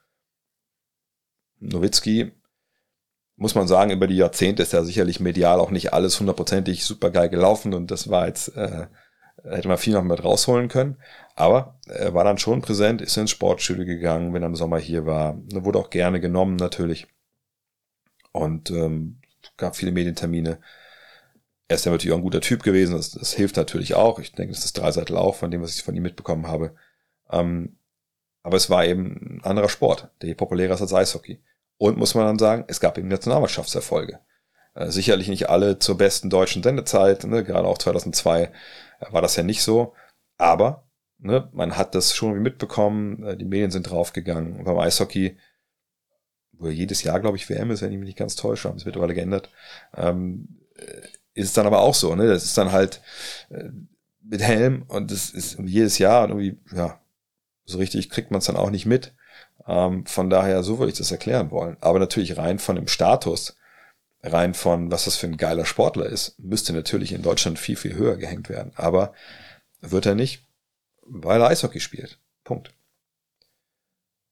Nowitzki, 1.59 2.33
muss 3.37 3.55
man 3.55 3.67
sagen, 3.67 3.91
über 3.91 4.07
die 4.07 4.17
Jahrzehnte 4.17 4.63
ist 4.63 4.73
ja 4.73 4.85
sicherlich 4.85 5.19
medial 5.19 5.61
auch 5.61 5.71
nicht 5.71 5.93
alles 5.93 6.19
hundertprozentig 6.21 6.85
super 6.85 7.11
geil 7.11 7.29
gelaufen 7.29 7.75
und 7.75 7.91
das 7.91 8.09
war 8.09 8.27
jetzt, 8.29 8.57
äh, 8.57 8.87
hätte 9.43 9.69
man 9.69 9.79
viel 9.79 9.95
noch 9.95 10.03
mit 10.03 10.23
rausholen 10.23 10.69
können. 10.69 10.99
Aber 11.35 11.81
er 11.87 12.15
war 12.15 12.25
dann 12.25 12.39
schon 12.39 12.63
präsent, 12.63 13.03
ist 13.03 13.17
ins 13.17 13.31
Sportstudio 13.31 13.85
gegangen, 13.85 14.33
wenn 14.33 14.43
er 14.43 14.49
im 14.49 14.57
Sommer 14.57 14.79
hier 14.79 15.05
war. 15.05 15.39
Wurde 15.53 15.79
auch 15.79 15.91
gerne 15.91 16.21
genommen 16.21 16.57
natürlich. 16.57 17.09
Und 18.33 18.71
ähm, 18.71 19.21
gab 19.57 19.75
viele 19.75 19.93
Medientermine 19.93 20.61
er 21.71 21.77
ist 21.77 21.85
ja 21.85 21.93
natürlich 21.93 22.13
auch 22.13 22.19
ein 22.19 22.25
guter 22.25 22.41
Typ 22.41 22.65
gewesen, 22.65 22.97
das, 22.97 23.13
das 23.13 23.33
hilft 23.33 23.57
natürlich 23.57 23.95
auch. 23.95 24.19
Ich 24.19 24.33
denke, 24.33 24.53
das 24.53 24.65
ist 24.65 24.77
Dreiseitel 24.77 25.17
auch, 25.17 25.37
von 25.37 25.53
dem, 25.53 25.63
was 25.63 25.77
ich 25.77 25.85
von 25.85 25.95
ihm 25.95 26.03
mitbekommen 26.03 26.49
habe. 26.49 26.75
Ähm, 27.31 27.79
aber 28.43 28.57
es 28.57 28.71
war 28.71 28.85
eben 28.85 29.39
ein 29.39 29.45
anderer 29.45 29.69
Sport, 29.69 30.09
der 30.21 30.27
hier 30.27 30.37
populärer 30.37 30.75
ist 30.75 30.81
als 30.81 30.93
Eishockey. 30.93 31.41
Und 31.79 31.97
muss 31.97 32.17
man 32.17 32.27
dann 32.27 32.41
sagen, 32.41 32.65
es 32.67 32.81
gab 32.81 32.99
eben 32.99 33.07
Nationalmannschaftserfolge. 33.07 34.19
Äh, 34.75 34.91
sicherlich 34.91 35.29
nicht 35.29 35.49
alle 35.49 35.79
zur 35.79 35.97
besten 35.97 36.29
deutschen 36.29 36.65
Sendezeit, 36.65 37.23
ne? 37.23 37.45
gerade 37.45 37.69
auch 37.69 37.79
2002 37.79 38.51
war 39.13 39.23
das 39.23 39.37
ja 39.37 39.45
nicht 39.45 39.63
so. 39.63 39.95
Aber 40.39 40.89
ne, 41.19 41.51
man 41.53 41.77
hat 41.77 41.95
das 41.95 42.17
schon 42.17 42.31
irgendwie 42.31 42.51
mitbekommen, 42.51 43.23
äh, 43.23 43.37
die 43.37 43.45
Medien 43.45 43.71
sind 43.71 43.89
draufgegangen. 43.89 44.65
Beim 44.65 44.77
Eishockey, 44.77 45.37
wo 46.51 46.67
jedes 46.67 47.05
Jahr, 47.05 47.21
glaube 47.21 47.37
ich, 47.37 47.49
WM 47.49 47.71
ist, 47.71 47.81
wenn 47.81 47.93
ich 47.93 47.99
mich 47.99 48.09
nicht 48.09 48.19
ganz 48.19 48.35
täusche, 48.35 48.69
haben 48.69 48.77
es 48.77 48.87
mittlerweile 48.87 49.15
geändert, 49.15 49.51
ähm, 49.97 50.67
äh, 50.75 51.03
ist 51.35 51.49
es 51.49 51.53
dann 51.53 51.67
aber 51.67 51.81
auch 51.81 51.95
so, 51.95 52.15
ne? 52.15 52.27
Das 52.27 52.45
ist 52.45 52.59
dann 52.59 52.73
halt 52.73 53.01
äh, 53.51 53.65
mit 54.23 54.43
Helm 54.43 54.85
und 54.89 55.11
das 55.11 55.31
ist 55.31 55.59
jedes 55.65 55.99
Jahr 55.99 56.29
irgendwie, 56.29 56.59
ja, 56.73 57.01
so 57.65 57.79
richtig 57.79 58.11
kriegt 58.11 58.31
man 58.31 58.39
es 58.39 58.47
dann 58.47 58.57
auch 58.57 58.71
nicht 58.71 58.87
mit. 58.87 59.13
Ähm, 59.67 60.07
von 60.07 60.31
daher, 60.31 60.63
so 60.63 60.79
würde 60.79 60.93
ich 60.93 60.99
das 60.99 61.11
erklären 61.11 61.51
wollen. 61.51 61.77
Aber 61.81 61.99
natürlich 61.99 62.37
rein 62.37 62.59
von 62.59 62.77
dem 62.77 62.89
Status, 62.89 63.57
rein 64.23 64.55
von, 64.55 64.91
was 64.91 65.05
das 65.05 65.17
für 65.17 65.27
ein 65.27 65.37
geiler 65.37 65.65
Sportler 65.65 66.07
ist, 66.07 66.39
müsste 66.39 66.73
natürlich 66.73 67.13
in 67.13 67.23
Deutschland 67.23 67.59
viel, 67.59 67.77
viel 67.77 67.95
höher 67.95 68.17
gehängt 68.17 68.49
werden. 68.49 68.73
Aber 68.77 69.13
wird 69.81 70.07
er 70.07 70.15
nicht, 70.15 70.43
weil 71.03 71.41
er 71.41 71.49
Eishockey 71.49 71.81
spielt. 71.81 72.19
Punkt. 72.45 72.73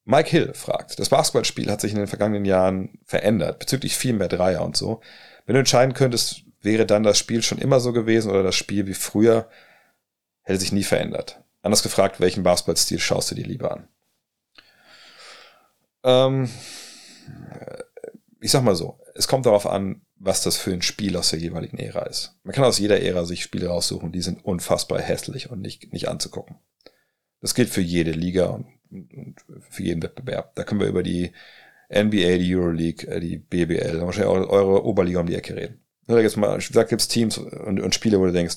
Mike 0.04 0.30
Hill 0.30 0.54
fragt, 0.54 0.98
das 0.98 1.10
Basketballspiel 1.10 1.70
hat 1.70 1.82
sich 1.82 1.92
in 1.92 1.98
den 1.98 2.06
vergangenen 2.06 2.46
Jahren 2.46 2.98
verändert, 3.04 3.58
bezüglich 3.58 3.94
viel 3.94 4.14
mehr 4.14 4.28
Dreier 4.28 4.62
und 4.62 4.76
so. 4.76 5.02
Wenn 5.44 5.52
du 5.52 5.58
entscheiden 5.58 5.92
könntest, 5.92 6.44
wäre 6.60 6.86
dann 6.86 7.02
das 7.02 7.18
Spiel 7.18 7.42
schon 7.42 7.58
immer 7.58 7.80
so 7.80 7.92
gewesen 7.92 8.30
oder 8.30 8.42
das 8.42 8.54
Spiel 8.54 8.86
wie 8.86 8.94
früher, 8.94 9.48
hätte 10.42 10.60
sich 10.60 10.72
nie 10.72 10.84
verändert. 10.84 11.42
Anders 11.62 11.82
gefragt, 11.82 12.20
welchen 12.20 12.42
Basketballstil 12.42 12.98
schaust 12.98 13.30
du 13.30 13.34
dir 13.34 13.46
lieber 13.46 13.72
an? 13.72 13.88
Ähm, 16.04 16.48
ich 18.40 18.50
sag 18.50 18.62
mal 18.62 18.76
so, 18.76 19.00
es 19.14 19.28
kommt 19.28 19.46
darauf 19.46 19.66
an, 19.66 20.02
was 20.16 20.42
das 20.42 20.56
für 20.56 20.72
ein 20.72 20.82
Spiel 20.82 21.16
aus 21.16 21.30
der 21.30 21.38
jeweiligen 21.38 21.78
Ära 21.78 22.02
ist. 22.06 22.36
Man 22.42 22.54
kann 22.54 22.64
aus 22.64 22.78
jeder 22.78 23.00
Ära 23.00 23.24
sich 23.24 23.42
Spiele 23.42 23.68
raussuchen, 23.68 24.12
die 24.12 24.22
sind 24.22 24.44
unfassbar 24.44 25.00
hässlich 25.00 25.50
und 25.50 25.60
nicht, 25.60 25.92
nicht 25.92 26.08
anzugucken. 26.08 26.56
Das 27.40 27.54
gilt 27.54 27.70
für 27.70 27.80
jede 27.80 28.10
Liga 28.10 28.46
und, 28.46 28.66
und 28.90 29.36
für 29.70 29.82
jeden 29.82 30.02
Wettbewerb. 30.02 30.54
Da 30.54 30.64
können 30.64 30.80
wir 30.80 30.88
über 30.88 31.02
die 31.02 31.32
NBA, 31.90 32.38
die 32.38 32.56
Euroleague, 32.56 33.08
äh, 33.08 33.20
die 33.20 33.38
BBL, 33.38 34.00
wahrscheinlich 34.00 34.30
auch 34.30 34.50
eure 34.50 34.84
Oberliga 34.84 35.20
um 35.20 35.26
die 35.26 35.36
Ecke 35.36 35.56
reden. 35.56 35.80
Da 36.08 36.20
gibt's 36.20 36.36
mal, 36.36 36.58
sag, 36.60 36.88
gibt's 36.88 37.08
Teams 37.08 37.36
und, 37.38 37.80
und 37.80 37.94
Spiele, 37.94 38.18
wo 38.18 38.24
du 38.24 38.32
denkst, 38.32 38.56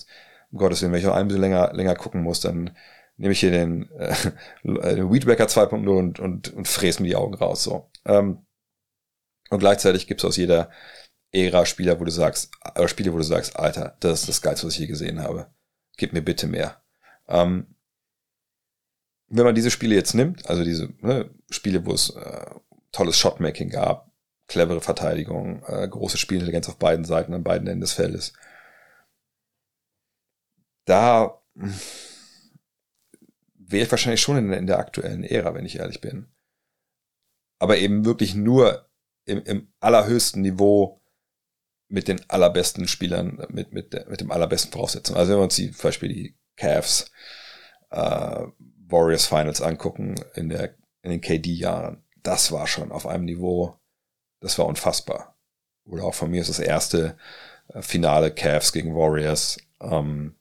um 0.52 0.58
Gottes 0.58 0.82
Willen, 0.82 0.94
wenn 0.94 1.00
ich 1.00 1.06
noch 1.06 1.16
ein 1.16 1.28
bisschen 1.28 1.42
länger, 1.42 1.74
länger 1.74 1.96
gucken 1.96 2.24
muss, 2.24 2.40
dann 2.40 2.76
nehme 3.18 3.34
ich 3.34 3.42
hier 3.42 3.52
den, 3.52 3.92
äh, 3.92 4.16
den 4.64 5.12
Weedwacker 5.12 5.46
2.0 5.46 5.88
und, 5.90 6.20
und, 6.20 6.54
und 6.54 6.68
fräse 6.68 7.02
mir 7.02 7.10
die 7.10 7.16
Augen 7.16 7.34
raus. 7.36 7.64
So. 7.64 7.92
Ähm, 8.06 8.46
und 9.50 9.60
gleichzeitig 9.60 10.08
gibt's 10.08 10.24
aus 10.24 10.38
jeder 10.38 10.72
Ära 11.34 11.66
Spieler, 11.66 12.00
wo 12.00 12.06
du 12.06 12.12
sagst, 12.12 12.52
oder 12.76 12.88
Spiele, 12.88 13.14
wo 13.14 13.18
du 13.18 13.24
sagst, 13.24 13.58
Alter, 13.58 13.98
das 14.00 14.22
ist 14.22 14.30
das 14.30 14.42
Geilste, 14.42 14.68
was 14.68 14.74
ich 14.74 14.80
je 14.80 14.88
gesehen 14.88 15.22
habe. 15.22 15.48
Gib 15.98 16.14
mir 16.14 16.22
bitte 16.22 16.48
mehr. 16.48 16.82
Ähm, 17.28 17.76
wenn 19.28 19.46
man 19.46 19.56
diese 19.56 19.72
Spiele 19.72 19.96
jetzt 19.96 20.14
nimmt, 20.14 20.50
also 20.50 20.64
diese 20.64 20.90
ne, 21.02 21.30
Spiele, 21.50 21.86
wo 21.86 21.94
es 21.94 22.10
äh, 22.12 22.46
tolles 22.92 23.18
Shotmaking 23.18 23.70
gab, 23.70 24.11
clevere 24.52 24.82
Verteidigung, 24.82 25.64
äh, 25.66 25.88
große 25.88 26.18
Spielintelligenz 26.18 26.68
auf 26.68 26.78
beiden 26.78 27.06
Seiten, 27.06 27.34
an 27.34 27.44
beiden 27.44 27.68
Enden 27.68 27.80
des 27.80 27.94
Feldes, 27.94 28.34
da 30.84 31.42
wäre 33.56 33.86
ich 33.86 33.92
wahrscheinlich 33.92 34.20
schon 34.20 34.38
in, 34.38 34.52
in, 34.52 34.68
der 34.68 34.80
aktuellen 34.80 35.24
Ära, 35.24 35.54
wenn 35.54 35.66
ich 35.66 35.78
ehrlich 35.78 36.02
bin. 36.02 36.28
Aber 37.60 37.78
eben 37.78 38.04
wirklich 38.04 38.36
nur 38.36 38.90
im, 39.24 39.42
im 39.44 39.72
allerhöchsten 39.80 40.42
Niveau 40.42 41.02
mit 41.88 42.10
den 42.10 42.22
allerbesten 42.30 42.90
Spielern, 42.90 43.46
mit, 43.50 43.72
mit, 43.72 43.94
mit 44.10 44.20
dem 44.20 44.32
allerbesten 44.32 44.72
Voraussetzungen. 44.72 45.18
Also 45.18 45.32
wenn 45.32 45.40
wir 45.40 45.44
uns 45.44 45.56
die, 45.56 45.72
zum 45.72 45.84
Beispiel 45.84 46.10
die 46.10 46.38
Cavs, 46.58 47.10
äh, 47.90 48.48
Warriors 48.88 49.28
Finals 49.28 49.62
angucken 49.62 50.16
in, 50.36 50.50
der, 50.50 50.76
in 51.04 51.12
den 51.12 51.22
KD-Jahren, 51.22 52.04
das 52.22 52.52
war 52.52 52.68
schon 52.68 52.92
auf 52.92 53.08
einem 53.08 53.24
Niveau, 53.26 53.81
das 54.42 54.58
war 54.58 54.66
unfassbar. 54.66 55.38
Oder 55.86 56.04
auch 56.04 56.14
von 56.14 56.30
mir 56.30 56.42
ist 56.42 56.50
das 56.50 56.60
erste 56.60 57.18
äh, 57.70 57.82
Finale 57.82 58.34
Cavs 58.34 58.74
gegen 58.74 58.96
Warriors, 58.96 59.58
ähm, 59.80 60.36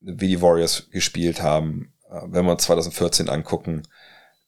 wie 0.00 0.28
die 0.28 0.42
Warriors 0.42 0.90
gespielt 0.90 1.42
haben. 1.42 1.92
Äh, 2.08 2.22
wenn 2.26 2.44
wir 2.44 2.52
uns 2.52 2.64
2014 2.64 3.28
angucken, 3.28 3.86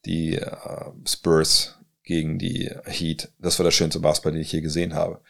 die 0.05 0.35
äh, 0.35 0.91
Spurs 1.07 1.79
gegen 2.03 2.37
die 2.37 2.69
Heat, 2.85 3.31
das 3.39 3.57
war 3.59 3.63
der 3.63 3.71
schönste 3.71 3.99
Basketball, 3.99 4.33
den 4.33 4.41
ich 4.41 4.51
je 4.51 4.61
gesehen 4.61 4.93
habe. 4.93 5.21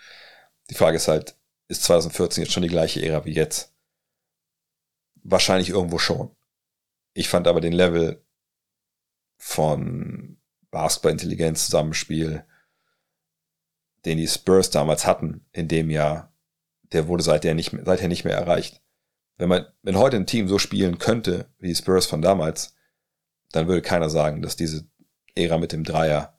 Die 0.69 0.75
Frage 0.75 0.97
ist 0.97 1.07
halt, 1.07 1.35
ist 1.67 1.83
2014 1.83 2.43
jetzt 2.43 2.53
schon 2.53 2.63
die 2.63 2.69
gleiche 2.69 3.05
Ära 3.05 3.25
wie 3.25 3.33
jetzt? 3.33 3.73
Wahrscheinlich 5.23 5.69
irgendwo 5.69 5.99
schon. 5.99 6.35
Ich 7.13 7.29
fand 7.29 7.47
aber 7.47 7.61
den 7.61 7.73
Level 7.73 8.23
von 9.37 10.37
Basketballintelligenz, 10.71 11.65
Zusammenspiel, 11.65 12.45
den 14.05 14.17
die 14.17 14.27
Spurs 14.27 14.69
damals 14.69 15.05
hatten 15.05 15.45
in 15.51 15.67
dem 15.67 15.89
Jahr, 15.89 16.33
der 16.91 17.07
wurde 17.07 17.23
seither 17.23 17.53
nicht, 17.53 17.73
mehr, 17.73 17.85
seither 17.85 18.07
nicht 18.07 18.25
mehr 18.25 18.35
erreicht. 18.35 18.81
Wenn 19.37 19.49
man, 19.49 19.65
wenn 19.81 19.97
heute 19.97 20.17
ein 20.17 20.27
Team 20.27 20.47
so 20.47 20.59
spielen 20.59 20.99
könnte 20.99 21.47
wie 21.57 21.67
die 21.67 21.75
Spurs 21.75 22.05
von 22.05 22.21
damals, 22.21 22.75
dann 23.51 23.67
würde 23.67 23.81
keiner 23.81 24.09
sagen, 24.09 24.41
dass 24.41 24.55
diese 24.55 24.85
Ära 25.35 25.57
mit 25.57 25.71
dem 25.71 25.83
Dreier 25.83 26.37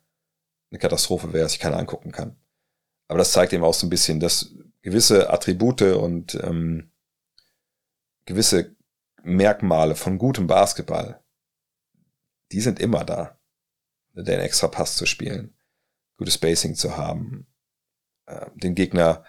eine 0.70 0.78
Katastrophe 0.78 1.32
wäre, 1.32 1.44
dass 1.44 1.54
ich 1.54 1.60
keiner 1.60 1.78
angucken 1.78 2.12
kann. 2.12 2.36
Aber 3.08 3.18
das 3.18 3.32
zeigt 3.32 3.52
eben 3.52 3.64
auch 3.64 3.74
so 3.74 3.86
ein 3.86 3.90
bisschen, 3.90 4.20
dass 4.20 4.54
gewisse 4.82 5.30
Attribute 5.30 5.82
und 5.82 6.34
ähm, 6.42 6.90
gewisse 8.26 8.74
Merkmale 9.22 9.96
von 9.96 10.18
gutem 10.18 10.46
Basketball, 10.46 11.20
die 12.52 12.60
sind 12.60 12.78
immer 12.78 13.04
da. 13.04 13.38
Den 14.12 14.40
extra 14.40 14.68
Pass 14.68 14.96
zu 14.96 15.06
spielen, 15.06 15.56
gutes 16.16 16.34
Spacing 16.34 16.76
zu 16.76 16.96
haben, 16.96 17.48
äh, 18.26 18.46
den 18.54 18.74
Gegner 18.74 19.24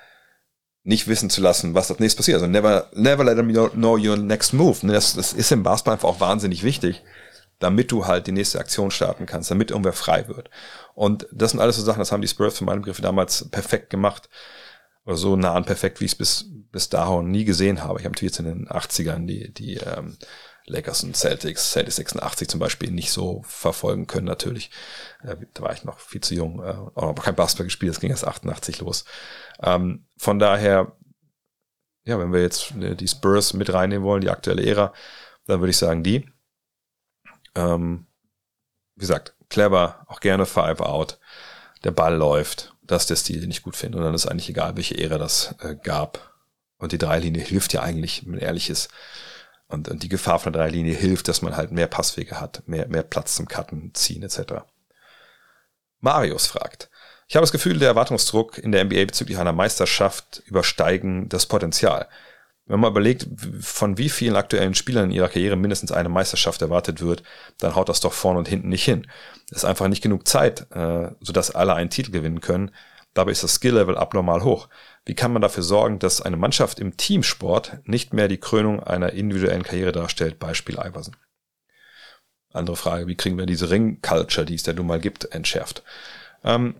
nicht 0.84 1.08
wissen 1.08 1.30
zu 1.32 1.42
lassen, 1.42 1.74
was 1.74 1.88
das 1.88 2.00
nächste 2.00 2.18
passiert. 2.18 2.36
Also 2.36 2.48
never, 2.48 2.90
never 2.94 3.24
let 3.24 3.38
them 3.38 3.52
know 3.72 3.98
your 3.98 4.18
next 4.18 4.54
move. 4.54 4.86
Ne, 4.86 4.94
das, 4.94 5.16
das 5.16 5.34
ist 5.34 5.52
im 5.52 5.64
Basketball 5.64 5.96
einfach 5.96 6.10
auch 6.10 6.20
wahnsinnig 6.20 6.64
wichtig, 6.64 7.04
damit 7.60 7.92
du 7.92 8.06
halt 8.06 8.28
die 8.28 8.32
nächste 8.32 8.60
Aktion 8.60 8.92
starten 8.92 9.26
kannst, 9.26 9.50
damit 9.50 9.72
irgendwer 9.72 9.94
frei 9.94 10.28
wird. 10.28 10.52
Und 10.94 11.28
das 11.32 11.52
sind 11.52 11.60
alles 11.60 11.78
so 11.78 11.82
Sachen, 11.82 12.00
das 12.00 12.12
haben 12.12 12.22
die 12.22 12.28
Spurs 12.28 12.58
für 12.58 12.66
meinen 12.66 12.82
Begriff 12.82 13.02
damals 13.02 13.50
perfekt 13.50 13.90
gemacht. 13.90 14.30
Oder 15.06 15.18
so 15.18 15.36
nah 15.36 15.54
an 15.54 15.66
perfekt, 15.66 16.02
wie 16.02 16.06
ich 16.06 16.14
es 16.14 16.18
bis, 16.18 16.46
bis 16.72 16.90
dahin 16.90 17.32
nie 17.32 17.46
gesehen 17.46 17.84
habe. 17.84 18.00
Ich 18.00 18.06
habe 18.06 18.14
natürlich 18.14 18.38
jetzt 18.38 18.40
in 18.40 18.46
den 18.46 18.68
80ern 18.68 19.26
die, 19.26 19.54
die 19.54 19.76
ähm, 19.76 20.18
Lakers 20.68 21.04
und 21.04 21.16
Celtics, 21.16 21.72
Celtics 21.72 21.98
86 21.98 22.48
zum 22.48 22.60
Beispiel, 22.60 22.92
nicht 22.92 23.12
so 23.12 23.44
verfolgen 23.46 24.08
können 24.08 24.26
natürlich. 24.26 24.72
Äh, 25.24 25.36
da 25.54 25.64
war 25.64 25.74
ich 25.74 25.84
noch 25.84 26.00
viel 26.00 26.22
zu 26.22 26.34
jung, 26.34 26.64
äh, 26.64 26.76
auch 26.96 27.16
noch 27.16 27.24
kein 27.24 27.36
Basketball 27.36 27.66
gespielt, 27.66 27.94
es 27.94 28.00
ging 28.00 28.10
erst 28.10 28.26
88 28.26 28.80
los. 28.80 29.06
Ähm, 29.62 30.08
von 30.18 30.40
daher, 30.40 30.98
ja, 32.04 32.20
wenn 32.20 32.34
wir 32.34 32.42
jetzt 32.42 32.72
äh, 32.78 32.96
die 32.96 33.08
Spurs 33.08 33.54
mit 33.54 33.72
reinnehmen 33.72 34.06
wollen, 34.06 34.22
die 34.22 34.30
aktuelle 34.30 34.66
Ära, 34.66 34.94
dann 35.46 35.60
würde 35.60 35.72
ich 35.72 35.78
sagen, 35.78 36.04
die. 36.04 36.30
Ähm, 37.56 38.08
wie 38.96 39.02
gesagt, 39.02 39.36
clever, 39.50 40.06
auch 40.08 40.20
gerne 40.20 40.46
Five 40.46 40.82
Out. 40.82 41.20
Der 41.84 41.92
Ball 41.92 42.16
läuft. 42.16 42.74
Das 42.82 43.04
ist 43.04 43.10
der 43.10 43.16
Stil, 43.16 43.42
den 43.42 43.52
ich 43.52 43.64
gut 43.64 43.76
finde. 43.76 43.98
Und 43.98 44.04
dann 44.04 44.14
ist 44.14 44.26
eigentlich 44.26 44.50
egal, 44.50 44.76
welche 44.76 44.98
Ära 44.98 45.18
das 45.18 45.56
äh, 45.60 45.76
gab. 45.76 46.34
Und 46.78 46.92
die 46.92 46.98
Dreilinie 46.98 47.44
hilft 47.46 47.74
ja 47.74 47.82
eigentlich, 47.82 48.24
wenn 48.24 48.32
man 48.32 48.40
ehrlich 48.40 48.70
ist. 48.70 48.90
Und, 49.76 49.90
und 49.90 50.02
die 50.02 50.10
Gefahr 50.10 50.40
von 50.40 50.54
der 50.54 50.64
Dreilinie 50.64 50.96
hilft, 50.96 51.28
dass 51.28 51.42
man 51.42 51.58
halt 51.58 51.72
mehr 51.72 51.88
Passwege 51.88 52.40
hat, 52.40 52.64
mehr, 52.66 52.88
mehr 52.88 53.04
Platz 53.04 53.36
zum 53.36 53.48
Cutten, 53.48 53.94
Ziehen 53.94 54.24
etc. 54.24 54.64
Marius 56.00 56.48
fragt, 56.48 56.90
ich 57.28 57.36
habe 57.36 57.44
das 57.44 57.52
Gefühl, 57.52 57.78
der 57.78 57.90
Erwartungsdruck 57.90 58.58
in 58.58 58.72
der 58.72 58.86
NBA 58.86 59.06
bezüglich 59.06 59.38
einer 59.38 59.52
Meisterschaft 59.52 60.44
übersteigen 60.46 61.28
das 61.28 61.46
Potenzial. 61.46 62.08
Wenn 62.68 62.80
man 62.80 62.92
überlegt, 62.92 63.28
von 63.60 63.98
wie 63.98 64.10
vielen 64.10 64.36
aktuellen 64.36 64.76
Spielern 64.76 65.06
in 65.06 65.12
ihrer 65.12 65.28
Karriere 65.28 65.56
mindestens 65.56 65.92
eine 65.92 66.10
Meisterschaft 66.10 66.62
erwartet 66.62 67.02
wird, 67.02 67.24
dann 67.58 67.76
haut 67.76 67.90
das 67.90 68.00
doch 68.00 68.14
vorne 68.14 68.40
und 68.40 68.48
hinten 68.48 68.70
nicht 68.70 68.86
hin. 68.86 69.08
Es 69.52 69.58
ist 69.58 69.66
einfach 69.66 69.88
nicht 69.88 70.02
genug 70.02 70.28
Zeit, 70.28 70.68
äh, 70.72 71.12
sodass 71.20 71.52
alle 71.52 71.76
einen 71.76 71.90
Titel 71.90 72.12
gewinnen 72.12 72.42
können. 72.42 72.72
Dabei 73.14 73.32
ist 73.32 73.44
das 73.44 73.56
Skill-Level 73.56 73.98
abnormal 73.98 74.44
hoch. 74.44 74.70
Wie 75.06 75.14
kann 75.14 75.32
man 75.32 75.42
dafür 75.42 75.64
sorgen, 75.64 76.00
dass 76.00 76.22
eine 76.22 76.36
Mannschaft 76.36 76.80
im 76.80 76.98
Teamsport 76.98 77.80
nicht 77.84 78.14
mehr 78.14 78.28
die 78.28 78.40
Krönung 78.40 78.84
einer 78.84 79.14
individuellen 79.14 79.64
Karriere 79.64 79.92
darstellt? 79.92 80.40
Beispiel 80.40 80.76
Iverson. 80.76 81.16
Andere 82.52 82.76
Frage, 82.76 83.06
wie 83.08 83.16
kriegen 83.16 83.38
wir 83.38 83.46
diese 83.46 83.70
Ring-Culture, 83.70 84.46
die 84.46 84.56
es 84.56 84.64
da 84.64 84.74
nun 84.74 84.88
mal 84.88 85.00
gibt, 85.00 85.26
entschärft? 85.26 85.84
Ähm, 86.44 86.76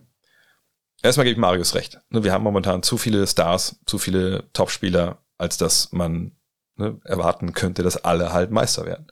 erstmal 1.02 1.24
gebe 1.24 1.34
ich 1.34 1.40
Marius 1.40 1.74
recht. 1.74 2.00
Wir 2.10 2.32
haben 2.32 2.42
momentan 2.42 2.82
zu 2.82 2.98
viele 2.98 3.26
Stars, 3.26 3.78
zu 3.86 3.98
viele 3.98 4.50
Topspieler, 4.52 5.18
als 5.38 5.56
dass 5.56 5.92
man 5.92 6.32
ne, 6.76 6.98
erwarten 7.04 7.52
könnte, 7.52 7.82
dass 7.82 8.04
alle 8.04 8.32
halt 8.32 8.50
Meister 8.50 8.86
werden. 8.86 9.06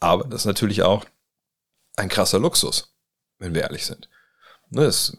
Aber 0.00 0.24
das 0.24 0.42
ist 0.42 0.46
natürlich 0.46 0.82
auch 0.82 1.04
ein 1.96 2.08
krasser 2.08 2.38
Luxus, 2.38 2.94
wenn 3.38 3.54
wir 3.54 3.62
ehrlich 3.62 3.84
sind. 3.84 4.08
Ne, 4.70 4.84
es 4.84 5.16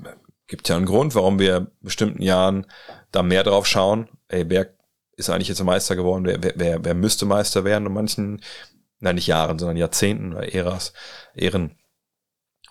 gibt 0.48 0.70
ja 0.70 0.76
einen 0.78 0.86
Grund, 0.86 1.16
warum 1.16 1.40
wir 1.40 1.72
bestimmten 1.82 2.22
Jahren 2.22 2.68
da 3.16 3.24
mehr 3.24 3.44
drauf 3.44 3.66
schauen. 3.66 4.10
Ey, 4.28 4.50
wer 4.50 4.74
ist 5.18 5.30
eigentlich 5.30 5.48
jetzt 5.48 5.64
Meister 5.64 5.96
geworden? 5.96 6.26
Wer, 6.26 6.54
wer, 6.56 6.84
wer 6.84 6.94
müsste 6.94 7.26
Meister 7.26 7.64
werden? 7.64 7.88
Und 7.88 7.94
manchen 7.94 8.42
nein, 9.00 9.16
nicht 9.16 9.28
Jahren, 9.28 9.60
sondern 9.60 9.78
Jahrzehnten 9.78 10.34
oder 10.34 10.54
Äras, 10.54 10.94
Ehren. 11.34 11.78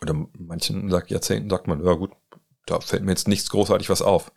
Oder 0.03 0.15
manchen 0.39 0.91
sagt 0.91 1.11
Jahrzehnten, 1.11 1.49
sagt 1.49 1.67
man, 1.67 1.85
ja 1.85 1.93
gut, 1.95 2.13
da 2.67 2.81
fällt 2.81 3.05
mir 3.05 3.13
jetzt 3.13 3.29
nichts 3.29 3.49
großartig 3.51 3.89
was 3.89 4.03
auf. 4.03 4.33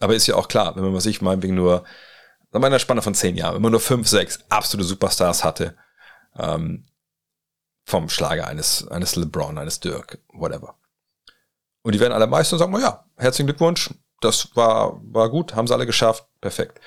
Aber 0.00 0.14
ist 0.14 0.26
ja 0.26 0.34
auch 0.34 0.48
klar, 0.48 0.74
wenn 0.74 0.90
man 0.90 1.00
sich 1.00 1.22
meinetwegen 1.22 1.54
nur, 1.54 1.84
sagen 2.50 2.52
wir 2.52 2.58
in 2.58 2.64
einer 2.64 2.78
Spanne 2.78 3.02
von 3.02 3.14
zehn 3.14 3.36
Jahren, 3.36 3.54
wenn 3.54 3.62
man 3.62 3.72
nur 3.72 3.80
fünf, 3.80 4.08
sechs 4.08 4.40
absolute 4.48 4.88
Superstars 4.88 5.44
hatte, 5.44 5.76
ähm, 6.36 6.86
vom 7.84 8.08
Schlager 8.08 8.46
eines, 8.46 8.88
eines 8.88 9.14
LeBron, 9.14 9.58
eines 9.58 9.78
Dirk, 9.78 10.18
whatever. 10.32 10.76
Und 11.82 11.94
die 11.94 12.00
werden 12.00 12.14
alle 12.14 12.26
meisten 12.26 12.58
sagen, 12.58 12.76
ja, 12.80 13.04
herzlichen 13.16 13.46
Glückwunsch, 13.46 13.90
das 14.24 14.54
war, 14.56 15.00
war 15.04 15.28
gut, 15.30 15.54
haben 15.54 15.66
sie 15.66 15.74
alle 15.74 15.86
geschafft, 15.86 16.26
perfekt. 16.40 16.80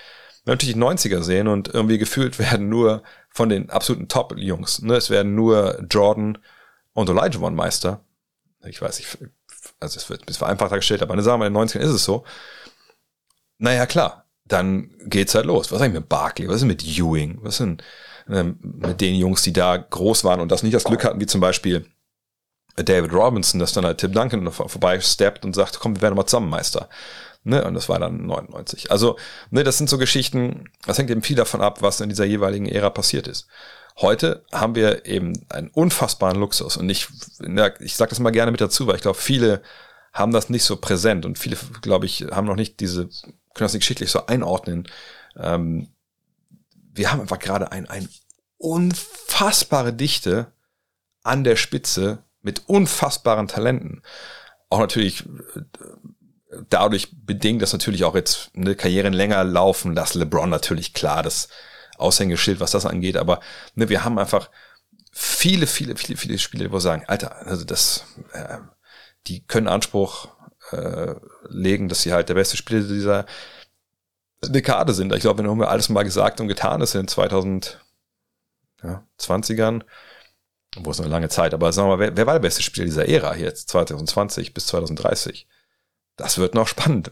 Wenn 0.43 0.51
wir 0.51 0.53
natürlich 0.53 0.75
die 0.75 0.81
90er 0.81 1.21
sehen 1.21 1.47
und 1.47 1.73
irgendwie 1.73 1.97
gefühlt 1.97 2.39
werden 2.39 2.69
nur 2.69 3.03
von 3.29 3.49
den 3.49 3.69
absoluten 3.69 4.07
Top-Jungs, 4.07 4.81
ne, 4.81 4.95
es 4.95 5.09
werden 5.09 5.35
nur 5.35 5.83
Jordan 5.89 6.37
und 6.93 7.09
One 7.09 7.55
Meister. 7.55 8.01
Ich 8.65 8.81
weiß, 8.81 8.99
ich, 8.99 9.17
also 9.79 9.97
es 9.97 10.09
wird 10.09 10.21
ein 10.21 10.25
bisschen 10.25 10.39
vereinfachter 10.39 10.77
gestellt, 10.77 11.01
aber 11.01 11.13
eine 11.13 11.21
Sache, 11.21 11.45
in 11.45 11.53
den 11.53 11.55
90ern 11.55 11.79
ist 11.79 11.91
es 11.91 12.03
so. 12.03 12.25
Naja, 13.59 13.85
klar, 13.85 14.25
dann 14.45 14.91
geht's 15.05 15.35
halt 15.35 15.45
los. 15.45 15.71
Was 15.71 15.77
ist 15.77 15.83
eigentlich 15.83 16.01
mit 16.01 16.09
Barkley? 16.09 16.47
Was 16.47 16.57
ist 16.57 16.63
mit 16.63 16.83
Ewing? 16.83 17.39
Was 17.41 17.57
sind 17.57 17.83
ähm, 18.29 18.57
mit 18.61 19.01
den 19.01 19.15
Jungs, 19.15 19.43
die 19.43 19.53
da 19.53 19.77
groß 19.77 20.23
waren 20.23 20.41
und 20.41 20.51
das 20.51 20.63
nicht 20.63 20.73
das 20.73 20.83
Glück 20.83 21.03
hatten, 21.03 21.19
wie 21.19 21.25
zum 21.25 21.41
Beispiel 21.41 21.85
David 22.75 23.11
Robinson, 23.11 23.59
dass 23.59 23.73
dann 23.73 23.85
halt 23.85 23.97
Tim 23.99 24.11
Duncan 24.11 24.51
vorbei 24.51 24.99
steppt 24.99 25.45
und 25.45 25.55
sagt, 25.55 25.79
komm, 25.79 25.95
wir 25.95 26.01
werden 26.01 26.15
mal 26.15 26.25
zusammen 26.25 26.49
Meister. 26.49 26.89
Ne? 27.47 27.63
Und 27.63 27.75
das 27.75 27.87
war 27.87 27.97
dann 27.97 28.25
99. 28.25 28.91
Also, 28.91 29.17
ne, 29.51 29.63
das 29.63 29.77
sind 29.77 29.89
so 29.89 29.97
Geschichten, 29.97 30.69
das 30.85 30.97
hängt 30.97 31.09
eben 31.09 31.21
viel 31.21 31.37
davon 31.37 31.61
ab, 31.61 31.81
was 31.81 32.01
in 32.01 32.09
dieser 32.09 32.25
jeweiligen 32.25 32.67
Ära 32.67 32.89
passiert 32.89 33.25
ist. 33.25 33.47
Heute 33.95 34.43
haben 34.51 34.75
wir 34.75 35.05
eben 35.05 35.33
einen 35.47 35.69
unfassbaren 35.69 36.37
Luxus 36.37 36.75
und 36.75 36.89
ich, 36.89 37.07
ich 37.79 37.95
sage 37.95 38.09
das 38.09 38.19
mal 38.19 38.31
gerne 38.31 38.51
mit 38.51 38.59
dazu, 38.59 38.85
weil 38.85 38.97
ich 38.97 39.01
glaube, 39.01 39.17
viele 39.17 39.61
haben 40.11 40.33
das 40.33 40.49
nicht 40.49 40.65
so 40.65 40.75
präsent 40.75 41.25
und 41.25 41.39
viele, 41.39 41.57
glaube 41.81 42.05
ich, 42.05 42.25
haben 42.31 42.47
noch 42.47 42.57
nicht 42.57 42.81
diese, 42.81 43.05
können 43.05 43.65
das 43.65 43.73
nicht 43.73 43.83
geschichtlich 43.83 44.11
so 44.11 44.25
einordnen. 44.25 44.89
Ähm, 45.37 45.87
wir 46.71 47.11
haben 47.11 47.21
einfach 47.21 47.39
gerade 47.39 47.71
ein, 47.71 47.87
ein 47.87 48.09
unfassbare 48.57 49.93
Dichte 49.93 50.51
an 51.23 51.45
der 51.45 51.55
Spitze 51.55 52.23
mit 52.41 52.67
unfassbaren 52.67 53.47
Talenten. 53.47 54.01
Auch 54.69 54.79
natürlich 54.79 55.25
äh, 55.25 55.61
dadurch 56.69 57.09
bedingt, 57.25 57.61
dass 57.61 57.73
natürlich 57.73 58.03
auch 58.03 58.15
jetzt 58.15 58.51
eine 58.55 58.75
Karrieren 58.75 59.13
länger 59.13 59.43
laufen, 59.43 59.95
dass 59.95 60.13
LeBron 60.13 60.49
natürlich 60.49 60.93
klar 60.93 61.23
das 61.23 61.49
Aushängeschild, 61.97 62.59
was 62.59 62.71
das 62.71 62.85
angeht, 62.85 63.17
aber 63.17 63.39
ne, 63.75 63.89
wir 63.89 64.03
haben 64.03 64.19
einfach 64.19 64.49
viele, 65.11 65.67
viele, 65.67 65.95
viele, 65.95 66.17
viele 66.17 66.37
Spiele, 66.37 66.69
wo 66.69 66.75
wir 66.75 66.81
sagen, 66.81 67.03
Alter, 67.07 67.47
also 67.47 67.65
das, 67.65 68.05
äh, 68.33 68.57
die 69.25 69.45
können 69.45 69.67
Anspruch 69.67 70.29
äh, 70.71 71.15
legen, 71.49 71.89
dass 71.89 72.03
sie 72.03 72.13
halt 72.13 72.29
der 72.29 72.35
beste 72.35 72.57
Spieler 72.57 72.81
dieser 72.81 73.25
Dekade 74.43 74.93
sind. 74.93 75.13
Ich 75.15 75.21
glaube, 75.21 75.43
wenn 75.43 75.57
wir 75.57 75.69
alles 75.69 75.89
mal 75.89 76.03
gesagt 76.03 76.39
und 76.39 76.47
getan 76.47 76.81
ist 76.81 76.93
in 76.93 77.07
den 77.07 77.09
2020ern, 77.09 79.81
wo 80.79 80.91
es 80.91 80.99
eine 80.99 81.09
lange 81.09 81.29
Zeit, 81.29 81.55
aber 81.55 81.71
sagen 81.71 81.89
wir 81.89 81.97
mal, 81.97 81.99
wer, 81.99 82.17
wer 82.17 82.27
war 82.27 82.33
der 82.33 82.41
beste 82.41 82.61
Spieler 82.61 82.85
dieser 82.85 83.07
Ära 83.07 83.35
jetzt, 83.35 83.69
2020 83.69 84.53
bis 84.53 84.67
2030? 84.67 85.47
Das 86.17 86.39
wird 86.39 86.55
noch 86.55 86.67
spannend. 86.67 87.11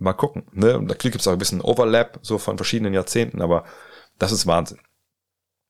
Mal 0.00 0.14
gucken. 0.14 0.46
Ne? 0.52 0.76
Und 0.76 0.88
da 0.88 0.94
gibt 0.94 1.16
es 1.16 1.28
auch 1.28 1.32
ein 1.32 1.38
bisschen 1.38 1.60
Overlap, 1.60 2.18
so 2.22 2.38
von 2.38 2.56
verschiedenen 2.56 2.94
Jahrzehnten, 2.94 3.42
aber 3.42 3.64
das 4.18 4.32
ist 4.32 4.46
Wahnsinn. 4.46 4.80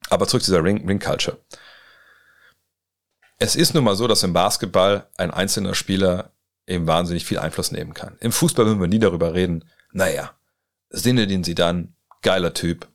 Aber 0.08 0.26
zurück 0.26 0.42
zu 0.42 0.52
dieser 0.52 0.64
Ring, 0.64 0.86
Ring 0.86 1.00
Culture. 1.00 1.38
Es 3.38 3.56
ist 3.56 3.74
nun 3.74 3.84
mal 3.84 3.96
so, 3.96 4.06
dass 4.06 4.22
im 4.22 4.32
Basketball 4.32 5.08
ein 5.16 5.30
einzelner 5.30 5.74
Spieler 5.74 6.32
eben 6.66 6.86
wahnsinnig 6.86 7.26
viel 7.26 7.38
Einfluss 7.38 7.72
nehmen 7.72 7.92
kann. 7.92 8.16
Im 8.20 8.32
Fußball 8.32 8.64
würden 8.66 8.80
wir 8.80 8.88
nie 8.88 8.98
darüber 8.98 9.34
reden. 9.34 9.64
Naja, 9.92 10.32
Sinne, 10.88 11.26
den 11.26 11.44
sie 11.44 11.54
dann, 11.54 11.94
geiler 12.22 12.54
Typ, 12.54 12.88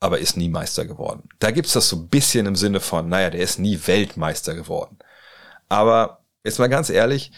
aber 0.00 0.18
ist 0.18 0.36
nie 0.36 0.48
Meister 0.48 0.84
geworden. 0.84 1.28
Da 1.38 1.50
gibt's 1.50 1.72
das 1.72 1.88
so 1.88 1.96
ein 1.96 2.08
bisschen 2.08 2.46
im 2.46 2.56
Sinne 2.56 2.80
von, 2.80 3.08
naja, 3.08 3.30
der 3.30 3.40
ist 3.40 3.58
nie 3.58 3.80
Weltmeister 3.86 4.54
geworden. 4.54 4.98
Aber 5.68 6.24
jetzt 6.44 6.58
mal 6.58 6.68
ganz 6.68 6.90
ehrlich, 6.90 7.32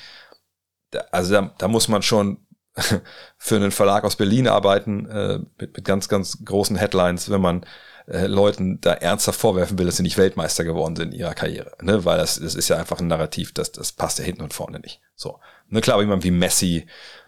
also 1.11 1.33
da, 1.33 1.55
da 1.59 1.69
muss 1.69 1.89
man 1.89 2.03
schon 2.03 2.39
für 3.39 3.57
einen 3.57 3.71
Verlag 3.71 4.05
aus 4.05 4.17
Berlin 4.17 4.49
arbeiten, 4.49 5.07
äh, 5.07 5.39
mit, 5.59 5.77
mit 5.77 5.85
ganz, 5.85 6.09
ganz 6.09 6.45
großen 6.45 6.77
Headlines, 6.77 7.31
wenn 7.31 7.41
man 7.41 7.67
äh, 8.07 8.27
Leuten 8.27 8.81
da 8.81 8.95
ernsthaft 8.95 9.41
vorwerfen 9.41 9.79
will, 9.79 9.87
dass 9.87 9.97
sie 9.97 10.03
nicht 10.03 10.19
Weltmeister 10.19 10.65
geworden 10.65 10.97
sind 10.97 11.15
in 11.15 11.21
ihrer 11.21 11.35
Karriere. 11.35 11.73
Ne? 11.81 12.05
Weil 12.05 12.19
das, 12.19 12.39
das 12.41 12.55
ist 12.55 12.69
ja 12.69 12.77
einfach 12.77 13.01
ein 13.01 13.07
Narrativ, 13.07 13.53
das, 13.53 13.73
das 13.73 13.93
passt 13.93 14.19
ja 14.19 14.25
hinten 14.25 14.43
und 14.43 14.53
vorne 14.53 14.81
nicht. 14.81 15.01
So. 15.15 15.41
Ne, 15.69 15.81
klar, 15.81 16.01
jemand 16.01 16.25
wie 16.25 16.31
Messi, 16.31 16.87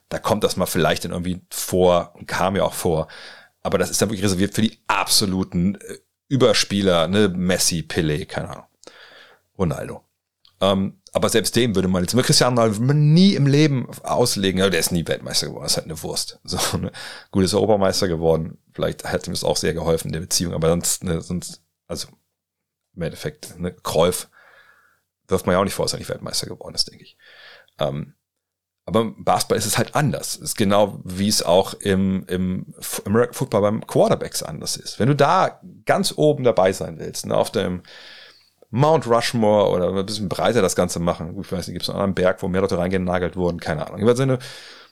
da 0.09 0.19
kommt 0.19 0.45
das 0.45 0.57
mal 0.57 0.67
vielleicht 0.67 1.05
dann 1.05 1.13
irgendwie 1.13 1.41
vor, 1.51 2.15
kam 2.27 2.57
ja 2.57 2.65
auch 2.65 2.75
vor. 2.75 3.09
Aber 3.63 3.79
das 3.79 3.91
ist 3.91 4.01
dann 4.03 4.11
wirklich 4.11 4.25
reserviert 4.25 4.55
für 4.55 4.63
die 4.63 4.79
absoluten 4.87 5.77
äh, 5.77 5.99
Überspieler, 6.29 7.09
ne, 7.09 7.29
Messi, 7.29 7.83
Pele, 7.83 8.27
keine 8.27 8.51
Ahnung. 8.51 8.67
Ronaldo. 9.59 10.05
Ähm, 10.61 11.01
aber 11.17 11.31
selbst 11.31 11.57
dem 11.57 11.75
würde 11.75 11.89
man 11.89 12.03
jetzt 12.03 12.15
mit 12.15 12.27
Cristiano 12.27 12.61
Ronaldo 12.61 12.93
nie 12.93 13.37
im 13.37 13.47
Leben 13.47 13.89
auslegen, 14.03 14.61
ja, 14.61 14.69
der 14.69 14.81
ist 14.81 14.93
nie 14.93 15.09
Weltmeister 15.09 15.47
geworden, 15.47 15.63
das 15.63 15.73
ist 15.73 15.77
halt 15.79 15.87
eine 15.87 16.03
Wurst. 16.03 16.39
So, 16.45 16.77
ne? 16.77 16.93
Gut, 17.31 17.43
ist 17.43 17.55
Europameister 17.55 18.07
geworden, 18.07 18.59
vielleicht 18.75 19.03
hätte 19.11 19.31
ihm 19.31 19.33
das 19.33 19.43
auch 19.43 19.57
sehr 19.57 19.73
geholfen 19.73 20.09
in 20.09 20.13
der 20.13 20.21
Beziehung, 20.21 20.53
aber 20.53 20.69
sonst, 20.69 21.05
ne, 21.05 21.23
sonst, 21.23 21.63
also 21.89 22.09
im 22.95 23.01
Endeffekt, 23.01 23.59
ne, 23.59 23.73
Kräuf 23.73 24.29
wirft 25.27 25.47
man 25.47 25.55
ja 25.55 25.61
auch 25.61 25.65
nicht 25.65 25.73
vor, 25.73 25.87
dass 25.87 25.95
er 25.95 26.01
nicht 26.01 26.11
Weltmeister 26.11 26.49
geworden 26.49 26.75
ist, 26.75 26.91
denke 26.91 27.05
ich. 27.05 27.17
Ähm, 27.79 28.13
aber 28.85 29.01
im 29.01 29.25
Basketball 29.25 29.57
ist 29.57 29.67
es 29.67 29.79
halt 29.79 29.95
anders. 29.95 30.35
Es 30.35 30.43
ist 30.43 30.57
genau 30.57 31.01
wie 31.03 31.29
es 31.29 31.43
auch 31.43 31.73
im, 31.81 32.27
im 32.29 32.75
American 33.07 33.35
Football 33.35 33.63
beim 33.63 33.87
Quarterbacks 33.87 34.43
anders 34.43 34.77
ist. 34.77 35.01
Wenn 35.01 35.09
du 35.09 35.17
da 35.17 35.63
ganz 35.87 36.13
oben 36.15 36.45
dabei 36.45 36.73
sein 36.73 36.99
willst, 36.99 37.25
ne, 37.25 37.35
auf 37.35 37.51
dem 37.51 37.83
Mount 38.71 39.07
Rushmore 39.07 39.71
oder 39.71 39.97
ein 39.97 40.07
bisschen 40.07 40.29
breiter 40.29 40.63
das 40.63 40.77
Ganze 40.77 40.99
machen. 40.99 41.35
Gut, 41.35 41.47
ich 41.47 41.53
weiß 41.53 41.67
nicht, 41.67 41.75
gibt 41.75 41.89
es 41.89 41.95
einen 41.95 42.15
Berg, 42.15 42.43
wo 42.43 42.49
mehr 42.49 42.61
Leute 42.61 42.79
reingenagelt 42.79 43.37
wurden, 43.37 43.61
keine 43.61 43.87
Ahnung. 43.87 44.01
In 44.01 44.17
Sinne, 44.17 44.39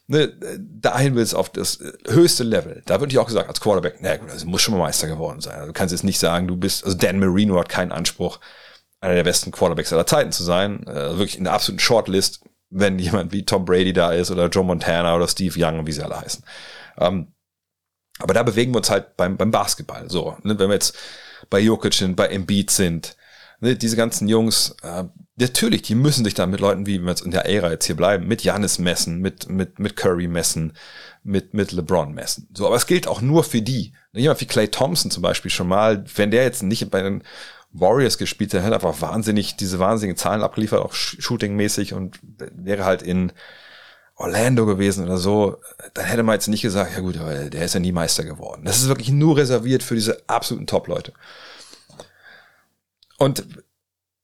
ne, 0.07 0.33
dahin 0.59 1.15
willst 1.17 1.35
auf 1.35 1.51
das 1.51 1.81
höchste 2.09 2.45
Level. 2.45 2.83
Da 2.87 3.01
würde 3.01 3.13
ich 3.13 3.19
auch 3.19 3.27
gesagt, 3.27 3.49
als 3.49 3.61
Quarterback, 3.61 3.97
na 4.01 4.17
gut, 4.17 4.31
also 4.31 4.47
muss 4.47 4.63
schon 4.63 4.75
mal 4.75 4.81
Meister 4.81 5.09
geworden 5.09 5.41
sein. 5.41 5.55
Also 5.55 5.67
du 5.67 5.73
kannst 5.73 5.93
jetzt 5.93 6.05
nicht 6.05 6.19
sagen, 6.19 6.47
du 6.47 6.57
bist, 6.57 6.85
also 6.85 6.97
Dan 6.97 7.19
Marino 7.19 7.59
hat 7.59 7.69
keinen 7.69 7.93
Anspruch, 7.93 8.41
einer 9.01 9.15
der 9.15 9.25
besten 9.25 9.51
Quarterbacks 9.51 9.93
aller 9.93 10.07
Zeiten 10.07 10.33
zu 10.33 10.45
sein. 10.45 10.87
Also 10.87 11.19
wirklich 11.19 11.39
in 11.39 11.45
der 11.45 11.53
absoluten 11.53 11.81
Shortlist 11.81 12.41
wenn 12.75 12.99
jemand 12.99 13.33
wie 13.33 13.45
Tom 13.45 13.65
Brady 13.65 13.93
da 13.93 14.13
ist 14.13 14.31
oder 14.31 14.49
Joe 14.49 14.65
Montana 14.65 15.15
oder 15.15 15.29
Steve 15.29 15.55
Young, 15.57 15.87
wie 15.87 15.93
sie 15.93 16.03
alle 16.03 16.21
heißen. 16.21 16.45
Ähm, 16.99 17.29
aber 18.19 18.35
da 18.35 18.43
bewegen 18.43 18.73
wir 18.73 18.79
uns 18.79 18.91
halt 18.91 19.17
beim, 19.17 19.37
beim 19.37 19.51
Basketball. 19.51 20.11
So, 20.11 20.37
ne, 20.43 20.59
wenn 20.59 20.69
wir 20.69 20.75
jetzt 20.75 20.97
bei 21.51 21.61
Jokic 21.61 21.95
sind, 21.95 22.17
bei 22.17 22.27
Embiid 22.27 22.71
sind, 22.71 23.17
ne, 23.65 23.77
diese 23.77 23.97
ganzen 23.97 24.29
Jungs, 24.29 24.77
äh, 24.83 25.05
natürlich, 25.37 25.83
die 25.83 25.95
müssen 25.95 26.25
sich 26.25 26.35
dann 26.35 26.51
mit 26.51 26.61
Leuten 26.61 26.87
wie, 26.87 26.99
wenn 26.99 27.05
wir 27.05 27.11
jetzt 27.11 27.25
in 27.25 27.31
der 27.31 27.47
Ära 27.47 27.71
jetzt 27.71 27.87
hier 27.87 27.97
bleiben, 27.97 28.29
mit 28.29 28.45
Janis 28.45 28.79
messen, 28.79 29.19
mit, 29.19 29.49
mit, 29.49 29.79
mit 29.79 29.97
Curry 29.97 30.29
messen, 30.29 30.75
mit, 31.25 31.55
mit 31.55 31.73
LeBron 31.73 32.13
messen. 32.13 32.49
So, 32.55 32.67
aber 32.67 32.77
es 32.77 32.87
gilt 32.87 33.09
auch 33.09 33.21
nur 33.21 33.43
für 33.43 33.63
die. 33.63 33.93
Ne, 34.13 34.21
jemand 34.21 34.41
wie 34.41 34.47
Clay 34.47 34.69
Thompson 34.69 35.11
zum 35.11 35.23
Beispiel 35.23 35.51
schon 35.51 35.69
mal, 35.69 36.05
wenn 36.15 36.31
der 36.31 36.45
jetzt 36.45 36.63
nicht 36.63 36.91
bei 36.91 37.03
den 37.03 37.23
Warriors 37.73 38.19
gespielt, 38.19 38.53
der 38.53 38.63
hat 38.63 38.73
einfach 38.73 39.01
wahnsinnig, 39.01 39.57
diese 39.57 39.81
wahnsinnigen 39.81 40.17
Zahlen 40.17 40.43
abgeliefert, 40.43 40.81
auch 40.81 40.95
shootingmäßig 40.95 41.93
und 41.93 42.21
wäre 42.23 42.85
halt 42.85 43.03
in 43.03 43.33
Orlando 44.17 44.65
gewesen 44.65 45.05
oder 45.05 45.17
so, 45.17 45.57
dann 45.95 46.05
hätte 46.05 46.23
man 46.23 46.35
jetzt 46.35 46.47
nicht 46.47 46.63
gesagt, 46.63 46.93
ja 46.95 47.01
gut, 47.01 47.19
aber 47.19 47.35
der 47.51 47.65
ist 47.65 47.75
ja 47.75 47.81
nie 47.81 47.91
Meister 47.91 48.23
geworden. 48.23 48.63
Das 48.65 48.79
ist 48.79 48.87
wirklich 48.87 49.11
nur 49.11 49.37
reserviert 49.37 49.83
für 49.83 49.97
diese 49.97 50.23
absoluten 50.29 50.69
Top-Leute. 50.69 51.13
Und 53.19 53.47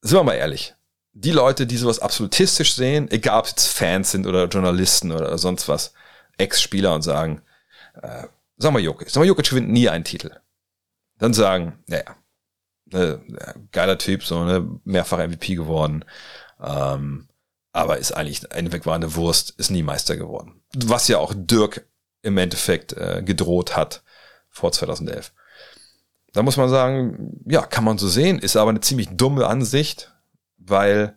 sind 0.03 0.19
wir 0.19 0.25
mal 0.25 0.35
ehrlich, 0.35 0.75
die 1.13 1.33
Leute, 1.33 1.67
die 1.67 1.77
sowas 1.77 1.99
absolutistisch 1.99 2.75
sehen, 2.75 3.11
egal 3.11 3.41
ob 3.41 3.45
es 3.47 3.51
jetzt 3.53 3.67
Fans 3.69 4.11
sind 4.11 4.27
oder 4.27 4.47
Journalisten 4.47 5.13
oder 5.13 5.37
sonst 5.39 5.69
was, 5.69 5.93
Ex-Spieler 6.39 6.95
und 6.95 7.03
sagen, 7.03 7.43
äh, 8.03 8.25
sag 8.57 8.73
mal 8.73 8.81
Jokic, 8.81 9.11
sag 9.11 9.21
mal 9.21 9.27
Jokic 9.27 9.51
gewinnt 9.51 9.71
nie 9.71 9.89
einen 9.89 10.05
Titel. 10.05 10.37
Dann 11.19 11.35
sagen, 11.35 11.83
naja, 11.87 12.17
ne, 12.87 13.21
geiler 13.73 13.99
Typ, 13.99 14.25
so 14.25 14.45
ne, 14.45 14.81
mehrfach 14.85 15.19
MVP 15.19 15.55
geworden. 15.55 16.05
Ähm, 16.61 17.29
aber 17.73 17.99
ist 17.99 18.13
eigentlich 18.13 18.51
eine 18.53 18.73
wegwarende 18.73 19.15
Wurst, 19.15 19.51
ist 19.59 19.71
nie 19.71 19.83
Meister 19.83 20.17
geworden. 20.17 20.63
Was 20.75 21.09
ja 21.09 21.19
auch 21.19 21.33
Dirk 21.37 21.87
im 22.23 22.37
Endeffekt 22.37 22.93
äh, 22.95 23.23
gedroht 23.25 23.77
hat 23.77 24.03
vor 24.49 24.73
2011. 24.73 25.33
Da 26.33 26.43
muss 26.43 26.57
man 26.57 26.69
sagen, 26.69 27.41
ja, 27.47 27.63
kann 27.63 27.85
man 27.85 27.99
so 27.99 28.09
sehen, 28.09 28.39
ist 28.39 28.57
aber 28.57 28.71
eine 28.71 28.81
ziemlich 28.81 29.09
dumme 29.11 29.47
Ansicht, 29.47 30.15
weil 30.59 31.17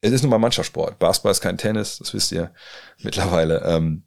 es 0.00 0.12
ist 0.12 0.22
nun 0.22 0.30
mal 0.30 0.38
Mannschaftssport. 0.38 0.98
Basketball 0.98 1.32
ist 1.32 1.40
kein 1.40 1.58
Tennis, 1.58 1.98
das 1.98 2.12
wisst 2.14 2.32
ihr 2.32 2.52
mittlerweile. 3.02 3.62
Ähm, 3.64 4.04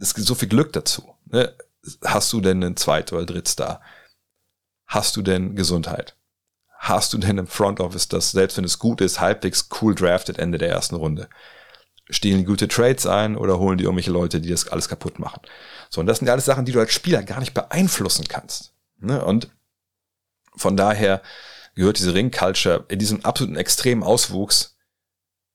es 0.00 0.14
gibt 0.14 0.26
so 0.26 0.34
viel 0.34 0.48
Glück 0.48 0.72
dazu. 0.72 1.14
Ne? 1.26 1.54
Hast 2.04 2.32
du 2.32 2.40
denn 2.40 2.62
einen 2.62 2.76
Zweit- 2.76 3.12
oder 3.12 3.26
Drittstar? 3.26 3.80
hast 4.86 5.16
du 5.16 5.22
denn 5.22 5.56
Gesundheit? 5.56 6.16
Hast 6.78 7.12
du 7.12 7.18
denn 7.18 7.38
im 7.38 7.46
Front 7.46 7.80
Office, 7.80 8.08
das 8.08 8.30
selbst 8.30 8.56
wenn 8.56 8.64
es 8.64 8.78
gut 8.78 9.00
ist, 9.00 9.20
halbwegs 9.20 9.68
cool 9.80 9.94
drafted 9.94 10.38
Ende 10.38 10.58
der 10.58 10.68
ersten 10.68 10.96
Runde? 10.96 11.28
Stehlen 12.10 12.44
gute 12.44 12.68
Trades 12.68 13.06
ein 13.06 13.36
oder 13.36 13.58
holen 13.58 13.78
die 13.78 13.84
irgendwelche 13.84 14.10
Leute, 14.10 14.40
die 14.40 14.50
das 14.50 14.68
alles 14.68 14.88
kaputt 14.88 15.18
machen? 15.18 15.40
So, 15.88 16.00
und 16.00 16.06
das 16.06 16.18
sind 16.18 16.26
ja 16.26 16.34
alles 16.34 16.44
Sachen, 16.44 16.66
die 16.66 16.72
du 16.72 16.80
als 16.80 16.92
Spieler 16.92 17.22
gar 17.22 17.40
nicht 17.40 17.54
beeinflussen 17.54 18.28
kannst. 18.28 18.73
Ne? 19.04 19.24
Und 19.24 19.48
von 20.56 20.76
daher 20.76 21.22
gehört 21.74 21.98
diese 21.98 22.14
Ring-Culture 22.14 22.84
in 22.88 22.98
diesem 22.98 23.24
absoluten 23.24 23.56
extremen 23.56 24.02
Auswuchs 24.02 24.76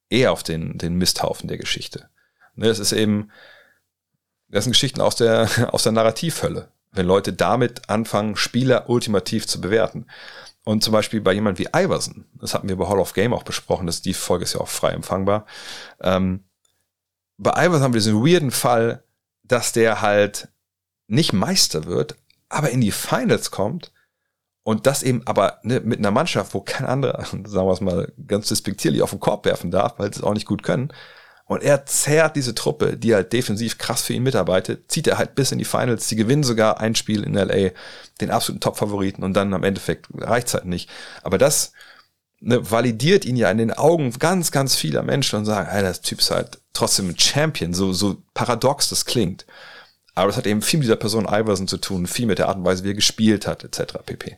eher 0.10 0.32
auf 0.32 0.44
den, 0.44 0.78
den 0.78 0.96
Misthaufen 0.96 1.48
der 1.48 1.58
Geschichte. 1.58 2.10
Ne, 2.56 2.68
das 2.68 2.80
ist 2.80 2.92
eben, 2.92 3.32
das 4.48 4.66
sind 4.66 4.74
Geschichten 4.74 5.02
aus 5.02 5.16
der, 5.16 5.50
aus 5.74 5.84
der 5.84 5.92
Narrativhölle. 5.92 6.72
Wenn 6.92 7.06
Leute 7.06 7.34
damit 7.34 7.88
anfangen, 7.90 8.36
Spieler 8.36 8.90
ultimativ 8.90 9.46
zu 9.48 9.62
bewerten. 9.62 10.08
Und 10.66 10.84
zum 10.84 10.92
Beispiel 10.92 11.22
bei 11.22 11.34
jemand 11.34 11.60
wie 11.60 11.68
Iverson, 11.74 12.26
das 12.34 12.54
hatten 12.54 12.68
wir 12.68 12.76
bei 12.76 12.88
Hall 12.88 13.00
of 13.00 13.14
Game 13.14 13.34
auch 13.34 13.44
besprochen, 13.44 13.88
dass 13.88 14.02
die 14.02 14.14
Folge 14.14 14.44
ist 14.44 14.54
ja 14.54 14.60
auch 14.60 14.68
frei 14.68 14.92
empfangbar. 14.92 15.46
Ähm, 16.02 16.44
bei 17.38 17.52
Iverson 17.52 17.84
haben 17.84 17.94
wir 17.94 18.02
diesen 18.02 18.26
weirden 18.26 18.52
Fall, 18.52 19.04
dass 19.44 19.72
der 19.72 20.02
halt 20.02 20.50
nicht 21.08 21.32
Meister 21.32 21.86
wird, 21.86 22.18
aber 22.50 22.72
in 22.72 22.82
die 22.82 22.92
Finals 22.92 23.52
kommt 23.52 23.92
und 24.64 24.86
das 24.86 25.04
eben 25.04 25.22
aber 25.26 25.60
ne, 25.64 25.80
mit 25.80 26.00
einer 26.00 26.12
Mannschaft, 26.12 26.54
wo 26.54 26.62
kein 26.62 26.86
anderer, 26.86 27.26
sagen 27.46 27.68
wir 27.68 27.72
es 27.72 27.82
mal 27.82 28.12
ganz 28.28 28.50
despektierlich, 28.50 29.02
auf 29.02 29.12
den 29.12 29.20
Korb 29.20 29.46
werfen 29.46 29.72
darf, 29.72 29.98
weil 29.98 30.14
sie 30.14 30.20
es 30.20 30.24
auch 30.24 30.34
nicht 30.34 30.46
gut 30.46 30.64
können. 30.64 30.92
Und 31.46 31.64
er 31.64 31.88
zerrt 31.88 32.36
diese 32.36 32.54
Truppe, 32.54 32.96
die 32.96 33.16
halt 33.16 33.34
defensiv 33.34 33.80
krass 33.80 34.04
für 34.04 34.14
ihn 34.14 34.22
mitarbeitet, 34.22 34.92
zieht 34.92 35.08
er 35.08 35.18
halt 35.18 35.34
bis 35.34 35.52
in 35.52 35.58
die 35.58 35.66
Finals. 35.66 36.08
Sie 36.08 36.16
gewinnen 36.16 36.44
sogar 36.44 36.80
ein 36.80 36.94
Spiel 36.94 37.24
in 37.24 37.34
LA, 37.34 37.72
den 38.22 38.30
absoluten 38.30 38.62
Top-Favoriten 38.62 39.24
und 39.24 39.34
dann 39.34 39.52
am 39.56 39.64
Endeffekt 39.64 40.06
reicht's 40.14 40.54
halt 40.54 40.66
nicht. 40.66 40.92
Aber 41.24 41.40
das 41.40 41.72
ne, 42.40 42.70
validiert 42.70 43.26
ihn 43.26 43.36
ja 43.36 43.50
in 43.50 43.58
den 43.58 43.74
Augen 43.74 44.12
ganz, 44.20 44.52
ganz 44.52 44.76
vieler 44.76 45.02
Menschen 45.02 45.40
und 45.40 45.46
sagen, 45.46 45.68
ey, 45.72 45.82
das 45.82 46.02
Typ 46.02 46.20
ist 46.20 46.30
halt 46.30 46.60
trotzdem 46.74 47.10
ein 47.10 47.18
Champion, 47.18 47.74
so, 47.74 47.94
so 47.94 48.22
paradox 48.36 48.90
das 48.90 49.06
klingt. 49.06 49.48
Aber 50.20 50.28
das 50.28 50.38
hat 50.38 50.48
eben 50.48 50.62
viel 50.62 50.80
mit 50.80 50.86
dieser 50.86 50.96
Person 50.96 51.26
Iverson 51.26 51.68
zu 51.68 51.78
tun, 51.78 52.08
viel 52.08 52.26
mit 52.26 52.40
der 52.40 52.50
Art 52.50 52.58
und 52.58 52.66
Weise, 52.66 52.84
wie 52.84 52.92
er 52.92 52.96
gespielt 52.96 53.48
hat, 53.48 53.64
etc. 53.64 54.00
pp. 54.06 54.38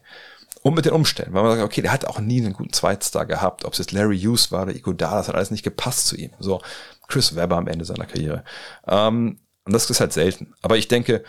Und 0.64 0.76
mit 0.76 0.86
den 0.86 0.94
Umständen, 0.94 1.34
weil 1.34 1.42
man 1.42 1.54
sagt, 1.54 1.66
okay, 1.66 1.82
der 1.82 1.92
hat 1.92 2.06
auch 2.06 2.20
nie 2.20 2.40
einen 2.40 2.54
guten 2.54 2.72
Zweitstar 2.72 3.26
gehabt, 3.26 3.66
ob 3.66 3.74
es 3.74 3.80
jetzt 3.80 3.92
Larry 3.92 4.20
Hughes 4.20 4.52
war 4.52 4.64
oder 4.64 4.76
Iguodala, 4.76 5.18
das 5.18 5.28
hat 5.28 5.36
alles 5.36 5.50
nicht 5.50 5.64
gepasst 5.64 6.08
zu 6.08 6.16
ihm. 6.16 6.32
So, 6.40 6.62
Chris 7.08 7.36
Webber 7.36 7.58
am 7.58 7.68
Ende 7.68 7.84
seiner 7.84 8.06
Karriere. 8.06 8.44
Ähm, 8.88 9.40
und 9.66 9.74
das 9.74 9.90
ist 9.90 10.00
halt 10.00 10.14
selten. 10.14 10.54
Aber 10.62 10.78
ich 10.78 10.88
denke, 10.88 11.24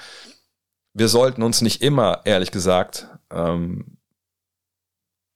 wir 0.92 1.08
sollten 1.08 1.42
uns 1.42 1.62
nicht 1.62 1.82
immer, 1.82 2.20
ehrlich 2.24 2.50
gesagt, 2.50 3.08
ähm, 3.30 3.96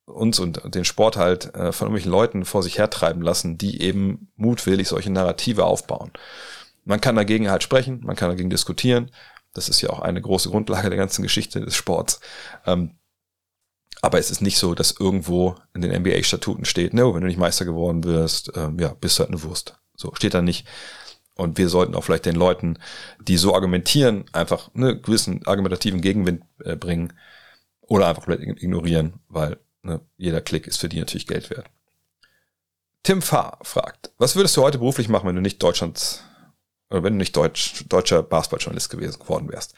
uns 0.05 0.39
und 0.39 0.75
den 0.75 0.85
Sport 0.85 1.17
halt 1.17 1.55
äh, 1.55 1.73
von 1.73 1.87
irgendwelchen 1.87 2.13
Leuten 2.13 2.45
vor 2.45 2.63
sich 2.63 2.79
hertreiben 2.79 3.23
lassen, 3.23 3.59
die 3.59 3.81
eben 3.81 4.31
mutwillig 4.37 4.89
solche 4.89 5.11
Narrative 5.11 5.65
aufbauen. 5.65 6.13
Man 6.87 7.01
kann 7.01 7.17
dagegen 7.17 7.51
halt 7.51 7.63
sprechen, 7.63 8.01
man 8.05 8.17
kann 8.17 8.31
dagegen 8.31 8.49
diskutieren. 8.49 9.11
Das 9.53 9.69
ist 9.69 9.81
ja 9.81 9.91
auch 9.91 10.01
eine 10.01 10.23
große 10.23 10.51
Grundlage 10.51 10.89
der 10.89 10.99
ganzen 10.99 11.23
Geschichte 11.23 11.61
des 11.61 11.75
Sports. 11.75 12.21
Ähm, 12.65 12.93
aber 14.03 14.19
es 14.19 14.31
ist 14.31 14.41
nicht 14.41 14.57
so, 14.57 14.75
dass 14.75 14.93
irgendwo 14.93 15.57
in 15.75 15.81
den 15.81 15.91
NBA-Statuten 15.91 16.65
steht, 16.65 16.95
no, 16.95 17.15
wenn 17.15 17.23
du 17.23 17.27
nicht 17.27 17.39
Meister 17.39 17.65
geworden 17.65 18.05
wirst, 18.05 18.53
ähm, 18.55 18.79
ja, 18.79 18.95
bist 18.95 19.19
du 19.19 19.21
halt 19.21 19.31
eine 19.31 19.43
Wurst. 19.43 19.79
So 19.97 20.15
steht 20.15 20.35
da 20.35 20.43
nicht. 20.43 20.67
Und 21.35 21.59
wir 21.59 21.69
sollten 21.69 21.95
auch 21.97 22.05
vielleicht 22.05 22.25
den 22.25 22.37
Leuten, 22.37 22.79
die 23.21 23.37
so 23.37 23.55
argumentieren, 23.55 24.25
einfach 24.33 24.71
einen 24.75 25.03
gewissen 25.03 25.47
argumentativen 25.47 26.01
Gegenwind 26.01 26.45
äh, 26.65 26.77
bringen 26.77 27.13
oder 27.81 28.07
einfach 28.07 28.29
ignorieren, 28.29 29.15
weil 29.29 29.59
ne, 29.83 30.01
jeder 30.17 30.41
Klick 30.41 30.67
ist 30.67 30.79
für 30.79 30.89
die 30.89 30.99
natürlich 30.99 31.27
Geld 31.27 31.51
wert. 31.51 31.67
Tim 33.03 33.23
Fahr 33.23 33.59
fragt, 33.63 34.11
was 34.19 34.35
würdest 34.35 34.57
du 34.57 34.63
heute 34.63 34.79
beruflich 34.79 35.09
machen, 35.09 35.29
wenn 35.29 35.37
du 35.37 35.43
nicht 35.43 35.63
Deutschlands, 35.63 36.25
wenn 36.91 37.15
du 37.15 37.19
nicht 37.19 37.37
Deutsch, 37.37 37.85
deutscher 37.89 38.23
Basketballjournalist 38.23 38.91
gewesen 38.91 39.19
geworden 39.21 39.49
wärst? 39.51 39.75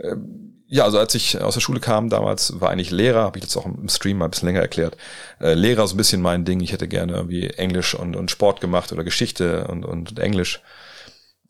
Ähm, 0.00 0.54
ja, 0.70 0.84
also 0.84 0.98
als 0.98 1.14
ich 1.14 1.40
aus 1.40 1.54
der 1.54 1.62
Schule 1.62 1.80
kam, 1.80 2.10
damals 2.10 2.60
war 2.60 2.70
eigentlich 2.70 2.90
Lehrer, 2.90 3.22
habe 3.22 3.38
ich 3.38 3.44
jetzt 3.44 3.56
auch 3.56 3.64
im 3.64 3.88
Stream 3.88 4.18
mal 4.18 4.26
ein 4.26 4.30
bisschen 4.30 4.48
länger 4.48 4.60
erklärt. 4.60 4.98
Äh, 5.40 5.54
Lehrer 5.54 5.84
ist 5.84 5.94
ein 5.94 5.96
bisschen 5.96 6.20
mein 6.20 6.44
Ding. 6.44 6.60
Ich 6.60 6.72
hätte 6.72 6.88
gerne 6.88 7.14
irgendwie 7.14 7.48
Englisch 7.48 7.94
und, 7.94 8.16
und 8.16 8.30
Sport 8.30 8.60
gemacht 8.60 8.92
oder 8.92 9.02
Geschichte 9.02 9.66
und, 9.66 9.84
und 9.86 10.18
Englisch. 10.18 10.62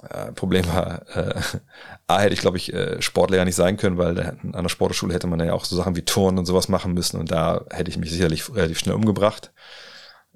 Äh, 0.08 0.30
Problem 0.32 0.66
war, 0.68 1.02
äh, 1.16 1.34
A 2.06 2.20
hätte 2.20 2.34
ich, 2.34 2.40
glaube 2.40 2.58
ich, 2.58 2.72
äh, 2.72 3.02
Sportlehrer 3.02 3.44
nicht 3.44 3.56
sein 3.56 3.76
können, 3.76 3.98
weil 3.98 4.38
an 4.52 4.62
der 4.62 4.68
Sportschule 4.68 5.12
hätte 5.12 5.26
man 5.26 5.40
ja 5.40 5.52
auch 5.52 5.64
so 5.64 5.74
Sachen 5.74 5.96
wie 5.96 6.04
Turnen 6.04 6.38
und 6.38 6.46
sowas 6.46 6.68
machen 6.68 6.94
müssen 6.94 7.18
und 7.18 7.32
da 7.32 7.64
hätte 7.70 7.90
ich 7.90 7.98
mich 7.98 8.10
sicherlich 8.10 8.48
relativ 8.54 8.78
schnell 8.78 8.94
umgebracht. 8.94 9.52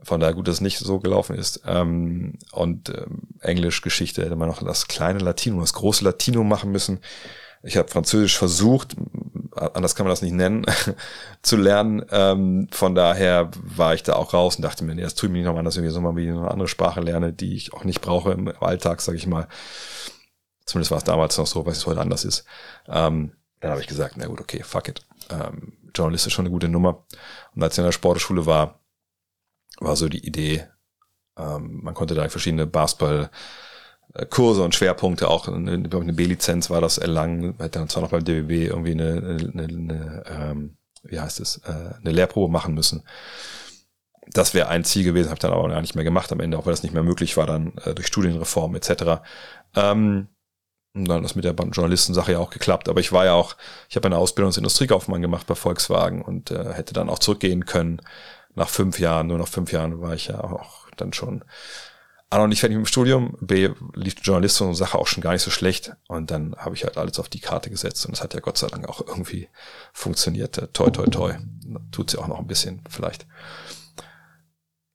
Von 0.02 0.20
daher 0.20 0.35
gut, 0.35 0.48
dass 0.48 0.56
es 0.56 0.60
nicht 0.60 0.78
so 0.78 0.98
gelaufen 0.98 1.36
ist. 1.36 1.62
Ähm, 1.66 2.39
und 2.52 2.89
ähm, 2.89 3.23
Englisch, 3.40 3.82
Geschichte 3.82 4.24
hätte 4.24 4.36
man 4.36 4.48
noch 4.48 4.62
das 4.62 4.89
kleine 4.89 5.20
Latino, 5.20 5.60
das 5.60 5.74
große 5.74 6.05
Latino 6.05 6.43
machen 6.44 6.73
müssen. 6.73 7.01
Ich 7.62 7.77
habe 7.77 7.89
Französisch 7.89 8.36
versucht, 8.36 8.97
anders 9.55 9.94
kann 9.94 10.05
man 10.05 10.12
das 10.12 10.23
nicht 10.23 10.32
nennen, 10.32 10.66
zu 11.43 11.56
lernen. 11.56 12.05
Ähm, 12.10 12.69
von 12.73 12.94
daher 12.94 13.51
war 13.62 13.94
ich 13.94 14.02
da 14.02 14.14
auch 14.14 14.35
raus 14.35 14.56
und 14.56 14.62
dachte 14.62 14.85
mir, 14.85 14.94
nee, 14.94 15.02
das 15.02 15.14
ich 15.14 15.23
mir 15.24 15.31
nicht 15.31 15.44
nochmal, 15.44 15.62
dass 15.62 15.77
ich 15.77 15.90
so 15.90 16.01
mal 16.01 16.16
wie 16.16 16.28
eine 16.28 16.51
andere 16.51 16.69
Sprache 16.69 17.01
lerne, 17.01 17.32
die 17.32 17.55
ich 17.55 17.73
auch 17.73 17.85
nicht 17.85 18.01
brauche 18.01 18.32
im 18.32 18.52
Alltag, 18.60 19.01
sage 19.01 19.19
ich 19.19 19.27
mal. 19.27 19.47
Zumindest 20.64 20.90
war 20.90 20.98
es 20.98 21.05
damals 21.05 21.39
noch 21.39 21.47
so, 21.47 21.64
weil 21.64 21.73
es 21.73 21.86
heute 21.86 22.01
anders 22.01 22.24
ist. 22.24 22.44
Ähm, 22.89 23.32
dann 23.60 23.70
habe 23.70 23.81
ich 23.81 23.86
gesagt, 23.86 24.14
na 24.16 24.27
gut, 24.27 24.40
okay, 24.40 24.62
fuck 24.64 24.89
it. 24.89 25.02
Ähm, 25.31 25.74
Journalist 25.94 26.27
ist 26.27 26.32
schon 26.32 26.47
eine 26.47 26.52
gute 26.52 26.69
Nummer. 26.69 27.05
Und 27.55 27.62
als 27.62 27.74
ich 27.74 27.78
in 27.78 27.85
der 27.85 27.93
Sportschule 27.93 28.47
war, 28.47 28.81
war 29.84 29.96
so 29.96 30.09
die 30.09 30.26
Idee, 30.26 30.66
ähm, 31.36 31.80
man 31.82 31.94
konnte 31.94 32.14
da 32.14 32.28
verschiedene 32.28 32.66
Basketball 32.66 33.30
Kurse 34.28 34.62
und 34.62 34.74
Schwerpunkte, 34.74 35.28
auch 35.28 35.48
eine, 35.48 35.72
eine 35.72 36.12
B-Lizenz 36.12 36.68
war 36.68 36.82
das 36.82 36.98
erlangen, 36.98 37.54
hat 37.59 37.76
dann 37.76 37.88
zwar 37.88 38.02
noch 38.02 38.10
beim 38.10 38.24
DBB 38.24 38.68
irgendwie 38.68 38.92
eine, 38.92 39.38
eine, 39.54 39.62
eine 39.64 40.24
ähm, 40.26 40.76
wie 41.02 41.20
heißt 41.20 41.40
es, 41.40 41.59
äh, 41.64 41.94
eine 42.00 42.12
Lehrprobe 42.12 42.52
machen 42.52 42.74
müssen. 42.74 43.02
Das 44.30 44.54
wäre 44.54 44.68
ein 44.68 44.84
Ziel 44.84 45.04
gewesen, 45.04 45.30
habe 45.30 45.40
dann 45.40 45.52
aber 45.52 45.68
gar 45.68 45.80
nicht 45.80 45.94
mehr 45.94 46.04
gemacht 46.04 46.30
am 46.30 46.40
Ende, 46.40 46.59
auch 46.59 46.66
weil 46.66 46.72
das 46.72 46.82
nicht 46.82 46.94
mehr 46.94 47.02
möglich 47.02 47.36
war 47.36 47.46
dann 47.46 47.72
äh, 47.84 47.94
durch 47.94 48.06
Studienreform 48.06 48.74
etc. 48.76 49.22
Ähm, 49.74 50.28
und 50.94 51.09
dann 51.09 51.24
ist 51.24 51.34
mit 51.34 51.44
der 51.44 51.54
Journalistensache 51.54 52.32
ja 52.32 52.38
auch 52.38 52.50
geklappt. 52.50 52.88
Aber 52.88 53.00
ich 53.00 53.12
war 53.12 53.24
ja 53.24 53.32
auch, 53.32 53.56
ich 53.88 53.96
habe 53.96 54.06
eine 54.06 54.18
Ausbildung 54.18 54.50
als 54.50 54.59
Industriekaufmann 54.59 55.22
gemacht 55.22 55.46
bei 55.46 55.54
Volkswagen 55.54 56.22
und 56.22 56.50
äh, 56.50 56.74
hätte 56.74 56.92
dann 56.92 57.09
auch 57.09 57.18
zurückgehen 57.18 57.64
können. 57.64 58.00
Nach 58.54 58.68
fünf 58.68 58.98
Jahren, 58.98 59.28
nur 59.28 59.38
nach 59.38 59.48
fünf 59.48 59.72
Jahren 59.72 60.00
war 60.00 60.14
ich 60.14 60.28
ja 60.28 60.42
auch 60.42 60.88
dann 60.96 61.12
schon 61.12 61.44
A, 62.32 62.38
noch 62.38 62.46
nicht 62.46 62.60
fertig 62.60 62.78
mit 62.78 62.86
dem 62.86 62.88
Studium, 62.88 63.36
B, 63.42 63.68
lief 63.94 64.14
die 64.14 64.22
Journalistin 64.22 64.68
und 64.68 64.74
Sache 64.74 64.96
auch 64.96 65.06
schon 65.06 65.22
gar 65.22 65.32
nicht 65.32 65.42
so 65.42 65.50
schlecht. 65.50 65.92
Und 66.08 66.30
dann 66.30 66.56
habe 66.56 66.74
ich 66.74 66.84
halt 66.84 66.96
alles 66.96 67.18
auf 67.18 67.28
die 67.28 67.40
Karte 67.40 67.68
gesetzt 67.68 68.06
und 68.06 68.14
es 68.14 68.22
hat 68.22 68.32
ja 68.32 68.40
Gott 68.40 68.56
sei 68.56 68.68
Dank 68.68 68.88
auch 68.88 69.06
irgendwie 69.06 69.50
funktioniert. 69.92 70.56
Toi, 70.72 70.88
toi, 70.88 71.04
toi. 71.08 71.34
Tut 71.90 72.10
sie 72.10 72.16
auch 72.16 72.28
noch 72.28 72.38
ein 72.38 72.46
bisschen, 72.46 72.80
vielleicht. 72.88 73.26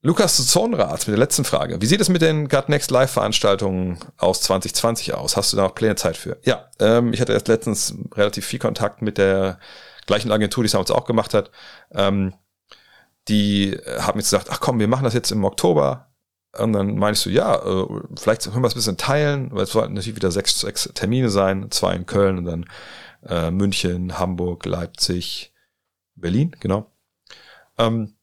Lukas 0.02 0.48
Zornrath 0.48 1.08
mit 1.08 1.10
der 1.10 1.20
letzten 1.20 1.44
Frage. 1.44 1.80
Wie 1.80 1.86
sieht 1.86 2.02
es 2.02 2.10
mit 2.10 2.24
den 2.24 2.48
Gut 2.48 2.70
Next 2.70 2.90
Live-Veranstaltungen 2.90 4.00
aus 4.18 4.42
2020 4.42 5.14
aus? 5.14 5.38
Hast 5.38 5.54
du 5.54 5.58
da 5.58 5.64
noch 5.64 5.76
Pläne 5.76 5.96
Zeit 5.96 6.18
für? 6.18 6.40
Ja, 6.42 6.72
ähm, 6.80 7.14
ich 7.14 7.22
hatte 7.22 7.34
erst 7.34 7.50
letztens 7.50 7.94
relativ 8.16 8.48
viel 8.48 8.58
Kontakt 8.58 9.04
mit 9.04 9.20
der 9.20 9.60
gleichen 10.08 10.32
Agentur, 10.32 10.64
die 10.64 10.68
es 10.68 10.72
damals 10.72 10.90
auch 10.90 11.06
gemacht 11.06 11.36
hat. 11.36 11.52
Ähm, 11.92 12.34
die 13.28 13.78
haben 14.00 14.20
jetzt 14.20 14.30
gesagt, 14.30 14.48
ach 14.50 14.60
komm, 14.60 14.80
wir 14.80 14.88
machen 14.88 15.04
das 15.04 15.14
jetzt 15.14 15.32
im 15.32 15.44
Oktober 15.44 16.08
und 16.58 16.74
dann 16.74 16.96
meinst 16.96 17.26
du, 17.26 17.30
ja, 17.30 17.56
äh, 17.56 17.88
vielleicht 18.16 18.44
können 18.44 18.62
wir 18.62 18.68
es 18.68 18.74
ein 18.74 18.80
bisschen 18.80 18.98
teilen, 18.98 19.50
weil 19.52 19.64
es 19.64 19.72
sollten 19.72 19.94
natürlich 19.94 20.16
wieder 20.16 20.32
sechs, 20.32 20.60
sechs 20.60 20.90
Termine 20.94 21.30
sein, 21.30 21.70
zwei 21.72 21.94
in 21.96 22.06
Köln 22.06 22.38
und 22.40 22.46
dann 22.46 22.66
äh, 23.28 23.52
München, 23.52 24.18
Hamburg, 24.18 24.66
Leipzig, 24.66 25.54
Berlin, 26.16 26.56
genau. 26.60 26.92
Ähm, 27.78 28.16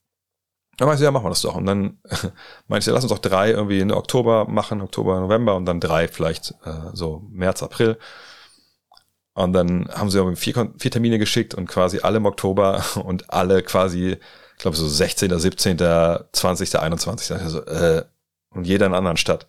dann 0.77 0.89
meinst 0.89 1.01
du, 1.01 1.05
ja, 1.05 1.11
machen 1.13 1.25
wir 1.25 1.31
das 1.31 1.43
doch. 1.43 1.55
Und 1.55 1.67
dann 1.67 1.99
meinst 2.67 2.87
du, 2.87 2.91
ja, 2.91 2.95
lass 2.95 3.05
uns 3.05 3.13
doch 3.13 3.19
drei 3.21 3.51
irgendwie 3.51 3.81
in 3.81 3.93
Oktober 3.93 4.47
machen, 4.49 4.81
Oktober, 4.81 5.21
November 5.21 5.55
und 5.55 5.67
dann 5.67 5.81
drei 5.81 6.09
vielleicht 6.09 6.53
äh, 6.65 6.91
so 6.93 7.23
März, 7.31 7.63
April. 7.63 7.99
Und 9.35 9.53
dann 9.53 9.89
haben 9.93 10.11
sie 10.11 10.37
vier, 10.37 10.73
vier 10.79 10.91
Termine 10.91 11.19
geschickt 11.19 11.55
und 11.55 11.67
quasi 11.67 12.01
alle 12.01 12.19
im 12.19 12.27
Oktober 12.27 12.85
und 13.05 13.33
alle 13.33 13.63
quasi, 13.63 14.17
ich 14.57 14.63
glaube 14.63 14.77
so 14.77 14.89
16., 14.89 15.39
17., 15.39 15.79
20., 15.79 16.79
21. 16.79 17.37
Also, 17.37 17.65
äh, 17.67 18.05
und 18.51 18.67
jeder 18.67 18.87
in 18.87 18.93
einer 18.93 18.99
anderen 18.99 19.17
Stadt. 19.17 19.47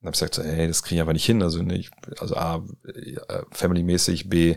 Und 0.00 0.06
habe 0.06 0.14
ich 0.14 0.20
gesagt, 0.20 0.34
so, 0.34 0.42
hey, 0.42 0.68
das 0.68 0.82
kriege 0.82 0.96
ich 0.96 1.00
einfach 1.00 1.12
nicht 1.12 1.24
hin. 1.24 1.42
Also 1.42 1.62
nicht, 1.62 1.90
also 2.20 2.36
A, 2.36 2.64
äh, 2.84 3.42
family-mäßig, 3.50 4.28
B, 4.28 4.56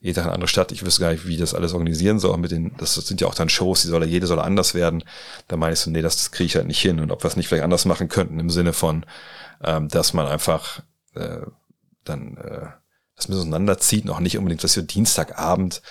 jeder 0.00 0.22
in 0.22 0.26
eine 0.26 0.34
andere 0.34 0.48
Stadt. 0.48 0.72
Ich 0.72 0.84
wüsste 0.84 1.00
gar 1.00 1.12
nicht, 1.12 1.26
wie 1.26 1.36
das 1.36 1.54
alles 1.54 1.72
organisieren 1.72 2.18
soll. 2.18 2.36
Mit 2.38 2.52
den, 2.52 2.76
das 2.78 2.94
sind 2.94 3.20
ja 3.20 3.26
auch 3.26 3.34
dann 3.34 3.48
Shows, 3.48 3.82
die 3.82 3.88
soll 3.88 4.04
jede 4.04 4.26
soll 4.26 4.38
anders 4.38 4.74
werden. 4.74 5.02
Da 5.48 5.56
meine 5.56 5.72
ich 5.72 5.80
so, 5.80 5.90
nee, 5.90 6.02
das, 6.02 6.16
das 6.16 6.30
kriege 6.30 6.46
ich 6.46 6.56
halt 6.56 6.66
nicht 6.66 6.80
hin. 6.80 7.00
Und 7.00 7.10
ob 7.10 7.22
wir 7.22 7.28
es 7.28 7.36
nicht 7.36 7.48
vielleicht 7.48 7.64
anders 7.64 7.84
machen 7.84 8.08
könnten, 8.08 8.38
im 8.38 8.50
Sinne 8.50 8.72
von, 8.72 9.04
ähm, 9.62 9.88
dass 9.88 10.12
man 10.12 10.26
einfach 10.26 10.82
äh, 11.14 11.40
dann 12.04 12.36
äh, 12.36 12.66
das 13.16 13.28
mit 13.28 13.36
auseinanderzieht, 13.38 14.04
noch 14.04 14.20
nicht 14.20 14.38
unbedingt, 14.38 14.62
dass 14.62 14.76
wir 14.76 14.84
Dienstagabend 14.84 15.82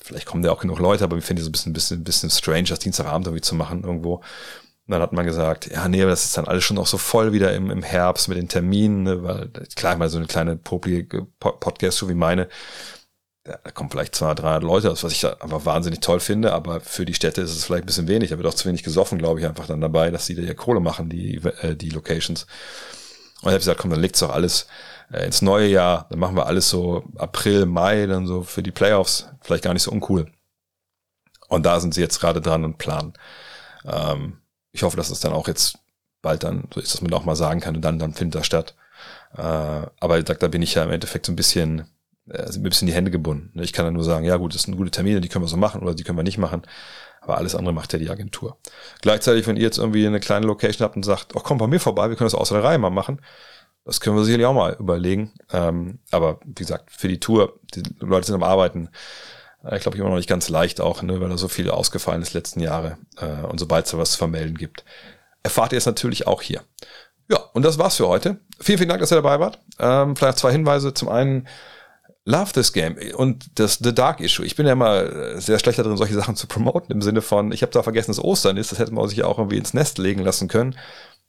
vielleicht 0.00 0.26
kommen 0.26 0.42
da 0.42 0.52
auch 0.52 0.60
genug 0.60 0.78
Leute, 0.78 1.04
aber 1.04 1.16
ich 1.16 1.24
finde 1.24 1.42
es 1.42 1.48
ein 1.48 1.52
bisschen, 1.52 1.72
bisschen, 1.72 2.04
bisschen 2.04 2.30
strange, 2.30 2.64
das 2.64 2.78
Dienstagabend 2.78 3.26
irgendwie 3.26 3.42
zu 3.42 3.54
machen 3.54 3.84
irgendwo. 3.84 4.16
Und 4.86 4.92
dann 4.92 5.02
hat 5.02 5.12
man 5.12 5.24
gesagt, 5.24 5.70
ja, 5.70 5.88
nee, 5.88 6.02
das 6.02 6.24
ist 6.24 6.36
dann 6.36 6.46
alles 6.46 6.64
schon 6.64 6.78
auch 6.78 6.86
so 6.86 6.98
voll 6.98 7.32
wieder 7.32 7.54
im, 7.54 7.70
im 7.70 7.82
Herbst 7.82 8.28
mit 8.28 8.36
den 8.36 8.48
Terminen, 8.48 9.04
ne, 9.04 9.22
weil 9.22 9.48
klar, 9.76 9.96
mal 9.96 10.08
so 10.08 10.18
eine 10.18 10.26
kleine 10.26 10.56
poplige 10.56 11.26
Podcast-Show 11.38 12.08
wie 12.08 12.14
meine, 12.14 12.48
ja, 13.46 13.58
da 13.62 13.70
kommen 13.70 13.90
vielleicht 13.90 14.14
200, 14.14 14.40
300 14.40 14.62
Leute 14.62 14.90
aus, 14.90 15.02
was 15.02 15.12
ich 15.12 15.20
da 15.20 15.34
einfach 15.34 15.64
wahnsinnig 15.64 16.00
toll 16.00 16.20
finde, 16.20 16.52
aber 16.52 16.80
für 16.80 17.04
die 17.04 17.14
Städte 17.14 17.40
ist 17.40 17.50
es 17.50 17.64
vielleicht 17.64 17.84
ein 17.84 17.86
bisschen 17.86 18.08
wenig. 18.08 18.30
Da 18.30 18.38
wird 18.38 18.46
auch 18.46 18.54
zu 18.54 18.68
wenig 18.68 18.84
gesoffen, 18.84 19.18
glaube 19.18 19.40
ich, 19.40 19.46
einfach 19.46 19.66
dann 19.66 19.80
dabei, 19.80 20.10
dass 20.10 20.26
die 20.26 20.36
da 20.36 20.42
ja 20.42 20.54
Kohle 20.54 20.80
machen, 20.80 21.08
die, 21.08 21.36
äh, 21.60 21.74
die 21.74 21.90
Locations. 21.90 22.46
Und 23.42 23.48
ich 23.48 23.54
habe 23.54 23.58
gesagt, 23.58 23.80
komm, 23.80 23.90
dann 23.90 24.00
legt's 24.00 24.20
doch 24.20 24.30
alles 24.30 24.68
ins 25.12 25.42
neue 25.42 25.68
Jahr, 25.68 26.06
dann 26.10 26.18
machen 26.18 26.36
wir 26.36 26.46
alles 26.46 26.68
so 26.68 27.04
April, 27.16 27.66
Mai, 27.66 28.06
dann 28.06 28.26
so 28.26 28.42
für 28.42 28.62
die 28.62 28.70
Playoffs, 28.70 29.28
vielleicht 29.40 29.64
gar 29.64 29.74
nicht 29.74 29.82
so 29.82 29.90
uncool. 29.90 30.30
Und 31.48 31.66
da 31.66 31.80
sind 31.80 31.94
sie 31.94 32.00
jetzt 32.00 32.20
gerade 32.20 32.40
dran 32.40 32.64
und 32.64 32.78
planen. 32.78 33.12
Ähm, 33.84 34.38
ich 34.72 34.82
hoffe, 34.82 34.96
dass 34.96 35.10
es 35.10 35.20
dann 35.20 35.32
auch 35.32 35.48
jetzt 35.48 35.78
bald 36.22 36.44
dann 36.44 36.68
so 36.72 36.80
ist, 36.80 36.94
dass 36.94 37.02
man 37.02 37.12
auch 37.12 37.24
mal 37.24 37.36
sagen 37.36 37.60
kann 37.60 37.76
und 37.76 37.82
dann, 37.82 37.98
dann 37.98 38.14
findet 38.14 38.40
das 38.40 38.46
statt. 38.46 38.74
Äh, 39.36 39.42
aber 39.42 40.18
ich 40.18 40.26
sag, 40.26 40.38
da 40.40 40.48
bin 40.48 40.62
ich 40.62 40.74
ja 40.74 40.84
im 40.84 40.90
Endeffekt 40.90 41.26
so 41.26 41.32
ein 41.32 41.36
bisschen 41.36 41.90
äh, 42.30 42.50
ein 42.52 42.62
bisschen 42.62 42.86
die 42.86 42.94
Hände 42.94 43.10
gebunden. 43.10 43.50
Ne? 43.54 43.64
Ich 43.64 43.72
kann 43.72 43.84
dann 43.84 43.94
nur 43.94 44.04
sagen, 44.04 44.24
ja 44.24 44.36
gut, 44.36 44.54
das 44.54 44.62
sind 44.62 44.76
gute 44.76 44.90
Termine, 44.90 45.20
die 45.20 45.28
können 45.28 45.44
wir 45.44 45.48
so 45.48 45.56
machen 45.56 45.82
oder 45.82 45.94
die 45.94 46.04
können 46.04 46.18
wir 46.18 46.22
nicht 46.22 46.38
machen. 46.38 46.62
Aber 47.20 47.36
alles 47.36 47.54
andere 47.54 47.72
macht 47.72 47.92
ja 47.92 47.98
die 47.98 48.10
Agentur. 48.10 48.58
Gleichzeitig, 49.00 49.46
wenn 49.46 49.56
ihr 49.56 49.62
jetzt 49.62 49.78
irgendwie 49.78 50.06
eine 50.06 50.20
kleine 50.20 50.46
Location 50.46 50.84
habt 50.84 50.96
und 50.96 51.04
sagt, 51.04 51.36
oh 51.36 51.40
komm 51.40 51.58
bei 51.58 51.68
mir 51.68 51.78
vorbei, 51.78 52.08
wir 52.08 52.16
können 52.16 52.26
das 52.26 52.34
außer 52.34 52.56
der 52.56 52.64
Reihe 52.64 52.78
mal 52.78 52.90
machen, 52.90 53.20
das 53.84 54.00
können 54.00 54.16
wir 54.16 54.24
sicherlich 54.24 54.46
auch 54.46 54.54
mal 54.54 54.76
überlegen. 54.78 55.32
Ähm, 55.52 55.98
aber 56.10 56.40
wie 56.44 56.62
gesagt, 56.62 56.90
für 56.90 57.08
die 57.08 57.20
Tour, 57.20 57.58
die 57.74 57.82
Leute 58.00 58.26
sind 58.26 58.36
am 58.36 58.42
Arbeiten. 58.42 58.90
Äh, 59.64 59.76
ich 59.76 59.82
glaube, 59.82 59.98
immer 59.98 60.08
noch 60.08 60.16
nicht 60.16 60.28
ganz 60.28 60.48
leicht 60.48 60.80
auch, 60.80 61.02
ne, 61.02 61.20
weil 61.20 61.28
da 61.28 61.38
so 61.38 61.48
viel 61.48 61.70
ausgefallen 61.70 62.22
ist 62.22 62.34
letzten 62.34 62.60
Jahre. 62.60 62.98
Äh, 63.18 63.44
und 63.46 63.58
sobald 63.58 63.86
es 63.86 63.92
da 63.92 63.98
was 63.98 64.12
zu 64.12 64.18
vermelden 64.18 64.56
gibt, 64.56 64.84
erfahrt 65.42 65.72
ihr 65.72 65.78
es 65.78 65.86
natürlich 65.86 66.26
auch 66.26 66.42
hier. 66.42 66.62
Ja, 67.28 67.38
und 67.54 67.64
das 67.64 67.78
war's 67.78 67.96
für 67.96 68.08
heute. 68.08 68.38
Vielen, 68.60 68.78
vielen 68.78 68.88
Dank, 68.88 69.00
dass 69.00 69.12
ihr 69.12 69.16
dabei 69.16 69.40
wart. 69.40 69.58
Ähm, 69.78 70.16
vielleicht 70.16 70.38
zwei 70.38 70.52
Hinweise. 70.52 70.94
Zum 70.94 71.08
einen, 71.08 71.48
Love 72.24 72.52
this 72.52 72.72
game 72.72 72.96
und 73.16 73.58
das 73.58 73.80
The 73.82 73.92
Dark 73.92 74.20
Issue. 74.20 74.46
Ich 74.46 74.54
bin 74.54 74.64
ja 74.64 74.74
immer 74.74 75.40
sehr 75.40 75.58
schlecht 75.58 75.80
darin, 75.80 75.96
solche 75.96 76.14
Sachen 76.14 76.36
zu 76.36 76.46
promoten, 76.46 76.92
im 76.92 77.02
Sinne 77.02 77.20
von, 77.20 77.50
ich 77.50 77.62
habe 77.62 77.72
da 77.72 77.82
vergessen, 77.82 78.12
dass 78.12 78.22
Ostern 78.22 78.56
ist, 78.56 78.70
das 78.70 78.78
hätte 78.78 78.94
man 78.94 79.08
sich 79.08 79.18
ja 79.18 79.24
auch 79.24 79.38
irgendwie 79.38 79.56
ins 79.56 79.74
Nest 79.74 79.98
legen 79.98 80.22
lassen 80.22 80.46
können. 80.46 80.76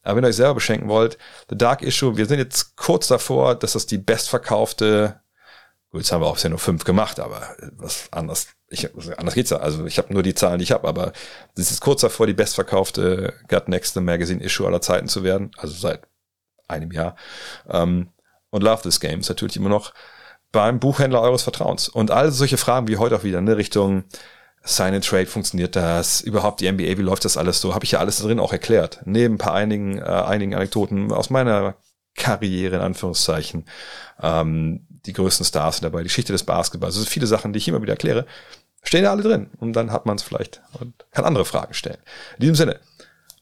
Aber 0.04 0.18
wenn 0.18 0.26
ihr 0.26 0.30
euch 0.30 0.36
selber 0.36 0.56
beschenken 0.56 0.90
wollt, 0.90 1.18
The 1.50 1.58
Dark 1.58 1.82
Issue, 1.82 2.18
wir 2.18 2.26
sind 2.26 2.40
jetzt 2.40 2.76
kurz 2.76 3.08
davor, 3.08 3.56
dass 3.56 3.74
das 3.74 3.86
die 3.86 3.98
bestverkaufte, 3.98 5.22
gut, 5.90 6.02
jetzt 6.02 6.12
haben 6.12 6.22
wir 6.22 6.28
auch 6.28 6.38
ja 6.38 6.50
nur 6.50 6.60
fünf 6.60 6.84
gemacht, 6.84 7.20
aber 7.20 7.56
was 7.78 8.08
anders, 8.12 8.48
ich, 8.68 8.90
anders 9.18 9.34
geht's 9.34 9.50
ja. 9.50 9.58
Also 9.58 9.86
ich 9.86 9.98
habe 9.98 10.14
nur 10.14 10.24
die 10.24 10.36
Zahlen, 10.36 10.60
die 10.60 10.64
ich 10.64 10.72
habe, 10.72 10.88
aber 10.88 11.14
es 11.58 11.72
ist 11.72 11.82
kurz 11.82 12.02
davor, 12.02 12.28
die 12.28 12.34
bestverkaufte 12.34 13.34
Gut 13.48 13.70
Next 13.70 13.96
Magazine 13.96 14.44
Issue 14.44 14.68
aller 14.68 14.82
Zeiten 14.82 15.08
zu 15.08 15.24
werden, 15.24 15.52
also 15.58 15.74
seit 15.74 16.02
einem 16.68 16.92
Jahr. 16.92 17.16
Ähm, 17.70 18.10
und 18.50 18.62
Love 18.62 18.84
This 18.84 19.00
Game 19.00 19.22
ist 19.22 19.30
natürlich 19.30 19.56
immer 19.58 19.70
noch 19.70 19.94
beim 20.52 20.80
Buchhändler 20.80 21.22
eures 21.22 21.44
Vertrauens. 21.44 21.90
Und 21.90 22.12
all 22.12 22.32
solche 22.32 22.58
Fragen 22.58 22.88
wie 22.88 22.98
heute 22.98 23.16
auch 23.16 23.24
wieder, 23.24 23.42
ne, 23.42 23.58
Richtung 23.58 24.04
Sign 24.64 24.94
and 24.94 25.06
Trade, 25.06 25.26
funktioniert 25.26 25.76
das? 25.76 26.22
Überhaupt 26.22 26.62
die 26.62 26.72
NBA, 26.72 26.98
wie 26.98 27.02
läuft 27.02 27.26
das 27.26 27.38
alles 27.38 27.60
so? 27.60 27.76
Habe 27.76 27.84
ich 27.86 27.92
ja 27.92 28.00
alles 28.00 28.20
drin 28.20 28.40
auch 28.40 28.54
erklärt. 28.54 29.02
Neben 29.06 29.36
ein 29.36 29.38
paar 29.38 29.54
einigen, 29.54 29.98
äh, 29.98 30.04
einigen 30.04 30.56
Anekdoten 30.56 31.12
aus 31.12 31.30
meiner 31.30 31.76
Karriere, 32.16 32.78
in 32.78 32.82
Anführungszeichen. 32.82 33.66
Ähm, 34.22 34.88
die 35.06 35.14
größten 35.14 35.46
Stars 35.46 35.78
sind 35.78 35.84
dabei, 35.84 36.00
die 36.00 36.08
Geschichte 36.08 36.32
des 36.32 36.44
Basketballs. 36.44 36.96
Also 36.96 37.06
viele 37.06 37.28
Sachen, 37.28 37.52
die 37.52 37.58
ich 37.58 37.68
immer 37.68 37.82
wieder 37.82 37.94
erkläre, 37.94 38.26
stehen 38.84 39.04
da 39.04 39.12
alle 39.12 39.24
drin. 39.24 39.50
Und 39.60 39.74
dann 39.74 39.92
hat 39.92 40.06
man 40.06 40.16
es 40.16 40.24
vielleicht 40.24 40.62
und 40.80 40.94
kann 41.12 41.26
andere 41.26 41.46
Fragen 41.46 41.74
stellen. 41.74 42.00
In 42.38 42.42
diesem 42.42 42.56
Sinne, 42.56 42.80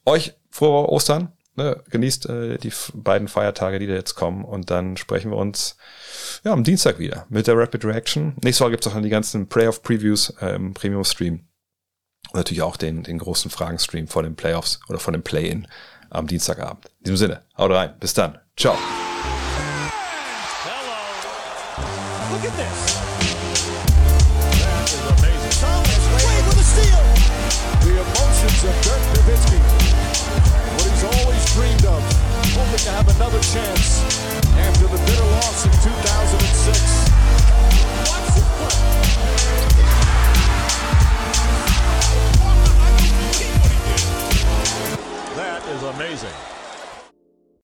euch 0.05 0.33
frohe 0.49 0.89
Ostern. 0.89 1.31
Ne, 1.55 1.83
genießt 1.89 2.29
äh, 2.29 2.57
die 2.57 2.71
beiden 2.93 3.27
Feiertage, 3.27 3.77
die 3.79 3.87
da 3.87 3.93
jetzt 3.93 4.15
kommen. 4.15 4.45
Und 4.45 4.71
dann 4.71 4.95
sprechen 4.95 5.31
wir 5.31 5.37
uns 5.37 5.75
ja, 6.45 6.53
am 6.53 6.63
Dienstag 6.63 6.97
wieder 6.97 7.25
mit 7.29 7.47
der 7.47 7.57
Rapid 7.57 7.83
Reaction. 7.83 8.35
Nächste 8.41 8.63
Woche 8.63 8.71
gibt 8.71 8.85
es 8.85 8.89
auch 8.89 8.93
dann 8.93 9.03
die 9.03 9.09
ganzen 9.09 9.47
Playoff-Previews 9.47 10.35
äh, 10.41 10.55
im 10.55 10.73
Premium-Stream. 10.73 11.41
Und 12.31 12.37
natürlich 12.37 12.61
auch 12.61 12.77
den, 12.77 13.03
den 13.03 13.17
großen 13.17 13.51
Fragen-Stream 13.51 14.07
vor 14.07 14.23
den 14.23 14.35
Playoffs 14.35 14.79
oder 14.87 14.99
vor 14.99 15.11
dem 15.11 15.23
Play-In 15.23 15.67
am 16.09 16.27
Dienstagabend. 16.27 16.85
In 16.99 17.03
diesem 17.05 17.17
Sinne, 17.17 17.41
haut 17.57 17.71
rein. 17.71 17.95
Bis 17.99 18.13
dann. 18.13 18.37
Ciao. 18.55 18.77
Hello. 20.63 22.31
Look 22.31 22.45
at 22.45 22.57
this. 22.57 22.90
Have 33.01 33.15
another 33.15 33.39
chance 33.39 34.03
after 34.57 34.85
the 34.85 34.97
bitter 35.05 35.25
loss 35.25 35.65
in 35.65 35.71
2006. 35.71 37.09
That 45.35 45.65
is 45.67 45.83
amazing. 45.83 46.60